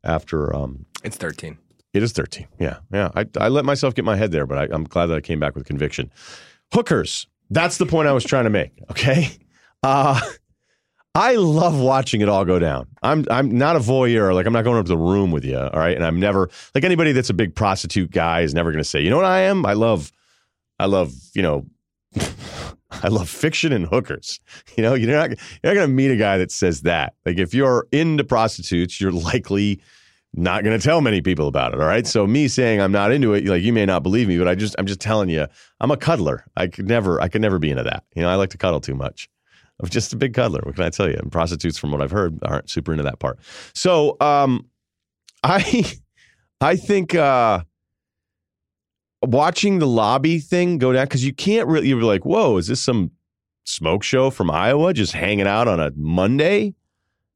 After 0.03 0.55
um, 0.55 0.86
it's 1.03 1.17
thirteen. 1.17 1.57
It 1.93 2.03
is 2.03 2.11
thirteen. 2.11 2.47
Yeah, 2.59 2.78
yeah. 2.91 3.09
I, 3.15 3.26
I 3.39 3.47
let 3.49 3.65
myself 3.65 3.95
get 3.95 4.05
my 4.05 4.15
head 4.15 4.32
there, 4.32 4.45
but 4.45 4.57
I, 4.57 4.67
I'm 4.74 4.84
glad 4.84 5.07
that 5.07 5.17
I 5.17 5.21
came 5.21 5.39
back 5.39 5.55
with 5.55 5.65
conviction. 5.65 6.11
Hookers. 6.74 7.28
That's 7.49 7.78
the 7.78 7.86
point 7.86 8.07
I 8.07 8.13
was 8.13 8.24
trying 8.24 8.45
to 8.45 8.49
make. 8.49 8.71
Okay. 8.91 9.30
Uh, 9.86 10.17
I 11.16 11.36
love 11.36 11.80
watching 11.80 12.22
it 12.22 12.30
all 12.30 12.43
go 12.43 12.57
down. 12.57 12.88
I'm 13.03 13.26
I'm 13.30 13.55
not 13.55 13.76
a 13.76 13.80
voyeur. 13.80 14.34
Like 14.34 14.47
I'm 14.47 14.53
not 14.53 14.64
going 14.64 14.80
up 14.80 14.86
to 14.86 14.89
the 14.89 14.97
room 14.97 15.32
with 15.32 15.45
you. 15.45 15.57
All 15.57 15.80
right. 15.80 15.95
And 15.95 16.03
I'm 16.03 16.20
never 16.20 16.49
like 16.74 16.84
anybody 16.84 17.11
that's 17.11 17.30
a 17.30 17.36
big 17.36 17.53
prostitute 17.53 18.09
guy 18.09 18.41
is 18.41 18.53
never 18.53 18.72
going 18.72 18.84
to 18.84 18.89
say, 18.89 19.01
you 19.01 19.11
know 19.11 19.18
what 19.18 19.26
I 19.26 19.41
am? 19.41 19.64
I 19.66 19.74
love, 19.74 20.11
I 20.80 20.88
love, 20.88 21.14
you 21.36 21.43
know, 21.43 21.68
I 22.91 23.09
love 23.09 23.30
fiction 23.30 23.74
and 23.74 23.86
hookers. 23.86 24.39
You 24.76 24.82
know, 24.82 24.95
you're 24.95 25.11
not 25.11 25.30
you're 25.30 25.38
not 25.64 25.74
going 25.76 25.88
to 25.88 25.93
meet 25.93 26.09
a 26.09 26.16
guy 26.16 26.39
that 26.39 26.51
says 26.51 26.82
that. 26.82 27.14
Like 27.28 27.38
if 27.38 27.53
you're 27.53 27.88
into 27.91 28.24
prostitutes, 28.24 28.99
you're 28.99 29.11
likely 29.11 29.82
not 30.34 30.64
going 30.64 30.78
to 30.78 30.84
tell 30.84 31.01
many 31.01 31.22
people 31.22 31.47
about 31.47 31.76
it. 31.76 31.80
All 31.80 31.86
right. 31.86 32.07
So 32.07 32.26
me 32.26 32.47
saying 32.47 32.82
I'm 32.82 32.91
not 32.91 33.11
into 33.11 33.36
it, 33.36 33.45
like 33.45 33.61
you 33.61 33.72
may 33.72 33.86
not 33.86 34.01
believe 34.01 34.28
me, 34.28 34.39
but 34.39 34.47
I 34.47 34.55
just 34.55 34.74
I'm 34.80 34.88
just 34.88 34.99
telling 34.99 35.30
you, 35.30 35.45
I'm 35.80 35.91
a 35.91 35.97
cuddler. 35.97 36.43
I 36.57 36.66
could 36.66 36.88
never 36.88 37.22
I 37.22 37.28
could 37.28 37.41
never 37.41 37.59
be 37.59 37.70
into 37.70 37.84
that. 37.84 38.03
You 38.16 38.24
know, 38.24 38.30
I 38.30 38.36
like 38.36 38.49
to 38.49 38.57
cuddle 38.57 38.82
too 38.82 38.95
much. 38.95 39.30
I'm 39.82 39.89
just 39.89 40.13
a 40.13 40.17
big 40.17 40.34
cuddler. 40.34 40.61
What 40.63 40.76
can 40.76 40.84
I 40.84 40.89
tell 40.89 41.09
you? 41.09 41.17
And 41.17 41.32
prostitutes, 41.32 41.78
from 41.78 41.91
what 41.91 42.01
I've 42.01 42.11
heard, 42.11 42.38
aren't 42.43 42.69
super 42.69 42.91
into 42.91 43.03
that 43.03 43.19
part. 43.19 43.39
So 43.74 44.17
um, 44.19 44.67
I 45.43 45.91
I 46.61 46.76
think 46.76 47.15
uh, 47.15 47.61
watching 49.21 49.80
the 49.80 49.88
lobby 49.88 50.39
thing 50.39 50.78
go 50.78 50.93
down 50.93 51.05
because 51.05 51.26
you 51.26 51.34
can't 51.34 51.67
really 51.67 51.88
you're 51.88 52.01
like, 52.01 52.26
whoa, 52.26 52.57
is 52.57 52.67
this 52.67 52.82
some 52.82 53.11
smoke 53.65 54.03
show 54.03 54.30
from 54.30 54.51
Iowa 54.51 54.93
just 54.93 55.13
hanging 55.13 55.47
out 55.47 55.67
on 55.67 55.80
a 55.80 55.91
Monday? 55.95 56.76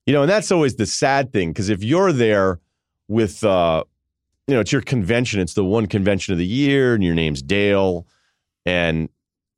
You 0.06 0.14
know, 0.14 0.22
and 0.22 0.32
that's 0.32 0.52
always 0.52 0.76
the 0.76 0.86
sad 0.86 1.34
thing 1.34 1.50
because 1.52 1.70
if 1.70 1.84
you're 1.84 2.14
there 2.14 2.60
with 3.10 3.44
uh, 3.44 3.84
you 4.48 4.56
know, 4.56 4.62
it's 4.62 4.72
your 4.72 4.82
convention, 4.82 5.40
it's 5.42 5.54
the 5.54 5.66
one 5.66 5.88
convention 5.88 6.32
of 6.32 6.38
the 6.38 6.46
year, 6.46 6.94
and 6.94 7.04
your 7.04 7.16
name's 7.16 7.42
Dale, 7.42 8.08
and 8.66 9.10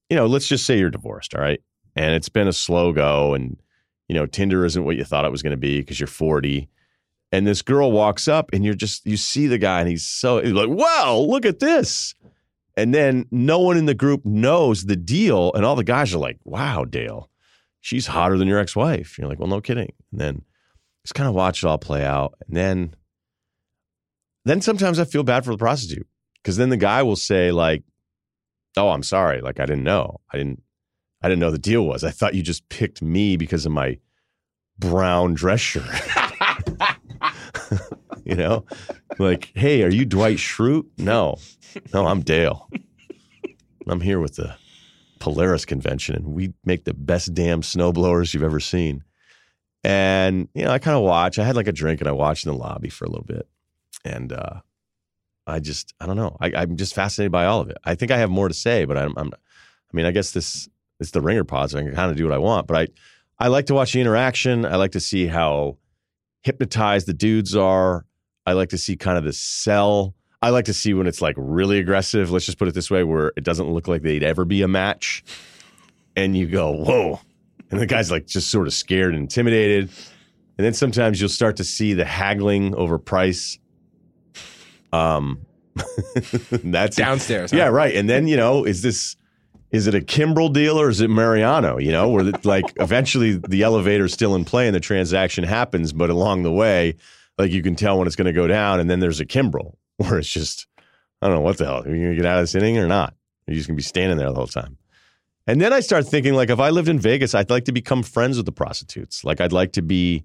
you 0.09 0.17
know, 0.17 0.25
let's 0.25 0.47
just 0.47 0.65
say 0.65 0.79
you're 0.79 0.89
divorced, 0.89 1.35
all 1.35 1.41
right? 1.41 1.61
And 1.99 2.15
it's 2.15 2.29
been 2.29 2.47
a 2.47 2.53
slow 2.53 2.93
go 2.93 3.33
and 3.33 3.57
you 4.07 4.15
know 4.15 4.25
tinder 4.25 4.63
isn't 4.63 4.85
what 4.85 4.95
you 4.95 5.03
thought 5.03 5.25
it 5.25 5.31
was 5.31 5.43
going 5.43 5.51
to 5.51 5.57
be 5.57 5.79
because 5.79 5.99
you're 5.99 6.07
40 6.07 6.69
and 7.33 7.45
this 7.45 7.61
girl 7.61 7.91
walks 7.91 8.27
up 8.27 8.51
and 8.53 8.63
you're 8.63 8.73
just 8.73 9.05
you 9.05 9.17
see 9.17 9.47
the 9.47 9.57
guy 9.57 9.81
and 9.81 9.89
he's 9.89 10.07
so 10.07 10.41
he's 10.41 10.53
like 10.53 10.69
wow 10.69 11.17
look 11.17 11.45
at 11.45 11.59
this. 11.59 12.15
And 12.77 12.93
then 12.93 13.25
no 13.29 13.59
one 13.59 13.75
in 13.75 13.87
the 13.87 13.93
group 13.93 14.25
knows 14.25 14.85
the 14.85 14.95
deal 14.95 15.51
and 15.53 15.65
all 15.65 15.75
the 15.75 15.83
guys 15.83 16.13
are 16.15 16.19
like 16.19 16.37
wow 16.45 16.85
dale 16.85 17.29
she's 17.81 18.07
hotter 18.07 18.37
than 18.37 18.47
your 18.47 18.59
ex-wife. 18.59 19.17
You're 19.19 19.27
like 19.27 19.39
well 19.39 19.49
no 19.49 19.59
kidding. 19.59 19.91
And 20.11 20.21
then 20.21 20.41
just 21.03 21.15
kind 21.15 21.27
of 21.27 21.35
watch 21.35 21.63
it 21.63 21.67
all 21.67 21.77
play 21.77 22.05
out. 22.05 22.35
And 22.47 22.55
then 22.55 22.95
then 24.45 24.61
sometimes 24.61 24.99
i 24.99 25.03
feel 25.03 25.23
bad 25.23 25.43
for 25.43 25.51
the 25.51 25.57
prostitute 25.57 26.07
because 26.41 26.55
then 26.55 26.69
the 26.69 26.77
guy 26.77 27.03
will 27.03 27.17
say 27.17 27.51
like 27.51 27.83
oh 28.77 28.89
i'm 28.89 29.03
sorry 29.03 29.41
like 29.41 29.59
i 29.59 29.65
didn't 29.65 29.83
know. 29.83 30.21
I 30.31 30.37
didn't 30.37 30.63
I 31.21 31.27
didn't 31.27 31.39
know 31.39 31.51
the 31.51 31.57
deal 31.57 31.85
was. 31.85 32.03
I 32.03 32.11
thought 32.11 32.33
you 32.33 32.41
just 32.41 32.67
picked 32.69 33.01
me 33.01 33.35
because 33.35 33.65
of 33.65 33.71
my 33.71 33.97
brown 34.77 35.33
dress 35.33 35.59
shirt. 35.59 35.83
you 38.23 38.35
know, 38.35 38.65
like, 39.17 39.51
hey, 39.55 39.83
are 39.83 39.91
you 39.91 40.05
Dwight 40.05 40.37
Schrute? 40.37 40.85
No, 40.97 41.37
no, 41.93 42.07
I'm 42.07 42.21
Dale. 42.21 42.69
I'm 43.87 44.01
here 44.01 44.19
with 44.19 44.35
the 44.35 44.55
Polaris 45.19 45.65
convention, 45.65 46.15
and 46.15 46.27
we 46.27 46.53
make 46.63 46.85
the 46.85 46.93
best 46.93 47.33
damn 47.33 47.61
snowblowers 47.61 48.33
you've 48.33 48.43
ever 48.43 48.59
seen. 48.59 49.03
And 49.83 50.47
you 50.53 50.63
know, 50.63 50.71
I 50.71 50.79
kind 50.79 50.97
of 50.97 51.03
watch. 51.03 51.39
I 51.39 51.43
had 51.43 51.55
like 51.55 51.67
a 51.67 51.73
drink, 51.73 51.99
and 51.99 52.07
I 52.07 52.13
watched 52.13 52.45
in 52.45 52.51
the 52.51 52.57
lobby 52.57 52.89
for 52.89 53.05
a 53.05 53.09
little 53.09 53.25
bit, 53.25 53.47
and 54.05 54.31
uh, 54.31 54.61
I 55.47 55.59
just, 55.59 55.93
I 55.99 56.05
don't 56.05 56.17
know. 56.17 56.37
I, 56.39 56.63
am 56.63 56.77
just 56.77 56.95
fascinated 56.95 57.31
by 57.31 57.45
all 57.45 57.61
of 57.61 57.69
it. 57.69 57.77
I 57.83 57.95
think 57.95 58.11
I 58.11 58.17
have 58.17 58.29
more 58.29 58.47
to 58.47 58.53
say, 58.53 58.85
but 58.85 58.97
I'm, 58.97 59.13
I'm 59.17 59.31
I 59.33 59.93
mean, 59.93 60.05
I 60.05 60.11
guess 60.11 60.31
this 60.31 60.69
it's 60.99 61.11
the 61.11 61.21
ringer 61.21 61.43
pod, 61.43 61.71
so 61.71 61.79
I 61.79 61.83
can 61.83 61.95
kind 61.95 62.11
of 62.11 62.17
do 62.17 62.25
what 62.25 62.33
I 62.33 62.37
want. 62.37 62.67
But 62.67 62.77
I, 63.39 63.45
I 63.45 63.47
like 63.47 63.67
to 63.67 63.73
watch 63.73 63.93
the 63.93 64.01
interaction. 64.01 64.65
I 64.65 64.75
like 64.75 64.91
to 64.91 64.99
see 64.99 65.27
how 65.27 65.77
hypnotized 66.41 67.07
the 67.07 67.13
dudes 67.13 67.55
are. 67.55 68.05
I 68.45 68.53
like 68.53 68.69
to 68.69 68.77
see 68.77 68.95
kind 68.97 69.17
of 69.17 69.23
the 69.23 69.33
sell. 69.33 70.15
I 70.41 70.49
like 70.49 70.65
to 70.65 70.73
see 70.73 70.93
when 70.93 71.07
it's 71.07 71.21
like 71.21 71.35
really 71.37 71.79
aggressive. 71.79 72.31
Let's 72.31 72.45
just 72.45 72.57
put 72.57 72.67
it 72.67 72.73
this 72.73 72.89
way, 72.89 73.03
where 73.03 73.33
it 73.35 73.43
doesn't 73.43 73.69
look 73.69 73.87
like 73.87 74.01
they'd 74.01 74.23
ever 74.23 74.45
be 74.45 74.61
a 74.61 74.67
match. 74.67 75.23
and 76.15 76.35
you 76.35 76.47
go, 76.47 76.71
whoa. 76.71 77.19
And 77.71 77.79
the 77.79 77.85
guy's 77.85 78.11
like 78.11 78.25
just 78.25 78.49
sort 78.49 78.67
of 78.67 78.73
scared 78.73 79.13
and 79.13 79.21
intimidated. 79.23 79.89
And 80.57 80.65
then 80.65 80.73
sometimes 80.73 81.21
you'll 81.21 81.29
start 81.29 81.57
to 81.57 81.63
see 81.63 81.93
the 81.93 82.05
haggling 82.05 82.75
over 82.75 82.97
price. 82.97 83.59
Um, 84.91 85.45
that's 86.51 86.97
downstairs. 86.97 87.51
Huh? 87.51 87.57
Yeah, 87.57 87.67
right. 87.67 87.95
And 87.95 88.09
then, 88.09 88.27
you 88.27 88.35
know, 88.35 88.65
is 88.65 88.81
this 88.81 89.15
is 89.71 89.87
it 89.87 89.95
a 89.95 90.01
Kimbrel 90.01 90.51
deal 90.51 90.79
or 90.79 90.89
is 90.89 91.01
it 91.01 91.09
Mariano? 91.09 91.77
You 91.77 91.91
know, 91.91 92.09
where 92.09 92.31
like 92.43 92.65
eventually 92.79 93.33
the 93.35 93.63
elevator's 93.63 94.13
still 94.13 94.35
in 94.35 94.45
play 94.45 94.67
and 94.67 94.75
the 94.75 94.79
transaction 94.79 95.43
happens, 95.43 95.93
but 95.93 96.09
along 96.09 96.43
the 96.43 96.51
way, 96.51 96.95
like 97.37 97.51
you 97.51 97.61
can 97.61 97.75
tell 97.75 97.97
when 97.97 98.07
it's 98.07 98.15
going 98.15 98.25
to 98.25 98.33
go 98.33 98.47
down, 98.47 98.79
and 98.79 98.89
then 98.89 98.99
there's 98.99 99.19
a 99.19 99.25
Kimbrel 99.25 99.75
where 99.97 100.19
it's 100.19 100.31
just 100.31 100.67
I 101.21 101.27
don't 101.27 101.35
know 101.35 101.41
what 101.41 101.57
the 101.57 101.65
hell. 101.65 101.83
Are 101.83 101.89
you 101.89 102.01
going 102.01 102.09
to 102.11 102.15
get 102.15 102.25
out 102.25 102.39
of 102.39 102.43
this 102.43 102.55
inning 102.55 102.77
or 102.77 102.87
not? 102.87 103.13
You're 103.47 103.55
just 103.55 103.67
going 103.67 103.75
to 103.75 103.79
be 103.79 103.83
standing 103.83 104.17
there 104.17 104.29
the 104.29 104.35
whole 104.35 104.47
time. 104.47 104.77
And 105.47 105.59
then 105.59 105.73
I 105.73 105.79
start 105.79 106.07
thinking, 106.07 106.35
like, 106.35 106.51
if 106.51 106.59
I 106.59 106.69
lived 106.69 106.87
in 106.87 106.99
Vegas, 106.99 107.33
I'd 107.33 107.49
like 107.49 107.65
to 107.65 107.71
become 107.71 108.03
friends 108.03 108.37
with 108.37 108.45
the 108.45 108.51
prostitutes. 108.51 109.23
Like, 109.23 109.41
I'd 109.41 109.51
like 109.51 109.71
to 109.73 109.81
be, 109.81 110.23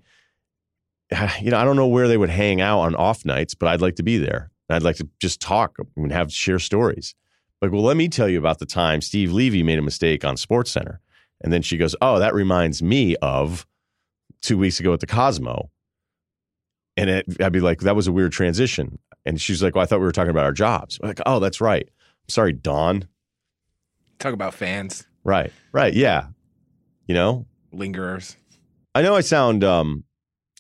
you 1.41 1.51
know, 1.51 1.57
I 1.59 1.65
don't 1.65 1.77
know 1.77 1.87
where 1.87 2.09
they 2.09 2.19
would 2.19 2.31
hang 2.31 2.61
out 2.61 2.81
on 2.81 2.95
off 2.95 3.25
nights, 3.25 3.55
but 3.55 3.69
I'd 3.69 3.81
like 3.81 3.97
to 3.97 4.03
be 4.03 4.19
there. 4.19 4.51
I'd 4.69 4.83
like 4.83 4.97
to 4.97 5.09
just 5.21 5.41
talk 5.41 5.77
and 5.97 6.13
have 6.13 6.33
share 6.33 6.59
stories. 6.59 7.15
Like, 7.65 7.73
well, 7.73 7.83
let 7.83 7.97
me 7.97 8.09
tell 8.11 8.29
you 8.29 8.39
about 8.39 8.59
the 8.59 8.67
time 8.67 9.01
Steve 9.01 9.33
Levy 9.33 9.63
made 9.63 9.79
a 9.79 9.83
mistake 9.83 10.23
on 10.23 10.37
Sports 10.37 10.71
Center. 10.71 11.01
And 11.41 11.51
then 11.51 11.63
she 11.63 11.79
goes, 11.79 11.97
Oh, 12.03 12.19
that 12.19 12.35
reminds 12.35 12.83
me 12.83 13.17
of 13.17 13.67
two 14.43 14.59
weeks 14.59 14.81
ago 14.81 14.93
at 14.93 15.01
the 15.01 15.07
Cosmo. 15.07 15.71
And 16.99 17.09
it, 17.09 17.27
I'd 17.41 17.53
be 17.53 17.61
like, 17.61 17.81
That 17.81 17.97
was 17.97 18.07
a 18.07 18.13
weird 18.13 18.33
transition. 18.33 18.99
And 19.25 19.41
she's 19.41 19.63
like, 19.63 19.75
Well, 19.75 19.83
I 19.83 19.87
thought 19.87 19.99
we 20.01 20.05
were 20.05 20.13
talking 20.13 20.31
about 20.31 20.45
our 20.45 20.53
jobs. 20.53 21.01
I'm 21.03 21.09
like, 21.09 21.21
oh, 21.25 21.41
that's 21.41 21.59
right. 21.59 21.89
I'm 21.89 22.29
sorry, 22.29 22.53
Dawn. 22.53 23.09
Talk 24.19 24.35
about 24.35 24.53
fans. 24.53 25.07
Right. 25.25 25.51
Right. 25.73 25.95
Yeah. 25.95 26.27
You 27.07 27.15
know? 27.15 27.47
Lingerers. 27.73 28.37
I 28.95 29.01
know 29.01 29.17
I 29.17 29.23
sound 29.23 29.65
um 29.65 30.05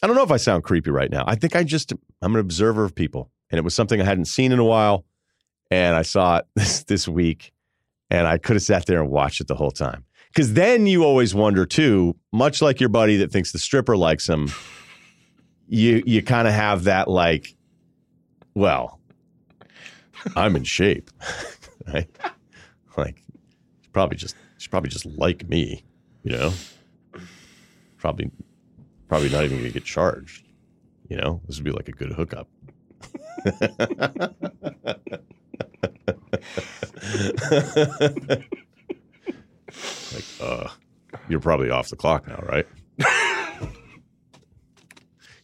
I 0.02 0.06
don't 0.06 0.16
know 0.16 0.22
if 0.22 0.32
I 0.32 0.38
sound 0.38 0.64
creepy 0.64 0.90
right 0.90 1.10
now. 1.10 1.24
I 1.26 1.34
think 1.34 1.54
I 1.54 1.64
just 1.64 1.92
I'm 2.22 2.34
an 2.34 2.40
observer 2.40 2.82
of 2.82 2.94
people. 2.94 3.30
And 3.50 3.58
it 3.58 3.62
was 3.62 3.74
something 3.74 4.00
I 4.00 4.04
hadn't 4.04 4.24
seen 4.24 4.52
in 4.52 4.58
a 4.58 4.64
while. 4.64 5.04
And 5.70 5.96
I 5.96 6.02
saw 6.02 6.38
it 6.38 6.46
this 6.54 6.84
this 6.84 7.08
week. 7.08 7.52
And 8.10 8.26
I 8.26 8.38
could 8.38 8.56
have 8.56 8.62
sat 8.62 8.86
there 8.86 9.00
and 9.00 9.10
watched 9.10 9.40
it 9.40 9.48
the 9.48 9.54
whole 9.54 9.70
time. 9.70 10.04
Because 10.28 10.52
then 10.52 10.86
you 10.86 11.04
always 11.04 11.34
wonder 11.34 11.64
too, 11.64 12.16
much 12.32 12.60
like 12.60 12.80
your 12.80 12.88
buddy 12.88 13.16
that 13.18 13.32
thinks 13.32 13.52
the 13.52 13.58
stripper 13.58 13.96
likes 13.96 14.28
him, 14.28 14.50
you 15.68 16.02
you 16.06 16.22
kind 16.22 16.46
of 16.46 16.54
have 16.54 16.84
that 16.84 17.08
like 17.08 17.56
well, 18.54 19.00
I'm 20.36 20.56
in 20.56 20.64
shape, 20.64 21.10
right? 21.92 22.08
Like, 22.96 23.22
probably 23.92 24.16
just 24.16 24.36
she's 24.58 24.68
probably 24.68 24.90
just 24.90 25.06
like 25.06 25.48
me, 25.48 25.84
you 26.22 26.32
know. 26.32 26.52
Probably, 27.98 28.30
probably 29.08 29.30
not 29.30 29.44
even 29.44 29.58
gonna 29.58 29.70
get 29.70 29.84
charged. 29.84 30.46
You 31.08 31.16
know, 31.16 31.40
this 31.46 31.56
would 31.56 31.64
be 31.64 31.70
like 31.70 31.88
a 31.88 31.92
good 31.92 32.12
hookup. 32.12 32.48
like, 40.12 40.24
uh, 40.40 40.68
you're 41.28 41.40
probably 41.40 41.70
off 41.70 41.88
the 41.88 41.96
clock 41.96 42.26
now, 42.28 42.42
right? 42.48 42.66
you 42.98 43.04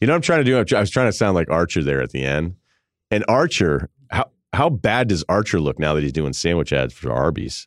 know, 0.06 0.12
what 0.12 0.16
I'm 0.16 0.22
trying 0.22 0.40
to 0.40 0.44
do. 0.44 0.56
I 0.76 0.80
was 0.80 0.90
trying 0.90 1.08
to 1.08 1.12
sound 1.12 1.34
like 1.34 1.50
Archer 1.50 1.82
there 1.82 2.00
at 2.00 2.10
the 2.10 2.24
end 2.24 2.56
and 3.10 3.24
Archer, 3.28 3.90
how 4.10 4.30
how 4.52 4.70
bad 4.70 5.08
does 5.08 5.24
Archer 5.28 5.60
look 5.60 5.78
now 5.78 5.94
that 5.94 6.02
he's 6.02 6.12
doing 6.12 6.32
sandwich 6.32 6.72
ads 6.72 6.94
for 6.94 7.12
Arby's? 7.12 7.66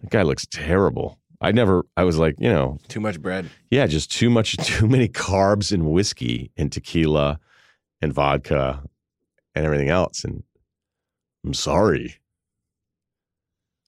That 0.00 0.10
guy 0.10 0.22
looks 0.22 0.46
terrible. 0.46 1.18
I 1.40 1.52
never. 1.52 1.84
I 1.96 2.04
was 2.04 2.18
like, 2.18 2.36
you 2.38 2.48
know, 2.48 2.78
too 2.88 3.00
much 3.00 3.20
bread. 3.20 3.48
Yeah, 3.70 3.86
just 3.86 4.12
too 4.12 4.30
much, 4.30 4.56
too 4.64 4.86
many 4.86 5.08
carbs 5.08 5.72
and 5.72 5.90
whiskey 5.90 6.52
and 6.56 6.70
tequila 6.70 7.40
and 8.00 8.12
vodka 8.12 8.82
and 9.54 9.64
everything 9.64 9.88
else. 9.88 10.24
And 10.24 10.42
I'm 11.44 11.54
sorry. 11.54 12.16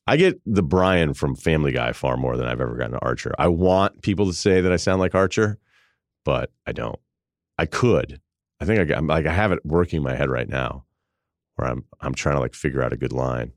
I 0.06 0.16
get 0.16 0.40
the 0.44 0.62
Brian 0.62 1.14
from 1.14 1.34
Family 1.34 1.72
Guy 1.72 1.92
far 1.92 2.16
more 2.16 2.36
than 2.36 2.46
I've 2.46 2.60
ever 2.60 2.76
gotten 2.76 2.92
to 2.92 3.04
Archer. 3.04 3.34
I 3.38 3.48
want 3.48 4.02
people 4.02 4.26
to 4.26 4.34
say 4.34 4.60
that 4.60 4.72
I 4.72 4.76
sound 4.76 5.00
like 5.00 5.14
Archer, 5.14 5.58
but 6.24 6.50
I 6.66 6.72
don't. 6.72 6.98
I 7.58 7.66
could. 7.66 8.20
I 8.60 8.66
think 8.66 8.90
I, 8.90 8.96
am 8.96 9.06
like 9.06 9.26
I 9.26 9.32
have 9.32 9.52
it 9.52 9.64
working 9.64 9.98
in 9.98 10.02
my 10.02 10.14
head 10.14 10.28
right 10.28 10.48
now, 10.48 10.84
where 11.56 11.68
I'm 11.68 11.84
I'm 12.00 12.14
trying 12.14 12.36
to 12.36 12.40
like 12.40 12.54
figure 12.54 12.82
out 12.82 12.92
a 12.92 12.96
good 12.96 13.12
line. 13.12 13.52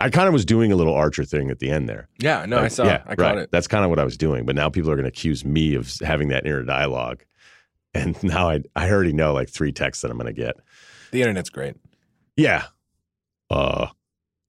I 0.00 0.10
kind 0.10 0.26
of 0.26 0.32
was 0.32 0.44
doing 0.44 0.72
a 0.72 0.76
little 0.76 0.94
Archer 0.94 1.24
thing 1.24 1.50
at 1.50 1.60
the 1.60 1.70
end 1.70 1.88
there. 1.88 2.08
Yeah, 2.18 2.44
no, 2.46 2.56
like, 2.56 2.64
I 2.64 2.68
saw. 2.68 2.84
Yeah, 2.84 3.02
I 3.06 3.14
caught 3.14 3.36
right. 3.36 3.38
it. 3.38 3.50
That's 3.52 3.68
kind 3.68 3.84
of 3.84 3.90
what 3.90 3.98
I 3.98 4.04
was 4.04 4.16
doing. 4.16 4.44
But 4.44 4.56
now 4.56 4.68
people 4.68 4.90
are 4.90 4.96
going 4.96 5.04
to 5.04 5.08
accuse 5.08 5.44
me 5.44 5.74
of 5.74 5.92
having 6.00 6.28
that 6.28 6.46
inner 6.46 6.62
dialogue, 6.62 7.24
and 7.94 8.20
now 8.22 8.48
I 8.48 8.62
I 8.74 8.90
already 8.90 9.12
know 9.12 9.34
like 9.34 9.50
three 9.50 9.72
texts 9.72 10.02
that 10.02 10.10
I'm 10.10 10.18
going 10.18 10.34
to 10.34 10.40
get. 10.40 10.56
The 11.10 11.22
internet's 11.22 11.50
great. 11.50 11.76
Yeah. 12.36 12.64
Uh, 13.50 13.86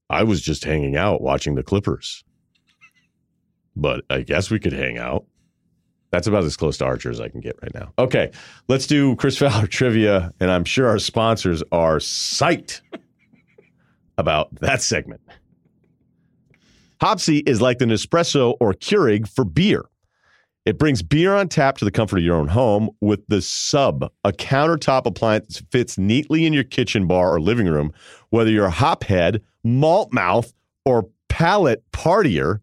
I 0.08 0.22
was 0.22 0.40
just 0.40 0.64
hanging 0.64 0.96
out 0.96 1.20
watching 1.20 1.54
the 1.54 1.62
Clippers, 1.62 2.24
but 3.74 4.04
I 4.10 4.22
guess 4.22 4.50
we 4.50 4.58
could 4.58 4.72
hang 4.72 4.98
out. 4.98 5.24
That's 6.10 6.26
about 6.26 6.44
as 6.44 6.56
close 6.56 6.78
to 6.78 6.84
Archer 6.84 7.10
as 7.10 7.20
I 7.20 7.28
can 7.28 7.40
get 7.40 7.58
right 7.62 7.74
now. 7.74 7.92
Okay, 7.98 8.30
let's 8.68 8.86
do 8.86 9.16
Chris 9.16 9.36
Fowler 9.38 9.66
trivia, 9.66 10.32
and 10.40 10.50
I'm 10.50 10.64
sure 10.64 10.86
our 10.88 10.98
sponsors 10.98 11.62
are 11.72 11.98
psyched 11.98 12.80
about 14.18 14.54
that 14.56 14.82
segment. 14.82 15.20
Hopsy 17.00 17.38
is 17.38 17.60
like 17.60 17.78
the 17.78 17.84
Nespresso 17.84 18.56
or 18.60 18.72
Keurig 18.72 19.28
for 19.28 19.44
beer. 19.44 19.84
It 20.66 20.78
brings 20.78 21.00
beer 21.00 21.32
on 21.32 21.48
tap 21.48 21.78
to 21.78 21.84
the 21.84 21.92
comfort 21.92 22.18
of 22.18 22.24
your 22.24 22.34
own 22.34 22.48
home 22.48 22.90
with 23.00 23.24
the 23.28 23.40
Sub, 23.40 24.10
a 24.24 24.32
countertop 24.32 25.06
appliance 25.06 25.58
that 25.58 25.70
fits 25.70 25.96
neatly 25.96 26.44
in 26.44 26.52
your 26.52 26.64
kitchen 26.64 27.06
bar 27.06 27.32
or 27.32 27.40
living 27.40 27.68
room. 27.68 27.92
Whether 28.30 28.50
you're 28.50 28.66
a 28.66 28.72
hophead, 28.72 29.42
malt 29.62 30.12
mouth, 30.12 30.52
or 30.84 31.08
palate 31.28 31.84
partier, 31.92 32.58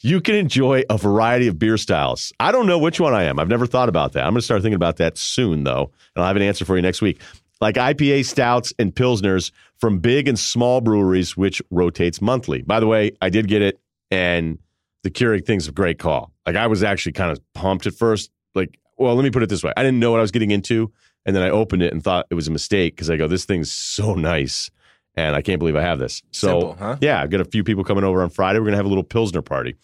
you 0.00 0.20
can 0.20 0.34
enjoy 0.34 0.82
a 0.90 0.98
variety 0.98 1.46
of 1.46 1.60
beer 1.60 1.76
styles. 1.76 2.32
I 2.40 2.50
don't 2.50 2.66
know 2.66 2.78
which 2.78 2.98
one 2.98 3.14
I 3.14 3.22
am. 3.24 3.38
I've 3.38 3.48
never 3.48 3.66
thought 3.66 3.88
about 3.88 4.14
that. 4.14 4.24
I'm 4.24 4.32
going 4.32 4.40
to 4.40 4.42
start 4.42 4.62
thinking 4.62 4.74
about 4.74 4.96
that 4.96 5.16
soon, 5.16 5.62
though, 5.62 5.92
and 6.16 6.22
I'll 6.22 6.26
have 6.26 6.36
an 6.36 6.42
answer 6.42 6.64
for 6.64 6.74
you 6.74 6.82
next 6.82 7.00
week. 7.00 7.20
Like 7.60 7.76
IPA 7.76 8.24
stouts 8.24 8.72
and 8.80 8.92
pilsners 8.92 9.52
from 9.78 10.00
big 10.00 10.26
and 10.26 10.38
small 10.38 10.80
breweries, 10.80 11.36
which 11.36 11.62
rotates 11.70 12.20
monthly. 12.20 12.62
By 12.62 12.80
the 12.80 12.88
way, 12.88 13.12
I 13.22 13.30
did 13.30 13.46
get 13.46 13.62
it, 13.62 13.78
and 14.10 14.58
the 15.02 15.10
Keurig 15.10 15.46
thing's 15.46 15.68
a 15.68 15.72
great 15.72 15.98
call. 15.98 16.32
Like 16.46 16.56
I 16.56 16.66
was 16.66 16.82
actually 16.82 17.12
kind 17.12 17.30
of 17.30 17.40
pumped 17.54 17.86
at 17.86 17.94
first. 17.94 18.30
Like, 18.54 18.78
well, 18.96 19.14
let 19.14 19.22
me 19.22 19.30
put 19.30 19.42
it 19.42 19.48
this 19.48 19.62
way: 19.62 19.72
I 19.76 19.82
didn't 19.82 20.00
know 20.00 20.10
what 20.10 20.18
I 20.18 20.22
was 20.22 20.30
getting 20.30 20.50
into, 20.50 20.92
and 21.26 21.34
then 21.34 21.42
I 21.42 21.50
opened 21.50 21.82
it 21.82 21.92
and 21.92 22.02
thought 22.02 22.26
it 22.30 22.34
was 22.34 22.48
a 22.48 22.52
mistake 22.52 22.94
because 22.96 23.10
I 23.10 23.16
go, 23.16 23.28
"This 23.28 23.44
thing's 23.44 23.72
so 23.72 24.14
nice." 24.14 24.70
and 25.18 25.34
I 25.34 25.42
can't 25.42 25.58
believe 25.58 25.74
I 25.74 25.82
have 25.82 25.98
this. 25.98 26.22
So, 26.30 26.46
Simple, 26.46 26.76
huh? 26.78 26.96
yeah, 27.00 27.20
I've 27.20 27.30
got 27.30 27.40
a 27.40 27.44
few 27.44 27.64
people 27.64 27.82
coming 27.82 28.04
over 28.04 28.22
on 28.22 28.30
Friday. 28.30 28.60
We're 28.60 28.66
going 28.66 28.74
to 28.74 28.78
have 28.78 28.86
a 28.86 28.88
little 28.88 29.02
Pilsner 29.02 29.42
party. 29.42 29.74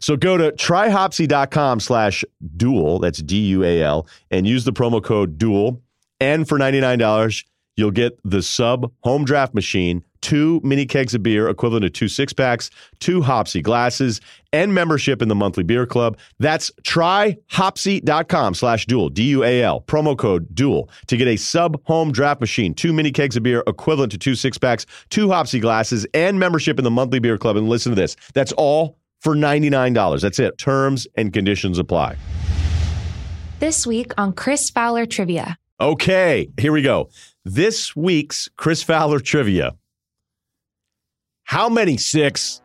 So 0.00 0.16
go 0.16 0.36
to 0.36 0.52
tryhopsy.com 0.52 1.80
slash 1.80 2.24
dual, 2.58 2.98
that's 2.98 3.22
D-U-A-L, 3.22 4.06
and 4.30 4.46
use 4.46 4.64
the 4.64 4.72
promo 4.72 5.02
code 5.02 5.38
dual. 5.38 5.80
And 6.20 6.46
for 6.46 6.58
$99, 6.58 7.44
you'll 7.76 7.90
get 7.90 8.18
the 8.24 8.42
sub 8.42 8.90
home 9.00 9.24
draft 9.24 9.54
machine, 9.54 10.04
two 10.20 10.60
mini 10.62 10.86
kegs 10.86 11.14
of 11.14 11.22
beer 11.22 11.48
equivalent 11.48 11.82
to 11.84 11.90
two 11.90 12.08
six 12.08 12.32
packs, 12.32 12.70
two 13.00 13.22
Hopsy 13.22 13.62
glasses, 13.62 14.20
and 14.52 14.74
membership 14.74 15.22
in 15.22 15.28
the 15.28 15.34
monthly 15.34 15.62
beer 15.62 15.86
club. 15.86 16.16
That's 16.38 16.70
tryhopsy.com 16.82 18.54
slash 18.54 18.86
dual, 18.86 19.08
D-U-A-L, 19.08 19.82
promo 19.82 20.16
code 20.16 20.54
dual 20.54 20.90
to 21.08 21.16
get 21.16 21.28
a 21.28 21.36
sub 21.36 21.82
home 21.84 22.12
draft 22.12 22.40
machine, 22.40 22.74
two 22.74 22.92
mini 22.92 23.10
kegs 23.10 23.36
of 23.36 23.42
beer 23.42 23.62
equivalent 23.66 24.12
to 24.12 24.18
two 24.18 24.34
six 24.34 24.58
packs, 24.58 24.86
two 25.10 25.28
Hopsy 25.28 25.60
glasses, 25.60 26.06
and 26.14 26.38
membership 26.38 26.78
in 26.78 26.84
the 26.84 26.90
monthly 26.90 27.18
beer 27.18 27.38
club. 27.38 27.56
And 27.56 27.68
listen 27.68 27.90
to 27.90 27.96
this. 27.96 28.16
That's 28.34 28.52
all 28.52 28.98
for 29.20 29.34
$99. 29.34 30.20
That's 30.20 30.38
it. 30.38 30.58
Terms 30.58 31.06
and 31.16 31.32
conditions 31.32 31.78
apply. 31.78 32.16
This 33.60 33.86
week 33.86 34.12
on 34.18 34.32
Chris 34.32 34.70
Fowler 34.70 35.06
Trivia. 35.06 35.56
Okay, 35.80 36.48
here 36.58 36.72
we 36.72 36.82
go. 36.82 37.10
This 37.44 37.96
week's 37.96 38.48
Chris 38.56 38.84
Fowler 38.84 39.18
trivia. 39.18 39.72
How 41.42 41.68
many 41.68 41.96
six 41.96 42.62